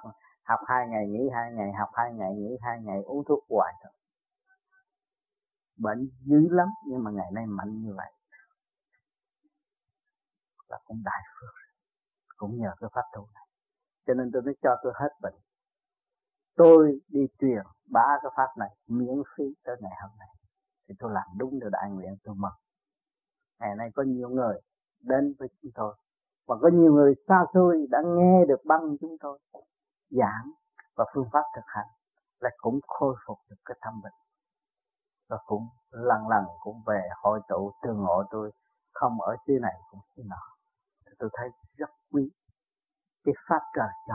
học 0.49 0.61
hai 0.66 0.87
ngày 0.89 1.07
nghỉ, 1.09 1.29
hai 1.35 1.53
ngày 1.53 1.73
học, 1.73 1.89
hai 1.93 2.12
ngày 2.15 2.35
nghỉ, 2.35 2.57
hai 2.61 2.81
ngày 2.83 3.03
uống 3.03 3.25
thuốc 3.29 3.45
hoài 3.49 3.75
thôi. 3.83 3.93
Bệnh 5.77 6.11
dữ 6.20 6.49
lắm, 6.51 6.69
nhưng 6.87 7.05
mà 7.05 7.11
ngày 7.11 7.31
nay 7.33 7.47
mạnh 7.47 7.83
như 7.83 7.95
vậy. 7.97 8.12
Là 10.69 10.79
cũng 10.85 11.03
đại 11.05 11.23
phước, 11.41 11.55
cũng 12.37 12.59
nhờ 12.59 12.70
cái 12.81 12.91
pháp 12.93 13.03
tu 13.15 13.29
này. 13.35 13.45
Cho 14.07 14.15
nên 14.15 14.31
tôi 14.33 14.43
mới 14.43 14.55
cho 14.62 14.77
tôi 14.83 14.93
hết 14.97 15.09
bệnh. 15.23 15.35
Tôi 16.57 17.01
đi 17.09 17.20
truyền 17.41 17.62
ba 17.91 18.19
cái 18.23 18.33
pháp 18.37 18.49
này 18.59 18.77
miễn 18.87 19.23
phí 19.37 19.45
tới 19.65 19.77
ngày 19.81 19.93
hôm 20.03 20.11
nay. 20.19 20.29
Thì 20.89 20.95
tôi 20.99 21.12
làm 21.12 21.27
đúng 21.39 21.61
được 21.61 21.69
đại 21.73 21.91
nguyện 21.91 22.16
tôi 22.25 22.35
mừng. 22.39 22.59
Ngày 23.61 23.75
nay 23.77 23.91
có 23.95 24.03
nhiều 24.03 24.29
người 24.29 24.61
đến 25.01 25.35
với 25.39 25.49
chúng 25.62 25.70
tôi. 25.75 25.97
Và 26.47 26.57
có 26.62 26.70
nhiều 26.73 26.95
người 26.95 27.15
xa 27.29 27.45
xôi 27.55 27.87
đã 27.91 27.99
nghe 28.07 28.45
được 28.49 28.65
băng 28.65 28.97
chúng 29.01 29.16
tôi 29.20 29.39
giảng 30.11 30.51
và 30.97 31.05
phương 31.15 31.29
pháp 31.33 31.43
thực 31.57 31.65
hành 31.67 31.87
là 32.41 32.51
cũng 32.57 32.81
khôi 32.87 33.17
phục 33.27 33.39
được 33.51 33.57
cái 33.65 33.77
tâm 33.81 34.01
bệnh 34.03 34.13
và 35.29 35.39
cũng 35.47 35.69
lần 35.91 36.29
lần 36.29 36.45
cũng 36.61 36.83
về 36.87 37.09
hội 37.23 37.41
tụ 37.49 37.73
tương 37.83 37.99
ngộ 38.03 38.25
tôi, 38.31 38.53
không 38.93 39.21
ở 39.21 39.37
xứ 39.47 39.59
này 39.63 39.75
cũng 39.91 40.01
xứ 40.17 40.23
nọ. 40.27 40.57
Tôi 41.19 41.31
thấy 41.33 41.49
rất 41.77 41.91
quý 42.13 42.31
cái 43.25 43.35
pháp 43.49 43.61
trời 43.75 43.89
cho 44.09 44.15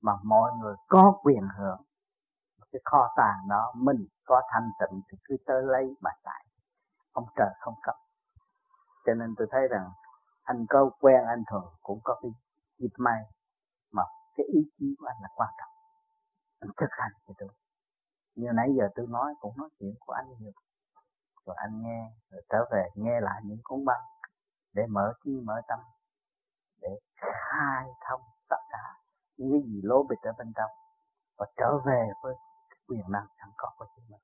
mà 0.00 0.12
mọi 0.24 0.52
người 0.60 0.74
có 0.88 1.20
quyền 1.22 1.48
hưởng. 1.58 1.82
Cái 2.72 2.80
kho 2.84 3.12
tàng 3.16 3.48
đó 3.48 3.72
mình 3.76 4.06
có 4.24 4.42
thanh 4.52 4.70
tịnh 4.80 5.00
thì 5.10 5.18
cứ 5.24 5.36
tới 5.46 5.62
lấy 5.62 5.94
mà 6.00 6.10
tại 6.22 6.46
ông 7.12 7.26
trời 7.36 7.50
không 7.60 7.74
cấp 7.82 7.94
cho 9.06 9.14
nên 9.14 9.34
tôi 9.36 9.46
thấy 9.50 9.68
rằng 9.68 9.90
anh 10.42 10.66
có 10.68 10.90
quen 11.00 11.24
anh 11.26 11.42
thường 11.50 11.72
cũng 11.82 12.00
có 12.04 12.18
cái 12.22 12.30
dịp 12.78 12.92
may 12.98 13.20
mà 13.92 14.02
cái 14.36 14.46
ý 14.46 14.60
chí 14.78 14.94
của 14.98 15.06
anh 15.06 15.16
là 15.22 15.28
quan 15.34 15.50
trọng. 15.58 15.72
Anh 16.60 16.70
thực 16.76 16.90
hành 16.90 17.12
cho 17.26 17.34
tôi 17.38 17.48
như 18.34 18.48
nãy 18.54 18.68
giờ 18.78 18.88
tôi 18.94 19.06
nói, 19.06 19.34
cũng 19.40 19.56
nói 19.56 19.68
chuyện 19.78 19.94
của 20.00 20.12
anh 20.12 20.26
nhiều. 20.38 20.52
Rồi 21.46 21.56
anh 21.58 21.82
nghe, 21.82 22.10
rồi 22.30 22.42
trở 22.48 22.64
về 22.72 22.88
nghe 22.94 23.20
lại 23.20 23.40
những 23.44 23.60
cuốn 23.64 23.84
băng 23.84 24.02
để 24.72 24.82
mở 24.88 25.12
trí, 25.24 25.40
mở 25.44 25.60
tâm, 25.68 25.78
để 26.80 26.88
khai 27.16 27.86
thông 28.08 28.20
tất 28.48 28.62
cả 28.70 28.84
những 29.36 29.52
cái 29.52 29.62
gì 29.70 29.80
lố 29.82 30.02
bịch 30.02 30.22
ở 30.22 30.32
bên 30.38 30.52
trong. 30.56 30.70
Và 31.38 31.46
trở 31.56 31.78
về 31.86 32.08
với 32.22 32.34
quyền 32.88 33.12
năng 33.12 33.26
sẵn 33.40 33.50
có 33.56 33.74
của 33.78 33.86
chính 33.96 34.04
mình. 34.10 34.20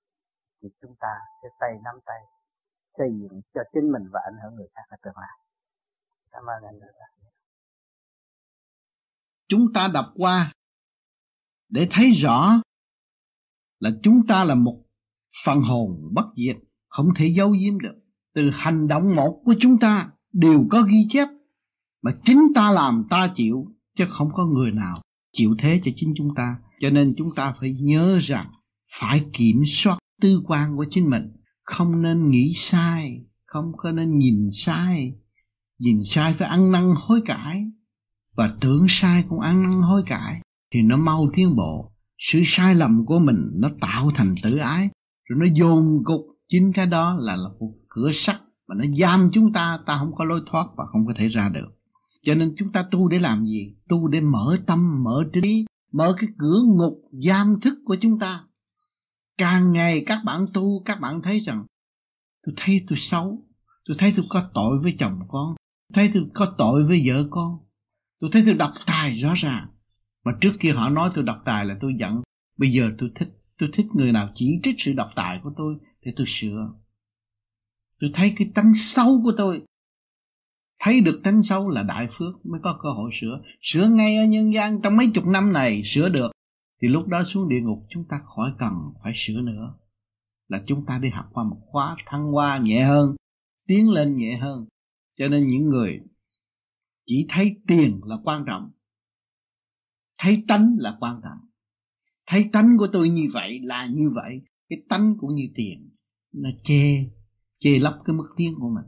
Thì 0.63 0.69
chúng 0.81 0.95
ta 1.01 1.19
sẽ 1.43 1.49
tay 1.61 1.79
nắm 1.85 2.01
tay 2.07 2.23
xây 2.99 3.09
dựng 3.21 3.41
cho 3.55 3.63
chính 3.73 3.93
mình 3.93 4.09
và 4.13 4.21
ảnh 4.25 4.39
hưởng 4.43 4.55
người 4.55 4.69
khác 4.75 4.83
ở 4.89 4.97
tương 5.03 5.17
lai. 5.17 5.39
Cảm 6.31 6.47
ơn 6.47 6.63
anh 6.63 6.81
rất 6.81 6.93
chúng 9.51 9.73
ta 9.73 9.89
đọc 9.95 10.07
qua 10.15 10.53
để 11.69 11.89
thấy 11.91 12.11
rõ 12.11 12.61
là 13.81 13.91
chúng 14.03 14.27
ta 14.29 14.45
là 14.45 14.55
một 14.55 14.83
phần 15.45 15.61
hồn 15.61 16.09
bất 16.13 16.27
diệt, 16.37 16.57
không 16.89 17.09
thể 17.17 17.27
giấu 17.27 17.51
giếm 17.51 17.81
được. 17.81 17.95
Từ 18.35 18.51
hành 18.51 18.89
động 18.89 19.17
một 19.17 19.43
của 19.45 19.55
chúng 19.61 19.79
ta 19.79 20.11
đều 20.33 20.67
có 20.71 20.83
ghi 20.83 21.07
chép 21.09 21.29
mà 22.03 22.15
chính 22.25 22.41
ta 22.55 22.71
làm 22.71 23.05
ta 23.11 23.33
chịu, 23.35 23.67
chứ 23.97 24.05
không 24.11 24.31
có 24.33 24.47
người 24.47 24.71
nào 24.71 25.03
chịu 25.33 25.55
thế 25.59 25.81
cho 25.85 25.91
chính 25.97 26.15
chúng 26.17 26.35
ta. 26.35 26.57
Cho 26.81 26.91
nên 26.91 27.15
chúng 27.17 27.29
ta 27.37 27.55
phải 27.61 27.73
nhớ 27.81 28.19
rằng 28.23 28.51
phải 29.01 29.25
kiểm 29.33 29.63
soát 29.67 29.99
tư 30.21 30.43
quan 30.47 30.77
của 30.77 30.87
chính 30.91 31.11
mình. 31.11 31.33
Không 31.63 32.03
nên 32.03 32.31
nghĩ 32.31 32.53
sai, 32.57 33.25
không 33.47 33.73
có 33.77 33.93
nên 33.93 34.19
nhìn 34.19 34.49
sai. 34.53 35.13
Nhìn 35.79 36.03
sai 36.07 36.35
phải 36.39 36.49
ăn 36.49 36.73
năn 36.73 36.95
hối 36.97 37.21
cải 37.27 37.65
và 38.41 38.51
tưởng 38.61 38.87
sai 38.89 39.25
cũng 39.29 39.41
ăn 39.41 39.63
năn 39.63 39.83
hối 39.83 40.03
cải 40.07 40.41
thì 40.73 40.81
nó 40.83 40.97
mau 40.97 41.31
tiến 41.35 41.57
bộ. 41.57 41.93
Sự 42.19 42.43
sai 42.45 42.75
lầm 42.75 43.07
của 43.07 43.19
mình 43.19 43.51
nó 43.55 43.69
tạo 43.81 44.11
thành 44.15 44.35
tự 44.43 44.57
ái 44.57 44.89
rồi 45.25 45.39
nó 45.41 45.47
dồn 45.61 46.05
cục. 46.05 46.21
Chính 46.49 46.73
cái 46.73 46.87
đó 46.87 47.17
là, 47.19 47.37
là 47.37 47.49
một 47.61 47.73
cửa 47.89 48.11
sắt 48.13 48.41
mà 48.69 48.75
nó 48.75 48.85
giam 48.99 49.25
chúng 49.33 49.53
ta 49.53 49.79
ta 49.87 49.99
không 49.99 50.15
có 50.15 50.25
lối 50.25 50.41
thoát 50.47 50.67
và 50.77 50.85
không 50.87 51.07
có 51.07 51.13
thể 51.17 51.29
ra 51.29 51.51
được. 51.55 51.69
Cho 52.23 52.35
nên 52.35 52.55
chúng 52.57 52.73
ta 52.73 52.85
tu 52.91 53.09
để 53.09 53.19
làm 53.19 53.45
gì? 53.45 53.75
Tu 53.89 54.09
để 54.09 54.21
mở 54.21 54.59
tâm 54.67 55.05
mở 55.05 55.25
trí 55.33 55.65
mở 55.93 56.15
cái 56.19 56.29
cửa 56.39 56.63
ngục 56.67 57.03
giam 57.27 57.61
thức 57.61 57.75
của 57.85 57.97
chúng 58.01 58.19
ta. 58.19 58.45
Càng 59.39 59.73
ngày 59.73 60.05
các 60.07 60.21
bạn 60.25 60.47
tu 60.55 60.83
các 60.85 61.01
bạn 61.01 61.23
thấy 61.23 61.41
rằng 61.41 61.65
tôi 62.47 62.55
thấy 62.57 62.85
tôi 62.89 62.99
xấu 62.99 63.43
tôi 63.89 63.97
thấy 64.01 64.13
tôi 64.17 64.27
có 64.29 64.43
tội 64.55 64.79
với 64.83 64.93
chồng 64.99 65.19
con 65.29 65.55
thấy 65.95 66.11
tôi 66.15 66.27
có 66.35 66.47
tội 66.59 66.85
với 66.89 67.03
vợ 67.07 67.27
con 67.31 67.59
tôi 68.21 68.31
thấy 68.33 68.43
tôi 68.47 68.55
độc 68.55 68.73
tài 68.87 69.17
rõ 69.17 69.35
ràng. 69.37 69.67
Mà 70.25 70.33
trước 70.41 70.53
kia 70.61 70.73
họ 70.73 70.89
nói 70.89 71.11
tôi 71.15 71.25
độc 71.25 71.43
tài 71.45 71.67
là 71.67 71.77
tôi 71.81 71.93
giận. 72.01 72.23
Bây 72.57 72.73
giờ 72.73 72.91
tôi 72.99 73.11
thích 73.15 73.29
tôi 73.59 73.69
thích 73.73 73.87
người 73.95 74.13
nào 74.13 74.31
chỉ 74.35 74.61
trích 74.63 74.75
sự 74.79 74.93
độc 74.93 75.11
tài 75.17 75.41
của 75.43 75.53
tôi 75.57 75.75
thì 76.03 76.11
tôi 76.17 76.27
sửa. 76.29 76.73
Tôi 78.01 78.11
thấy 78.15 78.33
cái 78.37 78.51
tánh 78.55 78.75
xấu 78.75 79.21
của 79.25 79.33
tôi, 79.37 79.63
thấy 80.81 81.01
được 81.01 81.21
tánh 81.25 81.43
xấu 81.43 81.69
là 81.69 81.83
đại 81.83 82.09
phước 82.11 82.47
mới 82.47 82.61
có 82.63 82.79
cơ 82.83 82.91
hội 82.91 83.11
sửa. 83.21 83.43
Sửa 83.63 83.89
ngay 83.89 84.17
ở 84.17 84.25
nhân 84.25 84.55
gian 84.55 84.81
trong 84.83 84.97
mấy 84.97 85.11
chục 85.15 85.27
năm 85.27 85.53
này, 85.53 85.83
sửa 85.85 86.09
được. 86.09 86.33
Thì 86.83 86.89
lúc 86.89 87.09
đó 87.09 87.25
xuống 87.25 87.49
địa 87.49 87.61
ngục 87.63 87.87
chúng 87.91 88.05
ta 88.09 88.21
khỏi 88.37 88.53
cần 88.59 88.73
phải 89.03 89.13
sửa 89.17 89.41
nữa. 89.41 89.75
Là 90.49 90.63
chúng 90.67 90.87
ta 90.87 90.99
đi 90.99 91.09
học 91.09 91.27
qua 91.33 91.45
một 91.45 91.59
khóa, 91.67 91.97
thăng 92.07 92.33
hoa 92.33 92.59
nhẹ 92.59 92.85
hơn, 92.85 93.15
tiến 93.67 93.91
lên 93.91 94.17
nhẹ 94.17 94.37
hơn. 94.37 94.67
Cho 95.19 95.29
nên 95.29 95.47
những 95.47 95.69
người 95.69 96.01
chỉ 97.11 97.27
thấy 97.29 97.57
tiền 97.67 98.01
là 98.05 98.17
quan 98.25 98.45
trọng. 98.47 98.71
Thấy 100.19 100.45
tánh 100.49 100.77
là 100.79 100.97
quan 101.01 101.21
trọng. 101.25 101.39
Thấy 102.27 102.45
tánh 102.53 102.77
của 102.79 102.87
tôi 102.93 103.11
như 103.11 103.29
vậy 103.35 103.61
là 103.63 103.87
như 103.87 104.11
vậy. 104.15 104.41
Cái 104.69 104.79
tánh 104.89 105.15
cũng 105.19 105.35
như 105.35 105.49
tiền. 105.55 105.91
Nó 106.33 106.49
chê 106.65 107.11
chê 107.59 107.79
lấp 107.79 107.99
cái 108.05 108.17
mức 108.17 108.29
tiếng 108.37 108.55
của 108.61 108.69
mình. 108.69 108.85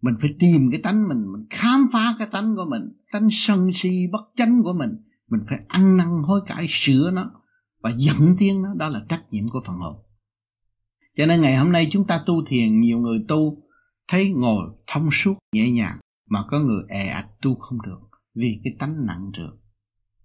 Mình 0.00 0.14
phải 0.20 0.30
tìm 0.38 0.70
cái 0.72 0.80
tánh 0.82 1.08
mình 1.08 1.32
mình 1.32 1.46
khám 1.50 1.86
phá 1.92 2.14
cái 2.18 2.28
tánh 2.32 2.56
của 2.56 2.64
mình. 2.70 2.82
Tánh 3.12 3.28
sân 3.30 3.70
si 3.72 4.06
bất 4.12 4.30
chánh 4.36 4.62
của 4.62 4.72
mình. 4.72 4.90
Mình 5.30 5.40
phải 5.48 5.58
ăn 5.68 5.96
năn 5.96 6.08
hối 6.22 6.40
cải 6.46 6.66
sửa 6.68 7.10
nó 7.10 7.30
và 7.80 7.90
dẫn 7.98 8.36
tiếng 8.38 8.62
nó. 8.62 8.74
Đó 8.74 8.88
là 8.88 9.04
trách 9.08 9.24
nhiệm 9.30 9.48
của 9.48 9.60
phần 9.66 9.76
hồn. 9.76 9.96
Cho 11.16 11.26
nên 11.26 11.40
ngày 11.40 11.56
hôm 11.56 11.72
nay 11.72 11.88
chúng 11.90 12.06
ta 12.06 12.22
tu 12.26 12.44
thiền, 12.46 12.80
nhiều 12.80 12.98
người 12.98 13.24
tu 13.28 13.62
thấy 14.08 14.30
ngồi 14.30 14.70
thông 14.86 15.08
suốt 15.12 15.34
nhẹ 15.52 15.70
nhàng 15.70 15.98
mà 16.28 16.44
có 16.48 16.60
người 16.60 16.82
è 16.88 17.06
ạch 17.08 17.28
tu 17.42 17.54
không 17.54 17.82
được, 17.82 18.00
vì 18.34 18.60
cái 18.64 18.76
tánh 18.78 19.06
nặng 19.06 19.30
trược 19.36 19.68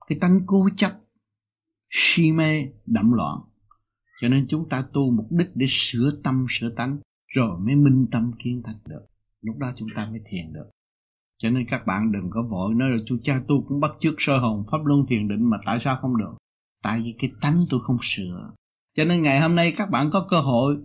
cái 0.07 0.17
tánh 0.21 0.39
cố 0.45 0.69
chấp, 0.75 0.91
si 1.89 2.31
mê, 2.31 2.65
đậm 2.85 3.11
loạn. 3.11 3.39
Cho 4.21 4.27
nên 4.27 4.47
chúng 4.49 4.69
ta 4.69 4.83
tu 4.93 5.11
mục 5.11 5.27
đích 5.31 5.47
để 5.55 5.65
sửa 5.69 6.21
tâm, 6.23 6.45
sửa 6.49 6.69
tánh, 6.69 6.97
rồi 7.27 7.59
mới 7.59 7.75
minh 7.75 8.07
tâm 8.11 8.31
kiến 8.43 8.61
thành 8.65 8.77
được. 8.85 9.05
Lúc 9.41 9.57
đó 9.57 9.71
chúng 9.75 9.89
ta 9.95 10.05
mới 10.09 10.19
thiền 10.29 10.53
được. 10.53 10.69
Cho 11.37 11.49
nên 11.49 11.65
các 11.71 11.85
bạn 11.87 12.11
đừng 12.11 12.29
có 12.29 12.43
vội 12.43 12.73
nói 12.73 12.89
là 12.89 12.97
chú 13.05 13.17
cha 13.23 13.41
tu 13.47 13.65
cũng 13.67 13.79
bắt 13.79 13.91
chước 13.99 14.13
soi 14.17 14.39
hồn, 14.39 14.63
pháp 14.71 14.85
luân 14.85 15.05
thiền 15.09 15.27
định 15.27 15.49
mà 15.49 15.57
tại 15.65 15.79
sao 15.83 15.97
không 16.01 16.17
được? 16.17 16.33
Tại 16.83 17.01
vì 17.03 17.15
cái 17.19 17.31
tánh 17.41 17.65
tôi 17.69 17.79
không 17.83 17.97
sửa. 18.01 18.51
Cho 18.95 19.05
nên 19.05 19.21
ngày 19.21 19.39
hôm 19.39 19.55
nay 19.55 19.73
các 19.77 19.89
bạn 19.89 20.09
có 20.13 20.27
cơ 20.29 20.39
hội 20.39 20.77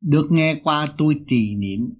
được 0.00 0.26
nghe 0.30 0.60
qua 0.64 0.88
tôi 0.98 1.20
trì 1.26 1.56
niệm 1.56 1.92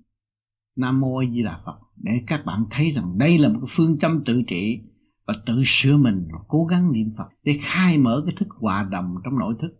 nam 0.76 1.00
mô 1.00 1.16
a 1.16 1.26
di 1.32 1.42
đà 1.42 1.60
phật, 1.66 1.78
để 1.96 2.12
các 2.26 2.44
bạn 2.44 2.64
thấy 2.70 2.90
rằng 2.90 3.18
đây 3.18 3.38
là 3.38 3.48
một 3.48 3.66
phương 3.68 3.98
châm 3.98 4.24
tự 4.24 4.42
trị 4.46 4.80
và 5.26 5.34
tự 5.46 5.62
sửa 5.66 5.96
mình 5.96 6.28
và 6.32 6.38
cố 6.48 6.64
gắng 6.64 6.92
niệm 6.92 7.14
phật 7.18 7.28
để 7.44 7.58
khai 7.60 7.98
mở 7.98 8.22
cái 8.26 8.34
thức 8.38 8.48
hòa 8.50 8.88
đồng 8.90 9.14
trong 9.24 9.38
nội 9.38 9.54
thức. 9.62 9.70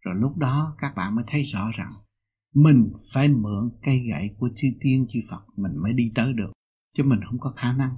Rồi 0.00 0.14
lúc 0.18 0.36
đó 0.36 0.76
các 0.78 0.92
bạn 0.96 1.14
mới 1.14 1.24
thấy 1.28 1.42
rõ 1.42 1.70
rằng 1.76 1.92
mình 2.54 2.92
phải 3.14 3.28
mượn 3.28 3.70
cây 3.82 3.98
gậy 4.10 4.30
của 4.38 4.48
chư 4.56 4.68
tiên 4.80 5.06
chư 5.08 5.20
phật 5.30 5.42
mình 5.56 5.72
mới 5.82 5.92
đi 5.92 6.12
tới 6.14 6.32
được, 6.32 6.52
chứ 6.96 7.02
mình 7.02 7.20
không 7.26 7.38
có 7.38 7.52
khả 7.56 7.72
năng. 7.72 7.96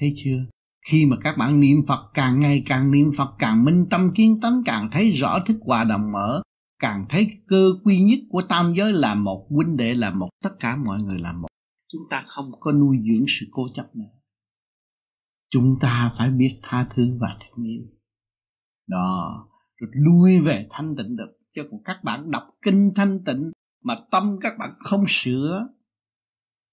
Thấy 0.00 0.14
chưa? 0.24 0.44
Khi 0.90 1.06
mà 1.06 1.16
các 1.24 1.36
bạn 1.38 1.60
niệm 1.60 1.76
phật, 1.88 2.10
càng 2.14 2.40
ngày 2.40 2.62
càng 2.66 2.90
niệm 2.90 3.10
phật, 3.16 3.34
càng 3.38 3.64
minh 3.64 3.86
tâm, 3.90 4.10
kiến 4.14 4.40
tánh, 4.42 4.62
càng 4.64 4.88
thấy 4.92 5.10
rõ 5.10 5.38
thức 5.46 5.56
hòa 5.64 5.84
đồng 5.84 6.12
mở 6.12 6.42
càng 6.80 7.06
thấy 7.08 7.28
cơ 7.46 7.72
quy 7.84 8.00
nhất 8.00 8.18
của 8.28 8.42
tam 8.48 8.74
giới 8.76 8.92
là 8.92 9.14
một, 9.14 9.46
huynh 9.50 9.76
đệ 9.76 9.94
là 9.94 10.10
một, 10.10 10.28
tất 10.42 10.50
cả 10.60 10.76
mọi 10.76 11.02
người 11.02 11.18
là 11.18 11.32
một. 11.32 11.48
Chúng 11.92 12.02
ta 12.10 12.24
không 12.26 12.52
có 12.60 12.72
nuôi 12.72 12.96
dưỡng 12.96 13.24
sự 13.28 13.46
cố 13.50 13.66
chấp 13.74 13.96
nữa. 13.96 14.10
Chúng 15.52 15.76
ta 15.80 16.12
phải 16.18 16.30
biết 16.30 16.60
tha 16.62 16.88
thứ 16.96 17.02
và 17.20 17.38
thương 17.40 17.66
yêu. 17.66 17.82
Đó. 18.88 19.46
Rồi 19.76 19.90
lui 19.92 20.40
về 20.40 20.68
thanh 20.70 20.94
tịnh 20.96 21.16
được. 21.16 21.38
Chứ 21.54 21.62
còn 21.70 21.82
các 21.84 22.04
bạn 22.04 22.30
đọc 22.30 22.42
kinh 22.62 22.92
thanh 22.96 23.24
tịnh 23.24 23.50
mà 23.84 23.94
tâm 24.10 24.36
các 24.40 24.52
bạn 24.58 24.70
không 24.78 25.04
sửa, 25.08 25.68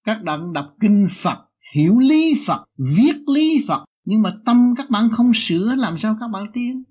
các 0.04 0.22
bạn 0.24 0.52
đọc 0.52 0.74
kinh 0.80 1.06
phật, 1.22 1.48
hiểu 1.74 1.98
lý 1.98 2.34
phật, 2.46 2.64
viết 2.76 3.16
lý 3.34 3.64
phật, 3.68 3.84
nhưng 4.04 4.22
mà 4.22 4.34
tâm 4.44 4.74
các 4.76 4.90
bạn 4.90 5.08
không 5.12 5.30
sửa, 5.34 5.74
làm 5.78 5.98
sao 5.98 6.16
các 6.20 6.28
bạn 6.28 6.44
tiến? 6.54 6.82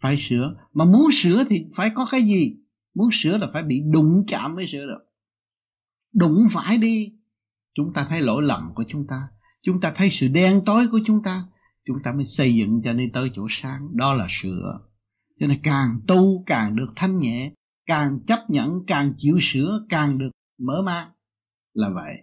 Phải 0.00 0.16
sửa. 0.18 0.56
Mà 0.72 0.84
muốn 0.84 1.10
sửa 1.12 1.44
thì 1.48 1.64
phải 1.76 1.90
có 1.94 2.06
cái 2.10 2.22
gì? 2.22 2.56
Muốn 2.94 3.08
sửa 3.12 3.38
là 3.38 3.46
phải 3.52 3.62
bị 3.62 3.82
đụng 3.92 4.24
chạm 4.26 4.54
mới 4.54 4.66
sửa 4.66 4.86
được 4.86 5.08
đụng 6.12 6.48
phải 6.52 6.78
đi. 6.78 7.12
Chúng 7.74 7.92
ta 7.92 8.06
thấy 8.08 8.20
lỗi 8.20 8.42
lầm 8.42 8.74
của 8.74 8.84
chúng 8.88 9.06
ta. 9.06 9.28
Chúng 9.62 9.80
ta 9.80 9.92
thấy 9.96 10.10
sự 10.10 10.28
đen 10.28 10.62
tối 10.66 10.86
của 10.90 11.00
chúng 11.06 11.22
ta. 11.22 11.44
Chúng 11.86 11.96
ta 12.02 12.12
mới 12.12 12.26
xây 12.26 12.54
dựng 12.54 12.80
cho 12.84 12.92
nên 12.92 13.12
tới 13.12 13.30
chỗ 13.34 13.46
sáng. 13.50 13.96
Đó 13.96 14.12
là 14.12 14.26
sửa. 14.30 14.80
Cho 15.40 15.46
nên 15.46 15.60
càng 15.62 16.00
tu 16.06 16.44
càng 16.46 16.76
được 16.76 16.92
thanh 16.96 17.18
nhẹ, 17.18 17.52
càng 17.86 18.20
chấp 18.26 18.50
nhận, 18.50 18.86
càng 18.86 19.12
chịu 19.18 19.38
sửa, 19.40 19.86
càng 19.88 20.18
được 20.18 20.30
mở 20.58 20.82
mang. 20.82 21.08
Là 21.74 21.88
vậy. 21.94 22.14